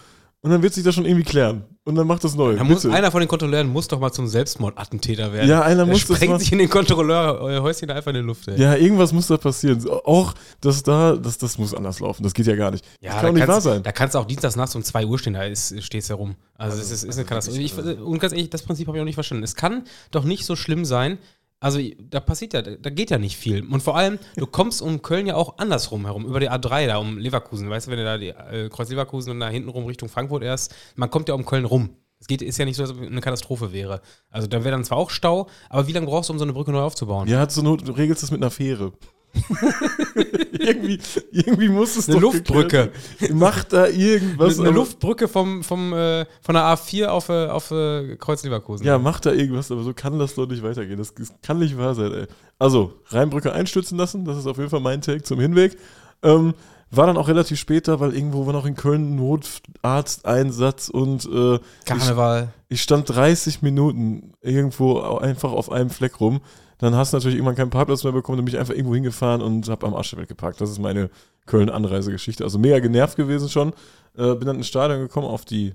und 0.43 0.51
dann 0.51 0.61
wird 0.61 0.75
sich 0.75 0.83
das 0.83 0.95
schon 0.95 1.05
irgendwie 1.05 1.25
klären. 1.25 1.65
Und 1.85 1.95
dann 1.95 2.07
macht 2.07 2.23
das 2.25 2.35
neu. 2.35 2.57
Da 2.57 2.65
muss, 2.65 2.85
einer 2.85 3.11
von 3.13 3.21
den 3.21 3.29
Kontrolleuren 3.29 3.69
muss 3.69 3.87
doch 3.89 3.99
mal 4.01 4.13
zum 4.13 4.27
Selbstmordattentäter 4.27 5.33
werden. 5.33 5.49
Ja, 5.49 5.63
einer 5.63 5.85
Der 5.85 5.87
muss 5.87 6.05
das 6.07 6.17
sprengt 6.17 6.41
sich 6.41 6.51
in 6.53 6.59
den 6.59 6.69
Kontrolleurhäuschen 6.69 7.91
einfach 7.91 8.11
in 8.11 8.17
die 8.17 8.21
Luft, 8.23 8.49
ey. 8.49 8.61
Ja, 8.61 8.75
irgendwas 8.75 9.13
muss 9.13 9.29
da 9.29 9.37
passieren. 9.37 9.85
Auch, 9.89 10.35
dass 10.61 10.83
da, 10.83 11.17
das, 11.17 11.39
das 11.39 11.59
muss 11.59 11.75
anders 11.75 12.01
laufen. 12.01 12.25
Das 12.25 12.35
geht 12.35 12.47
ja 12.47 12.57
gar 12.57 12.73
nicht. 12.73 12.85
das 13.01 13.13
kann 13.13 13.23
da 13.23 13.29
doch 13.29 13.35
nicht 13.35 13.49
wahr 13.49 13.61
sein. 13.61 13.83
Da 13.85 13.93
kannst 13.93 14.17
du 14.17 14.19
auch 14.19 14.27
dienstags 14.27 14.57
nachts 14.57 14.75
um 14.75 14.83
2 14.83 15.07
Uhr 15.07 15.19
stehen, 15.19 15.35
da 15.35 15.43
stehst 15.55 16.11
du 16.11 16.15
herum. 16.15 16.35
Also, 16.57 16.81
es 16.81 16.91
ist, 16.91 17.05
ist 17.05 17.17
eine 17.17 17.25
Katastrophe. 17.25 17.61
Ich, 17.61 17.77
und 17.77 18.19
ganz 18.19 18.33
ehrlich, 18.33 18.51
das 18.51 18.63
Prinzip 18.63 18.87
habe 18.89 18.99
ich 18.99 19.03
auch 19.03 19.07
nicht 19.07 19.15
verstanden. 19.15 19.45
Es 19.45 19.55
kann 19.55 19.85
doch 20.11 20.25
nicht 20.25 20.45
so 20.45 20.57
schlimm 20.57 20.85
sein, 20.85 21.19
Also 21.63 21.79
da 22.11 22.19
passiert 22.19 22.55
ja, 22.55 22.63
da 22.63 22.91
geht 22.91 23.11
ja 23.11 23.19
nicht 23.19 23.37
viel. 23.37 23.65
Und 23.65 23.85
vor 23.85 23.97
allem, 23.97 24.19
du 24.37 24.47
kommst 24.47 24.83
um 24.83 25.01
Köln 25.01 25.29
ja 25.29 25.37
auch 25.37 25.59
andersrum 25.59 26.05
herum, 26.07 26.27
über 26.27 26.41
die 26.41 26.51
A3 26.51 26.89
da, 26.89 26.97
um 26.97 27.19
Leverkusen. 27.19 27.71
Weißt 27.71 27.87
du, 27.87 27.93
wenn 27.93 27.99
du 27.99 28.05
da 28.05 28.19
die 28.19 28.31
äh, 28.31 28.69
Kreuz 28.69 28.91
Leverkusen 28.91 29.31
und 29.31 29.39
da 29.39 29.49
hinten 29.49 29.69
rum 29.69 29.87
Richtung 29.87 30.09
Frankfurt 30.09 30.43
erst, 30.43 30.75
man 30.97 31.09
kommt 31.09 31.29
ja 31.29 31.37
um 31.37 31.47
Köln 31.47 31.65
rum. 31.65 31.91
Es 32.19 32.27
geht, 32.27 32.43
ist 32.43 32.59
ja 32.59 32.65
nicht 32.65 32.75
so, 32.75 32.83
als 32.83 32.91
ob 32.91 33.01
eine 33.01 33.21
Katastrophe 33.21 33.73
wäre. 33.73 34.01
Also 34.29 34.49
da 34.49 34.65
wäre 34.65 34.73
dann 34.73 34.83
zwar 34.83 34.99
auch 34.99 35.11
Stau, 35.11 35.49
aber 35.69 35.87
wie 35.87 35.93
lange 35.93 36.07
brauchst 36.07 36.31
du, 36.31 36.33
um 36.33 36.39
so 36.41 36.45
eine 36.45 36.53
Brücke 36.53 36.73
neu 36.73 36.81
aufzubauen? 36.81 37.29
Ja, 37.29 37.49
zur 37.49 37.63
Not, 37.63 37.87
du 37.87 37.93
regelst 37.93 38.25
das 38.25 38.33
mit 38.33 38.43
einer 38.43 38.51
Fähre. 38.51 38.93
irgendwie, 40.59 40.99
irgendwie 41.31 41.69
muss 41.69 41.97
es 41.97 42.09
Eine 42.09 42.17
doch 42.17 42.33
Luftbrücke. 42.33 42.63
geklärt 42.91 43.21
werden. 43.21 43.39
Mach 43.39 43.65
da 43.65 43.87
irgendwas. 43.89 44.59
eine 44.59 44.69
aber- 44.69 44.77
Luftbrücke 44.79 45.29
vom, 45.29 45.63
vom, 45.63 45.93
äh, 45.93 46.27
von 46.43 46.55
der 46.55 46.65
A4 46.65 47.07
auf, 47.07 47.29
äh, 47.29 47.47
auf 47.47 47.71
äh, 47.71 48.17
Kreuz 48.17 48.43
Leverkusen. 48.45 48.87
Ja, 48.87 48.99
mach 48.99 49.21
da 49.21 49.33
irgendwas, 49.33 49.71
aber 49.71 49.83
so 49.83 49.93
kann 49.95 50.19
das 50.19 50.35
doch 50.35 50.47
nicht 50.47 50.63
weitergehen. 50.63 50.99
Das, 50.99 51.15
das 51.15 51.33
kann 51.43 51.59
nicht 51.59 51.77
wahr 51.79 51.95
sein, 51.95 52.13
ey. 52.13 52.27
Also, 52.59 52.95
Rheinbrücke 53.09 53.53
einstürzen 53.53 53.99
lassen, 53.99 54.25
das 54.25 54.39
ist 54.39 54.47
auf 54.47 54.59
jeden 54.59 54.71
Fall 54.71 54.81
mein 54.81 55.01
Take 55.01 55.23
zum 55.23 55.41
Hinweg. 55.41 55.77
Ähm, 56.23 56.55
war 56.95 57.07
dann 57.07 57.17
auch 57.17 57.27
relativ 57.29 57.59
später, 57.59 58.01
weil 58.01 58.15
irgendwo 58.15 58.45
war 58.47 58.53
noch 58.53 58.67
in 58.67 58.77
Köln 58.77 59.15
ein 59.15 59.17
Notarzteinsatz 59.17 60.89
und 60.91 61.25
äh, 61.25 61.55
ich, 61.55 61.61
Karneval. 61.87 62.53
ich 62.69 62.83
stand 62.83 63.09
30 63.09 63.63
Minuten 63.63 64.35
irgendwo 64.43 65.01
einfach 65.17 65.53
auf 65.53 65.73
einem 65.73 65.89
Fleck 65.91 66.21
rum. 66.21 66.41
Dann 66.83 66.97
hast 66.97 67.13
du 67.13 67.17
natürlich 67.17 67.37
irgendwann 67.37 67.55
keinen 67.55 67.71
Parkplatz 67.71 68.03
mehr 68.03 68.13
bekommen, 68.13 68.39
dann 68.39 68.45
bin 68.45 68.53
ich 68.53 68.59
einfach 68.59 68.75
irgendwo 68.75 68.97
hingefahren 68.97 69.41
und 69.41 69.69
habe 69.69 69.87
am 69.87 69.95
Arsch 69.95 70.17
geparkt. 70.17 70.61
Das 70.61 70.69
ist 70.69 70.81
meine 70.81 71.11
Köln-Anreisegeschichte. 71.47 72.43
Also 72.43 72.59
mega 72.59 72.81
genervt 72.81 73.15
gewesen 73.15 73.49
schon. 73.49 73.73
Äh, 74.17 74.35
bin 74.35 74.47
dann 74.47 74.57
ins 74.57 74.67
Stadion 74.67 74.99
gekommen 74.99 75.29
auf 75.29 75.45
die 75.45 75.75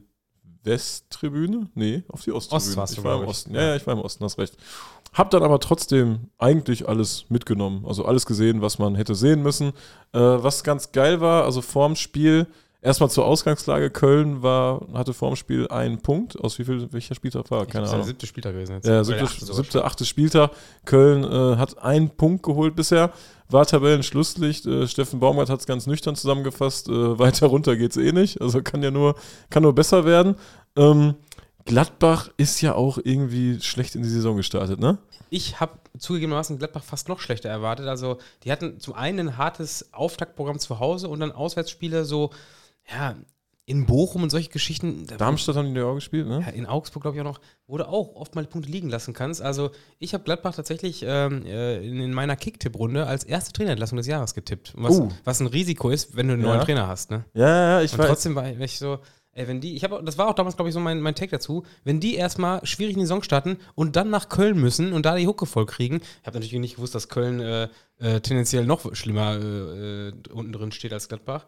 Westtribüne? 0.63 1.69
Nee, 1.75 2.03
auf 2.09 2.23
die 2.23 2.33
Osttribüne. 2.33 2.57
Ost 2.57 2.75
warst 2.75 2.93
ich 2.93 2.99
du, 2.99 3.05
war 3.05 3.15
im 3.15 3.23
ich. 3.23 3.29
Osten. 3.29 3.55
Ja, 3.55 3.61
ja, 3.61 3.75
ich 3.77 3.87
war 3.87 3.93
im 3.93 4.01
Osten, 4.01 4.21
hast 4.25 4.37
recht. 4.37 4.57
Hab 5.13 5.29
dann 5.29 5.43
aber 5.43 5.61
trotzdem 5.61 6.29
eigentlich 6.37 6.89
alles 6.89 7.23
mitgenommen. 7.29 7.85
Also 7.87 8.03
alles 8.03 8.25
gesehen, 8.25 8.61
was 8.61 8.77
man 8.77 8.95
hätte 8.95 9.15
sehen 9.15 9.41
müssen. 9.41 9.69
Äh, 10.11 10.19
was 10.19 10.65
ganz 10.65 10.91
geil 10.91 11.21
war, 11.21 11.45
also 11.45 11.61
vorm 11.61 11.95
Spiel, 11.95 12.47
erstmal 12.87 13.09
zur 13.09 13.25
Ausgangslage, 13.25 13.89
Köln 13.89 14.41
war, 14.41 14.87
hatte 14.93 15.13
vorm 15.13 15.35
Spiel 15.35 15.67
einen 15.67 15.99
Punkt. 15.99 16.39
Aus 16.39 16.57
wie 16.57 16.63
viel, 16.63 16.91
welcher 16.91 17.13
Spieltag 17.13 17.51
war? 17.51 17.65
Keine 17.65 17.85
Ahnung. 17.85 17.99
Der 17.99 18.07
siebte 18.07 18.25
Spieltag 18.25 18.53
gewesen 18.53 18.73
jetzt. 18.73 18.87
Ja, 18.87 19.03
siebte, 19.03 19.23
achte 19.25 19.45
siebte, 19.45 19.85
achte 19.85 20.05
Spieltag. 20.05 20.51
Köln 20.85 21.23
äh, 21.23 21.57
hat 21.57 21.77
einen 21.79 22.09
Punkt 22.09 22.43
geholt 22.43 22.75
bisher, 22.75 23.11
war 23.49 23.65
Tabellenschlusslicht. 23.65 24.65
Äh, 24.65 24.87
Steffen 24.87 25.19
Baumgart 25.19 25.49
hat 25.49 25.59
es 25.59 25.67
ganz 25.67 25.85
nüchtern 25.85 26.15
zusammengefasst. 26.15 26.87
Äh, 26.87 26.91
weiter 27.19 27.47
runter 27.47 27.75
geht 27.75 27.91
es 27.91 27.97
eh 27.97 28.11
nicht. 28.11 28.41
Also 28.41 28.61
kann 28.63 28.81
ja 28.81 28.91
nur, 28.91 29.15
kann 29.49 29.63
nur 29.63 29.75
besser 29.75 30.05
werden. 30.05 30.35
Ähm, 30.75 31.15
Gladbach 31.65 32.29
ist 32.37 32.61
ja 32.61 32.75
auch 32.75 32.97
irgendwie 33.03 33.59
schlecht 33.59 33.95
in 33.95 34.01
die 34.01 34.09
Saison 34.09 34.37
gestartet, 34.37 34.79
ne? 34.79 34.97
Ich 35.29 35.59
habe 35.59 35.73
zugegebenermaßen 35.97 36.57
Gladbach 36.57 36.83
fast 36.83 37.09
noch 37.09 37.19
schlechter 37.19 37.49
erwartet. 37.49 37.87
Also, 37.87 38.17
die 38.43 38.51
hatten 38.51 38.79
zum 38.79 38.93
einen 38.93 39.19
ein 39.19 39.37
hartes 39.37 39.93
Auftaktprogramm 39.93 40.59
zu 40.59 40.79
Hause 40.79 41.09
und 41.09 41.19
dann 41.19 41.33
Auswärtsspiele 41.33 42.05
so, 42.05 42.29
ja, 42.89 43.15
in 43.69 43.85
Bochum 43.85 44.23
und 44.23 44.29
solche 44.29 44.49
Geschichten. 44.49 45.07
Da- 45.07 45.17
Darmstadt 45.17 45.57
haben 45.57 45.73
die 45.73 45.79
ja 45.81 45.85
auch 45.87 45.95
gespielt, 45.95 46.25
ne? 46.27 46.39
Ja, 46.45 46.53
in 46.53 46.65
Augsburg, 46.65 47.03
glaube 47.03 47.17
ich, 47.17 47.21
auch 47.21 47.25
noch, 47.25 47.41
wo 47.67 47.77
du 47.77 47.85
auch 47.85 48.15
oft 48.15 48.33
mal 48.33 48.45
Punkte 48.45 48.71
liegen 48.71 48.87
lassen 48.89 49.13
kannst. 49.13 49.41
Also, 49.41 49.71
ich 49.99 50.13
habe 50.13 50.23
Gladbach 50.23 50.55
tatsächlich 50.55 51.03
ähm, 51.05 51.45
äh, 51.45 51.85
in, 51.85 51.99
in 51.99 52.13
meiner 52.13 52.37
Kicktipp-Runde 52.37 53.05
als 53.05 53.25
erste 53.25 53.51
Trainerentlassung 53.51 53.97
des 53.97 54.07
Jahres 54.07 54.33
getippt. 54.33 54.73
Was, 54.77 54.97
Oh. 54.99 55.09
was 55.25 55.41
ein 55.41 55.47
Risiko 55.47 55.89
ist, 55.89 56.15
wenn 56.15 56.27
du 56.29 56.33
einen 56.35 56.43
Ja. 56.43 56.49
neuen 56.53 56.61
Trainer 56.61 56.87
hast, 56.87 57.11
ne? 57.11 57.25
Ja, 57.33 57.47
ja, 57.47 57.69
ja, 57.71 57.81
ich 57.81 57.91
Und 57.91 57.99
weiß. 57.99 58.07
trotzdem 58.07 58.35
war 58.35 58.47
ich, 58.49 58.79
so, 58.79 58.99
ey, 59.33 59.49
wenn 59.49 59.59
die, 59.59 59.75
ich 59.75 59.83
habe, 59.83 60.01
das 60.01 60.17
war 60.17 60.29
auch 60.29 60.33
damals, 60.33 60.55
glaube 60.55 60.69
ich, 60.69 60.73
so 60.73 60.79
mein, 60.79 61.01
mein 61.01 61.15
Take 61.15 61.31
dazu, 61.31 61.63
wenn 61.83 61.99
die 61.99 62.15
erstmal 62.15 62.65
schwierig 62.65 62.93
in 62.93 62.99
die 63.01 63.05
Saison 63.05 63.21
starten 63.21 63.57
und 63.75 63.97
dann 63.97 64.09
nach 64.09 64.29
Köln 64.29 64.61
müssen 64.61 64.93
und 64.93 65.05
da 65.05 65.17
die 65.17 65.27
Hucke 65.27 65.45
voll 65.45 65.65
kriegen, 65.65 65.97
ich 66.21 66.25
habe 66.27 66.37
natürlich 66.39 66.53
nicht 66.61 66.75
gewusst, 66.77 66.95
dass 66.95 67.09
Köln 67.09 67.41
äh, 67.41 67.67
äh, 67.99 68.21
tendenziell 68.21 68.65
noch 68.65 68.95
schlimmer 68.95 69.33
äh, 69.35 70.07
äh, 70.07 70.13
unten 70.31 70.53
drin 70.53 70.71
steht 70.71 70.93
als 70.93 71.09
Gladbach. 71.09 71.45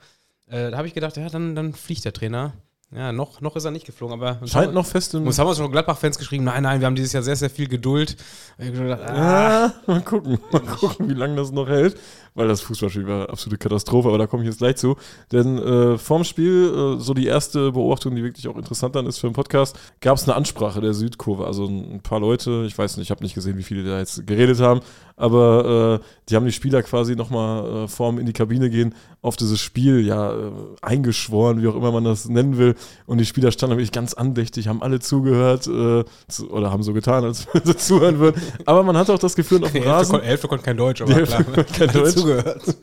Äh, 0.49 0.71
da 0.71 0.77
habe 0.77 0.87
ich 0.87 0.93
gedacht, 0.93 1.15
ja, 1.17 1.29
dann, 1.29 1.55
dann 1.55 1.73
fliegt 1.73 2.05
der 2.05 2.13
Trainer. 2.13 2.53
Ja, 2.91 3.11
noch, 3.11 3.39
noch 3.39 3.55
ist 3.55 3.65
er 3.65 3.71
nicht 3.71 3.85
geflogen, 3.85 4.19
aber 4.19 4.39
Scheint 4.47 4.73
noch 4.73 4.85
fest 4.85 5.13
im. 5.13 5.27
uns 5.27 5.37
haben 5.37 5.47
uns 5.47 5.59
schon 5.59 5.71
Gladbach-Fans 5.71 6.17
geschrieben, 6.17 6.45
nein, 6.45 6.63
nein, 6.63 6.79
wir 6.79 6.87
haben 6.87 6.95
dieses 6.95 7.13
Jahr 7.13 7.21
sehr, 7.21 7.35
sehr 7.35 7.51
viel 7.51 7.67
Geduld. 7.67 8.17
Gedacht, 8.57 9.01
ah, 9.07 9.13
Ja, 9.15 9.73
mal 9.85 10.01
gucken, 10.01 10.39
mal 10.51 10.61
gucken, 10.61 11.07
wie 11.07 11.13
lange 11.13 11.35
das 11.35 11.51
noch 11.51 11.67
hält. 11.67 11.99
Weil 12.33 12.47
das 12.47 12.61
Fußballspiel 12.61 13.05
war 13.07 13.15
eine 13.15 13.29
absolute 13.29 13.57
Katastrophe, 13.59 14.07
aber 14.07 14.17
da 14.17 14.25
komme 14.25 14.43
ich 14.43 14.49
jetzt 14.49 14.59
gleich 14.59 14.77
zu. 14.77 14.95
Denn 15.31 15.57
äh, 15.59 15.97
vorm 15.99 16.23
Spiel, 16.23 16.95
äh, 16.97 16.99
so 16.99 17.13
die 17.13 17.27
erste 17.27 17.73
Beobachtung, 17.73 18.15
die 18.15 18.23
wirklich 18.23 18.47
auch 18.47 18.55
interessant 18.55 18.95
dann 18.95 19.05
ist 19.05 19.19
für 19.19 19.27
den 19.27 19.33
Podcast, 19.33 19.77
gab 19.99 20.17
es 20.17 20.23
eine 20.23 20.35
Ansprache 20.35 20.81
der 20.81 20.93
Südkurve. 20.93 21.45
Also 21.45 21.65
ein, 21.65 21.95
ein 21.95 22.01
paar 22.01 22.19
Leute, 22.19 22.63
ich 22.65 22.75
weiß 22.75 22.97
nicht, 22.97 23.07
ich 23.07 23.11
habe 23.11 23.23
nicht 23.23 23.35
gesehen, 23.35 23.57
wie 23.57 23.63
viele 23.63 23.83
da 23.83 23.99
jetzt 23.99 24.25
geredet 24.25 24.59
haben, 24.61 24.79
aber 25.15 25.99
äh, 26.01 26.05
die 26.29 26.35
haben 26.35 26.45
die 26.45 26.51
Spieler 26.51 26.81
quasi 26.81 27.15
nochmal 27.15 27.83
äh, 27.83 27.87
vorm 27.87 28.19
in 28.19 28.25
die 28.25 28.33
Kabine 28.33 28.69
gehen 28.69 28.95
auf 29.21 29.35
dieses 29.35 29.59
Spiel 29.59 30.05
ja 30.05 30.31
äh, 30.31 30.51
eingeschworen, 30.81 31.61
wie 31.61 31.67
auch 31.67 31.75
immer 31.75 31.91
man 31.91 32.05
das 32.05 32.29
nennen 32.29 32.57
will. 32.57 32.75
Und 33.05 33.17
die 33.19 33.25
Spieler 33.25 33.51
standen 33.51 33.77
wirklich 33.77 33.91
ganz 33.91 34.13
andächtig, 34.13 34.67
haben 34.67 34.81
alle 34.81 34.99
zugehört 34.99 35.67
äh, 35.67 36.03
zu, 36.27 36.49
oder 36.51 36.71
haben 36.71 36.83
so 36.83 36.93
getan, 36.93 37.23
als 37.23 37.47
wenn 37.53 37.65
sie 37.65 37.75
zuhören 37.75 38.19
würden. 38.19 38.41
Aber 38.65 38.83
man 38.83 38.97
hatte 38.97 39.13
auch 39.13 39.19
das 39.19 39.35
Gefühl, 39.35 39.63
auf 39.63 39.71
dem 39.71 39.83
Rasen. 39.83 40.15
kon 40.15 40.21
Hälfte 40.21 40.47
konnte 40.47 40.65
kein 40.65 40.77
Deutsch, 40.77 41.01
aber 41.01 41.13
klar. 41.21 41.43
kein 41.43 41.87
Hat 41.87 41.95
Deutsch. 41.95 42.15
zugehört. 42.15 42.61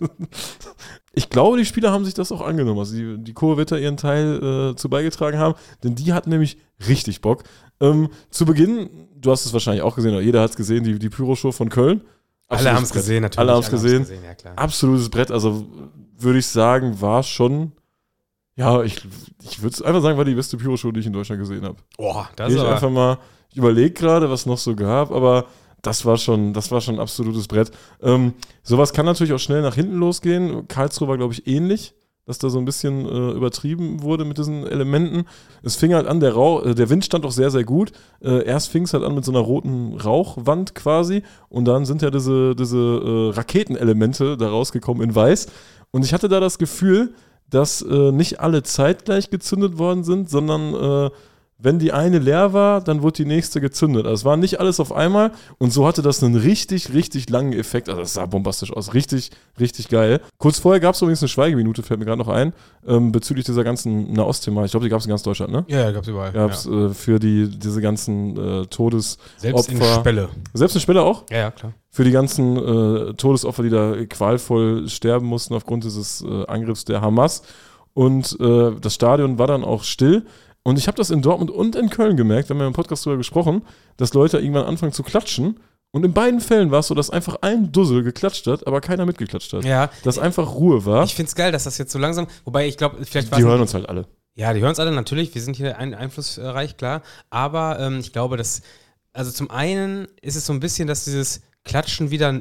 Ich 1.19 1.31
glaube, 1.31 1.57
die 1.57 1.65
Spieler 1.65 1.93
haben 1.93 2.05
sich 2.05 2.13
das 2.13 2.31
auch 2.31 2.43
angenommen. 2.43 2.79
Also 2.79 2.95
die, 2.95 3.17
die 3.17 3.33
Kurve 3.33 3.57
wird 3.57 3.73
da 3.73 3.79
ihren 3.79 3.97
Teil 3.97 4.73
äh, 4.73 4.77
zu 4.77 4.91
beigetragen 4.91 5.39
haben, 5.39 5.55
denn 5.83 5.95
die 5.95 6.13
hatten 6.13 6.29
nämlich 6.29 6.59
richtig 6.87 7.23
Bock. 7.23 7.45
Ähm, 7.81 8.11
zu 8.29 8.45
Beginn, 8.45 8.91
du 9.17 9.31
hast 9.31 9.47
es 9.47 9.53
wahrscheinlich 9.55 9.83
auch 9.83 9.97
gesehen, 9.97 10.13
oder 10.13 10.21
jeder 10.21 10.43
hat 10.43 10.51
es 10.51 10.57
gesehen, 10.57 10.85
die, 10.85 10.99
die 10.99 11.09
Pyro-Show 11.09 11.53
von 11.53 11.71
Köln. 11.71 12.03
Alle 12.49 12.59
Absolutes 12.59 12.77
haben 12.77 12.85
es 12.85 12.93
gesehen, 12.93 13.23
natürlich. 13.23 13.39
Alle 13.39 13.53
haben 13.53 13.63
es 13.63 13.71
gesehen. 13.71 14.07
ja 14.23 14.35
klar. 14.35 14.53
Absolutes 14.57 15.09
Brett. 15.09 15.31
Also 15.31 15.67
würde 16.19 16.39
ich 16.39 16.47
sagen, 16.47 17.01
war 17.01 17.23
schon, 17.23 17.73
ja, 18.57 18.83
ich, 18.83 18.97
ich 19.43 19.63
würde 19.63 19.85
einfach 19.85 20.03
sagen, 20.03 20.17
war 20.17 20.25
die 20.25 20.35
beste 20.35 20.57
Pyro-Show, 20.57 20.91
die 20.91 21.01
ich 21.01 21.07
in 21.07 21.13
Deutschland 21.13 21.41
gesehen 21.41 21.65
habe. 21.65 21.77
Boah, 21.99 22.29
das 22.37 22.53
ist 22.53 22.61
einfach 22.61 22.91
mal, 22.91 23.19
ich 23.51 23.59
überlege 23.59 23.91
gerade, 23.91 24.31
was 24.31 24.47
noch 24.47 24.59
so 24.59 24.75
gab, 24.75 25.11
aber 25.13 25.47
das 25.83 26.05
war 26.05 26.17
schon, 26.17 26.53
das 26.53 26.71
war 26.71 26.81
schon 26.81 26.97
ein 26.97 27.01
absolutes 27.01 27.47
Brett. 27.49 27.71
Ähm, 28.03 28.33
sowas 28.63 28.93
kann 28.93 29.07
natürlich 29.07 29.35
auch 29.35 29.39
schnell 29.39 29.63
nach 29.63 29.75
hinten 29.75 29.97
losgehen. 29.97 30.67
Karlsruhe 30.69 31.07
war, 31.09 31.19
glaube 31.19 31.35
ich, 31.35 31.47
ähnlich, 31.47 31.95
dass 32.25 32.39
da 32.39 32.49
so 32.49 32.59
ein 32.59 32.65
bisschen 32.65 33.07
äh, 33.07 33.31
übertrieben 33.33 34.03
wurde 34.03 34.25
mit 34.25 34.39
diesen 34.39 34.67
Elementen. 34.67 35.27
Es 35.63 35.77
fing 35.77 35.95
halt 35.95 36.07
an, 36.07 36.19
der, 36.21 36.33
Rauch, 36.33 36.65
äh, 36.65 36.75
der 36.75 36.91
Wind 36.91 37.05
stand 37.05 37.25
auch 37.25 37.31
sehr, 37.31 37.51
sehr 37.51 37.65
gut. 37.65 37.93
Äh, 38.21 38.45
erst 38.45 38.71
fing 38.71 38.83
es 38.83 38.95
halt 38.95 39.05
an 39.05 39.15
mit 39.15 39.25
so 39.25 39.33
einer 39.33 39.41
roten 39.41 39.95
Rauchwand 39.95 40.75
quasi 40.75 41.23
und 41.49 41.67
dann 41.67 41.85
sind 41.85 42.03
ja 42.03 42.11
diese, 42.11 42.57
diese 42.57 42.79
äh, 42.79 43.37
Raketenelemente 43.37 44.37
da 44.37 44.49
rausgekommen 44.49 45.03
in 45.03 45.15
weiß. 45.15 45.47
Und 45.93 46.05
ich 46.05 46.13
hatte 46.13 46.29
da 46.29 46.41
das 46.41 46.59
Gefühl, 46.59 47.15
dass 47.51 47.83
äh, 47.83 48.13
nicht 48.13 48.41
alle 48.41 48.63
zeitgleich 48.63 49.31
gezündet 49.31 49.79
worden 49.79 50.05
sind, 50.05 50.29
sondern 50.31 50.75
äh, 50.75 51.11
wenn 51.59 51.79
die 51.79 51.93
eine 51.93 52.19
leer 52.19 52.53
war, 52.53 52.83
dann 52.83 53.01
wurde 53.01 53.23
die 53.23 53.25
nächste 53.25 53.63
gezündet. 53.63 54.05
Also 54.05 54.15
es 54.15 54.25
war 54.27 54.37
nicht 54.37 54.61
alles 54.61 54.79
auf 54.79 54.93
einmal 54.93 55.33
und 55.57 55.73
so 55.73 55.87
hatte 55.87 56.03
das 56.03 56.23
einen 56.23 56.37
richtig, 56.37 56.93
richtig 56.93 57.31
langen 57.31 57.55
Effekt. 57.55 57.89
Also 57.89 58.03
es 58.03 58.13
sah 58.13 58.27
bombastisch 58.27 58.73
aus. 58.73 58.93
Richtig, 58.93 59.31
richtig 59.59 59.89
geil. 59.89 60.21
Kurz 60.37 60.59
vorher 60.59 60.81
gab 60.81 60.95
es 60.95 61.01
übrigens 61.01 61.23
eine 61.23 61.29
Schweigeminute, 61.29 61.83
fällt 61.83 61.99
mir 61.99 62.07
gerade 62.07 62.19
noch 62.19 62.29
ein, 62.29 62.53
ähm, 62.87 63.11
bezüglich 63.11 63.47
dieser 63.47 63.65
ganzen 63.65 64.13
Nahost-Thema. 64.13 64.65
Ich 64.67 64.73
glaube, 64.73 64.85
die 64.85 64.91
gab 64.91 65.01
es 65.01 65.07
in 65.07 65.11
ganz 65.11 65.23
Deutschland, 65.23 65.51
ne? 65.51 65.65
ja, 65.69 65.81
ja, 65.81 65.93
gab's 65.93 66.09
überall. 66.09 66.33
Gab 66.33 66.51
es 66.51 66.67
äh, 66.67 66.91
für 66.91 67.19
die, 67.19 67.49
diese 67.49 67.81
ganzen 67.81 68.37
äh, 68.37 68.67
Todes... 68.67 69.17
Selbst 69.39 69.71
in. 69.71 69.81
Spelle. 69.83 70.29
Selbst 70.53 70.75
eine 70.77 70.81
Spelle 70.83 71.03
auch? 71.03 71.25
Ja, 71.31 71.39
ja, 71.39 71.51
klar. 71.51 71.73
für 71.91 72.05
die 72.05 72.11
ganzen 72.11 72.57
äh, 72.57 73.15
Todesopfer, 73.15 73.63
die 73.63 73.71
da 73.71 73.95
qualvoll 74.05 74.89
sterben 74.89 75.27
mussten 75.27 75.55
aufgrund 75.55 75.85
dieses 75.85 76.23
äh, 76.23 76.45
Angriffs 76.47 76.85
der 76.85 77.01
Hamas. 77.01 77.43
Und 77.95 78.37
äh, 78.41 78.73
das 78.79 78.95
Stadion 78.95 79.39
war 79.39 79.47
dann 79.47 79.65
auch 79.65 79.83
still. 79.83 80.27
Und 80.67 80.81
ich 80.81 80.89
habe 80.89 80.97
das 80.97 81.11
in 81.11 81.23
Dortmund 81.23 81.53
und 81.53 81.77
in 81.77 81.91
Köln 81.91 82.17
gemerkt, 82.17 82.49
wir 82.49 82.55
haben 82.55 82.61
ja 82.61 82.67
im 82.67 82.73
Podcast 82.73 83.07
darüber 83.07 83.19
gesprochen, 83.19 83.63
dass 83.99 84.15
Leute 84.15 84.39
irgendwann 84.39 84.65
anfangen 84.65 84.91
zu 84.91 85.05
klatschen. 85.05 85.61
Und 85.93 86.05
in 86.05 86.13
beiden 86.13 86.41
Fällen 86.41 86.73
war 86.73 86.81
es 86.81 86.89
so, 86.89 86.95
dass 86.97 87.09
einfach 87.09 87.37
ein 87.43 87.71
Dussel 87.71 88.03
geklatscht 88.03 88.49
hat, 88.49 88.67
aber 88.67 88.81
keiner 88.81 89.07
mitgeklatscht 89.07 89.53
hat. 89.53 89.65
Ja, 89.65 89.91
Dass 90.03 90.19
einfach 90.19 90.57
Ruhe 90.57 90.85
war. 90.85 91.05
ich 91.05 91.15
finde 91.15 91.29
es 91.29 91.37
geil, 91.37 91.53
dass 91.53 91.63
das 91.63 91.79
jetzt 91.79 91.93
so 91.93 92.01
langsam, 92.01 92.27
wobei 92.45 92.67
ich 92.67 92.77
glaube, 92.77 92.97
vielleicht 93.05 93.31
war 93.31 93.39
Die 93.39 93.45
hören 93.45 93.61
uns 93.61 93.75
halt 93.75 93.89
alle. 93.89 94.09
Ja, 94.35 94.53
die 94.55 94.61
hören 94.61 94.73
es 94.73 94.81
alle 94.81 94.91
natürlich. 94.91 95.33
Wir 95.37 95.41
sind 95.41 95.55
hier 95.55 95.79
ein, 95.79 95.95
einflussreich, 95.95 96.77
klar. 96.77 97.03
Aber 97.31 97.79
ähm, 97.79 98.01
ich 98.01 98.13
glaube, 98.13 98.37
dass, 98.37 98.63
also 99.13 99.31
zum 99.31 99.53
einen 99.53 100.09
ist 100.21 100.35
es 100.35 100.47
so 100.47 100.53
ein 100.53 100.59
bisschen, 100.59 100.89
dass 100.89 101.05
dieses 101.05 101.43
Klatschen 101.63 102.11
wieder. 102.11 102.41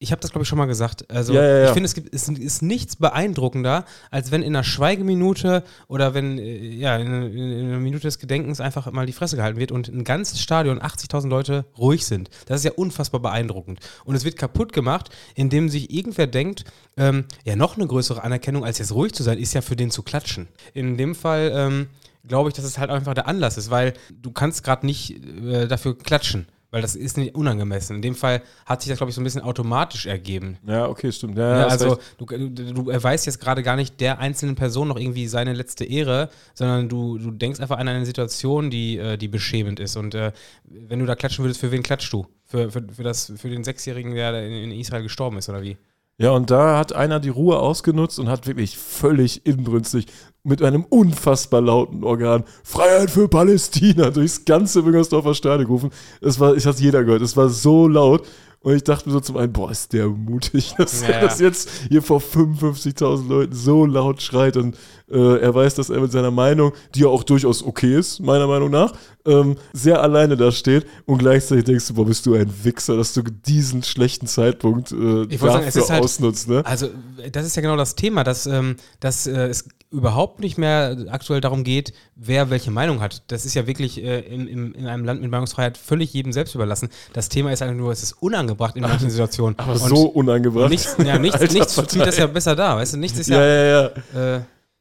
Ich 0.00 0.12
habe 0.12 0.20
das, 0.20 0.30
glaube 0.30 0.44
ich, 0.44 0.48
schon 0.48 0.58
mal 0.58 0.66
gesagt. 0.66 1.10
Also, 1.10 1.32
Ja, 1.34 1.42
ja, 1.42 1.58
ja. 1.58 1.64
ich 1.66 1.70
finde, 1.72 1.86
es 1.86 1.94
gibt, 1.94 2.14
es 2.14 2.28
ist 2.28 2.62
nichts 2.62 2.96
beeindruckender, 2.96 3.84
als 4.12 4.30
wenn 4.30 4.42
in 4.42 4.54
einer 4.54 4.62
Schweigeminute 4.62 5.64
oder 5.88 6.14
wenn, 6.14 6.38
äh, 6.38 6.56
ja, 6.56 6.96
in, 6.96 7.06
in, 7.06 7.52
in 7.52 7.66
einer 7.66 7.80
Minute 7.80 8.02
des 8.02 8.20
Gedenkens 8.20 8.60
einfach 8.60 8.90
mal 8.92 9.06
die 9.06 9.12
Fresse 9.12 9.34
gehalten 9.34 9.58
wird 9.58 9.72
und 9.72 9.88
ein 9.88 10.04
ganzes 10.04 10.40
Stadion, 10.40 10.80
80.000 10.80 11.28
Leute, 11.28 11.64
ruhig 11.76 12.06
sind. 12.06 12.30
Das 12.46 12.60
ist 12.60 12.64
ja 12.64 12.72
unfassbar 12.76 13.20
beeindruckend. 13.20 13.80
Und 14.04 14.14
es 14.14 14.24
wird 14.24 14.36
kaputt 14.36 14.72
gemacht, 14.72 15.10
indem 15.34 15.68
sich 15.68 15.92
irgendwer 15.92 16.28
denkt, 16.28 16.64
ähm, 16.96 17.24
ja, 17.44 17.56
noch 17.56 17.76
eine 17.76 17.86
größere 17.86 18.22
Anerkennung, 18.22 18.64
als 18.64 18.78
jetzt 18.78 18.92
ruhig 18.92 19.12
zu 19.14 19.24
sein, 19.24 19.38
ist 19.38 19.52
ja 19.52 19.62
für 19.62 19.74
den 19.74 19.90
zu 19.90 20.04
klatschen. 20.04 20.46
In 20.74 20.96
dem 20.96 21.16
Fall 21.16 21.50
ähm, 21.52 21.86
glaube 22.28 22.50
ich, 22.50 22.54
dass 22.54 22.64
es 22.64 22.78
halt 22.78 22.90
einfach 22.90 23.14
der 23.14 23.26
Anlass 23.26 23.58
ist, 23.58 23.70
weil 23.70 23.94
du 24.12 24.30
kannst 24.30 24.62
gerade 24.62 24.86
nicht 24.86 25.24
äh, 25.44 25.66
dafür 25.66 25.98
klatschen. 25.98 26.46
Weil 26.70 26.82
das 26.82 26.94
ist 26.94 27.16
nicht 27.16 27.34
unangemessen. 27.34 27.96
In 27.96 28.02
dem 28.02 28.14
Fall 28.14 28.42
hat 28.66 28.82
sich 28.82 28.90
das, 28.90 28.98
glaube 28.98 29.10
ich, 29.10 29.14
so 29.14 29.20
ein 29.20 29.24
bisschen 29.24 29.42
automatisch 29.42 30.06
ergeben. 30.06 30.58
Ja, 30.66 30.88
okay, 30.88 31.10
stimmt. 31.12 31.38
Ja, 31.38 31.60
Ja, 31.60 31.64
hast 31.64 31.82
also 31.82 31.98
du, 32.18 32.26
du, 32.26 32.50
du 32.50 32.90
erweist 32.90 33.26
jetzt 33.26 33.40
gerade 33.40 33.62
gar 33.62 33.76
nicht 33.76 34.00
der 34.00 34.18
einzelnen 34.18 34.54
Person 34.54 34.88
noch 34.88 34.98
irgendwie 34.98 35.26
seine 35.28 35.54
letzte 35.54 35.84
Ehre, 35.84 36.28
sondern 36.54 36.88
du, 36.88 37.18
du 37.18 37.30
denkst 37.30 37.60
einfach 37.60 37.78
an 37.78 37.88
eine 37.88 38.04
Situation, 38.04 38.70
die, 38.70 38.98
äh, 38.98 39.16
die 39.16 39.28
beschämend 39.28 39.80
ist. 39.80 39.96
Und 39.96 40.14
äh, 40.14 40.32
wenn 40.64 40.98
du 40.98 41.06
da 41.06 41.14
klatschen 41.14 41.44
würdest, 41.44 41.60
für 41.60 41.72
wen 41.72 41.82
klatschst 41.82 42.12
du? 42.12 42.26
Für, 42.44 42.70
für, 42.70 42.82
für, 42.82 43.02
das, 43.02 43.32
für 43.36 43.48
den 43.48 43.64
Sechsjährigen, 43.64 44.14
der 44.14 44.46
in 44.46 44.70
Israel 44.70 45.02
gestorben 45.02 45.38
ist, 45.38 45.48
oder 45.48 45.62
wie? 45.62 45.76
Ja, 46.20 46.32
und 46.32 46.50
da 46.50 46.78
hat 46.78 46.92
einer 46.92 47.20
die 47.20 47.28
Ruhe 47.28 47.58
ausgenutzt 47.60 48.18
und 48.18 48.28
hat 48.28 48.48
wirklich 48.48 48.76
völlig 48.76 49.46
inbrünstig 49.46 50.06
mit 50.42 50.62
einem 50.62 50.84
unfassbar 50.84 51.60
lauten 51.60 52.02
Organ 52.02 52.42
Freiheit 52.64 53.10
für 53.10 53.28
Palästina 53.28 54.10
durchs 54.10 54.44
ganze 54.44 54.82
Müngersdorfer 54.82 55.34
Stadion 55.34 55.66
gerufen. 55.66 55.90
Es 56.20 56.40
war, 56.40 56.56
ich 56.56 56.66
hatte 56.66 56.82
jeder 56.82 57.04
gehört, 57.04 57.22
es 57.22 57.36
war 57.36 57.48
so 57.48 57.86
laut. 57.86 58.26
Und 58.60 58.74
ich 58.74 58.82
dachte 58.82 59.08
mir 59.08 59.12
so 59.12 59.20
zum 59.20 59.36
einen, 59.36 59.52
boah, 59.52 59.70
ist 59.70 59.92
der 59.92 60.08
mutig, 60.08 60.74
dass 60.78 61.02
Ja, 61.02 61.08
er 61.10 61.20
das 61.20 61.38
jetzt 61.38 61.70
hier 61.88 62.02
vor 62.02 62.18
55.000 62.20 63.28
Leuten 63.28 63.54
so 63.54 63.86
laut 63.86 64.20
schreit 64.20 64.56
und 64.56 64.76
äh, 65.10 65.38
er 65.40 65.54
weiß, 65.54 65.74
dass 65.74 65.90
er 65.90 66.00
mit 66.00 66.12
seiner 66.12 66.30
Meinung, 66.30 66.72
die 66.94 67.00
ja 67.00 67.08
auch 67.08 67.22
durchaus 67.22 67.62
okay 67.62 67.96
ist, 67.98 68.20
meiner 68.20 68.46
Meinung 68.46 68.70
nach, 68.70 68.92
ähm, 69.26 69.56
sehr 69.72 70.02
alleine 70.02 70.36
da 70.36 70.50
steht 70.52 70.86
und 71.06 71.18
gleichzeitig 71.18 71.64
denkst 71.64 71.86
du, 71.88 71.94
boah, 71.94 72.06
bist 72.06 72.24
du 72.26 72.34
ein 72.34 72.52
Wichser, 72.62 72.96
dass 72.96 73.12
du 73.14 73.22
diesen 73.22 73.82
schlechten 73.82 74.26
Zeitpunkt 74.26 74.92
äh, 74.92 74.94
wollte 74.96 75.38
sagen, 75.38 75.64
es 75.66 75.74
dafür 75.74 75.94
halt- 75.94 76.04
ausnutzt, 76.04 76.48
ne? 76.48 76.62
Also, 76.64 76.88
das 77.32 77.46
ist 77.46 77.56
ja 77.56 77.62
genau 77.62 77.76
das 77.76 77.94
Thema, 77.94 78.24
dass, 78.24 78.46
ähm, 78.46 78.76
dass 79.00 79.26
äh, 79.26 79.46
es 79.48 79.66
überhaupt 79.90 80.40
nicht 80.40 80.58
mehr 80.58 80.96
aktuell 81.08 81.40
darum 81.40 81.64
geht, 81.64 81.94
wer 82.14 82.50
welche 82.50 82.70
Meinung 82.70 83.00
hat. 83.00 83.22
Das 83.28 83.46
ist 83.46 83.54
ja 83.54 83.66
wirklich 83.66 84.02
äh, 84.02 84.20
in, 84.20 84.46
in, 84.46 84.72
in 84.74 84.86
einem 84.86 85.04
Land 85.06 85.22
mit 85.22 85.30
Meinungsfreiheit 85.30 85.78
völlig 85.78 86.12
jedem 86.12 86.32
selbst 86.32 86.54
überlassen. 86.54 86.90
Das 87.14 87.30
Thema 87.30 87.52
ist 87.52 87.62
einfach 87.62 87.74
nur, 87.74 87.90
es 87.92 88.02
ist 88.02 88.12
unangebracht 88.20 88.76
in 88.76 88.82
manchen 88.82 89.08
Situationen. 89.10 89.58
Aber 89.58 89.72
Und 89.72 89.78
so 89.78 90.02
unangebracht. 90.08 90.68
nichts, 90.68 90.94
ja, 91.02 91.18
nichts, 91.18 91.40
nichts 91.54 91.72
spielt 91.74 92.06
das 92.06 92.18
ja 92.18 92.26
besser 92.26 92.54
da, 92.54 92.76
weißt 92.76 92.94
du? 92.94 92.98
Nichts 92.98 93.18
ist 93.18 93.28
Ja, 93.30 93.42
ja. 93.42 93.64
ja, 93.82 93.90
ja. 94.14 94.36
Äh, 94.36 94.40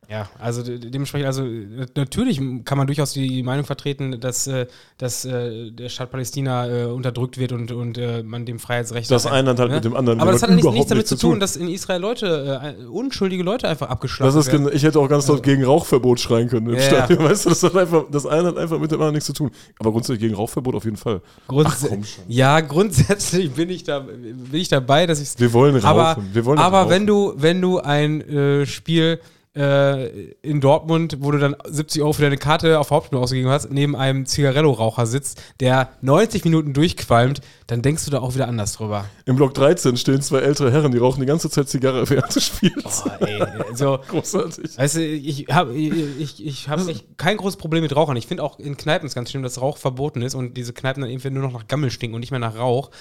ja, 0.09 0.29
also 0.39 0.63
de- 0.63 0.79
dementsprechend, 0.79 1.27
also 1.27 1.43
äh, 1.43 1.85
natürlich 1.95 2.39
kann 2.63 2.77
man 2.77 2.87
durchaus 2.87 3.11
die 3.13 3.43
Meinung 3.43 3.65
vertreten, 3.65 4.19
dass, 4.21 4.47
äh, 4.47 4.67
dass 4.97 5.25
äh, 5.25 5.69
der 5.71 5.89
Staat 5.89 6.11
Palästina 6.11 6.85
unterdrückt 6.87 7.37
wird 7.37 7.51
und, 7.51 7.71
und 7.71 7.99
man 8.23 8.45
dem 8.45 8.59
Freiheitsrecht. 8.59 9.11
Das 9.11 9.25
eine 9.25 9.49
hat 9.49 9.59
halt 9.59 9.69
ne? 9.69 9.75
mit 9.75 9.85
dem 9.85 9.95
anderen 9.95 10.19
Aber 10.21 10.31
das 10.31 10.43
hat 10.43 10.49
überhaupt 10.49 10.73
nichts 10.75 10.89
damit 10.89 11.03
nichts 11.05 11.09
zu 11.09 11.17
tun, 11.17 11.39
dass 11.39 11.55
in 11.55 11.67
Israel 11.67 11.99
Leute, 12.01 12.75
äh, 12.79 12.85
unschuldige 12.85 13.43
Leute 13.43 13.67
einfach 13.67 13.87
Das 13.87 13.93
abgeschlachtet 13.93 14.39
ist, 14.39 14.51
werden. 14.51 14.69
ich 14.73 14.83
hätte 14.83 14.99
auch 14.99 15.09
ganz 15.09 15.27
laut 15.27 15.43
gegen 15.43 15.63
Rauchverbot 15.63 16.19
schreien 16.19 16.47
können 16.49 16.67
im 16.69 16.75
Ja, 16.75 16.81
Stadion. 16.81 17.19
Weißt 17.23 17.45
du, 17.45 17.49
das, 17.49 17.63
hat 17.63 17.75
einfach, 17.75 18.05
das 18.11 18.25
eine 18.25 18.47
hat 18.49 18.57
einfach 18.57 18.79
mit 18.79 18.91
dem 18.91 18.99
anderen 18.99 19.13
nichts 19.13 19.27
zu 19.27 19.33
tun. 19.33 19.51
Aber 19.79 19.91
grundsätzlich 19.91 20.19
gegen 20.21 20.35
Rauchverbot 20.35 20.75
auf 20.75 20.85
jeden 20.85 20.97
Fall. 20.97 21.21
Grunds 21.47 21.81
Ach, 21.83 21.89
komm 21.89 22.03
schon. 22.03 22.23
ja, 22.27 22.59
grundsätzlich 22.61 23.51
bin 23.51 23.69
ich, 23.69 23.83
da, 23.83 23.99
bin 23.99 24.47
ich 24.53 24.69
dabei, 24.69 25.05
dass 25.05 25.19
ich 25.19 25.39
Wir 25.39 25.51
wollen 25.53 25.75
rauchen. 25.75 25.85
Aber, 25.85 26.17
wir 26.33 26.45
wollen 26.45 26.59
aber 26.59 26.79
rauchen. 26.81 26.89
wenn 26.91 27.07
du, 27.07 27.33
wenn 27.35 27.61
du 27.61 27.79
ein 27.79 28.21
äh, 28.21 28.65
Spiel 28.65 29.19
äh, 29.57 30.07
in 30.41 30.61
Dortmund, 30.61 31.17
wo 31.19 31.31
du 31.31 31.39
dann 31.39 31.55
70 31.67 32.01
Euro 32.01 32.13
für 32.13 32.21
deine 32.21 32.37
Karte 32.37 32.79
auf 32.79 32.91
Hauptspiel 32.91 33.17
ausgegeben 33.17 33.49
hast, 33.49 33.71
neben 33.71 33.95
einem 33.95 34.25
Zigarello-Raucher 34.25 35.05
sitzt, 35.07 35.41
der 35.59 35.89
90 36.01 36.45
Minuten 36.45 36.73
durchqualmt, 36.73 37.41
dann 37.65 37.81
denkst 37.81 38.05
du 38.05 38.11
da 38.11 38.19
auch 38.19 38.35
wieder 38.35 38.47
anders 38.47 38.73
drüber. 38.73 39.05
Im 39.25 39.35
Block 39.35 39.53
13 39.55 39.97
stehen 39.97 40.21
zwei 40.21 40.39
ältere 40.39 40.71
Herren, 40.71 40.91
die 40.91 40.99
rauchen 40.99 41.19
die 41.19 41.25
ganze 41.25 41.49
Zeit 41.49 41.67
Zigarre 41.67 42.09
während 42.09 42.33
des 42.35 42.45
Spiels. 42.45 43.03
Boah, 43.03 43.27
ey, 43.27 43.41
also, 43.41 43.99
Großartig. 44.07 44.77
Weißt 44.77 44.95
du, 44.95 45.05
ich 45.05 45.47
habe 45.49 45.75
ich, 45.75 46.45
ich 46.45 46.69
hab 46.69 46.79
kein 47.17 47.37
großes 47.37 47.57
Problem 47.57 47.81
mit 47.81 47.95
Rauchern. 47.95 48.15
Ich 48.17 48.27
finde 48.27 48.43
auch 48.43 48.59
in 48.59 48.77
Kneipen 48.77 49.07
ist 49.07 49.15
ganz 49.15 49.31
schlimm, 49.31 49.43
dass 49.43 49.61
Rauch 49.61 49.77
verboten 49.77 50.21
ist 50.21 50.35
und 50.35 50.55
diese 50.55 50.73
Kneipen 50.73 51.01
dann 51.01 51.09
irgendwie 51.09 51.29
nur 51.29 51.43
noch 51.43 51.53
nach 51.53 51.67
Gammel 51.67 51.91
stinken 51.91 52.15
und 52.15 52.21
nicht 52.21 52.31
mehr 52.31 52.39
nach 52.39 52.55
Rauch. 52.55 52.91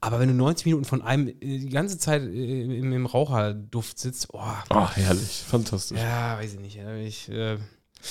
Aber 0.00 0.20
wenn 0.20 0.28
du 0.28 0.34
90 0.34 0.66
Minuten 0.66 0.84
von 0.84 1.02
einem 1.02 1.28
äh, 1.28 1.32
die 1.40 1.68
ganze 1.70 1.98
Zeit 1.98 2.22
äh, 2.22 2.78
im, 2.78 2.92
im 2.92 3.06
Raucherduft 3.06 3.98
sitzt, 3.98 4.28
oh, 4.32 4.40
Ah, 4.40 4.90
herrlich. 4.94 5.42
Fantastisch. 5.48 5.98
ja, 5.98 6.38
weiß 6.38 6.54
ich 6.54 6.60
nicht. 6.60 6.78
Ich, 7.04 7.28
äh, 7.30 7.56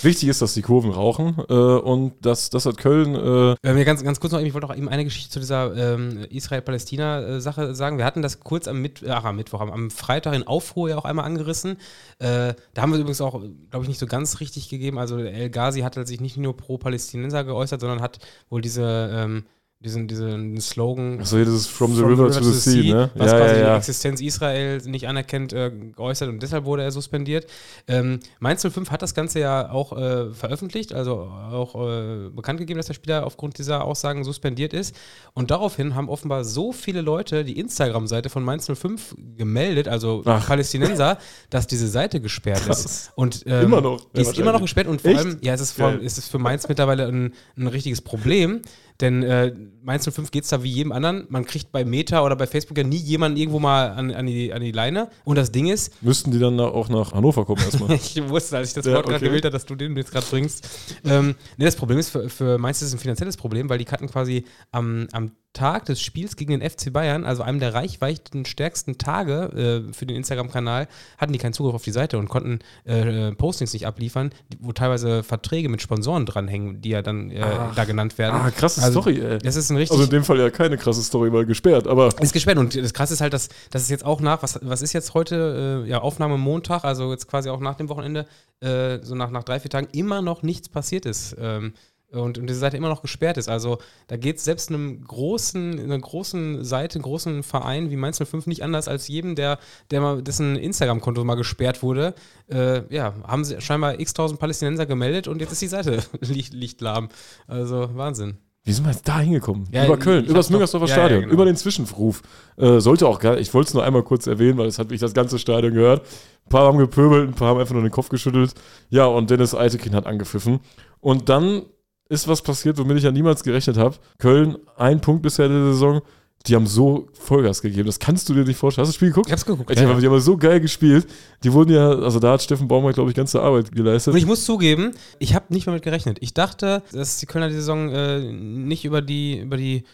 Wichtig 0.02 0.28
ist, 0.28 0.42
dass 0.42 0.54
die 0.54 0.62
Kurven 0.62 0.92
rauchen. 0.92 1.38
Äh, 1.48 1.54
und 1.54 2.14
das, 2.22 2.50
das 2.50 2.66
hat 2.66 2.78
Köln. 2.78 3.16
Äh, 3.16 3.56
Äh, 3.70 3.74
mir 3.74 3.86
ganz, 3.86 4.04
ganz 4.04 4.20
kurz 4.20 4.34
noch, 4.34 4.42
ich 4.42 4.54
wollte 4.54 4.68
noch 4.68 4.76
eben 4.76 4.90
eine 4.90 5.06
Geschichte 5.06 5.30
zu 5.30 5.40
dieser 5.40 5.74
ähm, 5.94 6.26
Israel-Palästina-Sache 6.30 7.76
sagen. 7.76 7.98
Wir 7.98 8.04
hatten 8.06 8.22
das 8.22 8.42
kurz 8.42 8.68
am, 8.68 8.82
Mitt 8.82 9.08
ach, 9.08 9.24
am 9.24 9.38
Mittwoch, 9.38 9.62
am, 9.62 9.72
am 9.72 9.92
Freitag 9.92 10.34
in 10.34 10.46
Aufruhr 10.46 10.90
ja 10.90 10.98
auch 10.98 11.06
einmal 11.06 11.26
angerissen. 11.26 11.78
Äh, 12.20 12.56
da 12.74 12.82
haben 12.82 12.92
wir 12.92 13.00
übrigens 13.00 13.22
auch, 13.22 13.40
glaube 13.70 13.84
ich, 13.84 13.88
nicht 13.88 14.00
so 14.00 14.08
ganz 14.08 14.40
richtig 14.42 14.68
gegeben. 14.70 14.98
Also 15.00 15.18
El 15.18 15.50
Ghazi 15.50 15.82
hat 15.82 15.96
halt 15.96 16.08
sich 16.08 16.20
nicht 16.20 16.36
nur 16.38 16.58
pro 16.58 16.78
Palästinenser 16.78 17.44
geäußert, 17.46 17.80
sondern 17.80 18.02
hat 18.02 18.20
wohl 18.50 18.62
diese, 18.62 19.10
ähm, 19.14 19.46
diesen, 19.86 20.08
diesen 20.08 20.60
Slogan 20.60 21.20
achso, 21.22 21.38
das 21.38 21.54
ist 21.54 21.68
From 21.68 21.96
the 21.96 22.02
River 22.04 22.30
to 22.32 22.42
the 22.44 22.52
Sea, 22.60 22.94
ne? 22.94 23.10
was 23.16 23.32
Ja, 23.32 23.38
quasi 23.38 23.54
ja, 23.54 23.60
die 23.60 23.68
ja. 23.68 23.78
Existenz 23.78 24.22
Israel 24.22 24.82
nicht 24.86 25.08
anerkennt, 25.08 25.54
äh, 25.54 25.72
geäußert 25.96 26.30
und 26.30 26.42
deshalb 26.42 26.66
wurde 26.66 26.84
er 26.84 26.92
suspendiert. 26.92 27.48
Ähm, 27.88 28.20
Mainz 28.40 28.62
05 28.62 28.92
hat 28.92 29.02
das 29.02 29.14
Ganze 29.14 29.40
ja 29.40 29.72
auch 29.72 29.96
äh, 29.98 30.34
veröffentlicht, 30.34 30.94
also 30.94 31.20
auch 31.20 31.76
äh, 31.76 32.30
bekannt 32.30 32.60
gegeben, 32.60 32.78
dass 32.78 32.88
der 32.88 32.94
Spieler 32.96 33.26
aufgrund 33.26 33.58
dieser 33.58 33.84
Aussagen 33.84 34.24
suspendiert 34.24 34.74
ist. 34.74 34.96
Und 35.34 35.52
daraufhin 35.52 35.96
haben 35.96 36.10
offenbar 36.10 36.44
so 36.44 36.72
viele 36.74 37.02
Leute 37.02 37.46
die 37.46 37.60
Instagram-Seite 37.60 38.30
von 38.30 38.44
Mainz 38.44 38.70
05 38.74 39.16
gemeldet, 39.38 39.88
also 39.88 40.24
Ach. 40.26 40.48
Palästinenser, 40.48 41.18
dass 41.50 41.68
diese 41.68 41.88
Seite 41.88 42.20
gesperrt 42.20 42.64
Krass. 42.64 42.86
ist. 42.86 43.12
Und 43.16 43.44
ähm, 43.46 43.66
Immer 43.66 43.82
noch, 43.82 44.02
Die 44.16 44.22
ist 44.22 44.38
immer 44.38 44.52
noch 44.52 44.62
gesperrt 44.62 44.88
und 44.88 45.02
vor 45.02 45.12
Echt? 45.12 45.20
allem, 45.20 45.38
ja, 45.42 45.54
es 45.54 45.62
ist, 45.62 45.74
vor, 45.74 45.94
es 46.04 46.18
ist 46.18 46.30
für 46.30 46.40
Mainz 46.40 46.68
mittlerweile 46.68 47.08
ein, 47.08 47.34
ein 47.58 47.68
richtiges 47.68 48.02
Problem. 48.02 48.62
Denn 49.02 49.24
äh, 49.24 49.54
Mainz 49.82 50.10
05 50.10 50.32
geht 50.32 50.44
es 50.44 50.50
da 50.50 50.64
wie 50.64 50.70
jedem 50.70 50.92
anderen. 50.92 51.26
Man 51.30 51.46
kriegt 51.46 51.72
bei 51.72 51.84
Meta 51.84 52.24
oder 52.24 52.36
bei 52.36 52.48
Facebook 52.48 52.78
ja 52.78 52.84
nie 52.84 52.98
jemanden 52.98 53.38
irgendwo 53.38 53.60
mal 53.60 53.90
an, 53.92 54.12
an, 54.12 54.26
die, 54.26 54.54
an 54.54 54.62
die 54.62 54.72
Leine. 54.72 55.10
Und 55.24 55.38
das 55.38 55.52
Ding 55.52 55.68
ist, 55.68 56.02
Müssten 56.02 56.32
die 56.32 56.40
dann 56.40 56.60
auch 56.60 56.90
nach 56.90 57.14
Hannover 57.14 57.46
kommen 57.46 57.62
erstmal. 57.62 57.92
ich 57.96 58.28
wusste, 58.30 58.58
als 58.58 58.70
ich 58.70 58.74
das 58.74 58.86
Ja, 58.86 58.94
Wort 58.94 59.06
gerade 59.06 59.18
okay. 59.18 59.26
gewählt 59.26 59.46
habe, 59.46 59.54
dass 59.54 59.66
du 59.66 59.76
den 59.76 59.96
jetzt 59.98 60.12
gerade 60.12 60.26
bringst. 60.30 60.68
Ähm, 61.04 61.36
nee, 61.58 61.66
das 61.66 61.76
Problem 61.76 62.00
ist, 62.00 62.10
für, 62.10 62.30
für 62.30 62.58
Mainz 62.58 62.82
ist 62.82 62.90
es 62.90 62.94
ein 62.94 63.00
finanzielles 63.00 63.38
Problem, 63.38 63.70
weil 63.70 63.78
die 63.78 63.86
hatten 63.86 64.08
quasi 64.08 64.46
am, 64.72 65.08
am 65.12 65.32
Tag 65.56 65.86
des 65.86 66.00
Spiels 66.02 66.36
gegen 66.36 66.60
den 66.60 66.70
FC 66.70 66.94
Bayern, 66.94 67.26
also 67.26 67.42
einem 67.42 67.60
der 67.60 67.74
reichweiten 67.74 68.46
stärksten 68.46 69.00
Tage 69.00 69.86
äh, 69.90 69.94
für 69.94 70.06
den 70.06 70.18
Instagram-Kanal, 70.18 70.88
hatten 71.18 71.34
die 71.34 71.40
keinen 71.40 71.54
Zugriff 71.54 71.74
auf 71.74 71.84
die 71.84 71.92
Seite 71.92 72.20
und 72.20 72.30
konnten 72.30 72.60
äh, 72.84 73.32
Postings 73.32 73.74
nicht 73.74 73.88
abliefern, 73.88 74.30
wo 74.60 74.72
teilweise 74.72 75.24
Verträge 75.24 75.70
mit 75.70 75.82
Sponsoren 75.82 76.28
dranhängen, 76.28 76.82
die 76.82 76.90
ja 76.90 77.02
dann 77.02 77.32
äh, 77.32 77.42
da 77.76 77.86
genannt 77.86 78.18
werden. 78.20 78.40
ah, 78.40 78.52
krasse 78.52 78.82
Also, 78.84 79.02
Story, 79.02 79.20
ey. 79.20 79.40
Das 79.40 79.56
ist 79.56 79.72
ein 79.72 79.78
richtig 79.78 79.92
Also 79.92 80.04
in 80.04 80.10
dem 80.12 80.24
Fall 80.24 80.40
ja 80.40 80.50
keine 80.52 80.78
krasse 80.78 81.02
Story, 81.02 81.34
weil 81.34 81.46
gesperrt, 81.46 81.88
aber 81.88 82.10
ist 82.22 82.34
gesperrt 82.34 82.58
und 82.58 82.76
das 82.76 82.94
krasse 82.94 83.14
ist 83.14 83.22
halt, 83.22 83.34
dass, 83.34 83.50
dass 83.72 83.82
es 83.82 83.90
jetzt 83.90 84.06
auch 84.06 84.22
nach, 84.22 84.44
was, 84.44 84.60
was 84.62 84.82
ist 84.82 84.94
jetzt 84.94 85.14
heute, 85.14 85.84
äh, 85.86 85.90
ja, 85.90 86.00
Aufnahme 86.02 86.38
Montag, 86.38 86.84
also 86.84 87.12
jetzt 87.12 87.28
quasi 87.28 87.50
auch 87.50 87.60
nach 87.60 87.76
dem 87.76 87.90
Wochenende, 87.90 88.26
äh, 88.60 89.00
so 89.02 89.16
nach, 89.16 89.32
nach 89.32 89.44
drei, 89.44 89.60
vier 89.60 89.72
Tagen 89.72 89.88
immer 89.94 90.22
noch 90.22 90.44
nichts 90.44 90.70
passiert 90.70 91.06
ist. 91.06 91.36
Ähm, 91.40 91.74
und, 92.22 92.38
und 92.38 92.48
diese 92.48 92.60
Seite 92.60 92.78
immer 92.78 92.90
noch 92.90 93.02
gesperrt 93.02 93.38
ist. 93.38 93.50
Also 93.50 93.78
da 94.08 94.18
geht 94.18 94.38
es 94.38 94.46
selbst 94.46 94.70
einem 94.70 95.04
großen, 95.04 95.80
einer 95.80 96.00
großen 96.00 96.64
Seite, 96.64 96.96
einem 96.96 97.04
großen 97.04 97.44
Verein 97.44 97.90
wie 97.92 97.96
Mainz 97.96 98.20
05 98.24 98.48
nicht 98.48 98.64
anders 98.64 98.88
als 98.88 99.08
jedem, 99.08 99.36
der, 99.36 99.60
der 99.92 100.02
mal, 100.02 100.22
dessen 100.22 100.56
Instagram-Konto 100.56 101.24
mal 101.24 101.36
gesperrt 101.36 101.84
wurde. 101.84 102.16
Äh, 102.50 102.94
ja, 102.94 103.14
haben 103.24 103.44
sie 103.44 103.60
scheinbar 103.62 104.00
x-tausend 104.00 104.40
Palästinenser 104.40 104.86
gemeldet 104.86 105.28
und 105.28 105.40
jetzt 105.40 105.52
ist 105.52 105.62
die 105.62 105.68
Seite 105.68 106.04
liegt, 106.22 106.54
liegt 106.54 106.82
lahm. 106.82 107.10
Also 107.48 107.90
Wahnsinn. 107.94 108.38
Wie 108.66 108.72
sind 108.72 108.84
wir 108.84 108.92
jetzt 108.92 109.08
da 109.08 109.20
hingekommen? 109.20 109.68
Ja, 109.72 109.86
über 109.86 109.98
Köln, 109.98 110.26
über 110.26 110.34
das 110.34 110.50
Müngersdorfer 110.50 110.88
ja, 110.88 110.96
ja, 110.96 111.02
Stadion, 111.04 111.22
genau. 111.22 111.34
über 111.34 111.46
den 111.46 111.56
Zwischenruf. 111.56 112.24
Äh, 112.58 112.80
sollte 112.80 113.08
auch 113.08 113.20
gar 113.20 113.38
ich 113.38 113.54
wollte 113.54 113.68
es 113.68 113.74
nur 113.76 113.84
einmal 113.84 114.02
kurz 114.02 114.26
erwähnen, 114.26 114.58
weil 114.58 114.66
es 114.66 114.80
hat 114.80 114.90
mich 114.90 115.00
das 115.00 115.14
ganze 115.14 115.38
Stadion 115.38 115.72
gehört. 115.72 116.02
Ein 116.48 116.50
paar 116.50 116.66
haben 116.66 116.80
gepöbelt, 116.80 117.30
ein 117.30 117.36
paar 117.36 117.50
haben 117.50 117.60
einfach 117.60 117.76
nur 117.76 117.84
den 117.84 117.92
Kopf 117.92 118.10
geschüttelt. 118.10 118.56
Ja, 118.90 119.06
und 119.06 119.30
Dennis 119.30 119.54
Eitekin 119.54 119.94
hat 119.94 120.08
angepfiffen. 120.08 120.62
Und 121.00 121.30
dann 121.30 121.62
ist 122.10 122.28
was 122.28 122.42
passiert, 122.42 122.78
womit 122.78 122.98
ich 122.98 123.04
ja 123.04 123.12
niemals 123.12 123.44
gerechnet 123.44 123.78
habe. 123.78 123.96
Köln, 124.20 124.58
ein 124.78 125.02
Punkt 125.02 125.22
bisher 125.22 125.48
der 125.48 125.74
Saison. 125.74 126.02
Die 126.48 126.54
haben 126.54 126.68
so 126.68 127.08
Vollgas 127.14 127.62
gegeben. 127.62 127.88
Das 127.88 127.98
kannst 127.98 128.30
du 128.30 128.36
dir 128.36 128.44
nicht 128.44 128.58
vorstellen. 128.58 128.84
Hast 128.84 128.90
du 128.90 128.92
das 128.92 128.96
Spiel 128.98 129.10
geguckt? 129.10 129.28
Ich 129.28 129.32
hab's 129.32 129.46
geguckt. 129.46 129.68
Die, 129.72 129.82
ja, 129.82 129.90
haben, 129.90 130.00
die 130.00 130.08
haben 130.08 130.20
so 130.20 130.38
geil 130.38 130.60
gespielt. 130.60 131.08
Die 131.44 131.52
wurden 131.52 131.74
ja, 131.74 131.90
also 131.90 132.20
da 132.20 132.34
hat 132.34 132.44
Steffen 132.44 132.68
Baumgart, 132.68 132.94
glaube 132.94 133.10
ich, 133.10 133.16
ganze 133.16 133.42
Arbeit 133.42 133.72
geleistet. 133.72 134.14
Und 134.14 134.20
ich 134.20 134.28
muss 134.28 134.46
zugeben, 134.46 134.92
ich 135.18 135.34
habe 135.34 135.46
nicht 135.50 135.66
damit 135.66 135.82
gerechnet. 135.82 136.20
Ich 136.22 136.36
dachte, 136.36 136.84
dass 136.92 137.18
die 137.18 137.26
Kölner 137.26 137.50
die 137.50 137.56
Saison 137.56 137.90
äh, 137.90 138.20
nicht 138.32 138.86
über 138.86 139.02
die, 139.02 139.40
über 139.40 139.58
die 139.58 139.86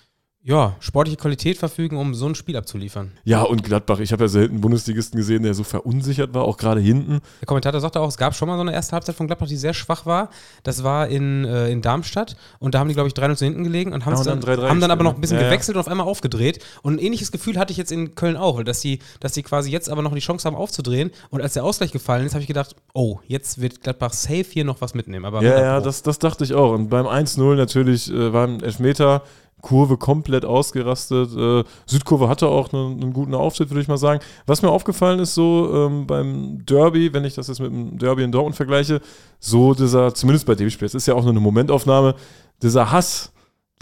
ja, 0.44 0.76
sportliche 0.80 1.18
Qualität 1.18 1.58
verfügen, 1.58 1.98
um 1.98 2.16
so 2.16 2.26
ein 2.26 2.34
Spiel 2.34 2.58
abzuliefern. 2.58 3.12
Ja, 3.24 3.44
und 3.44 3.64
Gladbach. 3.64 4.00
Ich 4.00 4.12
habe 4.12 4.24
ja 4.24 4.28
selten 4.28 4.56
einen 4.56 4.62
Bundesligisten 4.62 5.16
gesehen, 5.18 5.44
der 5.44 5.54
so 5.54 5.64
verunsichert 5.64 6.34
war, 6.34 6.46
auch 6.46 6.58
gerade 6.58 6.82
hinten. 6.82 7.20
Der 7.42 7.46
Kommentator 7.46 7.80
sagte 7.80 8.00
auch, 8.00 8.08
es 8.08 8.18
gab 8.18 8.34
schon 8.34 8.48
mal 8.48 8.56
so 8.56 8.62
eine 8.62 8.74
erste 8.74 8.94
Halbzeit 8.94 9.16
von 9.16 9.28
Gladbach, 9.28 9.48
die 9.48 9.56
sehr 9.56 9.76
schwach 9.76 10.08
war. 10.08 10.32
Das 10.64 10.84
war 10.84 11.08
in, 11.10 11.46
äh, 11.46 11.70
in 11.70 11.84
Darmstadt 11.84 12.38
und 12.58 12.74
da 12.74 12.80
haben 12.80 12.88
die, 12.88 12.96
glaube 12.96 13.08
ich, 13.08 13.14
3-0 13.14 13.36
zu 13.36 13.46
hinten 13.46 13.64
gelegen 13.64 13.94
und, 13.94 14.04
Ja, 14.04 14.16
und 14.16 14.26
dann, 14.26 14.42
dann 14.42 14.60
3-3 14.60 14.70
haben 14.70 14.82
dann 14.82 14.90
aber 14.90 15.04
noch 15.04 15.14
ein 15.14 15.22
bisschen 15.22 15.38
ne? 15.38 15.44
Ja, 15.44 15.50
gewechselt 15.50 15.76
und 15.76 15.82
auf 15.82 15.88
einmal 15.88 16.08
aufgedreht. 16.08 16.58
Und 16.82 16.96
ein 16.96 17.00
ähnliches 17.00 17.32
Gefühl 17.32 17.60
hatte 17.60 17.72
ich 17.72 17.78
jetzt 17.78 17.92
in 17.92 18.16
Köln 18.16 18.36
auch, 18.36 18.64
dass 18.64 18.80
die, 18.82 18.98
dass 19.20 19.34
die 19.34 19.44
quasi 19.44 19.70
jetzt 19.70 19.92
aber 19.92 20.02
noch 20.02 20.16
die 20.16 20.22
Chance 20.22 20.48
haben 20.48 20.56
aufzudrehen. 20.56 21.12
Und 21.30 21.42
als 21.42 21.54
der 21.54 21.64
Ausgleich 21.64 21.92
gefallen 21.92 22.26
ist, 22.26 22.34
habe 22.34 22.42
ich 22.42 22.48
gedacht, 22.48 22.76
oh, 22.96 23.20
jetzt 23.28 23.62
wird 23.62 23.82
Gladbach 23.84 24.14
safe 24.14 24.46
hier 24.50 24.66
noch 24.66 24.82
was 24.82 24.96
mitnehmen. 24.96 25.26
Aber 25.26 25.44
Ja, 25.44 25.52
100 25.52 25.64
ja, 25.64 25.80
das, 25.82 26.02
das 26.02 26.18
dachte 26.18 26.44
ich 26.44 26.56
auch. 26.56 26.74
Und 26.74 26.90
beim 26.90 27.06
1-0 27.06 27.56
natürlich 27.56 28.12
äh, 28.12 28.36
ein 28.36 28.64
Elfmeter. 28.64 29.22
Kurve 29.62 29.98
komplett 29.98 30.46
ausgerastet. 30.46 31.36
Äh, 31.36 31.64
Südkurve 31.86 32.28
hatte 32.28 32.48
auch 32.48 32.74
einen, 32.74 33.02
einen 33.02 33.14
guten 33.14 33.34
Auftritt, 33.34 33.70
würde 33.70 33.82
ich 33.82 33.88
mal 33.88 33.98
sagen. 33.98 34.20
Was 34.46 34.62
mir 34.62 34.70
aufgefallen 34.70 35.20
ist, 35.20 35.34
so 35.34 35.72
ähm, 35.74 36.08
beim 36.08 36.66
Derby, 36.66 37.14
wenn 37.14 37.26
ich 37.26 37.36
das 37.36 37.48
jetzt 37.48 37.60
mit 37.60 37.72
dem 37.72 37.98
Derby 37.98 38.24
in 38.24 38.32
Dortmund 38.32 38.56
vergleiche, 38.56 39.02
so 39.40 39.74
dieser, 39.74 40.14
zumindest 40.14 40.46
bei 40.46 40.56
dem 40.56 40.70
Spiel, 40.70 40.86
es 40.86 40.96
ist 40.96 41.08
ja 41.08 41.14
auch 41.14 41.24
nur 41.24 41.32
eine 41.32 41.40
Momentaufnahme, 41.40 42.16
dieser 42.62 42.92
Hass, 42.92 43.32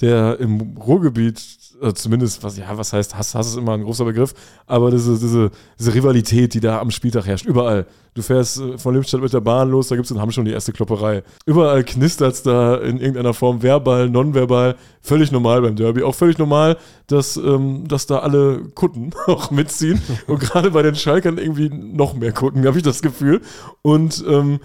der 0.02 0.40
im 0.40 0.78
Ruhrgebiet 0.78 1.40
äh, 1.82 1.94
zumindest, 1.94 2.44
was, 2.44 2.58
ja, 2.58 2.66
was 2.78 2.94
heißt 2.94 3.18
Hass? 3.18 3.36
Hass 3.36 3.48
ist 3.48 3.58
immer 3.58 3.74
ein 3.74 3.84
großer 3.84 4.06
Begriff, 4.06 4.34
aber 4.68 4.92
diese, 4.92 5.18
diese, 5.18 5.52
diese 5.78 5.94
Rivalität, 5.94 6.54
die 6.54 6.60
da 6.60 6.80
am 6.80 6.92
Spieltag 6.92 7.26
herrscht, 7.26 7.46
überall. 7.46 7.86
Du 8.14 8.22
fährst 8.22 8.60
äh, 8.60 8.78
von 8.78 8.96
Lippstadt 8.96 9.22
mit 9.22 9.34
der 9.34 9.42
Bahn 9.42 9.70
los, 9.70 9.88
da 9.88 9.96
gibt 9.96 10.06
es 10.06 10.12
in 10.12 10.20
Hamm 10.20 10.32
schon 10.32 10.46
die 10.46 10.52
erste 10.52 10.74
Klopperei. 10.74 11.24
Überall 11.46 11.84
knistert 11.84 12.34
es 12.34 12.44
da 12.44 12.76
in 12.76 12.98
irgendeiner 12.98 13.34
Form, 13.34 13.62
verbal, 13.62 14.10
nonverbal, 14.10 14.76
völlig 15.02 15.32
normal 15.32 15.62
beim 15.62 15.76
Derby. 15.76 16.04
Auch 16.04 16.16
völlig 16.16 16.38
normal, 16.38 16.78
dass, 17.08 17.38
ähm, 17.38 17.88
dass 17.88 18.08
da 18.08 18.20
alle 18.20 18.64
Kutten 18.76 19.12
auch 19.28 19.52
mitziehen 19.52 20.02
und 20.28 20.40
gerade 20.40 20.72
bei 20.72 20.82
den 20.82 20.96
Schalkern 20.96 21.38
irgendwie 21.38 21.70
noch 21.70 22.14
mehr 22.14 22.32
Kutten, 22.32 22.66
habe 22.66 22.78
ich 22.78 22.84
das 22.84 23.02
Gefühl. 23.02 23.42
Und 23.82 24.24
ähm, 24.28 24.60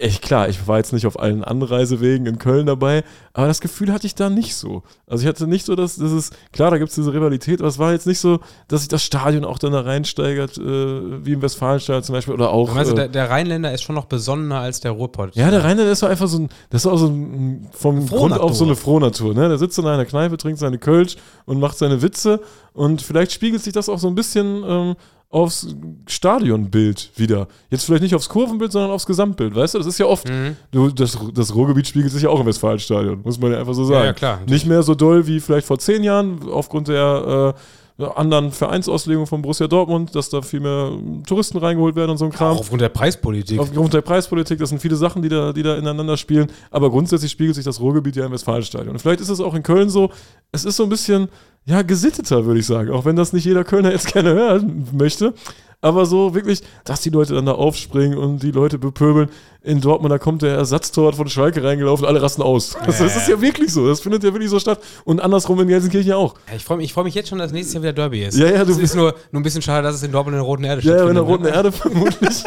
Echt 0.00 0.22
klar, 0.22 0.48
ich 0.48 0.68
war 0.68 0.76
jetzt 0.76 0.92
nicht 0.92 1.08
auf 1.08 1.18
allen 1.18 1.42
Anreisewegen 1.42 2.24
in 2.26 2.38
Köln 2.38 2.66
dabei, 2.66 3.02
aber 3.32 3.48
das 3.48 3.60
Gefühl 3.60 3.92
hatte 3.92 4.06
ich 4.06 4.14
da 4.14 4.30
nicht 4.30 4.54
so. 4.54 4.84
Also 5.08 5.22
ich 5.22 5.28
hatte 5.28 5.48
nicht 5.48 5.66
so, 5.66 5.74
dass 5.74 5.96
das 5.96 6.12
ist, 6.12 6.32
klar, 6.52 6.70
da 6.70 6.78
gibt 6.78 6.90
es 6.90 6.94
diese 6.94 7.12
Rivalität, 7.12 7.58
aber 7.58 7.68
es 7.68 7.80
war 7.80 7.90
jetzt 7.90 8.06
nicht 8.06 8.20
so, 8.20 8.38
dass 8.68 8.82
sich 8.82 8.88
das 8.88 9.02
Stadion 9.02 9.44
auch 9.44 9.58
dann 9.58 9.72
da 9.72 9.80
reinsteigert, 9.80 10.56
äh, 10.56 11.26
wie 11.26 11.32
im 11.32 11.42
Westfalenstadion 11.42 12.04
zum 12.04 12.12
Beispiel 12.12 12.32
oder 12.32 12.50
auch. 12.50 12.76
Also 12.76 12.92
äh, 12.92 12.94
der, 12.94 13.08
der, 13.08 13.28
Rheinländer 13.28 13.72
ist 13.72 13.82
schon 13.82 13.96
noch 13.96 14.04
besonderer 14.04 14.60
als 14.60 14.78
der 14.78 14.92
Ruhrpott. 14.92 15.34
Ja, 15.34 15.50
der 15.50 15.64
Rheinländer 15.64 15.90
ist 15.90 15.98
so 15.98 16.06
einfach 16.06 16.28
so 16.28 16.38
ein, 16.38 16.48
das 16.70 16.82
ist 16.82 16.86
auch 16.86 16.96
so 16.96 17.08
ein, 17.08 17.68
vom 17.72 18.06
Grund 18.06 18.38
auf 18.38 18.54
so 18.54 18.66
eine 18.66 18.76
Frohnatur, 18.76 19.34
ne? 19.34 19.48
Der 19.48 19.58
sitzt 19.58 19.80
in 19.80 19.86
einer 19.88 20.04
Kneipe, 20.04 20.36
trinkt 20.36 20.60
seine 20.60 20.78
Kölsch 20.78 21.16
und 21.44 21.58
macht 21.58 21.76
seine 21.76 22.02
Witze 22.02 22.40
und 22.72 23.02
vielleicht 23.02 23.32
spiegelt 23.32 23.64
sich 23.64 23.72
das 23.72 23.88
auch 23.88 23.98
so 23.98 24.06
ein 24.06 24.14
bisschen 24.14 24.62
ähm, 24.64 24.94
aufs 25.30 25.76
Stadionbild 26.06 27.10
wieder. 27.16 27.48
Jetzt 27.70 27.84
vielleicht 27.84 28.02
nicht 28.02 28.14
aufs 28.14 28.30
Kurvenbild, 28.30 28.72
sondern 28.72 28.90
aufs 28.90 29.04
Gesamtbild, 29.04 29.54
weißt 29.54 29.74
du? 29.74 29.78
Das 29.78 29.86
ist 29.86 29.98
ja 29.98 30.06
oft, 30.06 30.28
mhm. 30.28 30.56
du, 30.70 30.88
das, 30.90 31.18
das 31.34 31.54
Ruhrgebiet 31.54 31.86
spiegelt 31.86 32.12
sich 32.12 32.22
ja 32.22 32.30
auch 32.30 32.40
im 32.40 32.46
Westfalenstadion, 32.46 33.20
muss 33.22 33.38
man 33.38 33.52
ja 33.52 33.58
einfach 33.60 33.74
so 33.74 33.84
sagen. 33.84 34.00
Ja, 34.00 34.04
ja 34.06 34.12
klar. 34.14 34.40
Nicht 34.46 34.66
mehr 34.66 34.82
so 34.82 34.94
doll 34.94 35.26
wie 35.26 35.40
vielleicht 35.40 35.66
vor 35.66 35.78
zehn 35.78 36.02
Jahren, 36.02 36.48
aufgrund 36.50 36.88
der 36.88 37.54
äh, 37.54 37.60
anderen 37.98 38.52
Vereinsauslegung 38.52 39.26
von 39.26 39.42
Borussia 39.42 39.66
Dortmund, 39.66 40.14
dass 40.14 40.30
da 40.30 40.40
viel 40.40 40.60
mehr 40.60 40.92
Touristen 41.26 41.58
reingeholt 41.58 41.96
werden 41.96 42.12
und 42.12 42.18
so 42.18 42.26
ein 42.26 42.30
Kram. 42.30 42.56
Auch 42.56 42.60
aufgrund 42.60 42.80
der 42.80 42.90
Preispolitik. 42.90 43.58
Aufgrund 43.58 43.92
der 43.92 44.02
Preispolitik, 44.02 44.60
das 44.60 44.68
sind 44.68 44.80
viele 44.80 44.94
Sachen, 44.94 45.20
die 45.20 45.28
da, 45.28 45.52
die 45.52 45.64
da 45.64 45.76
ineinander 45.76 46.16
spielen. 46.16 46.46
Aber 46.70 46.90
grundsätzlich 46.90 47.32
spiegelt 47.32 47.56
sich 47.56 47.64
das 47.64 47.80
Ruhrgebiet 47.80 48.14
ja 48.14 48.26
im 48.26 48.32
Westfalenstadion. 48.32 48.90
Und 48.90 49.00
vielleicht 49.00 49.20
ist 49.20 49.30
es 49.30 49.40
auch 49.40 49.54
in 49.54 49.64
Köln 49.64 49.90
so, 49.90 50.10
es 50.52 50.64
ist 50.64 50.76
so 50.76 50.84
ein 50.84 50.88
bisschen 50.88 51.28
ja, 51.64 51.82
gesitteter, 51.82 52.46
würde 52.46 52.60
ich 52.60 52.66
sagen. 52.66 52.90
Auch 52.90 53.04
wenn 53.04 53.16
das 53.16 53.32
nicht 53.32 53.44
jeder 53.44 53.64
Kölner 53.64 53.90
jetzt 53.90 54.06
gerne 54.12 54.32
hören 54.32 54.88
möchte. 54.92 55.34
Aber 55.80 56.06
so 56.06 56.34
wirklich, 56.34 56.62
dass 56.84 57.02
die 57.02 57.10
Leute 57.10 57.34
dann 57.34 57.46
da 57.46 57.52
aufspringen 57.52 58.18
und 58.18 58.42
die 58.42 58.50
Leute 58.50 58.78
bepöbeln. 58.78 59.30
In 59.62 59.80
Dortmund, 59.80 60.10
da 60.10 60.18
kommt 60.18 60.42
der 60.42 60.56
Ersatztorwart 60.56 61.14
von 61.14 61.28
Schalke 61.28 61.62
reingelaufen, 61.62 62.06
alle 62.06 62.22
rasten 62.22 62.42
aus. 62.42 62.76
Das, 62.84 62.98
das, 62.98 63.16
ist 63.16 63.28
ja 63.28 63.40
wirklich 63.40 63.72
so. 63.72 63.86
Das 63.86 64.00
findet 64.00 64.24
ja 64.24 64.32
wirklich 64.32 64.50
so 64.50 64.58
statt. 64.58 64.80
Und 65.04 65.20
andersrum 65.20 65.60
in 65.60 65.68
Gelsenkirchen 65.68 66.12
auch. 66.12 66.34
Ja, 66.48 66.56
ich 66.56 66.64
freue 66.64 66.78
mich, 66.78 66.92
freu 66.92 67.04
mich 67.04 67.14
jetzt 67.14 67.28
schon, 67.28 67.38
dass 67.38 67.52
nächstes 67.52 67.74
Jahr 67.74 67.82
wieder 67.82 67.92
Derby 67.92 68.24
ist. 68.24 68.36
Ja, 68.36 68.46
ja, 68.46 68.64
du 68.64 68.72
es 68.72 68.78
ist 68.78 68.94
nur, 68.94 69.14
nur 69.30 69.40
ein 69.40 69.42
bisschen 69.42 69.62
schade, 69.62 69.82
dass 69.82 69.96
es 69.96 70.02
in 70.02 70.10
Dortmund 70.10 70.34
in 70.34 70.40
der 70.40 70.46
Roten 70.46 70.64
Erde 70.64 70.80
steht. 70.80 70.94
Ja, 70.94 71.08
in 71.08 71.14
der 71.14 71.22
Roten 71.22 71.44
ne? 71.44 71.50
Erde 71.50 71.70
vermutlich. 71.70 72.42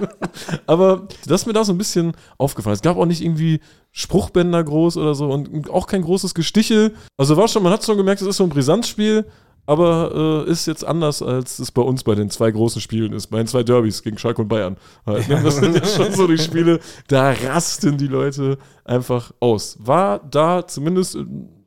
Aber 0.66 1.06
das 1.26 1.42
ist 1.42 1.46
mir 1.46 1.52
da 1.52 1.64
so 1.64 1.72
ein 1.72 1.78
bisschen 1.78 2.12
aufgefallen. 2.38 2.74
Es 2.74 2.82
gab 2.82 2.96
auch 2.96 3.06
nicht 3.06 3.22
irgendwie 3.22 3.60
Spruchbänder 3.92 4.64
groß 4.64 4.96
oder 4.96 5.14
so 5.14 5.28
und 5.28 5.70
auch 5.70 5.86
kein 5.86 6.02
großes 6.02 6.34
Gestichel. 6.34 6.94
Also 7.16 7.36
war 7.36 7.46
schon, 7.46 7.62
man 7.62 7.72
hat 7.72 7.84
schon 7.84 7.96
gemerkt, 7.96 8.20
es 8.22 8.26
ist 8.26 8.38
so 8.38 8.44
ein 8.44 8.50
Brisanzspiel, 8.50 9.26
aber 9.66 10.44
äh, 10.46 10.50
ist 10.50 10.66
jetzt 10.66 10.84
anders, 10.84 11.22
als 11.22 11.58
es 11.58 11.72
bei 11.72 11.82
uns 11.82 12.04
bei 12.04 12.14
den 12.14 12.30
zwei 12.30 12.50
großen 12.50 12.80
Spielen 12.80 13.12
ist, 13.12 13.28
bei 13.28 13.38
den 13.38 13.46
zwei 13.46 13.62
Derbys 13.62 14.02
gegen 14.02 14.18
Schalke 14.18 14.42
und 14.42 14.48
Bayern. 14.48 14.76
Halt, 15.06 15.28
ne? 15.28 15.40
Das 15.42 15.56
sind 15.56 15.76
ja 15.76 15.84
schon 15.84 16.12
so 16.12 16.26
die 16.26 16.38
Spiele, 16.38 16.80
da 17.08 17.30
rasten 17.30 17.96
die 17.96 18.06
Leute 18.06 18.58
einfach 18.84 19.32
aus. 19.40 19.76
War 19.80 20.18
da 20.18 20.66
zumindest 20.66 21.16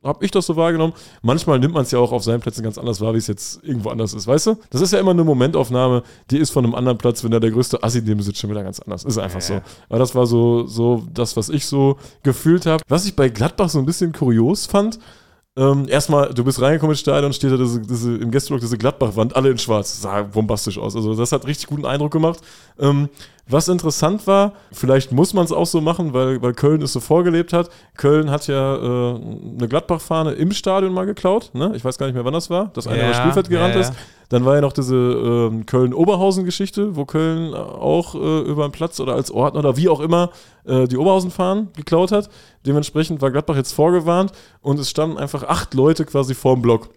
habe 0.04 0.24
ich 0.24 0.30
das 0.30 0.46
so 0.46 0.56
wahrgenommen. 0.56 0.92
Manchmal 1.22 1.58
nimmt 1.58 1.74
man 1.74 1.82
es 1.82 1.90
ja 1.90 1.98
auch 1.98 2.12
auf 2.12 2.22
seinen 2.22 2.40
Plätzen 2.40 2.62
ganz 2.62 2.78
anders 2.78 3.00
wahr, 3.00 3.14
wie 3.14 3.18
es 3.18 3.26
jetzt 3.26 3.62
irgendwo 3.62 3.90
anders 3.90 4.14
ist, 4.14 4.26
weißt 4.26 4.46
du? 4.46 4.56
Das 4.70 4.80
ist 4.80 4.92
ja 4.92 5.00
immer 5.00 5.10
eine 5.10 5.24
Momentaufnahme, 5.24 6.02
die 6.30 6.38
ist 6.38 6.50
von 6.50 6.64
einem 6.64 6.74
anderen 6.74 6.98
Platz, 6.98 7.24
wenn 7.24 7.30
da 7.30 7.40
der 7.40 7.50
größte 7.50 7.82
Assi 7.82 8.02
neben 8.02 8.22
sitzt, 8.22 8.38
schon 8.38 8.50
wieder 8.50 8.62
ganz 8.62 8.80
anders. 8.80 9.04
Ist 9.04 9.18
einfach 9.18 9.40
so. 9.40 9.60
Aber 9.88 9.98
das 9.98 10.14
war 10.14 10.26
so, 10.26 10.66
so 10.66 11.04
das, 11.12 11.36
was 11.36 11.48
ich 11.48 11.66
so 11.66 11.96
gefühlt 12.22 12.66
habe. 12.66 12.82
Was 12.88 13.06
ich 13.06 13.16
bei 13.16 13.28
Gladbach 13.28 13.68
so 13.68 13.78
ein 13.78 13.86
bisschen 13.86 14.12
kurios 14.12 14.66
fand, 14.66 14.98
ähm, 15.58 15.88
erstmal, 15.88 16.32
du 16.32 16.44
bist 16.44 16.60
reingekommen 16.62 16.92
ins 16.92 17.00
Stadion, 17.00 17.32
steht 17.32 17.50
da 17.50 17.56
diese, 17.56 17.80
diese, 17.80 18.16
im 18.16 18.30
Gästeblock 18.30 18.60
diese 18.60 18.78
Gladbach-Wand, 18.78 19.34
alle 19.34 19.50
in 19.50 19.58
schwarz. 19.58 20.00
Sah 20.00 20.22
bombastisch 20.22 20.78
aus. 20.78 20.94
Also 20.94 21.16
das 21.16 21.32
hat 21.32 21.46
richtig 21.48 21.66
guten 21.66 21.84
Eindruck 21.84 22.12
gemacht. 22.12 22.38
Ähm, 22.78 23.08
was 23.48 23.66
interessant 23.66 24.26
war, 24.28 24.52
vielleicht 24.70 25.10
muss 25.10 25.34
man 25.34 25.44
es 25.44 25.50
auch 25.50 25.66
so 25.66 25.80
machen, 25.80 26.12
weil, 26.12 26.40
weil 26.42 26.52
Köln 26.52 26.80
es 26.82 26.92
so 26.92 27.00
vorgelebt 27.00 27.52
hat. 27.52 27.70
Köln 27.96 28.30
hat 28.30 28.46
ja 28.46 28.76
äh, 28.76 29.14
eine 29.56 29.66
Gladbach-Fahne 29.68 30.32
im 30.32 30.52
Stadion 30.52 30.92
mal 30.92 31.06
geklaut. 31.06 31.50
Ne? 31.54 31.72
Ich 31.74 31.84
weiß 31.84 31.98
gar 31.98 32.06
nicht 32.06 32.14
mehr, 32.14 32.24
wann 32.24 32.34
das 32.34 32.50
war, 32.50 32.68
dass 32.74 32.86
einer 32.86 32.98
ja, 32.98 33.06
über 33.06 33.14
Spielfeld 33.14 33.48
gerannt 33.48 33.74
ja, 33.74 33.80
ja. 33.80 33.88
ist. 33.88 33.94
Dann 34.28 34.44
war 34.44 34.56
ja 34.56 34.60
noch 34.60 34.72
diese 34.72 34.94
äh, 34.94 35.64
Köln-Oberhausen-Geschichte, 35.64 36.96
wo 36.96 37.06
Köln 37.06 37.54
auch 37.54 38.14
äh, 38.14 38.40
über 38.40 38.64
einen 38.64 38.72
Platz 38.72 39.00
oder 39.00 39.14
als 39.14 39.30
Ordner 39.30 39.60
oder 39.60 39.76
wie 39.76 39.88
auch 39.88 40.00
immer 40.00 40.30
äh, 40.64 40.86
die 40.86 40.98
Oberhausen-Fahnen 40.98 41.68
geklaut 41.74 42.12
hat. 42.12 42.28
Dementsprechend 42.66 43.22
war 43.22 43.30
Gladbach 43.30 43.56
jetzt 43.56 43.72
vorgewarnt 43.72 44.32
und 44.60 44.78
es 44.78 44.90
standen 44.90 45.16
einfach 45.16 45.44
acht 45.44 45.72
Leute 45.74 46.04
quasi 46.04 46.34
vorm 46.34 46.60
Block. 46.60 46.90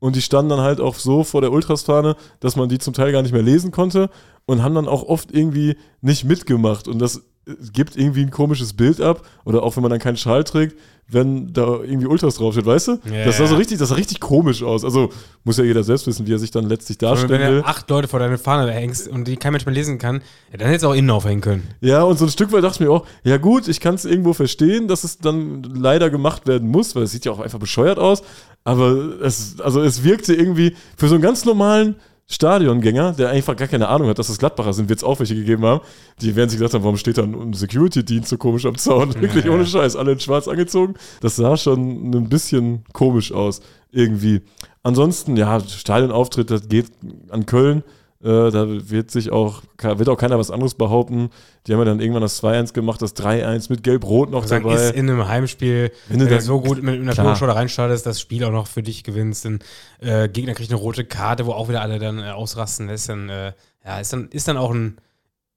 Und 0.00 0.16
die 0.16 0.22
standen 0.22 0.50
dann 0.50 0.60
halt 0.60 0.80
auch 0.80 0.96
so 0.96 1.22
vor 1.22 1.40
der 1.40 1.52
Ultrasfahne, 1.52 2.16
dass 2.40 2.56
man 2.56 2.68
die 2.68 2.78
zum 2.78 2.92
Teil 2.92 3.12
gar 3.12 3.22
nicht 3.22 3.32
mehr 3.32 3.42
lesen 3.42 3.70
konnte 3.70 4.10
und 4.46 4.64
haben 4.64 4.74
dann 4.74 4.88
auch 4.88 5.04
oft 5.04 5.32
irgendwie 5.32 5.76
nicht 6.00 6.24
mitgemacht. 6.24 6.88
Und 6.88 6.98
das 6.98 7.22
gibt 7.72 7.96
irgendwie 7.96 8.22
ein 8.22 8.30
komisches 8.30 8.72
Bild 8.72 9.00
ab. 9.00 9.26
Oder 9.44 9.62
auch 9.62 9.76
wenn 9.76 9.82
man 9.82 9.90
dann 9.90 10.00
keinen 10.00 10.16
Schal 10.16 10.44
trägt, 10.44 10.76
wenn 11.08 11.52
da 11.52 11.80
irgendwie 11.82 12.06
Ultras 12.06 12.36
draufsteht, 12.36 12.64
weißt 12.64 12.88
du? 12.88 12.92
Ja, 13.12 13.24
das 13.24 13.36
sah 13.36 13.46
so 13.46 13.56
richtig, 13.56 13.78
das 13.78 13.90
sah 13.90 13.96
richtig 13.96 14.20
komisch 14.20 14.62
aus. 14.62 14.84
Also 14.84 15.10
muss 15.44 15.58
ja 15.58 15.64
jeder 15.64 15.82
selbst 15.82 16.06
wissen, 16.06 16.26
wie 16.26 16.32
er 16.32 16.38
sich 16.38 16.50
dann 16.50 16.66
letztlich 16.66 16.98
darstellt. 16.98 17.30
Wenn 17.30 17.56
du 17.56 17.64
acht 17.64 17.90
Leute 17.90 18.08
vor 18.08 18.20
deine 18.20 18.38
Fahne 18.38 18.70
hängst 18.72 19.08
und 19.08 19.28
die 19.28 19.36
kein 19.36 19.52
Mensch 19.52 19.66
mehr 19.66 19.74
lesen 19.74 19.98
kann, 19.98 20.22
ja, 20.50 20.58
dann 20.58 20.68
hättest 20.68 20.84
du 20.84 20.88
auch 20.88 20.94
innen 20.94 21.10
aufhängen 21.10 21.42
können. 21.42 21.68
Ja, 21.80 22.02
und 22.02 22.18
so 22.18 22.24
ein 22.24 22.30
Stück 22.30 22.52
weit 22.52 22.64
dachte 22.64 22.82
ich 22.82 22.88
mir 22.88 22.92
auch, 22.92 23.06
ja 23.24 23.36
gut, 23.36 23.68
ich 23.68 23.80
kann 23.80 23.94
es 23.94 24.04
irgendwo 24.04 24.32
verstehen, 24.32 24.88
dass 24.88 25.04
es 25.04 25.18
dann 25.18 25.62
leider 25.62 26.08
gemacht 26.08 26.46
werden 26.46 26.70
muss, 26.70 26.94
weil 26.96 27.02
es 27.02 27.12
sieht 27.12 27.24
ja 27.24 27.32
auch 27.32 27.40
einfach 27.40 27.58
bescheuert 27.58 27.98
aus. 27.98 28.22
Aber 28.64 29.20
es, 29.20 29.60
also 29.60 29.82
es 29.82 30.04
wirkte 30.04 30.34
irgendwie 30.34 30.76
für 30.96 31.08
so 31.08 31.14
einen 31.16 31.22
ganz 31.22 31.44
normalen 31.44 31.96
Stadiongänger, 32.28 33.12
der 33.12 33.30
einfach 33.30 33.56
gar 33.56 33.68
keine 33.68 33.88
Ahnung 33.88 34.08
hat, 34.08 34.18
dass 34.18 34.28
das 34.28 34.38
Gladbacher 34.38 34.72
sind, 34.72 34.88
wird 34.88 34.98
es 34.98 35.04
auch 35.04 35.18
welche 35.18 35.34
gegeben 35.34 35.64
haben, 35.64 35.80
die 36.20 36.34
werden 36.34 36.48
sich 36.48 36.58
gedacht 36.58 36.74
haben, 36.74 36.84
warum 36.84 36.96
steht 36.96 37.18
da 37.18 37.24
ein 37.24 37.52
Security-Dienst 37.52 38.28
so 38.28 38.38
komisch 38.38 38.64
am 38.64 38.76
Zaun? 38.78 39.14
Wirklich 39.20 39.48
ohne 39.50 39.66
Scheiß, 39.66 39.96
alle 39.96 40.12
in 40.12 40.20
schwarz 40.20 40.48
angezogen. 40.48 40.94
Das 41.20 41.36
sah 41.36 41.56
schon 41.56 42.10
ein 42.10 42.28
bisschen 42.28 42.84
komisch 42.92 43.32
aus, 43.32 43.60
irgendwie. 43.90 44.40
Ansonsten, 44.82 45.36
ja, 45.36 45.60
Stadionauftritt, 45.60 46.50
das 46.50 46.68
geht 46.68 46.86
an 47.28 47.46
Köln. 47.46 47.82
Äh, 48.22 48.50
da 48.52 48.66
wird 48.68 49.10
sich 49.10 49.32
auch, 49.32 49.62
wird 49.78 50.08
auch 50.08 50.16
keiner 50.16 50.38
was 50.38 50.52
anderes 50.52 50.74
behaupten. 50.74 51.30
Die 51.66 51.72
haben 51.72 51.80
ja 51.80 51.86
dann 51.86 51.98
irgendwann 51.98 52.22
das 52.22 52.40
2-1 52.40 52.72
gemacht, 52.72 53.02
das 53.02 53.16
3-1 53.16 53.66
mit 53.68 53.82
Gelb-Rot 53.82 54.30
noch 54.30 54.44
sagen, 54.44 54.64
dabei. 54.64 54.76
Ist 54.76 54.94
in 54.94 55.10
einem 55.10 55.26
Heimspiel, 55.26 55.90
wenn, 56.08 56.20
wenn 56.20 56.28
du 56.28 56.40
so 56.40 56.60
gut 56.60 56.82
mit 56.82 57.00
einer 57.00 57.14
Tonshow 57.14 57.46
da 57.46 57.54
reinstartest, 57.54 58.06
das 58.06 58.20
Spiel 58.20 58.44
auch 58.44 58.52
noch 58.52 58.68
für 58.68 58.84
dich 58.84 59.02
gewinnst, 59.02 59.44
dann 59.44 59.58
äh, 60.00 60.28
Gegner 60.28 60.54
kriegt 60.54 60.70
eine 60.70 60.78
rote 60.78 61.04
Karte, 61.04 61.46
wo 61.46 61.52
auch 61.52 61.68
wieder 61.68 61.82
alle 61.82 61.98
dann 61.98 62.20
äh, 62.20 62.30
ausrasten 62.30 62.86
lässt, 62.86 63.08
dann, 63.08 63.28
äh, 63.28 63.54
ja, 63.84 63.98
ist 63.98 64.12
dann, 64.12 64.28
ist 64.28 64.46
dann 64.46 64.56
auch 64.56 64.70
ein, 64.70 64.98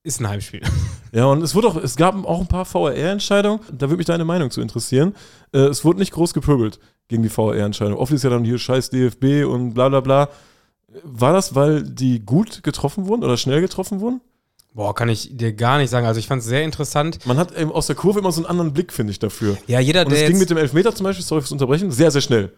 ist 0.01 0.19
ein 0.19 0.27
Heimspiel. 0.27 0.61
Ja, 1.11 1.27
und 1.27 1.41
es 1.43 1.55
wurde 1.55 1.69
auch, 1.69 1.77
es 1.77 1.95
gab 1.95 2.13
auch 2.25 2.41
ein 2.41 2.47
paar 2.47 2.65
VR-Entscheidungen, 2.65 3.61
da 3.71 3.87
würde 3.87 3.95
mich 3.95 4.05
deine 4.05 4.25
Meinung 4.25 4.51
zu 4.51 4.59
interessieren. 4.59 5.15
Äh, 5.53 5.59
es 5.59 5.85
wurde 5.85 5.99
nicht 5.99 6.11
groß 6.11 6.33
gepöbelt 6.33 6.77
gegen 7.07 7.23
die 7.23 7.29
VR-Entscheidung. 7.29 7.95
Oft 7.95 8.11
ist 8.11 8.25
ja 8.25 8.29
dann 8.29 8.43
hier 8.43 8.57
scheiß 8.57 8.89
DFB 8.89 9.45
und 9.45 9.75
bla 9.75 9.87
bla 9.87 10.01
bla. 10.01 10.29
War 11.03 11.33
das, 11.33 11.55
weil 11.55 11.83
die 11.83 12.25
gut 12.25 12.63
getroffen 12.63 13.07
wurden 13.07 13.23
oder 13.23 13.37
schnell 13.37 13.61
getroffen 13.61 13.99
wurden? 13.99 14.21
Boah, 14.73 14.93
kann 14.93 15.07
ich 15.07 15.37
dir 15.37 15.53
gar 15.53 15.77
nicht 15.77 15.89
sagen. 15.89 16.05
Also 16.05 16.19
ich 16.19 16.27
fand 16.27 16.41
es 16.41 16.47
sehr 16.47 16.63
interessant. 16.63 17.25
Man 17.25 17.37
hat 17.37 17.57
eben 17.57 17.71
aus 17.71 17.87
der 17.87 17.95
Kurve 17.95 18.19
immer 18.19 18.31
so 18.33 18.41
einen 18.41 18.49
anderen 18.49 18.73
Blick, 18.73 18.91
finde 18.91 19.11
ich, 19.11 19.19
dafür. 19.19 19.57
Ja, 19.67 19.79
jeder, 19.79 20.05
Und 20.05 20.11
es 20.11 20.27
ging 20.27 20.37
mit 20.37 20.49
dem 20.49 20.57
Elfmeter 20.57 20.93
zum 20.93 21.05
Beispiel, 21.05 21.23
sorry 21.23 21.41
fürs 21.41 21.53
Unterbrechen, 21.53 21.91
sehr, 21.91 22.11
sehr 22.11 22.21
schnell. 22.21 22.51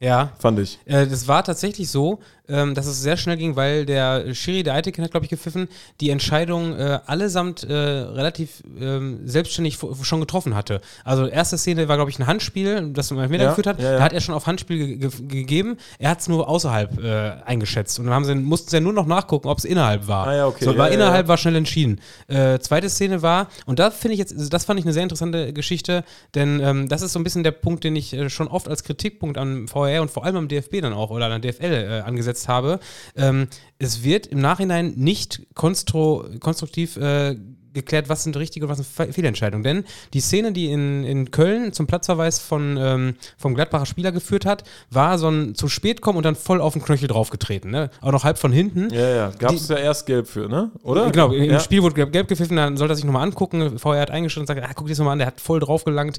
Ja. 0.00 0.32
Fand 0.38 0.58
ich. 0.58 0.78
Äh, 0.86 1.06
das 1.06 1.28
war 1.28 1.44
tatsächlich 1.44 1.88
so, 1.88 2.20
ähm, 2.50 2.74
dass 2.74 2.86
es 2.86 3.00
sehr 3.00 3.16
schnell 3.16 3.36
ging, 3.36 3.56
weil 3.56 3.86
der 3.86 4.34
Schiri, 4.34 4.62
der 4.62 4.74
Eitekin 4.74 5.04
hat, 5.04 5.10
glaube 5.10 5.24
ich, 5.24 5.30
gepfiffen, 5.30 5.68
die 6.00 6.10
Entscheidung 6.10 6.76
äh, 6.78 7.00
allesamt 7.06 7.64
äh, 7.64 7.74
relativ 7.74 8.62
ähm, 8.80 9.20
selbstständig 9.24 9.78
schon 10.02 10.20
getroffen 10.20 10.54
hatte. 10.54 10.80
Also 11.04 11.26
erste 11.26 11.58
Szene 11.58 11.88
war, 11.88 11.96
glaube 11.96 12.10
ich, 12.10 12.18
ein 12.18 12.26
Handspiel, 12.26 12.90
das 12.92 13.10
man 13.10 13.28
mir 13.30 13.38
ja, 13.38 13.48
geführt 13.50 13.66
hat. 13.66 13.80
Ja, 13.80 13.92
ja. 13.92 13.98
Da 13.98 14.04
hat 14.04 14.12
er 14.12 14.20
schon 14.20 14.34
auf 14.34 14.46
Handspiel 14.46 14.96
ge 14.96 14.96
ge 14.96 15.10
gegeben. 15.28 15.76
Er 15.98 16.10
hat 16.10 16.20
es 16.20 16.28
nur 16.28 16.48
außerhalb 16.48 17.02
äh, 17.02 17.32
eingeschätzt. 17.44 17.98
Und 17.98 18.06
dann 18.06 18.24
sie, 18.24 18.34
mussten 18.34 18.70
sie 18.70 18.76
ja 18.76 18.80
nur 18.80 18.92
noch 18.92 19.06
nachgucken, 19.06 19.48
ob 19.48 19.58
es 19.58 19.64
innerhalb 19.64 20.08
war. 20.08 20.26
Ah, 20.26 20.34
ja, 20.34 20.46
okay. 20.46 20.64
So, 20.64 20.76
war 20.76 20.90
innerhalb, 20.90 21.28
war 21.28 21.36
schnell 21.36 21.56
entschieden. 21.56 22.00
Äh, 22.28 22.58
zweite 22.58 22.88
Szene 22.88 23.22
war, 23.22 23.48
und 23.66 23.78
da 23.78 23.90
finde 23.90 24.14
ich 24.14 24.18
jetzt, 24.18 24.32
also 24.32 24.48
das 24.48 24.64
fand 24.64 24.78
ich 24.78 24.86
eine 24.86 24.92
sehr 24.92 25.02
interessante 25.02 25.52
Geschichte, 25.52 26.04
denn 26.34 26.60
ähm, 26.60 26.88
das 26.88 27.02
ist 27.02 27.12
so 27.12 27.18
ein 27.18 27.24
bisschen 27.24 27.44
der 27.44 27.52
Punkt, 27.52 27.84
den 27.84 27.96
ich 27.96 28.12
äh, 28.12 28.30
schon 28.30 28.48
oft 28.48 28.68
als 28.68 28.84
Kritikpunkt 28.84 29.38
an 29.38 29.68
VR 29.68 30.02
und 30.02 30.10
vor 30.10 30.24
allem 30.24 30.36
am 30.36 30.48
DFB 30.48 30.80
dann 30.80 30.92
auch 30.92 31.10
oder 31.10 31.26
an 31.26 31.40
der 31.40 31.52
DFL 31.52 31.72
äh, 31.72 32.00
angesetzt 32.40 32.48
habe, 32.48 32.80
ähm, 33.16 33.48
es 33.78 34.04
wird 34.04 34.26
im 34.26 34.40
Nachhinein 34.40 34.94
nicht 34.96 35.42
konstru 35.54 36.24
konstruktiv 36.40 36.96
äh, 36.96 37.36
geklärt, 37.72 38.08
was 38.08 38.24
sind 38.24 38.36
richtige 38.36 38.66
und 38.66 38.70
was 38.70 38.78
sind 38.78 39.14
Fehlentscheidungen. 39.14 39.62
Denn 39.62 39.84
die 40.12 40.20
Szene, 40.20 40.50
die 40.50 40.72
in, 40.72 41.04
in 41.04 41.30
Köln 41.30 41.72
zum 41.72 41.86
Platzverweis 41.86 42.40
von, 42.40 42.76
ähm, 42.76 43.14
vom 43.38 43.54
Gladbacher 43.54 43.86
Spieler 43.86 44.10
geführt 44.10 44.44
hat, 44.44 44.64
war 44.90 45.18
so 45.18 45.28
ein 45.28 45.54
zu 45.54 45.68
spät 45.68 46.00
kommen 46.00 46.16
und 46.16 46.24
dann 46.24 46.34
voll 46.34 46.60
auf 46.60 46.72
den 46.72 46.82
Knöchel 46.82 47.06
draufgetreten. 47.06 47.70
Ne? 47.70 47.90
Auch 48.00 48.10
noch 48.10 48.24
halb 48.24 48.38
von 48.38 48.50
hinten. 48.50 48.92
Ja, 48.92 49.08
ja. 49.08 49.32
Gab 49.38 49.52
es 49.52 49.68
ja 49.68 49.76
erst 49.76 50.06
gelb 50.06 50.26
für, 50.26 50.48
ne? 50.48 50.72
Oder? 50.82 51.12
Genau, 51.12 51.32
im 51.32 51.44
ja. 51.44 51.60
Spiel 51.60 51.82
wurde 51.84 51.94
gelb 52.10 52.26
gepfiffen, 52.26 52.56
dann 52.56 52.76
sollte 52.76 52.94
er 52.94 52.96
sich 52.96 53.04
nochmal 53.04 53.22
angucken. 53.22 53.78
VR 53.78 54.00
hat 54.00 54.10
eingeschritten 54.10 54.42
und 54.42 54.46
sagt, 54.48 54.68
ah, 54.68 54.72
guck 54.74 54.86
dir 54.86 54.92
das 54.92 54.98
nochmal 54.98 55.12
an, 55.12 55.18
der 55.20 55.28
hat 55.28 55.40
voll 55.40 55.60
draufgelangt 55.60 56.18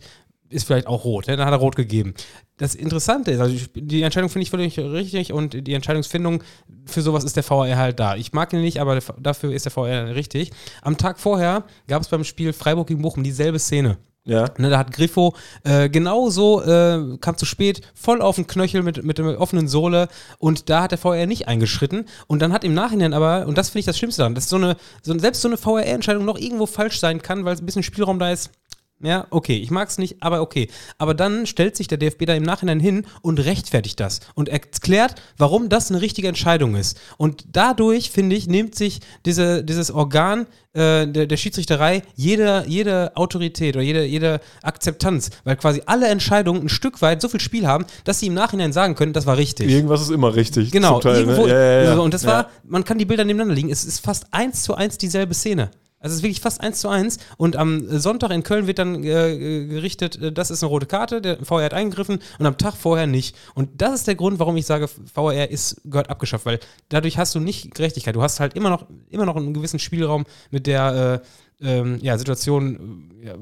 ist 0.52 0.66
vielleicht 0.66 0.88
auch 0.88 1.04
rot. 1.04 1.28
Ne? 1.28 1.38
Dann 1.38 1.46
hat 1.46 1.54
er 1.54 1.60
rot 1.60 1.76
gegeben. 1.76 2.14
Das 2.58 2.76
Interessante 2.76 3.32
ist, 3.32 3.40
also 3.40 3.56
die 3.74 4.02
Entscheidung 4.04 4.30
finde 4.30 4.44
ich 4.44 4.52
völlig 4.52 4.78
richtig 4.78 5.34
und 5.34 5.68
die 5.68 5.74
Entscheidungsfindung 5.74 6.44
für 6.86 7.02
sowas 7.02 7.24
ist 7.24 7.36
der 7.36 7.44
VR 7.44 7.78
halt 7.78 8.00
da. 8.00 8.16
Ich 8.16 8.34
mag 8.34 8.54
ihn 8.54 8.62
nicht, 8.62 8.80
aber 8.80 9.00
dafür 9.20 9.54
ist 9.54 9.66
der 9.66 9.72
VR 9.72 10.16
richtig. 10.16 10.52
Am 10.82 10.98
Tag 10.98 11.20
vorher 11.20 11.64
gab 11.88 12.02
es 12.02 12.10
beim 12.10 12.24
Spiel 12.24 12.54
Freiburg 12.54 12.88
gegen 12.88 13.02
Bochum 13.02 13.24
dieselbe 13.24 13.60
Szene. 13.60 13.98
Ja. 14.24 14.46
Ne, 14.60 14.70
da 14.70 14.78
hat 14.78 14.92
Griffo 14.92 15.34
äh, 15.64 15.90
genauso, 15.90 16.62
äh, 16.62 17.18
kam 17.20 17.38
zu 17.38 17.46
spät, 17.46 17.82
voll 17.96 18.22
auf 18.22 18.36
den 18.36 18.46
Knöchel 18.46 18.84
mit, 18.84 19.04
mit 19.04 19.18
der 19.18 19.42
offenen 19.42 19.68
Sohle 19.68 20.10
und 20.38 20.70
da 20.70 20.84
hat 20.84 20.92
der 20.92 21.00
VR 21.00 21.26
nicht 21.26 21.48
eingeschritten 21.48 22.06
und 22.28 22.40
dann 22.40 22.54
hat 22.54 22.64
im 22.64 22.76
Nachhinein 22.76 23.14
aber, 23.14 23.48
und 23.48 23.58
das 23.58 23.70
finde 23.70 23.80
ich 23.80 23.86
das 23.88 23.98
Schlimmste 23.98 24.20
daran, 24.20 24.36
dass 24.36 24.48
so 24.48 24.58
eine, 24.58 24.78
so, 25.02 25.18
selbst 25.18 25.42
so 25.42 25.48
eine 25.48 25.58
VR-Entscheidung 25.58 26.24
noch 26.24 26.38
irgendwo 26.38 26.68
falsch 26.68 27.00
sein 27.00 27.24
kann, 27.24 27.46
weil 27.46 27.56
es 27.56 27.62
ein 27.62 27.66
bisschen 27.66 27.82
Spielraum 27.82 28.20
da 28.20 28.32
ist, 28.32 28.52
ja, 29.04 29.28
okay, 29.30 29.58
ich 29.58 29.72
mag 29.72 29.90
es 29.90 29.98
nicht, 29.98 30.18
aber 30.22 30.42
okay. 30.42 30.68
Aber 30.98 31.14
dann 31.14 31.46
stellt 31.46 31.76
sich 31.76 31.88
der 31.88 31.98
DFB 31.98 32.26
da 32.26 32.34
im 32.34 32.44
Nachhinein 32.44 32.80
hin 32.80 33.06
und 33.22 33.40
rechtfertigt 33.40 34.00
das 34.00 34.20
und 34.36 34.50
erklärt, 34.50 35.16
warum 35.38 35.70
das 35.70 35.90
eine 35.90 36.02
richtige 36.02 36.28
Entscheidung 36.28 36.76
ist. 36.76 37.00
Und 37.18 37.46
dadurch, 37.52 38.12
finde 38.12 38.36
ich, 38.36 38.48
nimmt 38.48 38.76
sich 38.76 39.00
diese, 39.26 39.64
dieses 39.64 39.92
Organ 39.92 40.48
äh, 40.74 41.06
der, 41.06 41.26
der, 41.26 41.38
Schiedsrichterei 41.38 42.02
jede, 42.16 42.64
jede 42.66 43.12
Autorität 43.18 43.76
oder 43.76 43.84
jede, 43.84 44.06
jede 44.06 44.40
Akzeptanz, 44.62 45.30
weil 45.44 45.58
quasi 45.58 45.82
alle 45.86 46.08
Entscheidungen 46.08 46.62
ein 46.62 46.70
Stück 46.70 47.02
weit 47.02 47.22
so 47.22 47.28
viel 47.28 47.42
Spiel 47.42 47.68
haben, 47.68 47.86
dass 48.06 48.20
sie 48.20 48.28
im 48.28 48.34
Nachhinein 48.34 48.72
sagen 48.72 48.96
können, 48.96 49.12
das 49.12 49.26
war 49.26 49.36
richtig. 49.36 49.70
Irgendwas 49.70 50.02
ist 50.02 50.12
immer 50.12 50.34
richtig. 50.34 50.72
Genau, 50.72 51.00
Teil, 51.02 51.14
ne? 51.14 51.20
irgendwo, 51.20 51.48
ja, 51.48 51.60
ja, 51.60 51.84
ja. 51.84 52.00
und 52.00 52.14
das 52.14 52.26
war, 52.26 52.50
man 52.64 52.86
kann 52.86 52.98
die 52.98 53.06
Bilder 53.06 53.26
nebeneinander 53.26 53.56
liegen, 53.56 53.70
es 53.70 53.84
ist 53.84 54.00
fast 54.00 54.28
eins 54.32 54.64
zu 54.64 54.74
eins 54.74 54.98
dieselbe 54.98 55.34
Szene. 55.34 55.72
Also 56.02 56.14
es 56.14 56.18
ist 56.18 56.24
wirklich 56.24 56.42
fast 56.42 56.62
eins 56.62 56.80
zu 56.80 56.90
eins. 56.90 57.20
Und 57.38 57.56
am 57.56 57.88
Sonntag 58.00 58.32
in 58.32 58.44
Köln 58.44 58.68
wird 58.68 58.80
dann 58.80 59.04
äh, 59.04 59.68
gerichtet, 59.68 60.20
äh, 60.22 60.32
das 60.32 60.52
ist 60.52 60.64
eine 60.64 60.70
rote 60.70 60.88
Karte, 60.88 61.22
der 61.22 61.46
VR 61.46 61.66
hat 61.66 61.74
eingegriffen 61.74 62.20
und 62.40 62.46
am 62.46 62.58
Tag 62.58 62.76
vorher 62.76 63.08
nicht. 63.08 63.36
Und 63.54 63.82
das 63.82 63.94
ist 63.94 64.08
der 64.08 64.16
Grund, 64.16 64.40
warum 64.40 64.58
ich 64.58 64.66
sage, 64.66 64.88
VR 64.88 65.50
ist, 65.50 65.82
gehört 65.86 66.10
abgeschafft, 66.10 66.46
weil 66.46 66.60
dadurch 66.90 67.18
hast 67.18 67.36
du 67.36 67.40
nicht 67.40 67.76
Gerechtigkeit. 67.76 68.16
Du 68.16 68.24
hast 68.24 68.40
halt 68.40 68.56
immer 68.56 68.70
noch, 68.70 68.88
immer 69.10 69.26
noch 69.26 69.36
einen 69.36 69.54
gewissen 69.54 69.80
Spielraum 69.80 70.26
mit 70.50 70.66
der 70.66 71.22
äh, 71.62 71.80
ähm, 71.80 72.00
ja, 72.02 72.18
Situation. 72.18 73.12
Ja, 73.24 73.36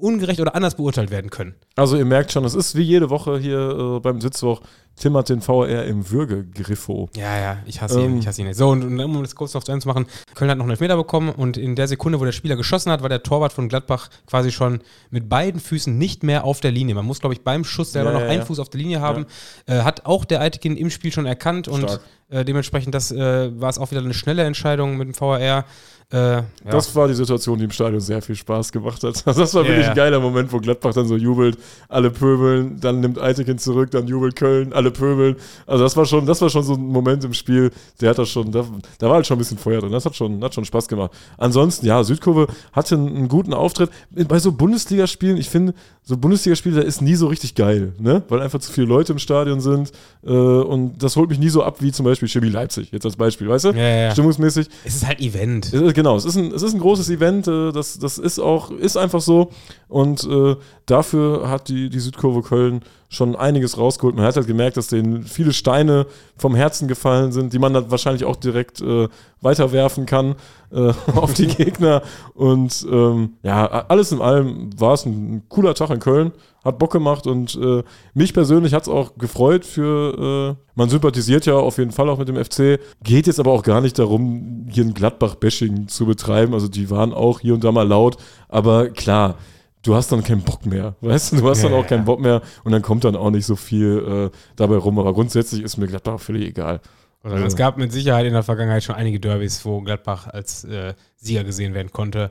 ungerecht 0.00 0.40
oder 0.40 0.54
anders 0.54 0.76
beurteilt 0.76 1.10
werden 1.10 1.30
können. 1.30 1.54
Also 1.76 1.96
ihr 1.96 2.04
merkt 2.04 2.32
schon, 2.32 2.44
es 2.44 2.54
ist 2.54 2.76
wie 2.76 2.82
jede 2.82 3.10
Woche 3.10 3.38
hier 3.38 3.96
äh, 3.96 4.00
beim 4.00 4.20
Sitzwoch, 4.20 4.60
Tim 4.98 5.16
hat 5.16 5.28
den 5.28 5.40
VR 5.40 5.84
im 5.84 6.10
Würgegriffo. 6.10 7.08
Ja, 7.16 7.38
ja, 7.38 7.58
ich 7.66 7.80
hasse 7.80 8.00
ähm, 8.00 8.14
ihn, 8.14 8.18
ich 8.18 8.26
hasse 8.26 8.40
ihn 8.40 8.48
nicht. 8.48 8.56
So, 8.56 8.68
und, 8.68 8.82
und 8.82 9.00
um 9.00 9.22
das 9.22 9.34
kurz 9.34 9.54
noch 9.54 9.64
zu 9.64 9.72
Ende 9.72 9.82
zu 9.82 9.88
machen, 9.88 10.06
Köln 10.34 10.50
hat 10.50 10.58
noch 10.58 10.64
einen 10.64 10.72
Elfmeter 10.72 10.96
bekommen 10.96 11.30
und 11.30 11.56
in 11.56 11.76
der 11.76 11.88
Sekunde, 11.88 12.20
wo 12.20 12.24
der 12.24 12.32
Spieler 12.32 12.56
geschossen 12.56 12.90
hat, 12.92 13.02
war 13.02 13.08
der 13.08 13.22
Torwart 13.22 13.52
von 13.52 13.68
Gladbach 13.68 14.08
quasi 14.26 14.50
schon 14.50 14.80
mit 15.10 15.28
beiden 15.28 15.60
Füßen 15.60 15.96
nicht 15.96 16.22
mehr 16.22 16.44
auf 16.44 16.60
der 16.60 16.72
Linie. 16.72 16.94
Man 16.94 17.04
muss, 17.04 17.20
glaube 17.20 17.34
ich, 17.34 17.42
beim 17.42 17.64
Schuss 17.64 17.92
selber 17.92 18.10
ja, 18.10 18.14
noch 18.14 18.24
ja, 18.24 18.28
einen 18.28 18.40
ja. 18.40 18.46
Fuß 18.46 18.58
auf 18.58 18.68
der 18.68 18.80
Linie 18.80 19.00
haben. 19.00 19.26
Äh, 19.66 19.80
hat 19.80 20.06
auch 20.06 20.24
der 20.24 20.40
Eitekin 20.40 20.76
im 20.76 20.90
Spiel 20.90 21.12
schon 21.12 21.26
erkannt 21.26 21.66
Stark. 21.66 22.00
und 22.30 22.36
äh, 22.36 22.44
dementsprechend 22.44 22.94
das 22.94 23.10
äh, 23.10 23.60
war 23.60 23.70
es 23.70 23.78
auch 23.78 23.90
wieder 23.90 24.00
eine 24.00 24.14
schnelle 24.14 24.44
Entscheidung 24.44 24.96
mit 24.96 25.08
dem 25.08 25.14
VR. 25.14 25.64
Äh, 26.10 26.16
ja. 26.16 26.44
Das 26.64 26.96
war 26.96 27.06
die 27.06 27.12
Situation, 27.12 27.58
die 27.58 27.64
im 27.64 27.70
Stadion 27.70 28.00
sehr 28.00 28.22
viel 28.22 28.34
Spaß 28.34 28.72
gemacht 28.72 29.02
hat. 29.04 29.22
Also 29.26 29.40
das 29.42 29.52
war 29.52 29.62
yeah, 29.62 29.72
wirklich 29.72 29.88
ein 29.88 29.94
geiler 29.94 30.20
Moment, 30.20 30.50
wo 30.50 30.58
Gladbach 30.58 30.94
dann 30.94 31.06
so 31.06 31.16
jubelt, 31.16 31.58
alle 31.86 32.10
pöbeln, 32.10 32.80
dann 32.80 33.00
nimmt 33.00 33.20
Eitekin 33.20 33.58
zurück, 33.58 33.90
dann 33.90 34.06
jubelt 34.06 34.34
Köln, 34.34 34.72
alle 34.72 34.90
pöbeln. 34.90 35.36
Also 35.66 35.84
das 35.84 35.98
war 35.98 36.06
schon, 36.06 36.24
das 36.24 36.40
war 36.40 36.48
schon 36.48 36.62
so 36.62 36.74
ein 36.74 36.80
Moment 36.80 37.24
im 37.24 37.34
Spiel, 37.34 37.72
der 38.00 38.10
hat 38.10 38.18
das 38.18 38.30
schon, 38.30 38.50
da, 38.50 38.64
da 38.98 39.08
war 39.08 39.16
halt 39.16 39.26
schon 39.26 39.36
ein 39.36 39.40
bisschen 39.40 39.58
Feuer 39.58 39.82
drin. 39.82 39.92
Das 39.92 40.06
hat 40.06 40.16
schon, 40.16 40.42
hat 40.42 40.54
schon 40.54 40.64
Spaß 40.64 40.88
gemacht. 40.88 41.10
Ansonsten, 41.36 41.84
ja, 41.84 42.02
Südkurve 42.02 42.46
hatte 42.72 42.94
einen, 42.94 43.14
einen 43.14 43.28
guten 43.28 43.52
Auftritt. 43.52 43.90
Bei 44.10 44.38
so 44.38 44.52
Bundesligaspielen, 44.52 45.36
ich 45.36 45.50
finde, 45.50 45.74
so 46.02 46.16
Bundesligaspiele, 46.16 46.76
da 46.76 46.82
ist 46.82 47.02
nie 47.02 47.16
so 47.16 47.26
richtig 47.26 47.54
geil, 47.54 47.92
ne? 47.98 48.22
Weil 48.30 48.40
einfach 48.40 48.60
zu 48.60 48.72
viele 48.72 48.86
Leute 48.86 49.12
im 49.12 49.18
Stadion 49.18 49.60
sind. 49.60 49.92
Äh, 50.24 50.30
und 50.30 51.02
das 51.02 51.16
holt 51.16 51.28
mich 51.28 51.38
nie 51.38 51.50
so 51.50 51.62
ab 51.62 51.82
wie 51.82 51.92
zum 51.92 52.06
Beispiel 52.06 52.28
Chemie 52.28 52.48
Leipzig, 52.48 52.92
jetzt 52.92 53.04
als 53.04 53.16
Beispiel, 53.16 53.46
weißt 53.46 53.66
du? 53.66 53.68
Ja, 53.72 53.88
ja. 53.88 54.10
Stimmungsmäßig. 54.12 54.68
Es 54.86 54.96
ist 54.96 55.06
halt 55.06 55.20
Event. 55.20 55.70
Es, 55.70 55.97
genau, 55.98 56.14
es 56.14 56.24
ist 56.24 56.36
ein, 56.36 56.52
es 56.52 56.62
ist 56.62 56.74
ein 56.74 56.80
großes 56.80 57.10
Event, 57.10 57.48
äh, 57.48 57.72
das, 57.72 57.98
das 57.98 58.18
ist 58.18 58.38
auch, 58.38 58.70
ist 58.70 58.96
einfach 58.96 59.20
so. 59.20 59.50
Und 59.88 60.22
äh, 60.22 60.54
dafür 60.86 61.50
hat 61.50 61.68
die, 61.68 61.90
die 61.90 61.98
Südkurve 61.98 62.42
Köln 62.42 62.82
schon 63.08 63.36
einiges 63.36 63.78
rausgeholt. 63.78 64.16
Man 64.16 64.24
hat 64.24 64.36
halt 64.36 64.46
gemerkt, 64.46 64.76
dass 64.76 64.88
denen 64.88 65.22
viele 65.22 65.52
Steine 65.52 66.06
vom 66.36 66.54
Herzen 66.54 66.88
gefallen 66.88 67.32
sind, 67.32 67.52
die 67.52 67.58
man 67.58 67.72
dann 67.72 67.90
wahrscheinlich 67.90 68.24
auch 68.24 68.36
direkt 68.36 68.82
äh, 68.82 69.08
weiterwerfen 69.40 70.04
kann 70.04 70.34
äh, 70.70 70.92
auf 71.14 71.32
die 71.32 71.46
Gegner. 71.46 72.02
Und 72.34 72.86
ähm, 72.90 73.34
ja, 73.42 73.66
alles 73.66 74.12
in 74.12 74.20
allem 74.20 74.70
war 74.78 74.92
es 74.92 75.06
ein, 75.06 75.44
cooler 75.48 75.74
Tag 75.74 75.88
in 75.90 76.00
Köln, 76.00 76.32
hat 76.62 76.78
Bock 76.78 76.92
gemacht 76.92 77.26
und 77.26 77.54
äh, 77.56 77.82
mich 78.12 78.34
persönlich 78.34 78.74
hat 78.74 78.82
es 78.82 78.88
auch 78.88 79.16
gefreut 79.16 79.64
für, 79.64 80.56
äh, 80.58 80.62
man 80.74 80.90
sympathisiert 80.90 81.46
ja 81.46 81.54
auf 81.54 81.78
jeden 81.78 81.92
Fall 81.92 82.10
auch 82.10 82.18
mit 82.18 82.28
dem 82.28 82.36
FC, 82.36 82.78
geht 83.02 83.26
jetzt 83.26 83.40
aber 83.40 83.52
auch 83.52 83.62
gar 83.62 83.80
nicht 83.80 83.98
darum, 83.98 84.66
hier 84.68 84.84
ein 84.84 84.92
Gladbach-Bashing 84.92 85.88
zu 85.88 86.04
betreiben. 86.04 86.52
Also 86.52 86.68
die 86.68 86.90
waren 86.90 87.14
auch 87.14 87.40
hier 87.40 87.54
und 87.54 87.64
da 87.64 87.72
mal 87.72 87.88
laut, 87.88 88.18
aber 88.48 88.90
klar, 88.90 89.36
du 89.82 89.94
hast 89.94 90.10
dann 90.12 90.22
keinen 90.22 90.42
Bock 90.42 90.66
mehr, 90.66 90.96
weißt 91.00 91.32
du, 91.32 91.36
du 91.36 91.48
hast 91.48 91.62
ja, 91.62 91.68
dann 91.68 91.78
auch 91.78 91.86
keinen 91.86 92.04
Bock 92.04 92.20
mehr 92.20 92.42
und 92.64 92.72
dann 92.72 92.82
kommt 92.82 93.04
dann 93.04 93.16
auch 93.16 93.30
nicht 93.30 93.46
so 93.46 93.56
viel 93.56 94.30
äh, 94.32 94.38
dabei 94.56 94.76
rum, 94.76 94.98
aber 94.98 95.12
grundsätzlich 95.12 95.62
ist 95.62 95.76
mir 95.76 95.86
Gladbach 95.86 96.20
völlig 96.20 96.48
egal. 96.48 96.80
Also, 97.22 97.44
es 97.44 97.56
gab 97.56 97.78
mit 97.78 97.92
Sicherheit 97.92 98.26
in 98.26 98.32
der 98.32 98.42
Vergangenheit 98.42 98.84
schon 98.84 98.94
einige 98.94 99.18
Derbys, 99.18 99.64
wo 99.64 99.80
Gladbach 99.80 100.28
als 100.28 100.64
äh, 100.64 100.94
Sieger 101.16 101.44
gesehen 101.44 101.74
werden 101.74 101.90
konnte. 101.90 102.30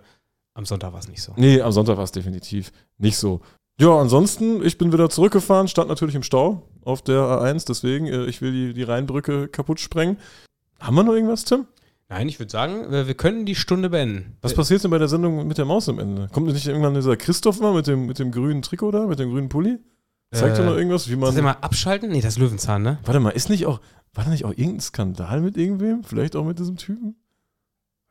Am 0.53 0.65
Sonntag 0.65 0.93
war 0.93 0.99
es 0.99 1.07
nicht 1.07 1.21
so. 1.21 1.33
Nee, 1.35 1.61
am 1.61 1.71
Sonntag 1.71 1.97
war 1.97 2.03
es 2.03 2.11
definitiv 2.11 2.71
nicht 2.97 3.17
so. 3.17 3.41
Ja, 3.79 3.99
ansonsten, 3.99 4.65
ich 4.65 4.77
bin 4.77 4.91
wieder 4.91 5.09
zurückgefahren, 5.09 5.67
stand 5.67 5.89
natürlich 5.89 6.15
im 6.15 6.23
Stau 6.23 6.63
auf 6.83 7.03
der 7.03 7.19
A1, 7.19 7.67
deswegen, 7.67 8.07
äh, 8.07 8.25
ich 8.25 8.41
will 8.41 8.51
die, 8.51 8.73
die 8.73 8.83
Rheinbrücke 8.83 9.49
kaputt 9.49 9.79
sprengen. 9.79 10.17
Haben 10.79 10.95
wir 10.95 11.03
noch 11.03 11.13
irgendwas, 11.13 11.43
Tim? 11.43 11.67
Nein, 12.09 12.29
ich 12.29 12.39
würde 12.39 12.51
sagen, 12.51 12.89
wir 12.89 13.13
können 13.15 13.45
die 13.45 13.55
Stunde 13.55 13.89
beenden. 13.89 14.37
Was 14.41 14.53
passiert 14.53 14.81
denn 14.83 14.91
bei 14.91 14.97
der 14.97 15.09
Sendung 15.09 15.45
mit 15.45 15.57
der 15.57 15.65
Maus 15.65 15.89
am 15.89 15.99
Ende? 15.99 16.29
Kommt 16.31 16.47
nicht 16.47 16.65
irgendwann 16.65 16.93
dieser 16.93 17.17
Christoph 17.17 17.59
mal 17.59 17.73
mit 17.73 17.87
dem, 17.87 18.05
mit 18.05 18.17
dem 18.17 18.31
grünen 18.31 18.61
Trikot 18.61 18.91
da, 18.91 19.07
mit 19.07 19.19
dem 19.19 19.29
grünen 19.29 19.49
Pulli? 19.49 19.77
Zeigt 20.31 20.57
äh, 20.57 20.61
er 20.61 20.65
noch 20.65 20.77
irgendwas, 20.77 21.09
wie 21.09 21.15
man. 21.15 21.33
Das 21.33 21.43
mal 21.43 21.51
abschalten? 21.51 22.09
Nee, 22.09 22.21
das 22.21 22.33
ist 22.33 22.39
Löwenzahn, 22.39 22.81
ne? 22.81 22.99
Warte 23.03 23.19
mal, 23.19 23.31
ist 23.31 23.49
nicht 23.49 23.65
auch, 23.65 23.81
war 24.13 24.23
da 24.23 24.29
nicht 24.29 24.45
auch 24.45 24.51
irgendein 24.51 24.81
Skandal 24.81 25.41
mit 25.41 25.57
irgendwem? 25.57 26.03
Vielleicht 26.03 26.35
auch 26.35 26.45
mit 26.45 26.59
diesem 26.59 26.77
Typen? 26.77 27.15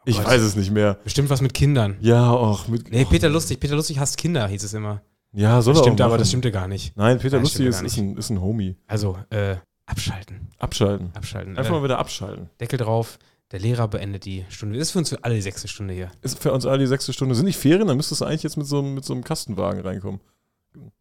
Oh 0.00 0.02
ich 0.04 0.22
weiß 0.22 0.40
es 0.42 0.56
nicht 0.56 0.70
mehr. 0.70 0.94
Bestimmt 1.04 1.30
was 1.30 1.40
mit 1.40 1.52
Kindern. 1.52 1.96
Ja, 2.00 2.30
auch 2.30 2.68
mit. 2.68 2.90
Nee, 2.90 3.04
Peter 3.06 3.28
Lustig. 3.28 3.60
Peter 3.60 3.76
Lustig 3.76 3.98
hasst 3.98 4.16
Kinder, 4.18 4.46
hieß 4.46 4.62
es 4.62 4.72
immer. 4.72 5.02
Ja, 5.32 5.60
soll 5.60 5.74
das 5.74 5.82
stimmt, 5.82 6.00
aber 6.00 6.16
das 6.16 6.28
stimmte 6.28 6.52
gar 6.52 6.68
nicht. 6.68 6.96
Nein, 6.96 7.18
Peter 7.18 7.36
Nein, 7.36 7.42
Lustig 7.42 7.66
ist, 7.66 7.82
ist, 7.82 7.98
ein, 7.98 8.16
ist 8.16 8.30
ein 8.30 8.40
Homie. 8.40 8.76
Also, 8.86 9.18
äh, 9.30 9.56
abschalten. 9.84 10.48
Abschalten. 10.58 11.10
Abschalten. 11.14 11.58
Einfach 11.58 11.72
äh, 11.72 11.78
mal 11.78 11.84
wieder 11.84 11.98
abschalten. 11.98 12.48
Deckel 12.60 12.78
drauf. 12.78 13.18
Der 13.52 13.60
Lehrer 13.60 13.86
beendet 13.86 14.24
die 14.24 14.44
Stunde. 14.48 14.76
Das 14.76 14.88
ist 14.88 14.92
für 14.92 14.98
uns 14.98 15.14
alle 15.22 15.36
die 15.36 15.40
sechste 15.42 15.68
Stunde 15.68 15.94
hier. 15.94 16.10
Ist 16.22 16.42
für 16.42 16.52
uns 16.52 16.66
alle 16.66 16.78
die 16.78 16.86
sechste 16.88 17.12
Stunde. 17.12 17.34
Sind 17.36 17.44
nicht 17.46 17.58
Ferien? 17.58 17.86
Dann 17.86 17.96
müsstest 17.96 18.20
du 18.20 18.24
eigentlich 18.24 18.42
jetzt 18.42 18.56
mit 18.56 18.66
so, 18.66 18.82
mit 18.82 19.04
so 19.04 19.12
einem 19.14 19.22
Kastenwagen 19.22 19.82
reinkommen. 19.82 20.20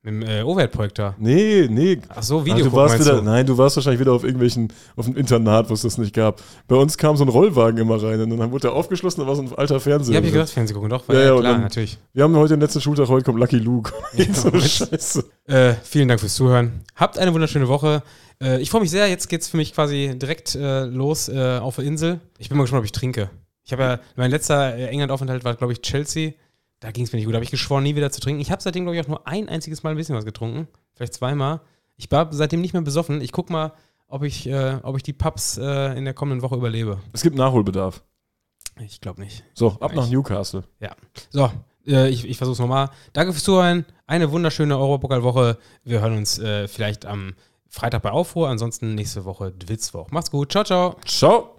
Mit 0.04 0.14
dem 0.14 0.22
äh, 0.22 0.42
Overhead-Projektor. 0.44 1.16
Nee, 1.18 1.68
nee. 1.70 2.00
Ach 2.08 2.24
so, 2.24 2.40
Ach, 2.40 2.46
Video 2.46 2.66
du 2.66 2.72
warst 2.72 2.98
wieder, 3.00 3.22
nein, 3.22 3.46
du 3.46 3.58
warst 3.58 3.76
wahrscheinlich 3.76 4.00
wieder 4.00 4.14
auf 4.14 4.24
irgendwelchen, 4.24 4.72
auf 4.96 5.06
einem 5.06 5.18
Internat, 5.18 5.70
wo 5.70 5.74
es 5.74 5.82
das 5.82 5.98
nicht 5.98 6.14
gab. 6.14 6.42
Bei 6.68 6.76
uns 6.78 6.98
kam 6.98 7.18
so 7.18 7.26
ein 7.26 7.30
Rollwagen 7.30 7.78
immer 7.80 8.02
rein 8.02 8.22
und 8.22 8.38
dann 8.38 8.52
wurde 8.52 8.62
der 8.68 8.74
aufgeschlossen, 8.74 9.22
da 9.22 9.28
war 9.28 9.36
so 9.36 9.42
ein 9.42 9.52
alter 9.54 9.80
Fernseher. 9.82 10.14
Ja, 10.14 10.20
hab 10.20 10.26
ich 10.26 10.32
gedacht, 10.32 10.50
Fernsehen 10.50 10.76
gucken, 10.76 10.92
doch. 10.92 11.06
War 11.10 11.16
Ja, 11.16 11.22
ja, 11.24 11.40
klar, 11.40 11.54
dann- 11.54 11.62
natürlich. 11.64 11.98
Wir 12.14 12.24
haben 12.24 12.36
heute 12.38 12.54
den 12.56 12.62
letzten 12.62 12.80
Schultag, 12.80 13.10
heute 13.10 13.26
kommt 13.26 13.40
Lucky 13.40 13.58
Luke. 13.58 13.92
Ja, 14.14 14.34
so. 14.34 14.52
Scheiße. 14.52 15.26
Äh, 15.48 15.74
vielen 15.84 16.08
Dank 16.08 16.22
fürs 16.22 16.36
Zuhören. 16.36 16.82
Habt 16.96 17.18
eine 17.18 17.34
wunderschöne 17.34 17.68
Woche. 17.68 18.02
Äh, 18.42 18.62
ich 18.62 18.70
freue 18.70 18.82
mich 18.82 18.92
sehr. 18.92 19.08
Jetzt 19.08 19.28
geht's 19.30 19.48
für 19.48 19.58
mich 19.58 19.74
quasi 19.74 20.14
direkt 20.16 20.56
äh, 20.56 20.86
los 20.86 21.30
äh, 21.30 21.60
auf 21.60 21.76
der 21.76 21.86
Insel. 21.86 22.20
Ich 22.38 22.50
bin 22.50 22.58
mal 22.58 22.64
gespannt, 22.64 22.80
ob 22.80 22.86
ich 22.86 22.92
trinke. 22.92 23.30
Ich 23.64 23.72
habe 23.72 23.84
ja, 23.84 24.00
mein 24.16 24.32
letzter 24.32 24.76
äh, 24.76 24.88
England-Aufenthalt 24.88 25.44
war, 25.44 25.56
glaube 25.56 25.74
ich, 25.74 25.82
Chelsea. 25.82 26.34
Da 26.80 26.92
ging 26.92 27.04
es 27.04 27.12
mir 27.12 27.18
nicht 27.18 27.26
gut. 27.26 27.34
Da 27.34 27.38
habe 27.38 27.46
ich 27.46 27.52
geschworen, 27.52 27.84
nie 27.84 27.96
wieder 27.96 28.12
zu 28.12 28.22
trinken. 28.22 28.42
Ich 28.42 28.52
habe 28.52 28.62
seitdem, 28.62 28.84
glaube 28.84 28.96
ich, 28.96 29.04
auch 29.04 29.08
nur 29.08 29.28
ein 29.28 29.50
einziges 29.50 29.84
Mal 29.84 29.92
ein 29.92 29.98
bisschen 29.98 30.16
was 30.16 30.26
getrunken. 30.26 30.68
Vielleicht 30.94 31.14
zweimal. 31.14 31.62
Ich 31.98 32.12
war 32.12 32.32
seitdem 32.32 32.62
nicht 32.62 32.74
mehr 32.74 32.82
besoffen. 32.82 33.22
Ich 33.22 33.32
guck 33.32 33.50
mal, 33.50 33.74
ob 34.08 34.24
ich, 34.24 34.48
äh, 34.48 34.78
ob 34.84 34.98
ich 34.98 35.04
die 35.04 35.14
Pubs 35.14 35.58
äh, 35.58 35.98
in 35.98 36.06
der 36.06 36.14
kommenden 36.14 36.42
Woche 36.42 36.56
überlebe. 36.56 37.00
Es 37.14 37.24
gibt 37.24 37.36
Nachholbedarf. 37.36 38.04
Ich 38.80 39.02
glaube 39.02 39.22
nicht. 39.22 39.44
So, 39.54 39.78
ab 39.80 39.96
nach 39.96 40.10
Newcastle. 40.10 40.64
So, 41.30 41.50
äh, 41.88 42.10
ich, 42.10 42.28
ich 42.28 42.38
versuche 42.38 42.54
es 42.54 42.60
nochmal. 42.60 42.90
Danke 43.14 43.32
fürs 43.32 43.44
Zuhören. 43.44 43.86
Eine 44.06 44.32
wunderschöne 44.32 44.78
Europokalwoche. 44.78 45.58
Wir 45.84 46.02
hören 46.02 46.18
uns 46.18 46.38
äh, 46.40 46.68
vielleicht 46.68 47.06
am 47.06 47.34
Freitag 47.70 48.02
bei 48.02 48.12
Aufruhr. 48.12 48.50
Ansonsten 48.50 48.96
nächste 48.96 49.26
Woche 49.26 49.52
Dwitzwoch. 49.52 50.12
Macht's 50.12 50.32
gut. 50.32 50.52
Ciao, 50.52 50.64
ciao. 50.64 50.96
Ciao. 51.06 51.55